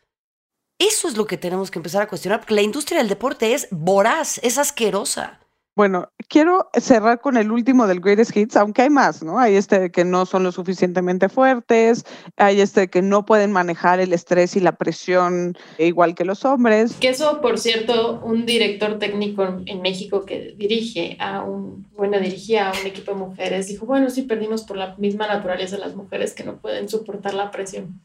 Eso 0.79 1.09
es 1.09 1.17
lo 1.17 1.27
que 1.27 1.39
tenemos 1.39 1.73
que 1.73 1.81
empezar 1.81 2.03
a 2.03 2.09
cuestionar, 2.09 2.39
porque 2.39 2.55
la 2.55 2.63
industria 2.63 2.99
del 2.99 3.09
deporte 3.09 3.55
es 3.55 3.67
voraz, 3.73 4.39
es 4.45 4.59
asquerosa. 4.59 5.41
Bueno, 5.79 6.11
quiero 6.27 6.69
cerrar 6.75 7.21
con 7.21 7.37
el 7.37 7.53
último 7.53 7.87
del 7.87 8.01
Greatest 8.01 8.37
Hits, 8.37 8.57
aunque 8.57 8.83
hay 8.83 8.91
más, 8.91 9.23
¿no? 9.23 9.39
Hay 9.39 9.55
este 9.55 9.93
que 9.93 10.05
no 10.05 10.27
son 10.27 10.43
lo 10.43 10.51
suficientemente 10.51 11.29
fuertes, 11.29 12.05
hay 12.37 12.61
este 12.61 12.89
que 12.89 13.01
no 13.01 13.25
pueden 13.25 13.53
manejar 13.53 14.01
el 14.01 14.13
estrés 14.13 14.57
y 14.57 14.61
la 14.61 14.73
presión 14.73 15.57
igual 15.79 16.17
que 16.17 16.25
los 16.25 16.45
hombres. 16.45 16.97
Que 16.99 17.11
eso, 17.11 17.41
por 17.41 17.61
cierto, 17.61 18.21
un 18.25 18.45
director 18.45 18.99
técnico 18.99 19.47
en 19.67 19.81
México 19.81 20.25
que 20.25 20.53
dirige 20.59 21.17
a 21.21 21.45
un, 21.45 21.87
bueno, 21.97 22.19
dirigía 22.19 22.71
a 22.71 22.73
un 22.73 22.85
equipo 22.85 23.13
de 23.13 23.19
mujeres, 23.19 23.69
dijo, 23.69 23.87
bueno, 23.87 24.11
sí 24.11 24.23
perdimos 24.23 24.65
por 24.65 24.79
la 24.79 24.97
misma 24.97 25.29
naturaleza 25.29 25.77
de 25.77 25.83
las 25.83 25.95
mujeres 25.95 26.35
que 26.35 26.43
no 26.43 26.57
pueden 26.57 26.89
soportar 26.89 27.35
la 27.35 27.53
presión 27.53 28.01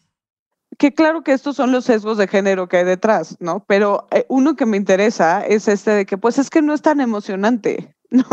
que 0.78 0.93
claro 0.93 1.24
que 1.24 1.34
estos 1.34 1.55
son 1.55 1.71
los 1.71 1.86
sesgos 1.86 2.17
de 2.17 2.28
género 2.28 2.67
que 2.67 2.78
hay 2.78 2.86
detrás, 2.86 3.38
¿no? 3.39 3.63
Pero 3.67 4.07
eh, 4.11 4.26
uno 4.30 4.55
que 4.55 4.65
me 4.65 4.78
interesa 4.78 5.45
es 5.45 5.67
este 5.67 5.91
de 5.91 6.05
que 6.05 6.17
pues 6.17 6.38
es 6.38 6.49
que 6.49 6.61
no 6.61 6.74
es 6.74 6.82
tan 6.82 7.01
emocionante, 7.01 7.95
¿no? 8.09 8.26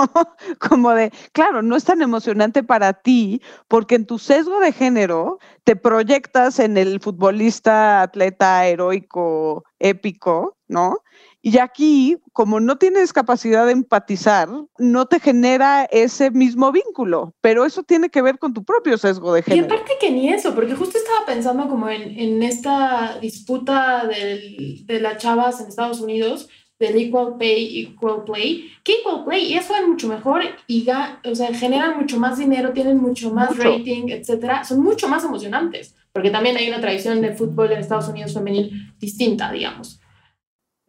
Como 0.58 0.90
de, 0.90 1.12
claro, 1.32 1.62
no 1.62 1.76
es 1.76 1.84
tan 1.84 2.02
emocionante 2.02 2.62
para 2.62 2.92
ti 2.92 3.42
porque 3.68 3.94
en 3.94 4.06
tu 4.06 4.18
sesgo 4.18 4.60
de 4.60 4.72
género 4.72 5.38
te 5.64 5.76
proyectas 5.76 6.58
en 6.58 6.76
el 6.76 7.00
futbolista, 7.00 8.02
atleta 8.02 8.66
heroico, 8.66 9.64
épico, 9.78 10.56
¿no? 10.68 10.98
Y 11.42 11.58
aquí, 11.58 12.18
como 12.32 12.60
no 12.60 12.76
tienes 12.76 13.12
capacidad 13.12 13.64
de 13.64 13.72
empatizar, 13.72 14.48
no 14.78 15.06
te 15.06 15.20
genera 15.20 15.84
ese 15.84 16.30
mismo 16.30 16.70
vínculo, 16.70 17.34
pero 17.40 17.64
eso 17.64 17.82
tiene 17.82 18.10
que 18.10 18.20
ver 18.20 18.38
con 18.38 18.52
tu 18.52 18.62
propio 18.62 18.98
sesgo 18.98 19.32
de 19.32 19.42
género. 19.42 19.62
Y 19.62 19.64
aparte 19.64 19.92
que 19.98 20.10
ni 20.10 20.28
eso, 20.28 20.54
porque 20.54 20.74
justo 20.74 20.98
estaba 20.98 21.24
pensando 21.24 21.66
como 21.68 21.88
en, 21.88 22.18
en 22.18 22.42
esta 22.42 23.18
disputa 23.20 24.06
del, 24.06 24.86
de 24.86 25.00
las 25.00 25.16
chavas 25.16 25.60
en 25.60 25.68
Estados 25.68 26.00
Unidos, 26.00 26.48
del 26.78 26.96
equal 26.96 27.36
pay, 27.38 27.82
equal 27.82 28.24
play, 28.24 28.70
que 28.82 29.00
equal 29.00 29.24
play 29.24 29.54
eso 29.54 29.76
es 29.76 29.86
mucho 29.86 30.08
mejor 30.08 30.42
y 30.66 30.86
o 31.24 31.34
sea, 31.34 31.54
generan 31.54 31.98
mucho 31.98 32.18
más 32.18 32.38
dinero, 32.38 32.72
tienen 32.72 32.96
mucho 32.96 33.32
más 33.32 33.56
rating, 33.56 34.08
etcétera, 34.08 34.64
son 34.64 34.82
mucho 34.82 35.06
más 35.06 35.22
emocionantes, 35.22 35.94
porque 36.12 36.30
también 36.30 36.56
hay 36.56 36.68
una 36.68 36.80
tradición 36.80 37.20
de 37.20 37.34
fútbol 37.34 37.72
en 37.72 37.80
Estados 37.80 38.08
Unidos 38.08 38.32
femenil 38.32 38.94
distinta, 38.98 39.52
digamos. 39.52 39.99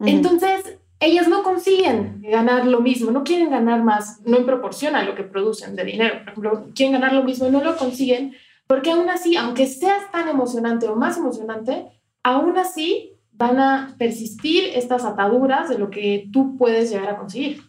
Entonces, 0.06 0.78
ellas 1.00 1.28
no 1.28 1.42
consiguen 1.42 2.22
ganar 2.22 2.66
lo 2.66 2.80
mismo, 2.80 3.10
no 3.10 3.24
quieren 3.24 3.50
ganar 3.50 3.82
más, 3.82 4.20
no 4.24 4.36
en 4.36 4.46
proporción 4.46 4.94
a 4.94 5.02
lo 5.02 5.14
que 5.14 5.24
producen 5.24 5.74
de 5.74 5.84
dinero. 5.84 6.18
Por 6.18 6.28
ejemplo, 6.28 6.72
quieren 6.74 6.92
ganar 6.92 7.12
lo 7.12 7.24
mismo 7.24 7.46
y 7.46 7.50
no 7.50 7.62
lo 7.62 7.76
consiguen 7.76 8.34
porque 8.72 8.90
aún 8.90 9.10
así, 9.10 9.36
aunque 9.36 9.66
seas 9.66 10.10
tan 10.12 10.28
emocionante 10.28 10.88
o 10.88 10.96
más 10.96 11.18
emocionante, 11.18 11.88
aún 12.22 12.56
así 12.56 13.18
van 13.32 13.60
a 13.60 13.94
persistir 13.98 14.70
estas 14.74 15.04
ataduras 15.04 15.68
de 15.68 15.78
lo 15.78 15.90
que 15.90 16.28
tú 16.32 16.56
puedes 16.56 16.90
llegar 16.90 17.10
a 17.10 17.18
conseguir. 17.18 17.60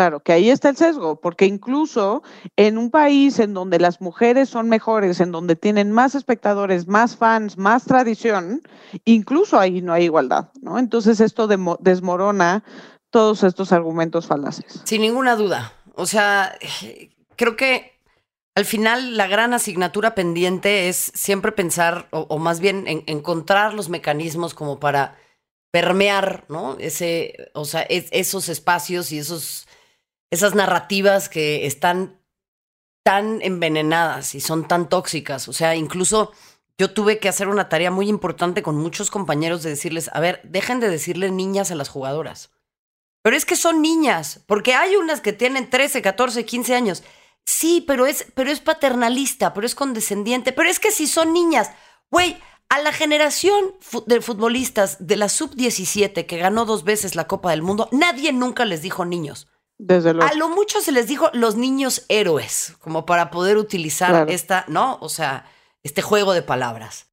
Claro, 0.00 0.20
que 0.20 0.32
ahí 0.32 0.48
está 0.48 0.70
el 0.70 0.78
sesgo, 0.78 1.20
porque 1.20 1.44
incluso 1.44 2.22
en 2.56 2.78
un 2.78 2.90
país 2.90 3.38
en 3.38 3.52
donde 3.52 3.78
las 3.78 4.00
mujeres 4.00 4.48
son 4.48 4.66
mejores, 4.70 5.20
en 5.20 5.30
donde 5.30 5.56
tienen 5.56 5.92
más 5.92 6.14
espectadores, 6.14 6.88
más 6.88 7.16
fans, 7.16 7.58
más 7.58 7.84
tradición, 7.84 8.62
incluso 9.04 9.60
ahí 9.60 9.82
no 9.82 9.92
hay 9.92 10.04
igualdad, 10.04 10.52
¿no? 10.62 10.78
Entonces 10.78 11.20
esto 11.20 11.46
desmorona 11.80 12.64
todos 13.10 13.42
estos 13.42 13.72
argumentos 13.72 14.26
falaces. 14.26 14.80
Sin 14.84 15.02
ninguna 15.02 15.36
duda. 15.36 15.74
O 15.96 16.06
sea, 16.06 16.56
creo 17.36 17.56
que 17.56 18.00
al 18.54 18.64
final 18.64 19.18
la 19.18 19.26
gran 19.26 19.52
asignatura 19.52 20.14
pendiente 20.14 20.88
es 20.88 21.12
siempre 21.14 21.52
pensar, 21.52 22.08
o, 22.10 22.38
más 22.38 22.60
bien 22.60 22.86
encontrar 22.86 23.74
los 23.74 23.90
mecanismos 23.90 24.54
como 24.54 24.80
para 24.80 25.18
permear, 25.70 26.46
¿no? 26.48 26.78
Ese, 26.78 27.50
o 27.52 27.66
sea, 27.66 27.82
esos 27.82 28.48
espacios 28.48 29.12
y 29.12 29.18
esos 29.18 29.66
esas 30.30 30.54
narrativas 30.54 31.28
que 31.28 31.66
están 31.66 32.20
tan 33.02 33.42
envenenadas 33.42 34.34
y 34.34 34.40
son 34.40 34.68
tan 34.68 34.88
tóxicas. 34.88 35.48
O 35.48 35.52
sea, 35.52 35.74
incluso 35.74 36.32
yo 36.78 36.92
tuve 36.92 37.18
que 37.18 37.28
hacer 37.28 37.48
una 37.48 37.68
tarea 37.68 37.90
muy 37.90 38.08
importante 38.08 38.62
con 38.62 38.76
muchos 38.76 39.10
compañeros 39.10 39.62
de 39.62 39.70
decirles, 39.70 40.10
a 40.12 40.20
ver, 40.20 40.40
dejen 40.44 40.80
de 40.80 40.88
decirle 40.88 41.30
niñas 41.30 41.70
a 41.70 41.74
las 41.74 41.88
jugadoras. 41.88 42.50
Pero 43.22 43.36
es 43.36 43.44
que 43.44 43.56
son 43.56 43.82
niñas, 43.82 44.40
porque 44.46 44.74
hay 44.74 44.96
unas 44.96 45.20
que 45.20 45.32
tienen 45.32 45.68
13, 45.68 46.00
14, 46.00 46.44
15 46.44 46.74
años. 46.74 47.02
Sí, 47.44 47.84
pero 47.86 48.06
es, 48.06 48.26
pero 48.34 48.50
es 48.50 48.60
paternalista, 48.60 49.52
pero 49.52 49.66
es 49.66 49.74
condescendiente. 49.74 50.52
Pero 50.52 50.70
es 50.70 50.78
que 50.78 50.90
si 50.90 51.06
son 51.06 51.32
niñas, 51.32 51.70
güey, 52.10 52.38
a 52.70 52.80
la 52.80 52.92
generación 52.92 53.74
de 54.06 54.20
futbolistas 54.20 55.06
de 55.06 55.16
la 55.16 55.28
sub-17 55.28 56.24
que 56.24 56.38
ganó 56.38 56.64
dos 56.64 56.84
veces 56.84 57.14
la 57.14 57.26
Copa 57.26 57.50
del 57.50 57.62
Mundo, 57.62 57.88
nadie 57.92 58.32
nunca 58.32 58.64
les 58.64 58.80
dijo 58.80 59.04
niños. 59.04 59.48
Desde 59.82 60.12
luego. 60.12 60.30
A 60.30 60.36
lo 60.36 60.50
mucho 60.50 60.82
se 60.82 60.92
les 60.92 61.06
dijo 61.06 61.30
los 61.32 61.56
niños 61.56 62.04
héroes, 62.08 62.76
como 62.80 63.06
para 63.06 63.30
poder 63.30 63.56
utilizar 63.56 64.28
esta, 64.30 64.66
¿no? 64.68 64.98
O 65.00 65.08
sea, 65.08 65.46
este 65.82 66.02
juego 66.02 66.34
de 66.34 66.42
palabras. 66.42 67.06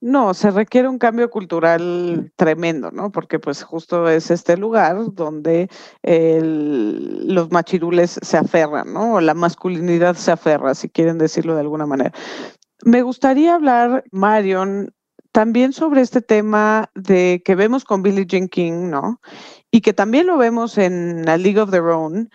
No, 0.00 0.34
se 0.34 0.50
requiere 0.50 0.88
un 0.88 0.98
cambio 0.98 1.30
cultural 1.30 2.32
tremendo, 2.34 2.90
¿no? 2.90 3.12
Porque 3.12 3.38
pues 3.38 3.62
justo 3.62 4.08
es 4.08 4.32
este 4.32 4.56
lugar 4.56 4.96
donde 5.12 5.70
los 6.02 7.50
machirules 7.52 8.18
se 8.20 8.36
aferran, 8.36 8.92
¿no? 8.92 9.14
O 9.14 9.20
la 9.20 9.34
masculinidad 9.34 10.16
se 10.16 10.32
aferra, 10.32 10.74
si 10.74 10.88
quieren 10.88 11.16
decirlo 11.16 11.54
de 11.54 11.60
alguna 11.60 11.86
manera. 11.86 12.12
Me 12.84 13.02
gustaría 13.02 13.54
hablar, 13.54 14.02
Marion, 14.10 14.92
también 15.34 15.72
sobre 15.72 16.00
este 16.00 16.22
tema 16.22 16.92
de 16.94 17.42
que 17.44 17.56
vemos 17.56 17.84
con 17.84 18.04
Billie 18.04 18.24
Jean 18.24 18.46
King, 18.46 18.88
¿no? 18.88 19.20
Y 19.72 19.80
que 19.80 19.92
también 19.92 20.28
lo 20.28 20.38
vemos 20.38 20.78
en 20.78 21.28
A 21.28 21.36
League 21.36 21.58
of 21.60 21.72
Their 21.72 21.88
Own, 21.88 22.30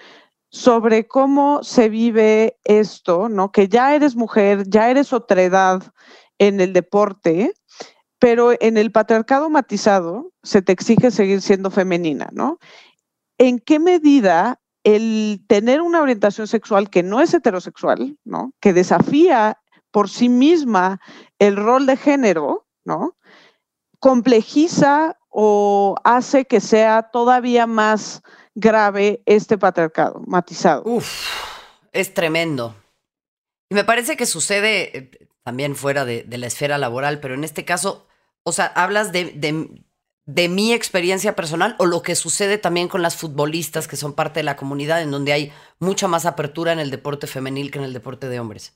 sobre 0.49 1.07
cómo 1.07 1.63
se 1.63 1.87
vive 1.87 2.57
esto, 2.65 3.29
¿no? 3.29 3.53
Que 3.53 3.69
ya 3.69 3.95
eres 3.95 4.17
mujer, 4.17 4.65
ya 4.67 4.89
eres 4.89 5.13
otra 5.13 5.41
edad 5.41 5.81
en 6.39 6.59
el 6.59 6.73
deporte, 6.73 7.53
pero 8.19 8.51
en 8.59 8.75
el 8.75 8.91
patriarcado 8.91 9.49
matizado 9.49 10.33
se 10.43 10.61
te 10.61 10.73
exige 10.73 11.09
seguir 11.09 11.41
siendo 11.41 11.71
femenina, 11.71 12.27
¿no? 12.33 12.59
¿En 13.37 13.59
qué 13.59 13.79
medida 13.79 14.59
el 14.83 15.45
tener 15.47 15.79
una 15.79 16.01
orientación 16.01 16.47
sexual 16.47 16.89
que 16.89 17.03
no 17.03 17.21
es 17.21 17.33
heterosexual, 17.33 18.17
¿no? 18.25 18.51
Que 18.59 18.73
desafía 18.73 19.57
por 19.91 20.09
sí 20.09 20.27
misma 20.27 20.99
el 21.39 21.55
rol 21.55 21.85
de 21.85 21.95
género, 21.95 22.65
¿no? 22.85 23.17
Complejiza 23.99 25.17
o 25.29 25.95
hace 26.03 26.45
que 26.45 26.59
sea 26.59 27.03
todavía 27.03 27.67
más 27.67 28.21
grave 28.55 29.21
este 29.25 29.57
patriarcado 29.57 30.21
matizado. 30.25 30.83
Uf, 30.85 31.27
es 31.91 32.13
tremendo. 32.13 32.75
Y 33.69 33.75
me 33.75 33.83
parece 33.83 34.17
que 34.17 34.25
sucede 34.25 34.97
eh, 34.97 35.29
también 35.43 35.75
fuera 35.75 36.05
de, 36.05 36.25
la 36.29 36.47
esfera 36.47 36.77
laboral, 36.77 37.19
pero 37.19 37.35
en 37.35 37.43
este 37.43 37.65
caso, 37.65 38.07
o 38.43 38.51
sea, 38.51 38.65
hablas 38.65 39.11
de, 39.11 39.31
de, 40.25 40.49
mi 40.49 40.73
experiencia 40.73 41.35
personal 41.35 41.75
o 41.79 41.85
lo 41.85 42.01
que 42.01 42.15
sucede 42.15 42.57
también 42.57 42.87
con 42.87 43.01
las 43.01 43.15
futbolistas 43.15 43.87
que 43.87 43.95
son 43.95 44.13
parte 44.13 44.39
de 44.39 44.43
la 44.43 44.55
comunidad, 44.55 45.01
en 45.01 45.11
donde 45.11 45.33
hay 45.33 45.53
mucha 45.79 46.07
más 46.07 46.25
apertura 46.25 46.73
en 46.73 46.79
el 46.79 46.91
deporte 46.91 47.27
femenil 47.27 47.71
que 47.71 47.79
en 47.79 47.85
el 47.85 47.93
deporte 47.93 48.27
de 48.27 48.39
hombres. 48.39 48.75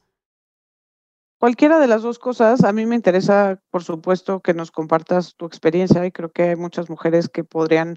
Cualquiera 1.43 1.77
de 1.77 1.87
las 1.87 2.03
dos 2.03 2.19
cosas, 2.19 2.63
a 2.63 2.71
mí 2.71 2.85
me 2.85 2.95
interesa, 2.95 3.59
por 3.69 3.83
supuesto, 3.83 4.39
que 4.39 4.53
nos 4.53 4.71
compartas 4.71 5.35
tu 5.35 5.45
experiencia 5.45 6.05
y 6.05 6.11
creo 6.13 6.31
que 6.31 6.43
hay 6.43 6.55
muchas 6.55 6.89
mujeres 6.89 7.27
que 7.27 7.43
podrían 7.43 7.95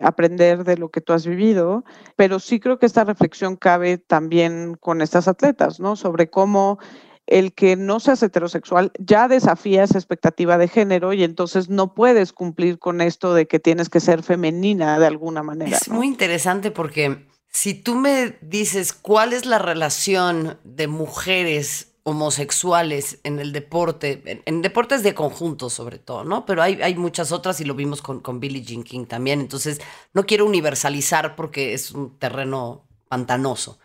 aprender 0.00 0.64
de 0.64 0.78
lo 0.78 0.88
que 0.88 1.02
tú 1.02 1.12
has 1.12 1.26
vivido, 1.26 1.84
pero 2.16 2.38
sí 2.40 2.58
creo 2.58 2.78
que 2.78 2.86
esta 2.86 3.04
reflexión 3.04 3.56
cabe 3.56 3.98
también 3.98 4.78
con 4.80 5.02
estas 5.02 5.28
atletas, 5.28 5.78
¿no? 5.78 5.94
Sobre 5.94 6.30
cómo 6.30 6.78
el 7.26 7.52
que 7.52 7.76
no 7.76 8.00
seas 8.00 8.22
heterosexual 8.22 8.92
ya 8.98 9.28
desafía 9.28 9.84
esa 9.84 9.98
expectativa 9.98 10.56
de 10.56 10.68
género 10.68 11.12
y 11.12 11.22
entonces 11.22 11.68
no 11.68 11.92
puedes 11.92 12.32
cumplir 12.32 12.78
con 12.78 13.02
esto 13.02 13.34
de 13.34 13.46
que 13.46 13.58
tienes 13.58 13.90
que 13.90 14.00
ser 14.00 14.22
femenina 14.22 14.98
de 14.98 15.06
alguna 15.06 15.42
manera. 15.42 15.76
Es 15.76 15.90
muy 15.90 16.06
interesante 16.06 16.70
porque 16.70 17.26
si 17.46 17.74
tú 17.74 17.94
me 17.94 18.38
dices 18.40 18.94
cuál 18.94 19.34
es 19.34 19.44
la 19.44 19.58
relación 19.58 20.56
de 20.64 20.86
mujeres 20.86 21.92
homosexuales 22.08 23.18
en 23.24 23.40
el 23.40 23.50
deporte, 23.50 24.40
en, 24.46 24.62
deportes 24.62 25.02
de 25.02 25.12
conjunto 25.12 25.68
sobre 25.68 25.98
todo, 25.98 26.22
¿no? 26.22 26.46
Pero 26.46 26.62
hay, 26.62 26.80
hay 26.80 26.94
muchas 26.94 27.32
otras 27.32 27.60
y 27.60 27.64
lo 27.64 27.74
vimos 27.74 28.00
con, 28.00 28.20
con 28.20 28.38
Billie 28.38 28.62
Jean 28.62 28.84
King 28.84 29.06
también, 29.06 29.40
entonces 29.40 29.80
no 30.14 30.24
quiero 30.24 30.46
universalizar 30.46 31.34
porque 31.34 31.74
es 31.74 31.90
un 31.90 32.16
terreno 32.16 32.86
pantanoso. 33.08 33.80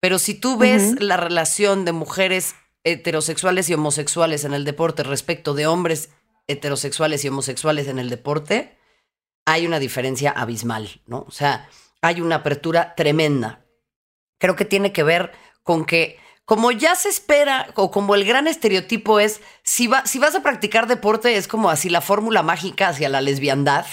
Pero 0.00 0.18
si 0.18 0.32
tú 0.32 0.56
ves 0.56 1.02
la 1.02 1.18
relación 1.18 1.84
de 1.84 1.92
mujeres 1.92 2.54
heterosexuales 2.82 3.68
y 3.68 3.74
homosexuales 3.74 4.44
en 4.44 4.54
el 4.54 4.64
deporte 4.64 5.02
respecto 5.02 5.52
de 5.52 5.66
hombres 5.66 6.08
heterosexuales 6.46 7.26
y 7.26 7.28
homosexuales 7.28 7.88
en 7.88 7.98
el 7.98 8.08
deporte, 8.08 8.78
hay 9.44 9.66
una 9.66 9.78
diferencia 9.78 10.30
abismal, 10.30 11.02
¿no? 11.06 11.26
O 11.28 11.30
sea, 11.30 11.68
hay 12.00 12.22
una 12.22 12.36
apertura 12.36 12.94
tremenda. 12.94 13.66
Creo 14.38 14.56
que 14.56 14.64
tiene 14.64 14.94
que 14.94 15.02
ver 15.02 15.32
con 15.62 15.84
que 15.84 16.24
como 16.46 16.70
ya 16.70 16.94
se 16.94 17.08
espera, 17.08 17.68
o 17.74 17.90
como 17.90 18.14
el 18.14 18.24
gran 18.24 18.46
estereotipo 18.46 19.18
es, 19.18 19.40
si, 19.64 19.90
si 20.04 20.18
vas 20.20 20.34
a 20.36 20.42
practicar 20.42 20.86
deporte, 20.86 21.36
es 21.36 21.48
como 21.48 21.70
así 21.70 21.90
la 21.90 22.00
fórmula 22.00 22.44
mágica 22.44 22.88
hacia 22.88 23.08
la 23.08 23.20
lesbiandad, 23.20 23.84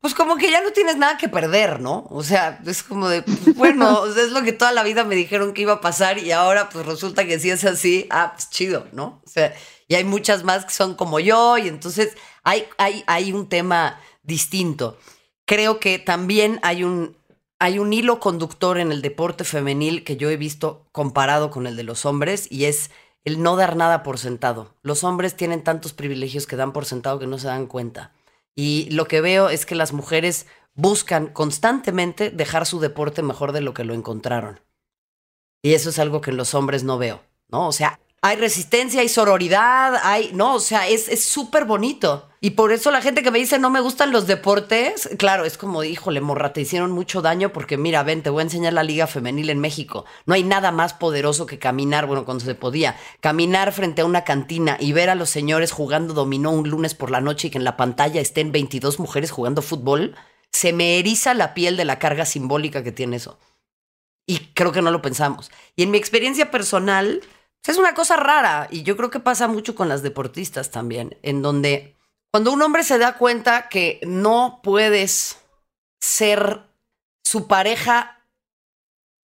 pues 0.00 0.14
como 0.14 0.36
que 0.36 0.50
ya 0.50 0.60
no 0.60 0.72
tienes 0.72 0.96
nada 0.96 1.16
que 1.18 1.28
perder, 1.28 1.78
¿no? 1.80 2.08
O 2.10 2.24
sea, 2.24 2.58
es 2.66 2.82
como 2.82 3.08
de, 3.08 3.22
pues, 3.22 3.54
bueno, 3.54 4.06
es 4.16 4.32
lo 4.32 4.42
que 4.42 4.52
toda 4.52 4.72
la 4.72 4.82
vida 4.82 5.04
me 5.04 5.14
dijeron 5.14 5.54
que 5.54 5.62
iba 5.62 5.74
a 5.74 5.80
pasar 5.80 6.18
y 6.18 6.32
ahora 6.32 6.68
pues 6.68 6.84
resulta 6.84 7.26
que 7.26 7.38
si 7.38 7.50
es 7.50 7.64
así, 7.64 8.08
ah, 8.10 8.32
pues 8.34 8.50
chido, 8.50 8.88
¿no? 8.92 9.22
O 9.24 9.28
sea, 9.28 9.54
y 9.86 9.94
hay 9.94 10.02
muchas 10.02 10.42
más 10.42 10.64
que 10.64 10.72
son 10.72 10.96
como 10.96 11.20
yo 11.20 11.58
y 11.58 11.68
entonces 11.68 12.16
hay, 12.42 12.66
hay, 12.76 13.04
hay 13.06 13.32
un 13.32 13.48
tema 13.48 14.00
distinto. 14.24 14.98
Creo 15.44 15.78
que 15.78 16.00
también 16.00 16.58
hay 16.62 16.82
un, 16.82 17.16
hay 17.60 17.78
un 17.78 17.92
hilo 17.92 18.20
conductor 18.20 18.78
en 18.78 18.90
el 18.90 19.02
deporte 19.02 19.44
femenil 19.44 20.02
que 20.02 20.16
yo 20.16 20.30
he 20.30 20.38
visto 20.38 20.86
comparado 20.92 21.50
con 21.50 21.66
el 21.66 21.76
de 21.76 21.82
los 21.82 22.06
hombres 22.06 22.50
y 22.50 22.64
es 22.64 22.90
el 23.22 23.42
no 23.42 23.54
dar 23.54 23.76
nada 23.76 24.02
por 24.02 24.18
sentado. 24.18 24.74
Los 24.82 25.04
hombres 25.04 25.36
tienen 25.36 25.62
tantos 25.62 25.92
privilegios 25.92 26.46
que 26.46 26.56
dan 26.56 26.72
por 26.72 26.86
sentado 26.86 27.18
que 27.18 27.26
no 27.26 27.38
se 27.38 27.48
dan 27.48 27.66
cuenta. 27.66 28.12
Y 28.56 28.88
lo 28.90 29.06
que 29.06 29.20
veo 29.20 29.50
es 29.50 29.66
que 29.66 29.74
las 29.74 29.92
mujeres 29.92 30.46
buscan 30.74 31.26
constantemente 31.26 32.30
dejar 32.30 32.64
su 32.64 32.80
deporte 32.80 33.22
mejor 33.22 33.52
de 33.52 33.60
lo 33.60 33.74
que 33.74 33.84
lo 33.84 33.92
encontraron. 33.92 34.60
Y 35.62 35.74
eso 35.74 35.90
es 35.90 35.98
algo 35.98 36.22
que 36.22 36.30
en 36.30 36.38
los 36.38 36.54
hombres 36.54 36.82
no 36.82 36.96
veo, 36.96 37.20
¿no? 37.48 37.68
O 37.68 37.72
sea, 37.72 38.00
hay 38.22 38.36
resistencia, 38.36 39.00
hay 39.00 39.08
sororidad, 39.08 40.00
hay, 40.02 40.30
no, 40.32 40.54
o 40.54 40.60
sea, 40.60 40.88
es 40.88 41.24
súper 41.24 41.64
bonito. 41.64 42.30
Y 42.42 42.50
por 42.50 42.72
eso 42.72 42.90
la 42.90 43.02
gente 43.02 43.22
que 43.22 43.30
me 43.30 43.38
dice 43.38 43.58
no 43.58 43.68
me 43.68 43.82
gustan 43.82 44.12
los 44.12 44.26
deportes, 44.26 45.10
claro, 45.18 45.44
es 45.44 45.58
como, 45.58 45.84
híjole, 45.84 46.22
morra, 46.22 46.54
te 46.54 46.62
hicieron 46.62 46.90
mucho 46.90 47.20
daño 47.20 47.52
porque 47.52 47.76
mira, 47.76 48.02
ven, 48.02 48.22
te 48.22 48.30
voy 48.30 48.40
a 48.40 48.44
enseñar 48.44 48.72
la 48.72 48.82
liga 48.82 49.06
femenil 49.06 49.50
en 49.50 49.60
México. 49.60 50.06
No 50.24 50.32
hay 50.32 50.42
nada 50.42 50.72
más 50.72 50.94
poderoso 50.94 51.44
que 51.44 51.58
caminar, 51.58 52.06
bueno, 52.06 52.24
cuando 52.24 52.42
se 52.42 52.54
podía, 52.54 52.96
caminar 53.20 53.72
frente 53.72 54.00
a 54.00 54.06
una 54.06 54.24
cantina 54.24 54.78
y 54.80 54.92
ver 54.92 55.10
a 55.10 55.14
los 55.16 55.28
señores 55.28 55.70
jugando 55.70 56.14
dominó 56.14 56.50
un 56.50 56.70
lunes 56.70 56.94
por 56.94 57.10
la 57.10 57.20
noche 57.20 57.48
y 57.48 57.50
que 57.50 57.58
en 57.58 57.64
la 57.64 57.76
pantalla 57.76 58.22
estén 58.22 58.52
22 58.52 58.98
mujeres 59.00 59.30
jugando 59.30 59.60
fútbol. 59.60 60.16
Se 60.50 60.72
me 60.72 60.98
eriza 60.98 61.34
la 61.34 61.52
piel 61.52 61.76
de 61.76 61.84
la 61.84 61.98
carga 61.98 62.24
simbólica 62.24 62.82
que 62.82 62.90
tiene 62.90 63.16
eso. 63.16 63.38
Y 64.26 64.38
creo 64.54 64.72
que 64.72 64.80
no 64.80 64.90
lo 64.90 65.02
pensamos. 65.02 65.50
Y 65.76 65.82
en 65.82 65.90
mi 65.90 65.98
experiencia 65.98 66.50
personal, 66.50 67.20
es 67.66 67.78
una 67.78 67.94
cosa 67.94 68.16
rara 68.16 68.68
y 68.70 68.82
yo 68.82 68.96
creo 68.96 69.10
que 69.10 69.20
pasa 69.20 69.48
mucho 69.48 69.74
con 69.74 69.88
las 69.88 70.02
deportistas 70.02 70.70
también, 70.70 71.18
en 71.22 71.42
donde 71.42 71.96
cuando 72.32 72.52
un 72.52 72.62
hombre 72.62 72.84
se 72.84 72.98
da 72.98 73.18
cuenta 73.18 73.68
que 73.68 74.00
no 74.06 74.60
puedes 74.62 75.38
ser 76.00 76.62
su 77.24 77.46
pareja 77.46 78.24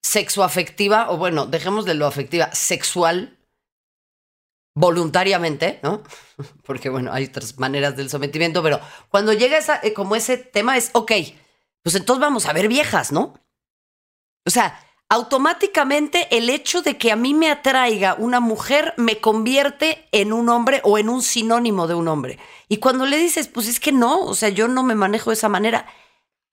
sexoafectiva, 0.02 1.10
o 1.10 1.16
bueno, 1.16 1.46
dejemos 1.46 1.84
de 1.84 1.94
lo 1.94 2.06
afectiva, 2.06 2.52
sexual, 2.52 3.38
voluntariamente, 4.74 5.80
¿no? 5.82 6.02
Porque 6.64 6.88
bueno, 6.88 7.12
hay 7.12 7.24
otras 7.24 7.58
maneras 7.58 7.96
del 7.96 8.10
sometimiento, 8.10 8.62
pero 8.62 8.80
cuando 9.08 9.32
llega 9.32 9.58
esa, 9.58 9.80
eh, 9.82 9.92
como 9.92 10.14
ese 10.14 10.36
tema 10.36 10.76
es, 10.76 10.90
ok, 10.92 11.12
pues 11.82 11.94
entonces 11.94 12.20
vamos 12.20 12.46
a 12.46 12.52
ver 12.52 12.68
viejas, 12.68 13.10
¿no? 13.12 13.34
O 14.44 14.50
sea, 14.50 14.80
automáticamente 15.08 16.26
el 16.36 16.50
hecho 16.50 16.82
de 16.82 16.98
que 16.98 17.12
a 17.12 17.16
mí 17.16 17.32
me 17.32 17.50
atraiga 17.50 18.14
una 18.18 18.40
mujer 18.40 18.94
me 18.96 19.20
convierte 19.20 20.08
en 20.12 20.32
un 20.32 20.48
hombre 20.48 20.80
o 20.84 20.98
en 20.98 21.08
un 21.08 21.22
sinónimo 21.22 21.86
de 21.86 21.94
un 21.94 22.08
hombre. 22.08 22.38
Y 22.68 22.78
cuando 22.78 23.06
le 23.06 23.16
dices, 23.16 23.48
pues 23.48 23.68
es 23.68 23.78
que 23.78 23.92
no, 23.92 24.20
o 24.20 24.34
sea, 24.34 24.48
yo 24.48 24.68
no 24.68 24.82
me 24.82 24.94
manejo 24.94 25.30
de 25.30 25.34
esa 25.34 25.48
manera, 25.48 25.86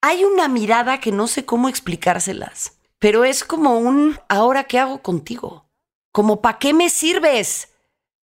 hay 0.01 0.23
una 0.23 0.47
mirada 0.47 0.99
que 0.99 1.11
no 1.11 1.27
sé 1.27 1.45
cómo 1.45 1.69
explicárselas, 1.69 2.77
pero 2.99 3.25
es 3.25 3.43
como 3.43 3.77
un, 3.77 4.19
ahora 4.29 4.65
qué 4.65 4.77
hago 4.77 5.01
contigo, 5.01 5.69
como 6.11 6.41
para 6.41 6.59
qué 6.59 6.73
me 6.73 6.89
sirves. 6.89 7.69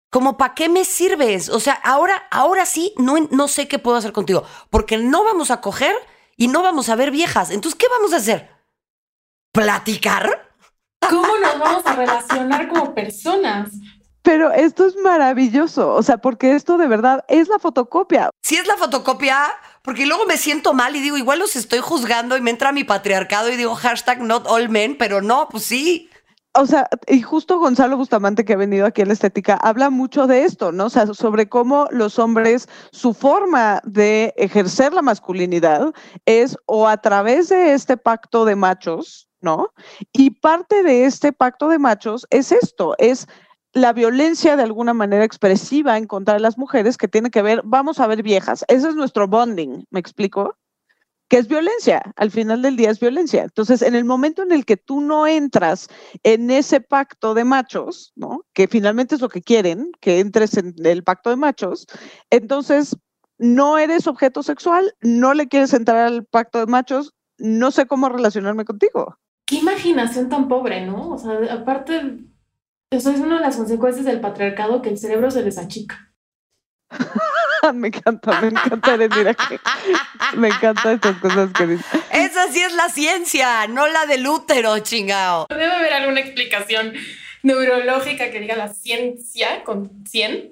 Como 0.10 0.38
para 0.38 0.56
qué 0.56 0.70
me 0.70 0.86
sirves? 0.86 1.50
O 1.50 1.60
sea, 1.60 1.74
ahora, 1.74 2.28
ahora 2.32 2.66
sí, 2.66 2.94
no, 2.98 3.18
no 3.30 3.50
sé 3.50 3.68
qué 3.68 3.78
puedo 3.78 3.98
hacer 3.98 4.14
contigo. 4.14 4.46
Porque 4.70 4.98
no 4.98 5.26
vamos 5.26 5.52
a 5.52 5.60
coger 5.60 5.94
y 6.38 6.48
no 6.48 6.62
vamos 6.62 6.88
a 6.88 6.96
ver 6.96 7.12
viejas. 7.12 7.52
Entonces, 7.52 7.78
¿qué 7.78 7.88
vamos 7.90 8.14
a 8.14 8.18
hacer? 8.18 8.57
Platicar. 9.58 10.52
¿Cómo 11.10 11.36
nos 11.42 11.60
vamos 11.60 11.84
a 11.88 11.96
relacionar 11.96 12.68
como 12.68 12.94
personas? 12.94 13.72
Pero 14.22 14.52
esto 14.52 14.86
es 14.86 14.96
maravilloso, 14.98 15.96
o 15.96 16.04
sea, 16.04 16.20
porque 16.20 16.54
esto 16.54 16.78
de 16.78 16.86
verdad 16.86 17.26
es 17.28 17.48
la 17.48 17.58
fotocopia. 17.58 18.30
Si 18.44 18.56
es 18.56 18.68
la 18.68 18.76
fotocopia, 18.76 19.48
porque 19.82 20.06
luego 20.06 20.28
me 20.28 20.38
siento 20.38 20.76
mal 20.76 20.96
y 20.96 21.02
digo, 21.02 21.18
igual 21.18 21.40
los 21.40 21.56
estoy 21.56 21.80
juzgando 21.80 22.38
y 22.38 22.42
me 22.42 22.52
entra 22.52 22.72
mi 22.72 22.84
patriarcado 22.84 23.50
y 23.50 23.56
digo 23.56 23.74
hashtag 23.74 24.22
not 24.22 24.46
all 24.48 24.70
men, 24.70 24.96
pero 24.96 25.24
no, 25.24 25.48
pues 25.50 25.64
sí. 25.64 26.08
O 26.54 26.66
sea, 26.66 26.88
y 27.08 27.22
justo 27.22 27.58
Gonzalo 27.58 27.98
Bustamante, 27.98 28.46
que 28.46 28.54
ha 28.54 28.58
venido 28.58 28.86
aquí 28.86 29.02
a 29.02 29.06
la 29.06 29.14
estética, 29.14 29.56
habla 29.56 29.90
mucho 29.90 30.28
de 30.28 30.44
esto, 30.44 30.72
¿no? 30.72 30.86
O 30.86 30.90
sea, 30.90 31.08
sobre 31.14 31.50
cómo 31.50 31.88
los 31.92 32.20
hombres, 32.20 32.68
su 32.92 33.14
forma 33.14 33.82
de 33.86 34.34
ejercer 34.38 34.94
la 34.94 35.02
masculinidad 35.02 35.94
es 36.26 36.58
o 36.66 36.88
a 36.88 36.98
través 36.98 37.50
de 37.50 37.74
este 37.74 37.96
pacto 37.98 38.46
de 38.46 38.56
machos, 38.56 39.27
¿no? 39.42 39.74
Y 40.14 40.32
parte 40.32 40.84
de 40.84 41.06
este 41.06 41.34
pacto 41.34 41.70
de 41.70 41.80
machos 41.80 42.26
es 42.30 42.52
esto, 42.52 42.96
es 42.98 43.28
la 43.74 43.94
violencia 43.94 44.56
de 44.56 44.64
alguna 44.64 44.94
manera 44.94 45.24
expresiva 45.24 45.98
en 45.98 46.08
contra 46.08 46.34
de 46.36 46.40
las 46.40 46.58
mujeres 46.58 46.98
que 46.98 47.08
tiene 47.08 47.30
que 47.30 47.42
ver, 47.42 47.62
vamos 47.64 48.00
a 48.00 48.08
ver 48.08 48.24
viejas, 48.24 48.66
ese 48.68 48.90
es 48.90 48.96
nuestro 48.96 49.28
bonding, 49.28 49.86
¿me 49.92 50.00
explico? 50.00 50.58
Que 51.30 51.38
es 51.38 51.48
violencia, 51.48 52.02
al 52.16 52.32
final 52.32 52.62
del 52.62 52.78
día 52.78 52.90
es 52.90 53.02
violencia. 53.02 53.44
Entonces, 53.44 53.82
en 53.82 53.96
el 53.96 54.06
momento 54.06 54.44
en 54.44 54.54
el 54.54 54.66
que 54.66 54.78
tú 54.78 55.02
no 55.02 55.28
entras 55.28 55.90
en 56.24 56.50
ese 56.50 56.80
pacto 56.80 57.34
de 57.34 57.44
machos, 57.44 58.14
¿no? 58.16 58.46
Que 58.54 58.68
finalmente 58.70 59.16
es 59.16 59.22
lo 59.22 59.28
que 59.28 59.42
quieren, 59.42 59.92
que 60.00 60.22
entres 60.22 60.56
en 60.56 60.74
el 60.86 61.04
pacto 61.04 61.30
de 61.30 61.36
machos, 61.36 61.86
entonces 62.30 62.96
no 63.38 63.78
eres 63.78 64.08
objeto 64.08 64.42
sexual, 64.42 64.96
no 65.02 65.34
le 65.34 65.48
quieres 65.48 65.74
entrar 65.74 65.98
al 65.98 66.26
pacto 66.26 66.60
de 66.60 66.66
machos, 66.66 67.14
no 67.38 67.72
sé 67.72 67.86
cómo 67.86 68.10
relacionarme 68.10 68.66
contigo. 68.66 69.18
Qué 69.48 69.56
imaginación 69.56 70.28
tan 70.28 70.50
pobre, 70.50 70.86
¿no? 70.86 71.12
O 71.12 71.18
sea, 71.18 71.40
aparte 71.54 72.20
eso 72.92 73.12
es 73.12 73.20
una 73.20 73.36
de 73.36 73.42
las 73.42 73.56
consecuencias 73.56 74.06
del 74.06 74.20
patriarcado 74.20 74.82
que 74.82 74.90
el 74.90 74.98
cerebro 74.98 75.32
se 75.32 75.42
les 75.42 75.58
achica. 75.58 76.12
me 77.74 77.88
encanta, 77.88 78.42
me 78.42 78.48
encanta 78.48 78.98
Mira 78.98 79.34
que 79.34 79.60
me 80.36 80.50
encantan 80.50 80.96
estas 80.96 81.18
cosas 81.18 81.52
que 81.54 81.66
dices. 81.66 81.86
Esa 82.12 82.50
sí 82.50 82.62
es 82.62 82.74
la 82.74 82.90
ciencia, 82.90 83.68
no 83.68 83.88
la 83.88 84.06
del 84.06 84.28
útero, 84.28 84.80
chingao. 84.80 85.48
Debe 85.50 85.66
haber 85.66 85.94
alguna 85.94 86.20
explicación 86.20 86.94
neurológica 87.44 88.30
que 88.32 88.42
diga 88.42 88.58
la 88.58 88.68
ciencia 88.74 89.64
con 89.64 90.06
100, 90.06 90.52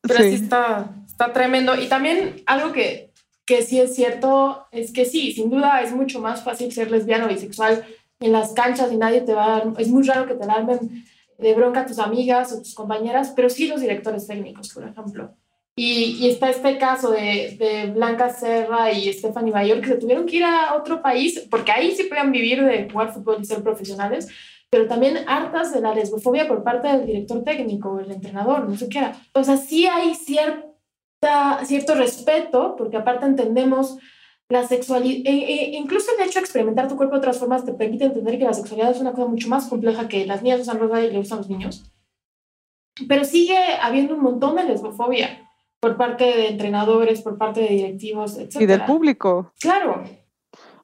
pero 0.00 0.20
sí, 0.22 0.34
está, 0.34 0.94
está 1.06 1.34
tremendo. 1.34 1.76
Y 1.76 1.88
también 1.88 2.42
algo 2.46 2.72
que, 2.72 3.12
que 3.44 3.62
sí 3.62 3.78
es 3.80 3.94
cierto 3.94 4.66
es 4.70 4.92
que 4.92 5.04
sí, 5.04 5.32
sin 5.32 5.50
duda 5.50 5.82
es 5.82 5.92
mucho 5.92 6.20
más 6.20 6.42
fácil 6.42 6.72
ser 6.72 6.90
lesbiano 6.90 7.26
o 7.26 7.28
bisexual 7.28 7.86
en 8.20 8.32
las 8.32 8.52
canchas 8.52 8.92
y 8.92 8.96
nadie 8.96 9.22
te 9.22 9.34
va 9.34 9.44
a 9.44 9.58
dar, 9.58 9.72
es 9.78 9.88
muy 9.88 10.02
raro 10.02 10.26
que 10.26 10.34
te 10.34 10.46
la 10.46 10.54
armen 10.54 11.04
de 11.38 11.54
bronca 11.54 11.86
tus 11.86 11.98
amigas 11.98 12.52
o 12.52 12.58
tus 12.58 12.74
compañeras, 12.74 13.32
pero 13.34 13.48
sí 13.48 13.66
los 13.66 13.80
directores 13.80 14.26
técnicos, 14.26 14.68
por 14.68 14.86
ejemplo. 14.86 15.34
Y, 15.74 16.18
y 16.20 16.28
está 16.28 16.50
este 16.50 16.76
caso 16.76 17.10
de, 17.10 17.56
de, 17.58 17.90
Blanca 17.92 18.28
Serra 18.28 18.92
y 18.92 19.10
Stephanie 19.12 19.52
Mayor 19.52 19.80
que 19.80 19.86
se 19.86 19.94
tuvieron 19.94 20.26
que 20.26 20.36
ir 20.36 20.44
a 20.44 20.74
otro 20.74 21.00
país, 21.00 21.46
porque 21.50 21.72
ahí 21.72 21.92
sí 21.92 22.04
podían 22.04 22.30
vivir 22.30 22.62
de 22.62 22.90
jugar 22.90 23.14
fútbol 23.14 23.38
y 23.40 23.46
ser 23.46 23.62
profesionales, 23.62 24.28
pero 24.68 24.86
también 24.86 25.18
hartas 25.26 25.72
de 25.72 25.80
la 25.80 25.94
lesbofobia 25.94 26.46
por 26.46 26.62
parte 26.62 26.88
del 26.88 27.06
director 27.06 27.42
técnico, 27.42 27.98
el 27.98 28.10
entrenador, 28.10 28.68
no 28.68 28.76
sé 28.76 28.88
qué 28.90 28.98
era. 28.98 29.16
O 29.32 29.42
sea, 29.42 29.56
sí 29.56 29.86
hay 29.86 30.14
cierta, 30.14 31.64
cierto 31.64 31.94
respeto, 31.94 32.76
porque 32.76 32.98
aparte 32.98 33.24
entendemos 33.24 33.96
la 34.50 34.66
sexualidad, 34.66 35.22
e, 35.24 35.30
e, 35.30 35.76
incluso 35.76 36.10
el 36.12 36.26
hecho 36.26 36.40
de 36.40 36.44
experimentar 36.44 36.88
tu 36.88 36.96
cuerpo 36.96 37.14
de 37.14 37.20
otras 37.20 37.38
formas 37.38 37.64
te 37.64 37.72
permite 37.72 38.04
entender 38.06 38.36
que 38.36 38.44
la 38.44 38.52
sexualidad 38.52 38.90
es 38.90 39.00
una 39.00 39.12
cosa 39.12 39.28
mucho 39.28 39.48
más 39.48 39.68
compleja 39.68 40.08
que 40.08 40.26
las 40.26 40.42
niñas 40.42 40.60
usan 40.60 40.80
rosa 40.80 41.00
y 41.00 41.10
le 41.10 41.18
gustan 41.18 41.38
los 41.38 41.48
niños. 41.48 41.84
Pero 43.08 43.24
sigue 43.24 43.56
habiendo 43.80 44.14
un 44.14 44.22
montón 44.22 44.56
de 44.56 44.64
lesbofobia 44.64 45.48
por 45.78 45.96
parte 45.96 46.24
de 46.24 46.48
entrenadores, 46.48 47.22
por 47.22 47.38
parte 47.38 47.60
de 47.60 47.68
directivos, 47.68 48.36
etc. 48.38 48.56
Y 48.60 48.66
del 48.66 48.84
público. 48.84 49.52
Claro. 49.60 50.02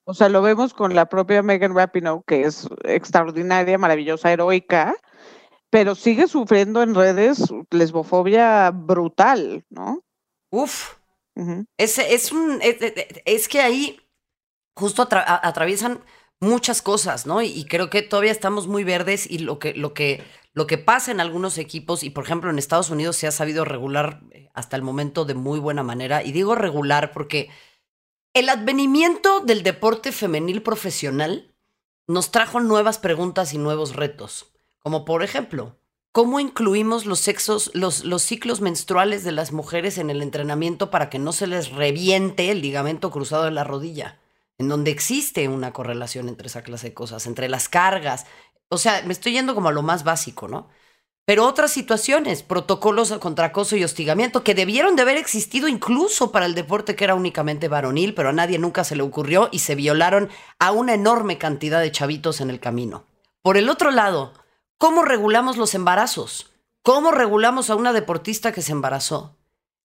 O 0.05 0.15
sea, 0.15 0.29
lo 0.29 0.43
vemos 0.43 0.73
con 0.73 0.95
la 0.95 1.07
propia 1.07 1.43
Megan 1.43 1.75
Rapinoe, 1.75 2.23
que 2.25 2.43
es 2.43 2.69
extraordinaria, 2.85 3.77
maravillosa, 3.77 4.33
heroica, 4.33 4.95
pero 5.71 5.97
sigue 5.97 6.29
sufriendo 6.29 6.83
en 6.83 6.95
redes 6.95 7.53
lesbofobia 7.73 8.71
brutal, 8.71 9.65
¿no? 9.69 10.05
Uf, 10.51 10.96
es, 11.77 11.99
es, 11.99 12.33
un, 12.33 12.61
es, 12.63 13.49
que 13.49 13.61
ahí 13.61 14.01
justo 14.75 15.07
atraviesan 15.11 16.03
muchas 16.41 16.83
cosas, 16.83 17.27
¿no? 17.27 17.43
Y, 17.43 17.65
creo 17.65 17.91
que 17.91 18.03
todavía 18.03 18.33
estamos 18.33 18.67
muy 18.67 18.85
verdes 18.85 19.31
y 19.31 19.39
lo 19.39 19.59
que, 19.59 19.75
lo, 19.75 19.95
que, 19.95 20.23
lo 20.53 20.67
que 20.67 20.79
pasa 20.79 21.11
en 21.11 21.21
algunos 21.21 21.59
equipos, 21.59 22.03
y 22.03 22.11
por 22.11 22.25
ejemplo 22.25 22.51
en 22.51 22.59
Estados 22.59 22.91
Unidos 22.91 23.17
se 23.17 23.27
ha 23.27 23.33
sabido 23.33 23.65
regular 23.65 24.23
eh, 24.33 24.49
hasta 24.55 24.77
el 24.77 24.83
momento 24.83 25.25
de 25.25 25.35
muy 25.35 25.59
buena 25.59 25.83
manera, 25.83 26.23
y 26.23 26.33
digo 26.33 26.55
regular 26.55 27.13
porque 27.13 27.51
el 28.35 28.49
advenimiento 28.49 29.41
del 29.41 29.63
deporte 29.63 30.13
femenil 30.13 30.63
profesional 30.63 31.55
nos 32.07 32.31
trajo 32.31 32.61
nuevas 32.61 32.99
preguntas 32.99 33.53
y 33.53 33.59
nuevos 33.59 33.97
retos, 33.97 34.53
como 34.79 35.05
por 35.05 35.23
ejemplo, 35.23 35.77
¿Cómo 36.17 36.41
incluimos 36.41 37.05
los 37.05 37.21
sexos, 37.21 37.71
los, 37.75 38.07
los 38.07 38.23
ciclos 38.23 38.63
menstruales 38.63 39.23
de 39.23 39.33
las 39.33 39.53
mujeres 39.53 39.99
en 39.99 40.09
el 40.09 40.23
entrenamiento 40.23 40.91
para 40.91 41.11
que 41.11 41.19
no 41.19 41.31
se 41.31 41.47
les 41.47 41.69
reviente 41.73 42.51
el 42.51 42.63
ligamento 42.63 43.11
cruzado 43.11 43.45
de 43.45 43.51
la 43.51 43.65
rodilla? 43.65 44.19
En 44.57 44.71
donde 44.71 44.91
existe 44.91 45.47
una 45.47 45.75
correlación 45.75 46.31
entre 46.31 46.47
esa 46.47 46.63
clase 46.63 46.87
de 46.87 46.95
cosas, 46.95 47.27
entre 47.27 47.51
las 47.51 47.69
cargas. 47.69 48.25
O 48.71 48.79
sea, 48.79 49.03
me 49.05 49.13
estoy 49.13 49.33
yendo 49.33 49.55
como 49.55 49.69
a 49.69 49.73
lo 49.73 49.83
más 49.83 50.05
básico, 50.05 50.49
¿no? 50.49 50.71
Pero 51.27 51.45
otras 51.45 51.71
situaciones, 51.71 52.43
protocolos 52.43 53.13
contra 53.19 53.49
acoso 53.49 53.77
y 53.77 53.85
hostigamiento, 53.85 54.43
que 54.43 54.55
debieron 54.55 54.97
de 54.97 55.03
haber 55.03 55.19
existido 55.19 55.69
incluso 55.69 56.33
para 56.33 56.47
el 56.47 56.55
deporte 56.55 56.97
que 56.97 57.05
era 57.05 57.15
únicamente 57.15 57.69
varonil, 57.69 58.15
pero 58.15 58.31
a 58.31 58.33
nadie 58.33 58.59
nunca 58.59 58.85
se 58.85 58.97
le 58.97 59.03
ocurrió 59.03 59.51
y 59.53 59.59
se 59.59 59.75
violaron 59.75 60.31
a 60.59 60.73
una 60.73 60.95
enorme 60.95 61.37
cantidad 61.37 61.83
de 61.83 61.93
chavitos 61.93 62.41
en 62.41 62.49
el 62.49 62.59
camino. 62.59 63.05
Por 63.43 63.59
el 63.59 63.69
otro 63.69 63.91
lado, 63.91 64.33
¿Cómo 64.79 65.05
regulamos 65.05 65.57
los 65.57 65.75
embarazos? 65.75 66.53
¿Cómo 66.83 67.11
regulamos 67.11 67.71
a 67.71 67.77
una 67.77 67.95
deportista 67.95 68.53
que 68.53 68.61
se 68.61 68.73
embarazó? 68.73 69.35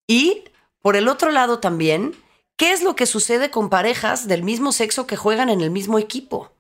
Y, 0.06 0.44
por 0.82 0.98
el 0.98 1.08
otro 1.08 1.32
lado 1.32 1.60
también, 1.60 2.14
¿qué 2.58 2.74
es 2.74 2.84
lo 2.84 2.96
que 2.96 3.06
sucede 3.06 3.50
con 3.52 3.70
parejas 3.70 4.28
del 4.28 4.44
mismo 4.44 4.74
sexo 4.74 5.08
que 5.08 5.16
juegan 5.16 5.50
en 5.50 5.62
el 5.62 5.72
mismo 5.72 5.98
equipo? 5.98 6.52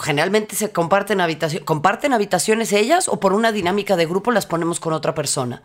generalmente 0.00 0.54
se 0.54 0.70
comparten, 0.70 1.20
habitaciones, 1.20 1.66
comparten 1.66 2.12
habitaciones 2.12 2.72
ellas 2.72 3.08
o 3.08 3.18
por 3.18 3.32
una 3.32 3.50
dinámica 3.50 3.96
de 3.96 4.06
grupo 4.06 4.30
las 4.30 4.46
ponemos 4.46 4.78
con 4.78 4.92
otra 4.92 5.14
persona. 5.14 5.64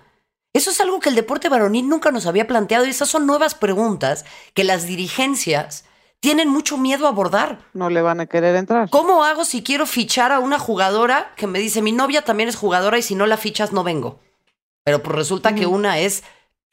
Eso 0.53 0.71
es 0.71 0.81
algo 0.81 0.99
que 0.99 1.09
el 1.09 1.15
deporte 1.15 1.49
varonil 1.49 1.87
nunca 1.87 2.11
nos 2.11 2.25
había 2.25 2.47
planteado 2.47 2.87
y 2.87 2.89
esas 2.89 3.09
son 3.09 3.27
nuevas 3.27 3.53
preguntas 3.53 4.25
que 4.55 4.63
las 4.63 4.87
dirigencias 4.87 5.85
tienen 6.19 6.49
mucho 6.49 6.77
miedo 6.77 7.05
a 7.05 7.09
abordar. 7.09 7.59
No 7.73 7.89
le 7.89 8.01
van 8.01 8.19
a 8.19 8.25
querer 8.25 8.55
entrar. 8.55 8.89
¿Cómo 8.89 9.23
hago 9.23 9.45
si 9.45 9.63
quiero 9.63 9.85
fichar 9.85 10.31
a 10.31 10.39
una 10.39 10.59
jugadora 10.59 11.33
que 11.35 11.47
me 11.47 11.59
dice, 11.59 11.81
mi 11.81 11.91
novia 11.91 12.23
también 12.23 12.49
es 12.49 12.55
jugadora 12.55 12.97
y 12.97 13.01
si 13.01 13.15
no 13.15 13.27
la 13.27 13.37
fichas 13.37 13.71
no 13.71 13.83
vengo? 13.83 14.19
Pero 14.83 15.01
pues 15.01 15.15
resulta 15.15 15.55
que 15.55 15.65
una 15.65 15.99
es 15.99 16.23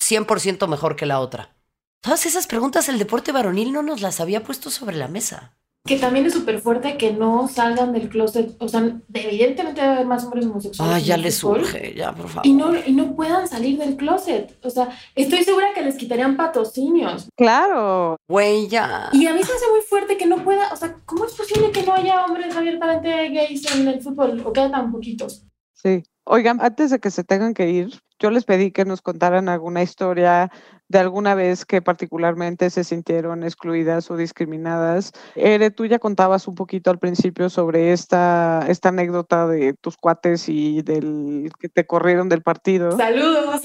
100% 0.03 0.67
mejor 0.69 0.97
que 0.97 1.07
la 1.07 1.21
otra. 1.21 1.55
Todas 2.01 2.27
esas 2.27 2.47
preguntas 2.47 2.89
el 2.89 2.99
deporte 2.99 3.33
varonil 3.33 3.73
no 3.73 3.83
nos 3.83 4.01
las 4.01 4.21
había 4.21 4.43
puesto 4.43 4.71
sobre 4.71 4.97
la 4.97 5.09
mesa 5.09 5.55
que 5.85 5.99
también 5.99 6.27
es 6.27 6.33
súper 6.33 6.61
fuerte 6.61 6.97
que 6.97 7.13
no 7.13 7.49
salgan 7.49 7.93
del 7.93 8.09
closet. 8.09 8.55
O 8.61 8.69
sea, 8.69 9.01
evidentemente 9.13 9.81
debe 9.81 9.95
haber 9.95 10.07
más 10.07 10.25
hombres 10.25 10.47
homosexuales. 10.47 10.95
Ah, 10.95 10.99
ya 11.01 11.17
les 11.17 11.37
surge, 11.37 11.95
ya, 11.97 12.15
por 12.15 12.29
favor. 12.29 12.47
Y 12.47 12.53
no, 12.53 12.73
y 12.87 12.93
no 12.93 13.17
puedan 13.17 13.49
salir 13.49 13.79
del 13.79 13.97
closet. 13.97 14.57
O 14.65 14.71
sea, 14.71 14.97
estoy 15.17 15.43
segura 15.43 15.75
que 15.75 15.83
les 15.83 15.97
quitarían 15.97 16.37
patrocinios. 16.37 17.29
Claro. 17.37 18.17
Güey, 18.29 18.69
ya. 18.69 19.09
Y 19.13 19.27
a 19.27 19.35
mí 19.35 19.43
se 19.43 19.53
hace 19.53 19.71
muy 19.71 19.81
fuerte 19.81 20.17
que 20.17 20.27
no 20.27 20.45
pueda. 20.45 20.73
O 20.73 20.77
sea, 20.77 20.97
¿cómo 21.05 21.25
es 21.25 21.33
posible 21.33 21.73
que 21.73 21.83
no 21.83 21.95
haya 21.95 22.25
hombres 22.25 22.55
abiertamente 22.55 23.31
gays 23.31 23.75
en 23.75 23.89
el 23.89 24.01
fútbol? 24.01 24.41
O 24.45 24.53
quedan 24.53 24.71
tan 24.71 24.93
poquitos. 24.93 25.45
Sí. 25.75 26.05
Oigan, 26.25 26.61
antes 26.61 26.91
de 26.91 27.01
que 27.01 27.11
se 27.11 27.25
tengan 27.25 27.55
que 27.55 27.69
ir, 27.69 28.01
yo 28.23 28.31
les 28.31 28.45
pedí 28.45 28.71
que 28.71 28.85
nos 28.85 29.03
contaran 29.03 29.49
alguna 29.49 29.83
historia 29.83 30.51
de 30.87 30.99
alguna 30.99 31.35
vez 31.35 31.65
que 31.65 31.83
particularmente 31.83 32.71
se 32.71 32.85
sintieron 32.85 33.43
excluidas 33.43 34.11
o 34.11 34.17
discriminadas. 34.17 35.13
Ere, 35.35 35.71
tú 35.71 35.87
ya 35.87 35.99
contabas 35.99 36.47
un 36.47 36.55
poquito 36.55 36.91
al 36.91 37.01
principio 37.01 37.51
sobre 37.51 37.93
esta, 37.93 38.65
esta 38.69 38.91
anécdota 38.91 39.49
de 39.49 39.75
tus 39.75 39.97
cuates 39.97 40.49
y 40.49 40.83
del 40.83 41.51
que 41.59 41.69
te 41.69 41.85
corrieron 41.85 42.29
del 42.29 42.43
partido. 42.43 42.97
Saludos. 42.97 43.63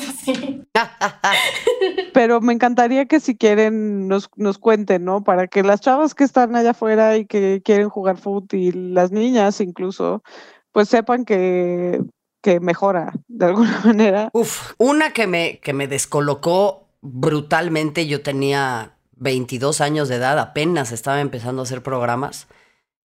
Pero 2.13 2.41
me 2.41 2.53
encantaría 2.53 3.05
que 3.05 3.19
si 3.19 3.37
quieren 3.37 4.07
nos, 4.07 4.29
nos 4.37 4.57
cuenten, 4.57 5.05
¿no? 5.05 5.23
Para 5.23 5.47
que 5.47 5.61
las 5.61 5.81
chavas 5.81 6.15
que 6.15 6.23
están 6.23 6.55
allá 6.55 6.71
afuera 6.71 7.17
y 7.17 7.25
que 7.25 7.61
quieren 7.63 7.89
jugar 7.89 8.17
fútbol 8.17 8.47
y 8.53 8.71
las 8.71 9.11
niñas 9.11 9.61
incluso, 9.61 10.23
pues 10.71 10.89
sepan 10.89 11.25
que 11.25 12.01
que 12.41 12.59
mejora 12.59 13.13
de 13.27 13.45
alguna 13.45 13.81
manera. 13.85 14.29
Uf, 14.33 14.73
una 14.77 15.11
que 15.11 15.27
me, 15.27 15.59
que 15.59 15.73
me 15.73 15.87
descolocó 15.87 16.87
brutalmente, 17.01 18.07
yo 18.07 18.21
tenía 18.21 18.97
22 19.17 19.81
años 19.81 20.09
de 20.09 20.15
edad, 20.15 20.39
apenas 20.39 20.91
estaba 20.91 21.21
empezando 21.21 21.61
a 21.61 21.63
hacer 21.63 21.83
programas, 21.83 22.47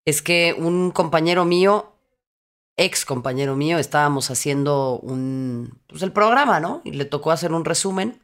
es 0.05 0.23
que 0.23 0.55
un 0.59 0.91
compañero 0.91 1.45
mío, 1.45 1.93
ex 2.77 3.05
compañero 3.05 3.57
mío, 3.57 3.79
estábamos 3.79 4.31
haciendo 4.31 4.99
un, 4.99 5.79
pues 5.87 6.03
el 6.03 6.13
programa, 6.13 6.61
¿no? 6.61 6.81
Y 6.85 6.93
le 6.93 7.05
tocó 7.05 7.31
hacer 7.31 7.53
un 7.53 7.65
resumen. 7.65 8.22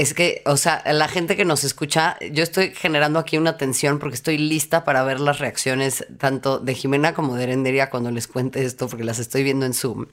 Es 0.00 0.14
que, 0.14 0.42
o 0.46 0.56
sea, 0.56 0.82
la 0.86 1.08
gente 1.08 1.36
que 1.36 1.44
nos 1.44 1.62
escucha, 1.62 2.16
yo 2.32 2.42
estoy 2.42 2.74
generando 2.74 3.18
aquí 3.18 3.36
una 3.36 3.58
tensión 3.58 3.98
porque 3.98 4.14
estoy 4.14 4.38
lista 4.38 4.82
para 4.82 5.04
ver 5.04 5.20
las 5.20 5.38
reacciones 5.40 6.06
tanto 6.18 6.58
de 6.58 6.74
Jimena 6.74 7.12
como 7.12 7.36
de 7.36 7.42
Herendería 7.42 7.90
cuando 7.90 8.10
les 8.10 8.26
cuente 8.26 8.64
esto, 8.64 8.88
porque 8.88 9.04
las 9.04 9.18
estoy 9.18 9.42
viendo 9.42 9.66
en 9.66 9.74
Zoom. 9.74 10.06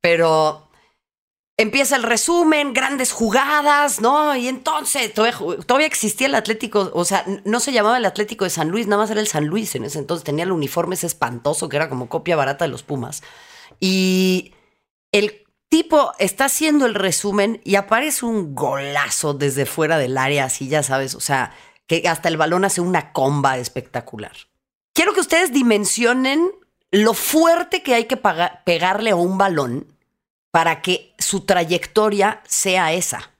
Pero 0.00 0.70
empieza 1.56 1.96
el 1.96 2.04
resumen, 2.04 2.72
grandes 2.72 3.10
jugadas, 3.10 4.00
¿no? 4.00 4.36
Y 4.36 4.46
entonces 4.46 5.12
todavía, 5.12 5.86
existía 5.86 6.28
el 6.28 6.36
Atlético, 6.36 6.92
o 6.94 7.04
sea, 7.04 7.24
no 7.44 7.58
se 7.58 7.72
llamaba 7.72 7.98
el 7.98 8.04
Atlético 8.04 8.44
de 8.44 8.50
San 8.50 8.68
Luis, 8.68 8.86
nada 8.86 9.02
más 9.02 9.10
era 9.10 9.20
el 9.20 9.26
San 9.26 9.46
Luis 9.46 9.74
en 9.74 9.84
ese 9.84 9.98
entonces. 9.98 10.22
Tenía 10.22 10.44
el 10.44 10.52
uniforme 10.52 10.94
ese 10.94 11.08
espantoso 11.08 11.68
que 11.68 11.76
era 11.76 11.88
como 11.88 12.08
copia 12.08 12.36
barata 12.36 12.64
de 12.66 12.70
los 12.70 12.84
Pumas. 12.84 13.24
Y 13.80 14.54
el 15.10 15.47
tipo 15.68 16.12
está 16.18 16.46
haciendo 16.46 16.86
el 16.86 16.94
resumen 16.94 17.60
y 17.64 17.76
aparece 17.76 18.24
un 18.24 18.54
golazo 18.54 19.34
desde 19.34 19.66
fuera 19.66 19.98
del 19.98 20.18
área, 20.18 20.44
así 20.44 20.68
ya 20.68 20.82
sabes, 20.82 21.14
o 21.14 21.20
sea, 21.20 21.54
que 21.86 22.06
hasta 22.08 22.28
el 22.28 22.36
balón 22.36 22.64
hace 22.64 22.80
una 22.80 23.12
comba 23.12 23.58
espectacular. 23.58 24.32
Quiero 24.94 25.14
que 25.14 25.20
ustedes 25.20 25.52
dimensionen 25.52 26.50
lo 26.90 27.14
fuerte 27.14 27.82
que 27.82 27.94
hay 27.94 28.04
que 28.04 28.16
pegarle 28.16 29.10
a 29.10 29.16
un 29.16 29.38
balón 29.38 29.94
para 30.50 30.82
que 30.82 31.14
su 31.18 31.44
trayectoria 31.44 32.42
sea 32.46 32.92
esa. 32.92 33.32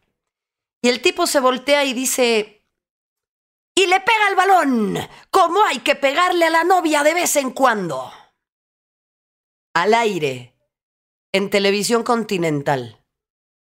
Y 0.83 0.89
el 0.89 1.03
tipo 1.03 1.27
se 1.27 1.41
voltea 1.41 1.85
y 1.85 1.93
dice, 1.93 2.63
y 3.75 3.87
le 3.87 4.01
pega 4.01 4.27
al 4.29 4.37
balón, 4.37 4.99
como 5.31 5.63
hay 5.65 5.81
que 5.81 5.95
pegarle 5.95 6.47
a 6.47 6.51
la 6.51 6.65
novia 6.65 7.03
de 7.03 7.15
vez 7.15 7.37
en 7.37 7.51
cuando. 7.51 8.13
Al 9.75 9.95
aire, 9.95 10.55
en 11.33 11.51
televisión 11.51 12.03
continental. 12.03 13.05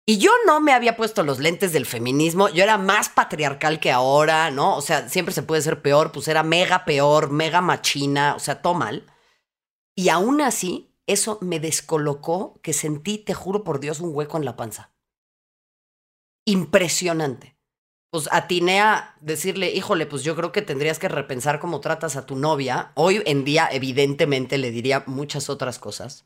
Y 0.05 0.17
yo 0.17 0.31
no 0.47 0.59
me 0.59 0.73
había 0.73 0.97
puesto 0.97 1.21
los 1.23 1.37
lentes 1.37 1.71
del 1.71 1.85
feminismo, 1.85 2.49
yo 2.49 2.63
era 2.63 2.79
más 2.79 3.09
patriarcal 3.09 3.79
que 3.79 3.91
ahora, 3.91 4.49
¿no? 4.49 4.75
O 4.75 4.81
sea, 4.81 5.07
siempre 5.07 5.33
se 5.33 5.43
puede 5.43 5.61
ser 5.61 5.83
peor, 5.83 6.11
pues 6.11 6.27
era 6.27 6.41
mega 6.41 6.83
peor, 6.83 7.29
mega 7.29 7.61
machina, 7.61 8.33
o 8.35 8.39
sea, 8.39 8.61
todo 8.63 8.73
mal. 8.73 9.05
Y 9.95 10.09
aún 10.09 10.41
así, 10.41 10.95
eso 11.05 11.37
me 11.41 11.59
descolocó 11.59 12.59
que 12.63 12.73
sentí, 12.73 13.19
te 13.19 13.33
juro 13.33 13.63
por 13.63 13.79
Dios, 13.79 13.99
un 13.99 14.15
hueco 14.15 14.37
en 14.37 14.45
la 14.45 14.55
panza. 14.55 14.91
Impresionante. 16.45 17.55
Pues 18.11 18.27
atiné 18.31 18.81
a 18.81 19.15
decirle, 19.21 19.71
híjole, 19.71 20.07
pues 20.07 20.23
yo 20.23 20.35
creo 20.35 20.51
que 20.51 20.63
tendrías 20.63 20.97
que 20.97 21.07
repensar 21.07 21.59
cómo 21.59 21.81
tratas 21.81 22.15
a 22.15 22.25
tu 22.25 22.35
novia. 22.35 22.91
Hoy 22.95 23.21
en 23.25 23.45
día, 23.45 23.69
evidentemente, 23.71 24.57
le 24.57 24.71
diría 24.71 25.03
muchas 25.05 25.51
otras 25.51 25.77
cosas. 25.77 26.25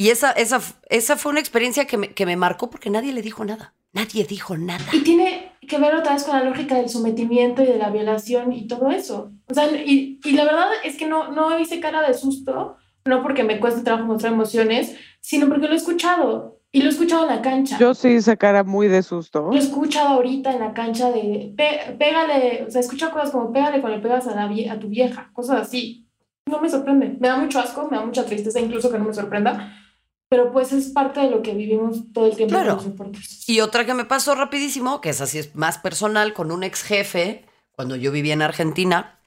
Y 0.00 0.08
esa, 0.08 0.30
esa, 0.30 0.62
esa 0.88 1.18
fue 1.18 1.30
una 1.30 1.40
experiencia 1.40 1.84
que 1.84 1.98
me, 1.98 2.14
que 2.14 2.24
me 2.24 2.34
marcó 2.34 2.70
porque 2.70 2.88
nadie 2.88 3.12
le 3.12 3.20
dijo 3.20 3.44
nada. 3.44 3.74
Nadie 3.92 4.24
dijo 4.24 4.56
nada. 4.56 4.86
Y 4.94 5.00
tiene 5.00 5.52
que 5.68 5.76
ver 5.76 5.94
otra 5.94 6.14
vez 6.14 6.24
con 6.24 6.38
la 6.38 6.42
lógica 6.42 6.76
del 6.76 6.88
sometimiento 6.88 7.62
y 7.62 7.66
de 7.66 7.76
la 7.76 7.90
violación 7.90 8.50
y 8.54 8.66
todo 8.66 8.88
eso. 8.88 9.30
O 9.50 9.52
sea, 9.52 9.70
y, 9.70 10.18
y 10.24 10.32
la 10.32 10.44
verdad 10.44 10.68
es 10.84 10.96
que 10.96 11.06
no, 11.06 11.32
no 11.32 11.58
hice 11.60 11.80
cara 11.80 12.00
de 12.00 12.14
susto, 12.14 12.78
no 13.04 13.22
porque 13.22 13.44
me 13.44 13.60
cueste 13.60 13.82
trabajo 13.82 14.06
mostrar 14.06 14.32
emociones, 14.32 14.96
sino 15.20 15.50
porque 15.50 15.66
lo 15.66 15.74
he 15.74 15.76
escuchado. 15.76 16.62
Y 16.72 16.80
lo 16.80 16.88
he 16.88 16.92
escuchado 16.92 17.28
en 17.28 17.36
la 17.36 17.42
cancha. 17.42 17.76
Yo 17.78 17.92
sí 17.92 18.08
hice 18.08 18.38
cara 18.38 18.64
muy 18.64 18.88
de 18.88 19.02
susto. 19.02 19.48
Lo 19.50 19.54
he 19.54 19.58
escuchado 19.58 20.14
ahorita 20.14 20.50
en 20.50 20.60
la 20.60 20.72
cancha 20.72 21.10
de 21.10 21.52
pégale, 21.98 22.64
o 22.66 22.70
sea, 22.70 22.80
escucha 22.80 23.10
cosas 23.10 23.32
como 23.32 23.52
pégale 23.52 23.82
cuando 23.82 23.98
le 23.98 24.02
pegas 24.02 24.26
a, 24.28 24.34
la, 24.34 24.72
a 24.72 24.78
tu 24.78 24.88
vieja, 24.88 25.28
cosas 25.34 25.60
así. 25.60 26.08
No 26.46 26.58
me 26.58 26.70
sorprende. 26.70 27.18
Me 27.20 27.28
da 27.28 27.36
mucho 27.36 27.60
asco, 27.60 27.86
me 27.90 27.98
da 27.98 28.06
mucha 28.06 28.24
tristeza 28.24 28.60
incluso 28.60 28.90
que 28.90 28.98
no 28.98 29.04
me 29.04 29.12
sorprenda 29.12 29.76
pero 30.30 30.52
pues 30.52 30.72
es 30.72 30.90
parte 30.90 31.18
de 31.18 31.28
lo 31.28 31.42
que 31.42 31.54
vivimos 31.54 32.12
todo 32.12 32.26
el 32.26 32.36
tiempo 32.36 32.54
claro. 32.54 32.80
Y 33.48 33.60
otra 33.60 33.84
que 33.84 33.94
me 33.94 34.04
pasó 34.04 34.36
rapidísimo, 34.36 35.00
que 35.00 35.10
es 35.10 35.20
así 35.20 35.38
es 35.38 35.56
más 35.56 35.78
personal, 35.78 36.32
con 36.34 36.52
un 36.52 36.62
ex 36.62 36.82
jefe, 36.84 37.44
cuando 37.72 37.96
yo 37.96 38.12
vivía 38.12 38.34
en 38.34 38.42
Argentina, 38.42 39.18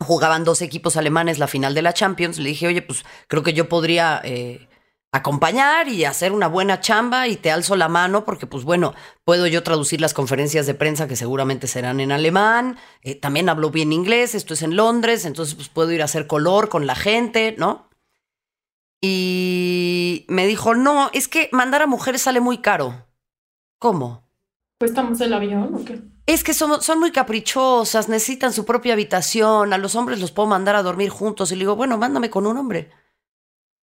jugaban 0.00 0.44
dos 0.44 0.60
equipos 0.60 0.98
alemanes 0.98 1.38
la 1.38 1.46
final 1.46 1.74
de 1.74 1.80
la 1.80 1.94
Champions, 1.94 2.38
le 2.38 2.50
dije, 2.50 2.66
oye, 2.66 2.82
pues 2.82 3.06
creo 3.26 3.42
que 3.42 3.54
yo 3.54 3.70
podría 3.70 4.20
eh, 4.22 4.68
acompañar 5.12 5.88
y 5.88 6.04
hacer 6.04 6.30
una 6.32 6.48
buena 6.48 6.78
chamba 6.78 7.26
y 7.26 7.36
te 7.36 7.50
alzo 7.50 7.74
la 7.74 7.88
mano 7.88 8.26
porque 8.26 8.46
pues 8.46 8.64
bueno, 8.64 8.92
puedo 9.24 9.46
yo 9.46 9.62
traducir 9.62 10.02
las 10.02 10.12
conferencias 10.12 10.66
de 10.66 10.74
prensa 10.74 11.08
que 11.08 11.16
seguramente 11.16 11.68
serán 11.68 12.00
en 12.00 12.12
alemán, 12.12 12.76
eh, 13.00 13.14
también 13.14 13.48
hablo 13.48 13.70
bien 13.70 13.94
inglés, 13.94 14.34
esto 14.34 14.52
es 14.52 14.60
en 14.60 14.76
Londres, 14.76 15.24
entonces 15.24 15.54
pues 15.54 15.70
puedo 15.70 15.90
ir 15.90 16.02
a 16.02 16.04
hacer 16.04 16.26
color 16.26 16.68
con 16.68 16.86
la 16.86 16.96
gente, 16.96 17.54
¿no? 17.56 17.88
Y 19.06 20.24
me 20.28 20.46
dijo, 20.46 20.74
no, 20.74 21.10
es 21.12 21.28
que 21.28 21.50
mandar 21.52 21.82
a 21.82 21.86
mujeres 21.86 22.22
sale 22.22 22.40
muy 22.40 22.62
caro. 22.62 23.06
¿Cómo? 23.78 24.26
Pues 24.78 24.92
estamos 24.92 25.20
en 25.20 25.26
el 25.26 25.34
avión 25.34 25.74
o 25.74 25.84
qué? 25.84 26.00
Es 26.24 26.42
que 26.42 26.54
son, 26.54 26.80
son 26.80 27.00
muy 27.00 27.12
caprichosas, 27.12 28.08
necesitan 28.08 28.54
su 28.54 28.64
propia 28.64 28.94
habitación, 28.94 29.74
a 29.74 29.78
los 29.78 29.94
hombres 29.94 30.20
los 30.20 30.32
puedo 30.32 30.48
mandar 30.48 30.74
a 30.74 30.82
dormir 30.82 31.10
juntos. 31.10 31.52
Y 31.52 31.56
le 31.56 31.60
digo, 31.60 31.76
bueno, 31.76 31.98
mándame 31.98 32.30
con 32.30 32.46
un 32.46 32.56
hombre. 32.56 32.92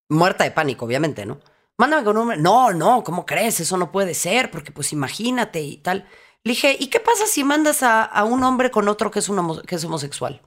Muerta 0.09 0.43
de 0.43 0.49
pánico, 0.49 0.85
obviamente, 0.85 1.23
¿no? 1.23 1.39
Mándame 1.77 2.03
con 2.03 2.17
un 2.17 2.23
hombre. 2.23 2.37
No, 2.37 2.73
no, 2.73 3.03
¿cómo 3.03 3.23
crees? 3.23 3.59
Eso 3.59 3.77
no 3.77 3.91
puede 3.91 4.15
ser, 4.15 4.49
porque 4.49 4.71
pues 4.71 4.91
imagínate 4.91 5.61
y 5.61 5.77
tal. 5.77 6.07
Le 6.43 6.53
dije, 6.53 6.75
¿y 6.79 6.87
qué 6.87 6.99
pasa 6.99 7.27
si 7.27 7.43
mandas 7.43 7.83
a, 7.83 8.03
a 8.03 8.23
un 8.23 8.43
hombre 8.43 8.71
con 8.71 8.87
otro 8.87 9.11
que 9.11 9.19
es, 9.19 9.29
un, 9.29 9.61
que 9.67 9.75
es 9.75 9.85
homosexual? 9.85 10.41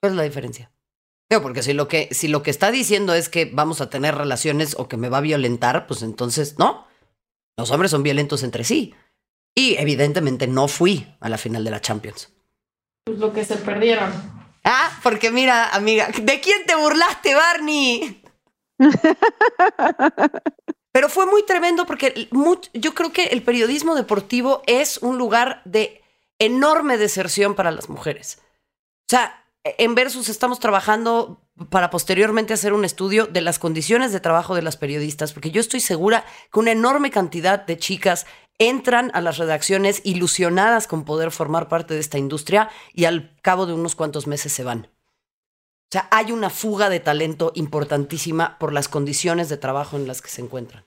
¿Cuál 0.00 0.14
es 0.14 0.16
la 0.16 0.24
diferencia? 0.24 0.72
Porque 1.40 1.62
si 1.62 1.72
lo, 1.72 1.88
que, 1.88 2.08
si 2.10 2.28
lo 2.28 2.42
que 2.42 2.50
está 2.50 2.70
diciendo 2.70 3.14
es 3.14 3.28
que 3.28 3.46
vamos 3.46 3.80
a 3.80 3.88
tener 3.88 4.16
relaciones 4.16 4.74
o 4.78 4.88
que 4.88 4.96
me 4.96 5.08
va 5.08 5.18
a 5.18 5.22
violentar, 5.22 5.86
pues 5.86 6.02
entonces 6.02 6.58
no. 6.58 6.86
Los 7.56 7.70
hombres 7.70 7.90
son 7.90 8.02
violentos 8.02 8.42
entre 8.42 8.64
sí. 8.64 8.94
Y 9.54 9.76
evidentemente 9.76 10.46
no 10.46 10.68
fui 10.68 11.06
a 11.20 11.28
la 11.28 11.38
final 11.38 11.64
de 11.64 11.70
la 11.70 11.80
Champions. 11.80 12.30
Pues 13.04 13.18
lo 13.18 13.32
que 13.32 13.44
se 13.44 13.56
perdieron. 13.56 14.12
Ah, 14.64 14.98
porque 15.02 15.30
mira, 15.30 15.74
amiga, 15.74 16.08
¿de 16.08 16.40
quién 16.40 16.64
te 16.66 16.74
burlaste, 16.74 17.34
Barney? 17.34 18.22
Pero 20.92 21.08
fue 21.08 21.26
muy 21.26 21.44
tremendo 21.44 21.86
porque 21.86 22.28
yo 22.74 22.94
creo 22.94 23.12
que 23.12 23.24
el 23.24 23.42
periodismo 23.42 23.94
deportivo 23.94 24.62
es 24.66 24.98
un 24.98 25.18
lugar 25.18 25.62
de 25.64 26.02
enorme 26.38 26.98
deserción 26.98 27.54
para 27.54 27.70
las 27.70 27.88
mujeres. 27.88 28.40
O 28.40 29.08
sea, 29.08 29.41
en 29.64 29.94
Versus 29.94 30.28
estamos 30.28 30.58
trabajando 30.58 31.40
para 31.70 31.90
posteriormente 31.90 32.54
hacer 32.54 32.72
un 32.72 32.84
estudio 32.84 33.26
de 33.26 33.40
las 33.40 33.58
condiciones 33.58 34.12
de 34.12 34.20
trabajo 34.20 34.54
de 34.54 34.62
las 34.62 34.76
periodistas, 34.76 35.32
porque 35.32 35.50
yo 35.50 35.60
estoy 35.60 35.80
segura 35.80 36.24
que 36.52 36.58
una 36.58 36.72
enorme 36.72 37.10
cantidad 37.10 37.64
de 37.64 37.78
chicas 37.78 38.26
entran 38.58 39.10
a 39.14 39.20
las 39.20 39.38
redacciones 39.38 40.00
ilusionadas 40.04 40.86
con 40.86 41.04
poder 41.04 41.30
formar 41.30 41.68
parte 41.68 41.94
de 41.94 42.00
esta 42.00 42.18
industria 42.18 42.70
y 42.92 43.04
al 43.04 43.36
cabo 43.42 43.66
de 43.66 43.74
unos 43.74 43.94
cuantos 43.94 44.26
meses 44.26 44.52
se 44.52 44.64
van. 44.64 44.88
O 44.88 45.92
sea, 45.92 46.08
hay 46.10 46.32
una 46.32 46.50
fuga 46.50 46.88
de 46.88 47.00
talento 47.00 47.52
importantísima 47.54 48.58
por 48.58 48.72
las 48.72 48.88
condiciones 48.88 49.48
de 49.48 49.58
trabajo 49.58 49.96
en 49.96 50.08
las 50.08 50.22
que 50.22 50.30
se 50.30 50.40
encuentran. 50.40 50.84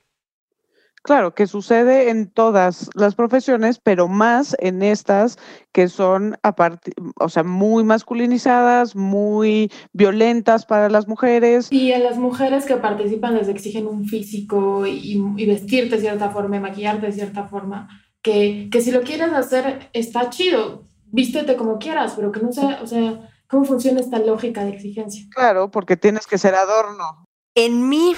Claro, 1.05 1.35
que 1.35 1.45
sucede 1.45 2.09
en 2.09 2.31
todas 2.31 2.89
las 2.95 3.13
profesiones, 3.13 3.77
pero 3.77 4.07
más 4.07 4.55
en 4.57 4.81
estas 4.81 5.37
que 5.71 5.87
son 5.87 6.35
aparte, 6.41 6.93
o 7.19 7.29
sea, 7.29 7.43
muy 7.43 7.83
masculinizadas, 7.83 8.95
muy 8.95 9.71
violentas 9.93 10.65
para 10.65 10.89
las 10.89 11.07
mujeres. 11.07 11.71
Y 11.71 11.93
a 11.93 11.99
las 11.99 12.17
mujeres 12.17 12.65
que 12.65 12.77
participan 12.77 13.35
les 13.35 13.49
exigen 13.49 13.85
un 13.85 14.05
físico 14.05 14.87
y, 14.87 15.45
vestirte 15.45 15.97
de 15.97 16.01
cierta 16.01 16.31
forma, 16.31 16.57
y 16.57 16.59
maquillarte 16.61 17.05
de 17.05 17.11
cierta 17.11 17.43
forma, 17.43 17.87
que, 18.23 18.69
que 18.71 18.81
si 18.81 18.91
lo 18.91 19.01
quieres 19.03 19.31
hacer 19.31 19.91
está 19.93 20.31
chido, 20.31 20.87
vístete 21.11 21.55
como 21.55 21.77
quieras, 21.77 22.13
pero 22.15 22.31
que 22.31 22.39
no 22.39 22.51
sea, 22.51 22.79
o 22.81 22.87
sea, 22.87 23.29
¿cómo 23.47 23.63
funciona 23.63 23.99
esta 23.99 24.17
lógica 24.17 24.65
de 24.65 24.71
exigencia? 24.71 25.23
Claro, 25.29 25.69
porque 25.69 25.97
tienes 25.97 26.25
que 26.25 26.39
ser 26.39 26.55
adorno. 26.55 27.25
En 27.53 27.89
mi 27.89 28.15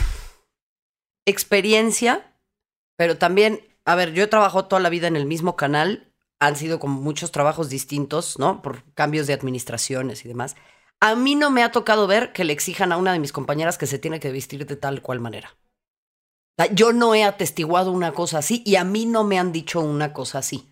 experiencia, 1.26 2.24
pero 2.98 3.18
también, 3.18 3.62
a 3.86 3.96
ver, 3.96 4.12
yo 4.14 4.24
he 4.24 4.28
trabajado 4.28 4.66
toda 4.66 4.82
la 4.82 4.90
vida 4.90 5.08
en 5.08 5.16
el 5.16 5.26
mismo 5.26 5.56
canal, 5.56 6.12
han 6.40 6.56
sido 6.56 6.80
como 6.80 7.00
muchos 7.00 7.32
trabajos 7.32 7.70
distintos, 7.70 8.38
¿no? 8.38 8.62
Por 8.62 8.84
cambios 8.94 9.28
de 9.28 9.34
administraciones 9.34 10.26
y 10.26 10.28
demás. 10.28 10.56
A 11.00 11.16
mí 11.16 11.36
no 11.36 11.52
me 11.52 11.64
ha 11.64 11.72
tocado 11.72 12.08
ver 12.08 12.34
que 12.34 12.44
le 12.44 12.54
exijan 12.54 12.92
a 12.92 12.98
una 12.98 13.14
de 13.14 13.20
mis 13.20 13.32
compañeras 13.32 13.78
que 13.78 13.88
se 13.88 14.00
tiene 14.00 14.20
que 14.20 14.32
vestir 14.32 14.66
de 14.66 14.76
tal 14.76 15.02
cual 15.02 15.20
manera. 15.20 15.56
Yo 16.74 16.92
no 16.92 17.14
he 17.14 17.24
atestiguado 17.24 17.92
una 17.92 18.14
cosa 18.14 18.40
así 18.40 18.64
y 18.66 18.76
a 18.76 18.84
mí 18.84 19.06
no 19.06 19.24
me 19.24 19.38
han 19.38 19.52
dicho 19.52 19.80
una 19.80 20.12
cosa 20.12 20.40
así. 20.40 20.72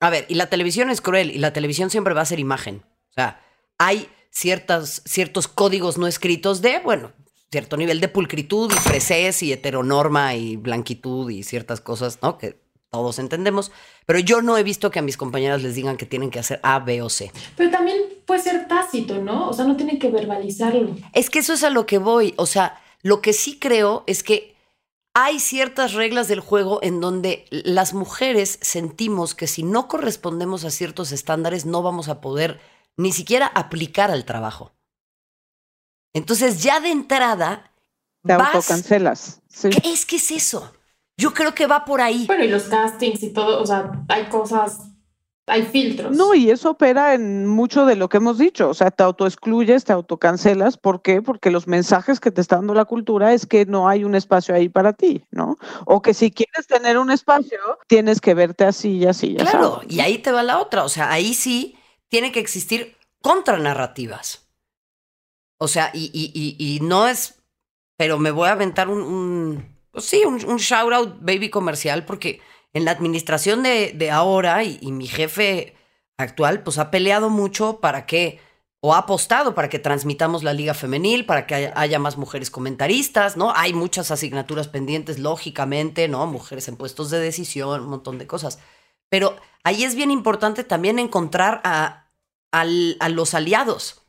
A 0.00 0.08
ver, 0.08 0.24
y 0.28 0.34
la 0.34 0.48
televisión 0.48 0.90
es 0.90 1.02
cruel 1.02 1.30
y 1.30 1.38
la 1.38 1.52
televisión 1.52 1.90
siempre 1.90 2.14
va 2.14 2.22
a 2.22 2.26
ser 2.26 2.38
imagen. 2.38 2.82
O 3.10 3.12
sea, 3.12 3.42
hay 3.76 4.08
ciertas, 4.30 5.02
ciertos 5.04 5.48
códigos 5.48 5.98
no 5.98 6.06
escritos 6.06 6.62
de, 6.62 6.78
bueno, 6.78 7.12
cierto 7.50 7.76
nivel 7.76 8.00
de 8.00 8.08
pulcritud 8.08 8.72
y 8.72 8.76
fresés 8.76 9.42
y 9.42 9.52
heteronorma 9.52 10.34
y 10.34 10.56
blanquitud 10.56 11.30
y 11.30 11.42
ciertas 11.42 11.80
cosas, 11.80 12.18
¿no? 12.22 12.38
Que 12.38 12.60
todos 12.90 13.18
entendemos, 13.18 13.70
pero 14.06 14.18
yo 14.18 14.42
no 14.42 14.56
he 14.56 14.62
visto 14.62 14.90
que 14.90 14.98
a 14.98 15.02
mis 15.02 15.16
compañeras 15.16 15.62
les 15.62 15.74
digan 15.74 15.96
que 15.96 16.06
tienen 16.06 16.30
que 16.30 16.40
hacer 16.40 16.60
A, 16.62 16.80
B 16.80 17.02
o 17.02 17.08
C. 17.08 17.30
Pero 17.56 17.70
también 17.70 17.98
puede 18.26 18.40
ser 18.40 18.66
tácito, 18.66 19.18
¿no? 19.18 19.48
O 19.48 19.52
sea, 19.52 19.64
no 19.64 19.76
tienen 19.76 19.98
que 19.98 20.10
verbalizarlo. 20.10 20.96
Es 21.12 21.30
que 21.30 21.40
eso 21.40 21.52
es 21.52 21.62
a 21.62 21.70
lo 21.70 21.86
que 21.86 21.98
voy, 21.98 22.34
o 22.36 22.46
sea, 22.46 22.80
lo 23.02 23.20
que 23.20 23.32
sí 23.32 23.58
creo 23.58 24.04
es 24.06 24.22
que 24.22 24.56
hay 25.14 25.40
ciertas 25.40 25.94
reglas 25.94 26.28
del 26.28 26.40
juego 26.40 26.80
en 26.82 27.00
donde 27.00 27.46
las 27.50 27.94
mujeres 27.94 28.58
sentimos 28.62 29.34
que 29.34 29.46
si 29.46 29.62
no 29.62 29.88
correspondemos 29.88 30.64
a 30.64 30.70
ciertos 30.70 31.10
estándares 31.10 31.66
no 31.66 31.82
vamos 31.82 32.08
a 32.08 32.20
poder 32.20 32.60
ni 32.96 33.12
siquiera 33.12 33.46
aplicar 33.46 34.10
al 34.10 34.24
trabajo. 34.24 34.72
Entonces 36.12 36.62
ya 36.62 36.80
de 36.80 36.90
entrada... 36.90 37.72
Te 38.22 38.34
autocancelas. 38.34 39.40
¿Qué 39.62 39.90
es 39.90 40.04
que 40.04 40.16
es 40.16 40.30
eso? 40.30 40.72
Yo 41.16 41.32
creo 41.32 41.54
que 41.54 41.66
va 41.66 41.84
por 41.84 42.00
ahí. 42.00 42.26
Bueno, 42.26 42.44
y 42.44 42.48
los 42.48 42.64
castings 42.64 43.22
y 43.22 43.32
todo, 43.32 43.62
o 43.62 43.66
sea, 43.66 44.04
hay 44.08 44.26
cosas 44.26 44.90
hay 45.50 45.62
filtros. 45.64 46.16
No, 46.16 46.34
y 46.34 46.50
eso 46.50 46.70
opera 46.70 47.14
en 47.14 47.46
mucho 47.46 47.84
de 47.84 47.96
lo 47.96 48.08
que 48.08 48.18
hemos 48.18 48.38
dicho, 48.38 48.68
o 48.68 48.74
sea, 48.74 48.90
te 48.90 49.02
autoexcluyes, 49.02 49.84
te 49.84 49.92
autocancelas, 49.92 50.76
¿por 50.76 51.02
qué? 51.02 51.22
Porque 51.22 51.50
los 51.50 51.66
mensajes 51.66 52.20
que 52.20 52.30
te 52.30 52.40
está 52.40 52.56
dando 52.56 52.72
la 52.72 52.84
cultura 52.84 53.32
es 53.32 53.46
que 53.46 53.66
no 53.66 53.88
hay 53.88 54.04
un 54.04 54.14
espacio 54.14 54.54
ahí 54.54 54.68
para 54.68 54.92
ti, 54.92 55.24
¿no? 55.30 55.56
O 55.86 56.02
que 56.02 56.14
si 56.14 56.30
quieres 56.30 56.66
tener 56.66 56.98
un 56.98 57.10
espacio, 57.10 57.58
tienes 57.88 58.20
que 58.20 58.34
verte 58.34 58.64
así 58.64 58.98
y 58.98 59.06
así. 59.06 59.34
Ya 59.34 59.44
claro, 59.44 59.80
y 59.88 60.00
ahí 60.00 60.18
te 60.18 60.32
va 60.32 60.42
la 60.42 60.60
otra, 60.60 60.84
o 60.84 60.88
sea, 60.88 61.10
ahí 61.10 61.34
sí 61.34 61.76
tiene 62.08 62.32
que 62.32 62.40
existir 62.40 62.96
contranarrativas. 63.20 64.49
O 65.62 65.68
sea, 65.68 65.90
y, 65.92 66.10
y, 66.14 66.56
y, 66.58 66.80
no 66.80 67.06
es, 67.06 67.34
pero 67.98 68.18
me 68.18 68.30
voy 68.30 68.48
a 68.48 68.52
aventar 68.52 68.88
un, 68.88 69.76
pues 69.90 70.06
sí, 70.06 70.22
un, 70.24 70.38
shout 70.38 70.90
out 70.90 71.18
baby 71.20 71.50
comercial 71.50 72.06
porque 72.06 72.40
en 72.72 72.86
la 72.86 72.92
administración 72.92 73.62
de, 73.62 74.10
ahora 74.10 74.64
y, 74.64 74.90
mi 74.90 75.06
jefe 75.06 75.74
actual, 76.16 76.62
pues 76.62 76.78
ha 76.78 76.90
peleado 76.90 77.28
mucho 77.28 77.78
para 77.78 78.06
que, 78.06 78.40
o 78.80 78.94
ha 78.94 78.98
apostado 79.00 79.54
para 79.54 79.68
que 79.68 79.78
transmitamos 79.78 80.44
la 80.44 80.54
liga 80.54 80.72
femenil, 80.72 81.26
para 81.26 81.46
que 81.46 81.70
haya, 81.74 81.98
más 81.98 82.16
mujeres 82.16 82.50
comentaristas, 82.50 83.36
¿no? 83.36 83.52
Hay 83.54 83.74
muchas 83.74 84.10
asignaturas 84.10 84.66
pendientes, 84.66 85.18
lógicamente, 85.18 86.08
¿no? 86.08 86.26
Mujeres 86.26 86.68
en 86.68 86.76
puestos 86.76 87.10
de 87.10 87.18
decisión, 87.18 87.82
un 87.82 87.90
montón 87.90 88.16
de 88.16 88.26
cosas. 88.26 88.60
Pero 89.10 89.36
ahí 89.62 89.84
es 89.84 89.94
bien 89.94 90.10
importante 90.10 90.64
también 90.64 90.98
encontrar 90.98 91.60
a, 91.64 92.10
a 92.50 92.64
los 92.64 93.34
aliados 93.34 93.99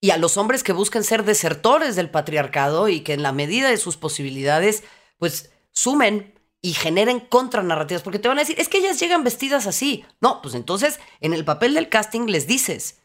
y 0.00 0.10
a 0.10 0.18
los 0.18 0.36
hombres 0.36 0.62
que 0.62 0.72
busquen 0.72 1.04
ser 1.04 1.24
desertores 1.24 1.96
del 1.96 2.10
patriarcado 2.10 2.88
y 2.88 3.00
que 3.00 3.14
en 3.14 3.22
la 3.22 3.32
medida 3.32 3.68
de 3.68 3.76
sus 3.76 3.96
posibilidades, 3.96 4.84
pues 5.18 5.50
sumen 5.72 6.34
y 6.60 6.72
generen 6.72 7.20
contranarrativas, 7.20 8.02
porque 8.02 8.18
te 8.18 8.28
van 8.28 8.38
a 8.38 8.42
decir, 8.42 8.58
es 8.58 8.68
que 8.68 8.78
ellas 8.78 8.98
llegan 8.98 9.24
vestidas 9.24 9.66
así. 9.66 10.04
No, 10.20 10.42
pues 10.42 10.54
entonces 10.54 11.00
en 11.20 11.32
el 11.32 11.44
papel 11.44 11.74
del 11.74 11.88
casting 11.88 12.26
les 12.26 12.46
dices, 12.46 12.98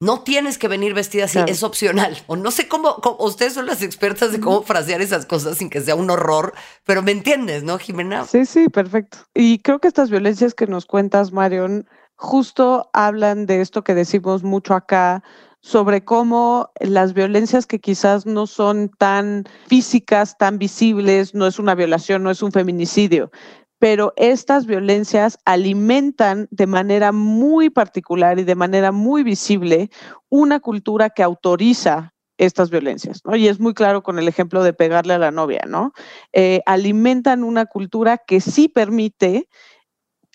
no 0.00 0.22
tienes 0.22 0.58
que 0.58 0.68
venir 0.68 0.94
vestida 0.94 1.24
así, 1.24 1.38
es 1.46 1.62
opcional. 1.62 2.22
O 2.26 2.36
no 2.36 2.50
sé 2.50 2.68
cómo, 2.68 3.00
ustedes 3.20 3.54
son 3.54 3.66
las 3.66 3.82
expertas 3.82 4.32
de 4.32 4.40
cómo 4.40 4.62
frasear 4.62 5.00
esas 5.00 5.24
cosas 5.26 5.58
sin 5.58 5.70
que 5.70 5.80
sea 5.80 5.94
un 5.94 6.10
horror, 6.10 6.54
pero 6.84 7.02
me 7.02 7.12
entiendes, 7.12 7.62
¿no, 7.62 7.78
Jimena? 7.78 8.24
Sí, 8.26 8.44
sí, 8.44 8.68
perfecto. 8.68 9.18
Y 9.34 9.60
creo 9.60 9.78
que 9.78 9.88
estas 9.88 10.10
violencias 10.10 10.54
que 10.54 10.66
nos 10.66 10.86
cuentas, 10.86 11.32
Marion, 11.32 11.88
justo 12.16 12.90
hablan 12.92 13.46
de 13.46 13.60
esto 13.60 13.84
que 13.84 13.94
decimos 13.94 14.42
mucho 14.42 14.74
acá, 14.74 15.22
sobre 15.64 16.04
cómo 16.04 16.70
las 16.78 17.14
violencias 17.14 17.64
que 17.64 17.80
quizás 17.80 18.26
no 18.26 18.46
son 18.46 18.90
tan 18.90 19.44
físicas, 19.66 20.36
tan 20.36 20.58
visibles, 20.58 21.34
no 21.34 21.46
es 21.46 21.58
una 21.58 21.74
violación, 21.74 22.22
no 22.22 22.30
es 22.30 22.42
un 22.42 22.52
feminicidio, 22.52 23.30
pero 23.78 24.12
estas 24.16 24.66
violencias 24.66 25.38
alimentan 25.46 26.48
de 26.50 26.66
manera 26.66 27.12
muy 27.12 27.70
particular 27.70 28.38
y 28.38 28.44
de 28.44 28.54
manera 28.54 28.92
muy 28.92 29.22
visible 29.22 29.88
una 30.28 30.60
cultura 30.60 31.08
que 31.08 31.22
autoriza 31.22 32.12
estas 32.36 32.68
violencias, 32.68 33.22
¿no? 33.24 33.34
Y 33.34 33.48
es 33.48 33.58
muy 33.58 33.72
claro 33.72 34.02
con 34.02 34.18
el 34.18 34.28
ejemplo 34.28 34.62
de 34.62 34.74
pegarle 34.74 35.14
a 35.14 35.18
la 35.18 35.30
novia, 35.30 35.62
¿no? 35.66 35.94
Eh, 36.34 36.60
alimentan 36.66 37.42
una 37.42 37.64
cultura 37.64 38.18
que 38.18 38.42
sí 38.42 38.68
permite 38.68 39.48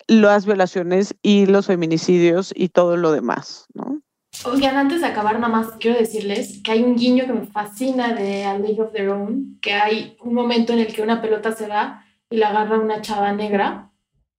las 0.07 0.47
violaciones 0.47 1.13
y 1.21 1.45
los 1.45 1.67
feminicidios 1.67 2.51
y 2.55 2.69
todo 2.69 2.97
lo 2.97 3.11
demás, 3.11 3.67
¿no? 3.75 4.01
Oigan, 4.45 4.77
antes 4.77 5.01
de 5.01 5.07
acabar, 5.07 5.37
nada 5.37 5.51
más 5.51 5.71
quiero 5.79 5.99
decirles 5.99 6.61
que 6.63 6.71
hay 6.71 6.81
un 6.81 6.95
guiño 6.95 7.25
que 7.25 7.33
me 7.33 7.45
fascina 7.45 8.13
de 8.13 8.45
A 8.45 8.57
League 8.57 8.81
of 8.81 8.93
Their 8.93 9.09
Own, 9.09 9.57
que 9.61 9.73
hay 9.73 10.15
un 10.21 10.33
momento 10.33 10.71
en 10.71 10.79
el 10.79 10.93
que 10.93 11.01
una 11.01 11.21
pelota 11.21 11.51
se 11.51 11.67
da 11.67 12.05
y 12.29 12.37
la 12.37 12.49
agarra 12.49 12.79
una 12.79 13.01
chava 13.01 13.33
negra 13.33 13.91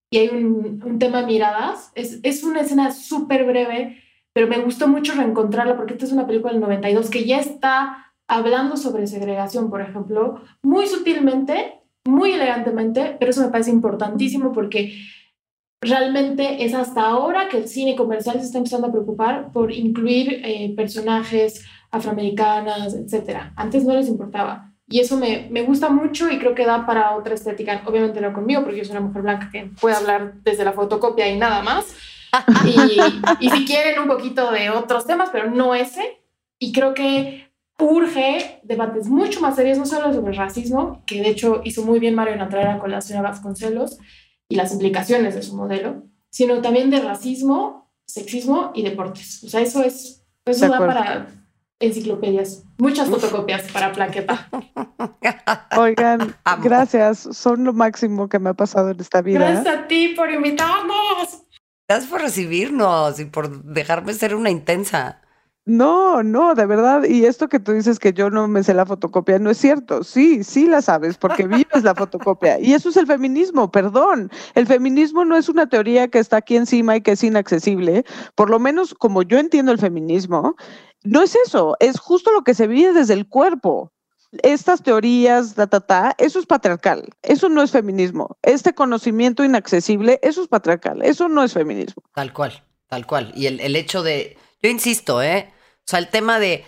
y 0.09 0.18
hay 0.18 0.28
un, 0.28 0.82
un 0.82 0.98
tema 0.98 1.22
miradas. 1.22 1.93
Es, 1.94 2.18
es 2.22 2.43
una 2.44 2.62
escena 2.62 2.93
súper 2.93 3.44
breve, 3.44 4.02
pero 4.32 4.47
me 4.47 4.59
gustó 4.59 4.89
mucho 4.89 5.14
reencontrarla 5.14 5.77
porque 5.77 5.93
esta 5.93 6.06
es 6.06 6.12
una 6.12 6.27
película 6.27 6.52
del 6.52 6.62
92 6.62 7.10
que 7.10 7.27
ya 7.27 7.39
está 7.39 8.06
hablando 8.27 8.78
sobre 8.78 9.06
segregación, 9.06 9.68
por 9.68 9.82
ejemplo, 9.82 10.40
muy 10.62 10.86
sutilmente, 10.86 11.74
muy 12.06 12.32
elegantemente, 12.32 13.16
pero 13.18 13.32
eso 13.32 13.43
me 13.43 13.51
parece 13.51 13.70
importantísimo 13.70 14.52
porque 14.52 14.94
realmente 15.81 16.65
es 16.65 16.74
hasta 16.74 17.02
ahora 17.02 17.48
que 17.48 17.59
el 17.59 17.69
cine 17.69 17.97
comercial 17.97 18.39
se 18.39 18.47
está 18.47 18.59
empezando 18.59 18.89
a 18.89 18.93
preocupar 18.93 19.51
por 19.52 19.73
incluir 19.73 20.40
eh, 20.44 20.73
personajes 20.77 21.65
afroamericanas, 21.90 22.94
etc. 22.94 23.52
Antes 23.57 23.85
no 23.85 23.94
les 23.94 24.09
importaba. 24.09 24.73
Y 24.86 24.98
eso 24.98 25.16
me, 25.16 25.47
me, 25.51 25.62
gusta 25.62 25.89
mucho 25.89 26.31
y 26.31 26.39
creo 26.39 26.55
que 26.55 26.66
da 26.66 26.85
para 26.85 27.16
otra 27.16 27.35
estética. 27.35 27.81
Obviamente 27.86 28.20
no 28.20 28.32
conmigo, 28.32 28.62
porque 28.62 28.78
yo 28.78 28.85
soy 28.85 28.97
una 28.97 29.07
mujer 29.07 29.23
blanca 29.23 29.48
que 29.51 29.70
puede 29.81 29.94
hablar 29.94 30.35
desde 30.43 30.65
la 30.65 30.73
fotocopia 30.73 31.28
y 31.28 31.39
nada 31.39 31.62
más. 31.62 31.97
Y, 33.40 33.48
si 33.51 33.65
quieren 33.65 34.01
un 34.01 34.09
poquito 34.09 34.51
de 34.51 34.70
otros 34.70 35.07
temas, 35.07 35.31
pero 35.32 35.51
no 35.51 35.74
ese. 35.74 36.20
Y 36.59 36.73
creo 36.73 36.94
que 36.94 37.51
urge 37.78 38.61
debates 38.62 39.09
mucho 39.09 39.40
más 39.40 39.57
serios, 39.57 39.78
no 39.78 39.86
solo 39.86 40.12
sobre 40.12 40.35
racismo, 40.35 41.02
que 41.07 41.23
de 41.23 41.31
hecho 41.31 41.62
hizo 41.65 41.82
muy 41.82 41.98
bien 41.98 42.15
Mario 42.15 42.35
en 42.35 42.48
traer 42.48 42.69
a 42.69 42.78
colación 42.78 43.19
a 43.19 43.23
Vasconcelos, 43.23 43.98
y 44.51 44.56
las 44.56 44.72
implicaciones 44.72 45.35
de 45.35 45.43
su 45.43 45.56
modelo, 45.56 46.02
sino 46.28 46.60
también 46.60 46.90
de 46.90 47.01
racismo, 47.01 47.90
sexismo 48.05 48.72
y 48.74 48.82
deportes. 48.82 49.43
O 49.44 49.48
sea, 49.48 49.60
eso 49.60 49.82
es, 49.82 50.27
eso 50.44 50.68
da 50.68 50.78
para 50.78 51.28
enciclopedias, 51.78 52.64
muchas 52.77 53.09
fotocopias 53.09 53.70
para 53.72 53.93
plaqueta. 53.93 54.51
Oigan, 55.78 56.35
gracias, 56.62 57.28
son 57.32 57.64
lo 57.64 57.72
máximo 57.72 58.28
que 58.28 58.40
me 58.40 58.51
ha 58.51 58.55
pasado 58.55 58.90
en 58.90 59.01
esta 59.01 59.22
vida. 59.22 59.39
Gracias 59.39 59.66
a 59.74 59.86
ti 59.86 60.09
por 60.16 60.31
invitarnos. 60.31 61.44
Gracias 61.89 62.10
por 62.10 62.20
recibirnos 62.20 63.20
y 63.20 63.27
por 63.27 63.62
dejarme 63.62 64.12
ser 64.14 64.35
una 64.35 64.51
intensa. 64.51 65.22
No, 65.66 66.23
no, 66.23 66.55
de 66.55 66.66
verdad. 66.66 67.05
Y 67.05 67.27
esto 67.27 67.49
que 67.49 67.61
tú 67.61 67.73
dices 67.73 67.99
que 67.99 68.12
yo 68.12 68.31
no 68.31 68.49
me 68.49 68.62
sé 68.62 68.74
la 68.74 68.87
fotocopia, 68.87 69.39
no 69.39 69.51
es 69.51 69.59
cierto. 69.59 70.03
Sí, 70.03 70.43
sí 70.43 70.66
la 70.66 70.82
sabes, 70.82 71.19
porque 71.19 71.47
vives 71.47 71.85
la 71.85 71.95
fotocopia. 71.95 72.59
Y 72.59 72.73
eso 72.73 72.89
es 72.89 72.97
el 72.97 73.07
feminismo, 73.07 73.70
perdón. 73.70 74.31
El 74.55 74.66
feminismo 74.66 75.24
no 75.24 75.37
es 75.37 75.49
una 75.49 75.69
teoría 75.69 76.09
que 76.09 76.19
está 76.19 76.39
aquí 76.39 76.57
encima 76.57 76.97
y 76.97 77.03
que 77.03 77.12
es 77.12 77.23
inaccesible. 77.23 78.05
Por 78.35 78.51
lo 78.51 78.59
menos 78.59 78.95
como 78.95 79.23
yo 79.23 79.39
entiendo 79.39 79.70
el 79.70 79.78
feminismo, 79.78 80.57
no 81.05 81.23
es 81.23 81.35
eso, 81.47 81.77
es 81.81 81.99
justo 81.99 82.31
lo 82.32 82.43
que 82.43 82.55
se 82.55 82.66
vive 82.66 82.93
desde 82.93 83.15
el 83.15 83.28
cuerpo. 83.28 83.93
Estas 84.43 84.82
teorías, 84.82 85.55
ta, 85.55 85.66
ta, 85.66 85.81
ta, 85.81 86.15
eso 86.19 86.39
es 86.39 86.47
patriarcal, 86.47 87.09
eso 87.23 87.49
no 87.49 87.62
es 87.62 87.73
feminismo. 87.73 88.37
Este 88.43 88.74
conocimiento 88.74 89.45
inaccesible, 89.45 90.20
eso 90.23 90.43
es 90.43 90.49
patriarcal, 90.49 91.03
eso 91.03 91.28
no 91.28 91.43
es 91.43 91.53
feminismo. 91.53 92.03
Tal 92.15 92.32
cual, 92.32 92.62
tal 92.89 93.07
cual. 93.07 93.32
Y 93.35 93.47
el, 93.47 93.61
el 93.61 93.74
hecho 93.74 94.03
de 94.03 94.37
yo 94.62 94.70
insisto, 94.70 95.23
¿eh? 95.23 95.53
O 95.78 95.82
sea, 95.87 95.99
el 95.99 96.09
tema 96.09 96.39
de. 96.39 96.65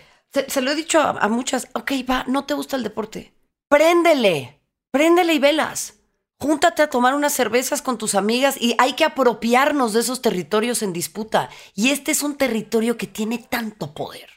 Se, 0.47 0.61
lo 0.61 0.71
he 0.71 0.75
dicho 0.75 0.99
a, 0.99 1.27
muchas. 1.29 1.67
Ok, 1.73 1.91
va, 2.09 2.25
no 2.27 2.45
te 2.45 2.53
gusta 2.53 2.75
el 2.75 2.83
deporte. 2.83 3.33
Préndele. 3.69 4.59
Préndele 4.91 5.33
y 5.33 5.39
velas. 5.39 5.95
Júntate 6.39 6.81
a 6.81 6.89
tomar 6.89 7.13
unas 7.13 7.33
cervezas 7.33 7.81
con 7.81 7.97
tus 7.97 8.15
amigas 8.15 8.57
y 8.59 8.75
hay 8.77 8.93
que 8.93 9.05
apropiarnos 9.05 9.93
de 9.93 10.01
esos 10.01 10.21
territorios 10.21 10.81
en 10.81 10.91
disputa. 10.91 11.49
Y 11.73 11.89
este 11.91 12.11
es 12.11 12.23
un 12.23 12.35
territorio 12.35 12.97
que 12.97 13.07
tiene 13.07 13.37
tanto 13.37 13.93
poder. 13.93 14.29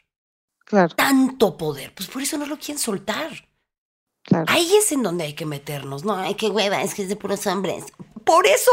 Claro. 0.64 0.94
Tanto 0.94 1.56
poder. 1.56 1.94
Pues 1.94 2.08
por 2.08 2.22
eso 2.22 2.38
no 2.38 2.46
lo 2.46 2.58
quieren 2.58 2.78
soltar. 2.78 3.30
Claro. 4.22 4.44
Ahí 4.48 4.74
es 4.76 4.92
en 4.92 5.02
donde 5.02 5.24
hay 5.24 5.34
que 5.34 5.46
meternos. 5.46 6.04
No, 6.04 6.16
hay 6.16 6.34
que 6.34 6.48
hueva, 6.48 6.82
es 6.82 6.94
que 6.94 7.02
es 7.02 7.08
de 7.08 7.16
puros 7.16 7.46
hombres. 7.46 7.84
Por 8.24 8.46
eso. 8.46 8.70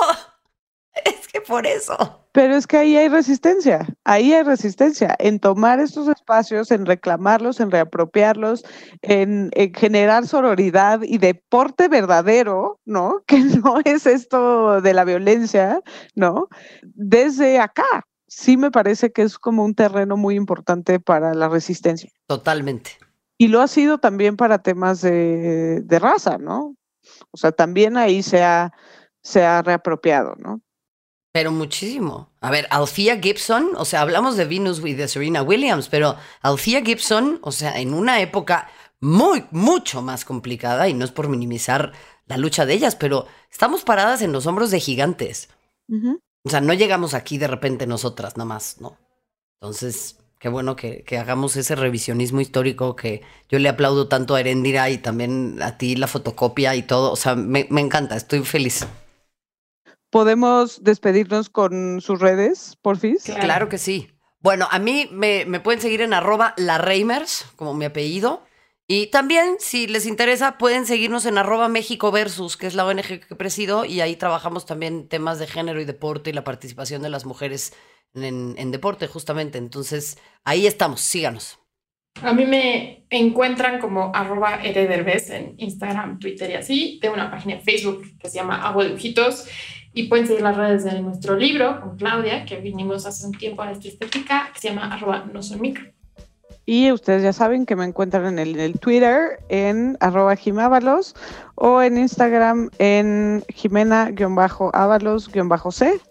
Es 1.05 1.27
que 1.27 1.41
por 1.41 1.65
eso. 1.65 2.23
Pero 2.31 2.55
es 2.55 2.65
que 2.65 2.77
ahí 2.77 2.97
hay 2.97 3.09
resistencia, 3.09 3.87
ahí 4.03 4.33
hay 4.33 4.43
resistencia 4.43 5.15
en 5.19 5.39
tomar 5.39 5.79
estos 5.79 6.07
espacios, 6.07 6.71
en 6.71 6.85
reclamarlos, 6.85 7.59
en 7.59 7.69
reapropiarlos, 7.69 8.63
en, 9.01 9.51
generar 9.75 10.25
sororidad 10.25 11.01
y 11.03 11.19
deporte 11.19 11.87
verdadero, 11.87 12.79
¿no? 12.85 13.23
Que 13.27 13.39
no 13.39 13.79
es 13.85 14.05
esto 14.05 14.81
de 14.81 14.93
la 14.93 15.05
violencia, 15.05 15.81
¿no? 16.15 16.47
Desde 16.81 17.59
acá. 17.59 18.07
Sí 18.27 18.57
me 18.57 18.71
parece 18.71 19.11
que 19.11 19.21
es 19.21 19.37
como 19.37 19.63
un 19.63 19.75
terreno 19.75 20.17
muy 20.17 20.35
importante 20.35 20.99
para 20.99 21.35
la 21.35 21.49
resistencia. 21.49 22.09
Totalmente. 22.25 22.97
Y 23.37 23.49
lo 23.49 23.61
ha 23.61 23.67
sido 23.67 23.99
también 23.99 24.37
para 24.37 24.63
temas 24.63 25.01
de, 25.01 25.81
de 25.81 25.99
raza, 25.99 26.39
¿no? 26.39 26.75
O 27.29 27.37
sea, 27.37 27.51
también 27.51 27.95
ahí 27.95 28.23
se 28.23 28.43
ha, 28.43 28.71
se 29.21 29.45
ha 29.45 29.61
reapropiado, 29.61 30.33
¿no? 30.37 30.61
Pero 31.33 31.51
muchísimo. 31.51 32.29
A 32.41 32.51
ver, 32.51 32.67
Althea 32.69 33.19
Gibson, 33.19 33.71
o 33.75 33.85
sea, 33.85 34.01
hablamos 34.01 34.37
de 34.37 34.45
Venus 34.45 34.79
y 34.85 34.93
de 34.93 35.07
Serena 35.07 35.41
Williams, 35.41 35.89
pero 35.89 36.15
Althea 36.41 36.81
Gibson, 36.81 37.39
o 37.41 37.51
sea, 37.51 37.79
en 37.79 37.95
una 37.95 38.21
época 38.21 38.69
muy, 39.01 39.43
mucho 39.51 40.01
más 40.01 40.23
complicada 40.23 40.87
y 40.87 40.93
no 40.93 41.03
es 41.03 41.11
por 41.11 41.27
minimizar 41.27 41.91
la 42.27 42.37
lucha 42.37 42.65
de 42.65 42.75
ellas, 42.75 42.95
pero 42.95 43.25
estamos 43.51 43.83
paradas 43.83 44.21
en 44.21 44.31
los 44.31 44.45
hombros 44.45 44.71
de 44.71 44.79
gigantes. 44.79 45.49
O 46.45 46.49
sea, 46.49 46.61
no 46.61 46.73
llegamos 46.73 47.13
aquí 47.13 47.37
de 47.37 47.47
repente 47.47 47.87
nosotras, 47.87 48.37
nada 48.37 48.47
más, 48.47 48.79
¿no? 48.79 48.97
Entonces, 49.59 50.19
qué 50.39 50.49
bueno 50.49 50.75
que, 50.75 51.03
hagamos 51.19 51.55
ese 51.55 51.75
revisionismo 51.75 52.41
histórico 52.41 52.95
que 52.95 53.21
yo 53.49 53.59
le 53.59 53.69
aplaudo 53.69 54.07
tanto 54.07 54.35
a 54.35 54.39
Erendira 54.39 54.89
y 54.89 54.99
también 54.99 55.61
a 55.63 55.77
ti 55.77 55.95
la 55.95 56.07
fotocopia 56.07 56.75
y 56.75 56.83
todo. 56.83 57.11
O 57.11 57.15
sea, 57.15 57.35
me, 57.35 57.67
encanta, 57.69 58.15
estoy 58.15 58.43
feliz. 58.43 58.85
¿Podemos 60.13 60.83
despedirnos 60.83 61.49
con 61.49 61.99
sus 61.99 62.19
redes, 62.19 62.77
porfis? 62.83 63.23
Claro, 63.23 63.41
claro 63.41 63.69
que 63.69 63.79
sí. 63.79 64.11
Bueno, 64.41 64.67
a 64.69 64.77
mí 64.77 65.09
me, 65.11 65.43
me 65.45 65.59
pueden 65.59 65.81
seguir 65.81 66.01
en 66.01 66.13
arroba 66.13 66.53
la 66.55 66.77
como 67.55 67.73
mi 67.73 67.85
apellido. 67.85 68.43
Y 68.87 69.07
también, 69.07 69.55
si 69.57 69.87
les 69.87 70.05
interesa, 70.05 70.59
pueden 70.59 70.85
seguirnos 70.85 71.25
en 71.25 71.39
arroba 71.39 71.67
México 71.67 72.11
Versus, 72.11 72.57
que 72.57 72.67
es 72.67 72.75
la 72.75 72.85
ONG 72.85 73.21
que 73.27 73.35
presido, 73.35 73.85
y 73.85 74.01
ahí 74.01 74.15
trabajamos 74.15 74.67
también 74.67 75.07
temas 75.07 75.39
de 75.39 75.47
género 75.47 75.81
y 75.81 75.85
deporte 75.85 76.29
y 76.29 76.33
la 76.33 76.43
participación 76.43 77.01
de 77.01 77.09
las 77.09 77.25
mujeres 77.25 77.73
en, 78.13 78.71
deporte, 78.71 79.07
justamente. 79.07 79.57
Entonces, 79.57 80.19
ahí 80.43 80.67
estamos, 80.67 81.01
síganos. 81.01 81.57
A 82.21 82.33
mí 82.33 82.45
me 82.45 83.07
encuentran 83.09 83.79
como 83.79 84.11
arroba 84.13 84.59
en 84.63 85.55
Instagram, 85.57 86.19
Twitter 86.19 86.51
y 86.51 86.53
así. 86.53 86.99
Tengo 87.01 87.15
una 87.15 87.31
página 87.31 87.55
de 87.55 87.61
Facebook 87.61 88.03
que 88.19 88.29
se 88.29 88.35
llama 88.35 88.61
Abuelujitos 88.61 89.47
y 89.93 90.07
pueden 90.07 90.27
seguir 90.27 90.41
las 90.41 90.57
redes 90.57 90.83
de 90.83 90.99
nuestro 91.01 91.35
libro 91.35 91.81
con 91.81 91.97
Claudia, 91.97 92.45
que 92.45 92.59
vinimos 92.59 93.05
hace 93.05 93.25
un 93.25 93.33
tiempo 93.33 93.61
a 93.61 93.71
esta 93.71 93.87
estética, 93.87 94.49
que 94.53 94.59
se 94.59 94.69
llama 94.69 94.93
arroba 94.93 95.25
no 95.31 95.43
son 95.43 95.61
micro. 95.61 95.85
Y 96.65 96.93
ustedes 96.93 97.23
ya 97.23 97.33
saben 97.33 97.65
que 97.65 97.75
me 97.75 97.83
encuentran 97.83 98.39
en 98.39 98.57
el, 98.57 98.79
Twitter 98.79 99.43
en 99.49 99.97
arroba 99.99 100.37
jimábalos 100.37 101.13
o 101.55 101.81
en 101.81 101.97
Instagram 101.97 102.69
en 102.79 103.43
jimena-ábalos-c. 103.49 106.01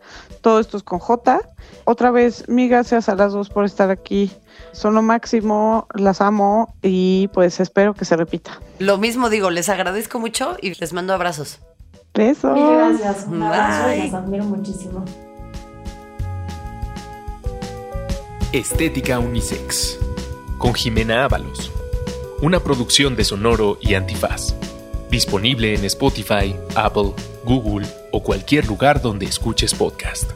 Todo 0.42 0.60
esto 0.60 0.76
es 0.76 0.82
con 0.82 0.98
J. 0.98 1.40
Otra 1.84 2.10
vez, 2.10 2.46
mil 2.48 2.68
gracias 2.68 3.09
a 3.09 3.14
las 3.14 3.32
dos 3.32 3.48
por 3.48 3.64
estar 3.64 3.90
aquí. 3.90 4.30
Son 4.72 4.94
lo 4.94 5.00
máximo, 5.00 5.86
las 5.94 6.20
amo 6.20 6.74
y 6.82 7.30
pues 7.32 7.59
espero 7.59 7.94
que 7.94 8.04
se 8.04 8.14
repita. 8.16 8.60
Lo 8.78 8.98
mismo 8.98 9.30
digo, 9.30 9.48
les 9.50 9.70
agradezco 9.70 10.18
mucho 10.18 10.59
y 10.60 10.78
les 10.78 10.92
mando 10.92 11.14
abrazos. 11.14 11.60
Besos. 12.14 12.55
Mil 12.55 12.66
gracias. 12.66 13.26
Un 13.26 13.43
abrazo 13.43 13.93
y 13.94 13.98
las 13.98 14.14
admiro 14.14 14.44
muchísimo. 14.44 15.05
Estética 18.52 19.18
Unisex 19.18 19.98
con 20.59 20.74
Jimena 20.74 21.24
Ábalos. 21.24 21.72
Una 22.43 22.60
producción 22.60 23.16
de 23.16 23.24
Sonoro 23.24 23.78
y 23.80 23.94
Antifaz. 23.94 24.55
Disponible 25.10 25.74
en 25.74 25.84
Spotify, 25.84 26.55
Apple, 26.74 27.12
Google 27.44 27.86
o 28.12 28.22
cualquier 28.22 28.66
lugar 28.66 29.01
donde 29.01 29.26
escuches 29.26 29.74
podcast. 29.74 30.30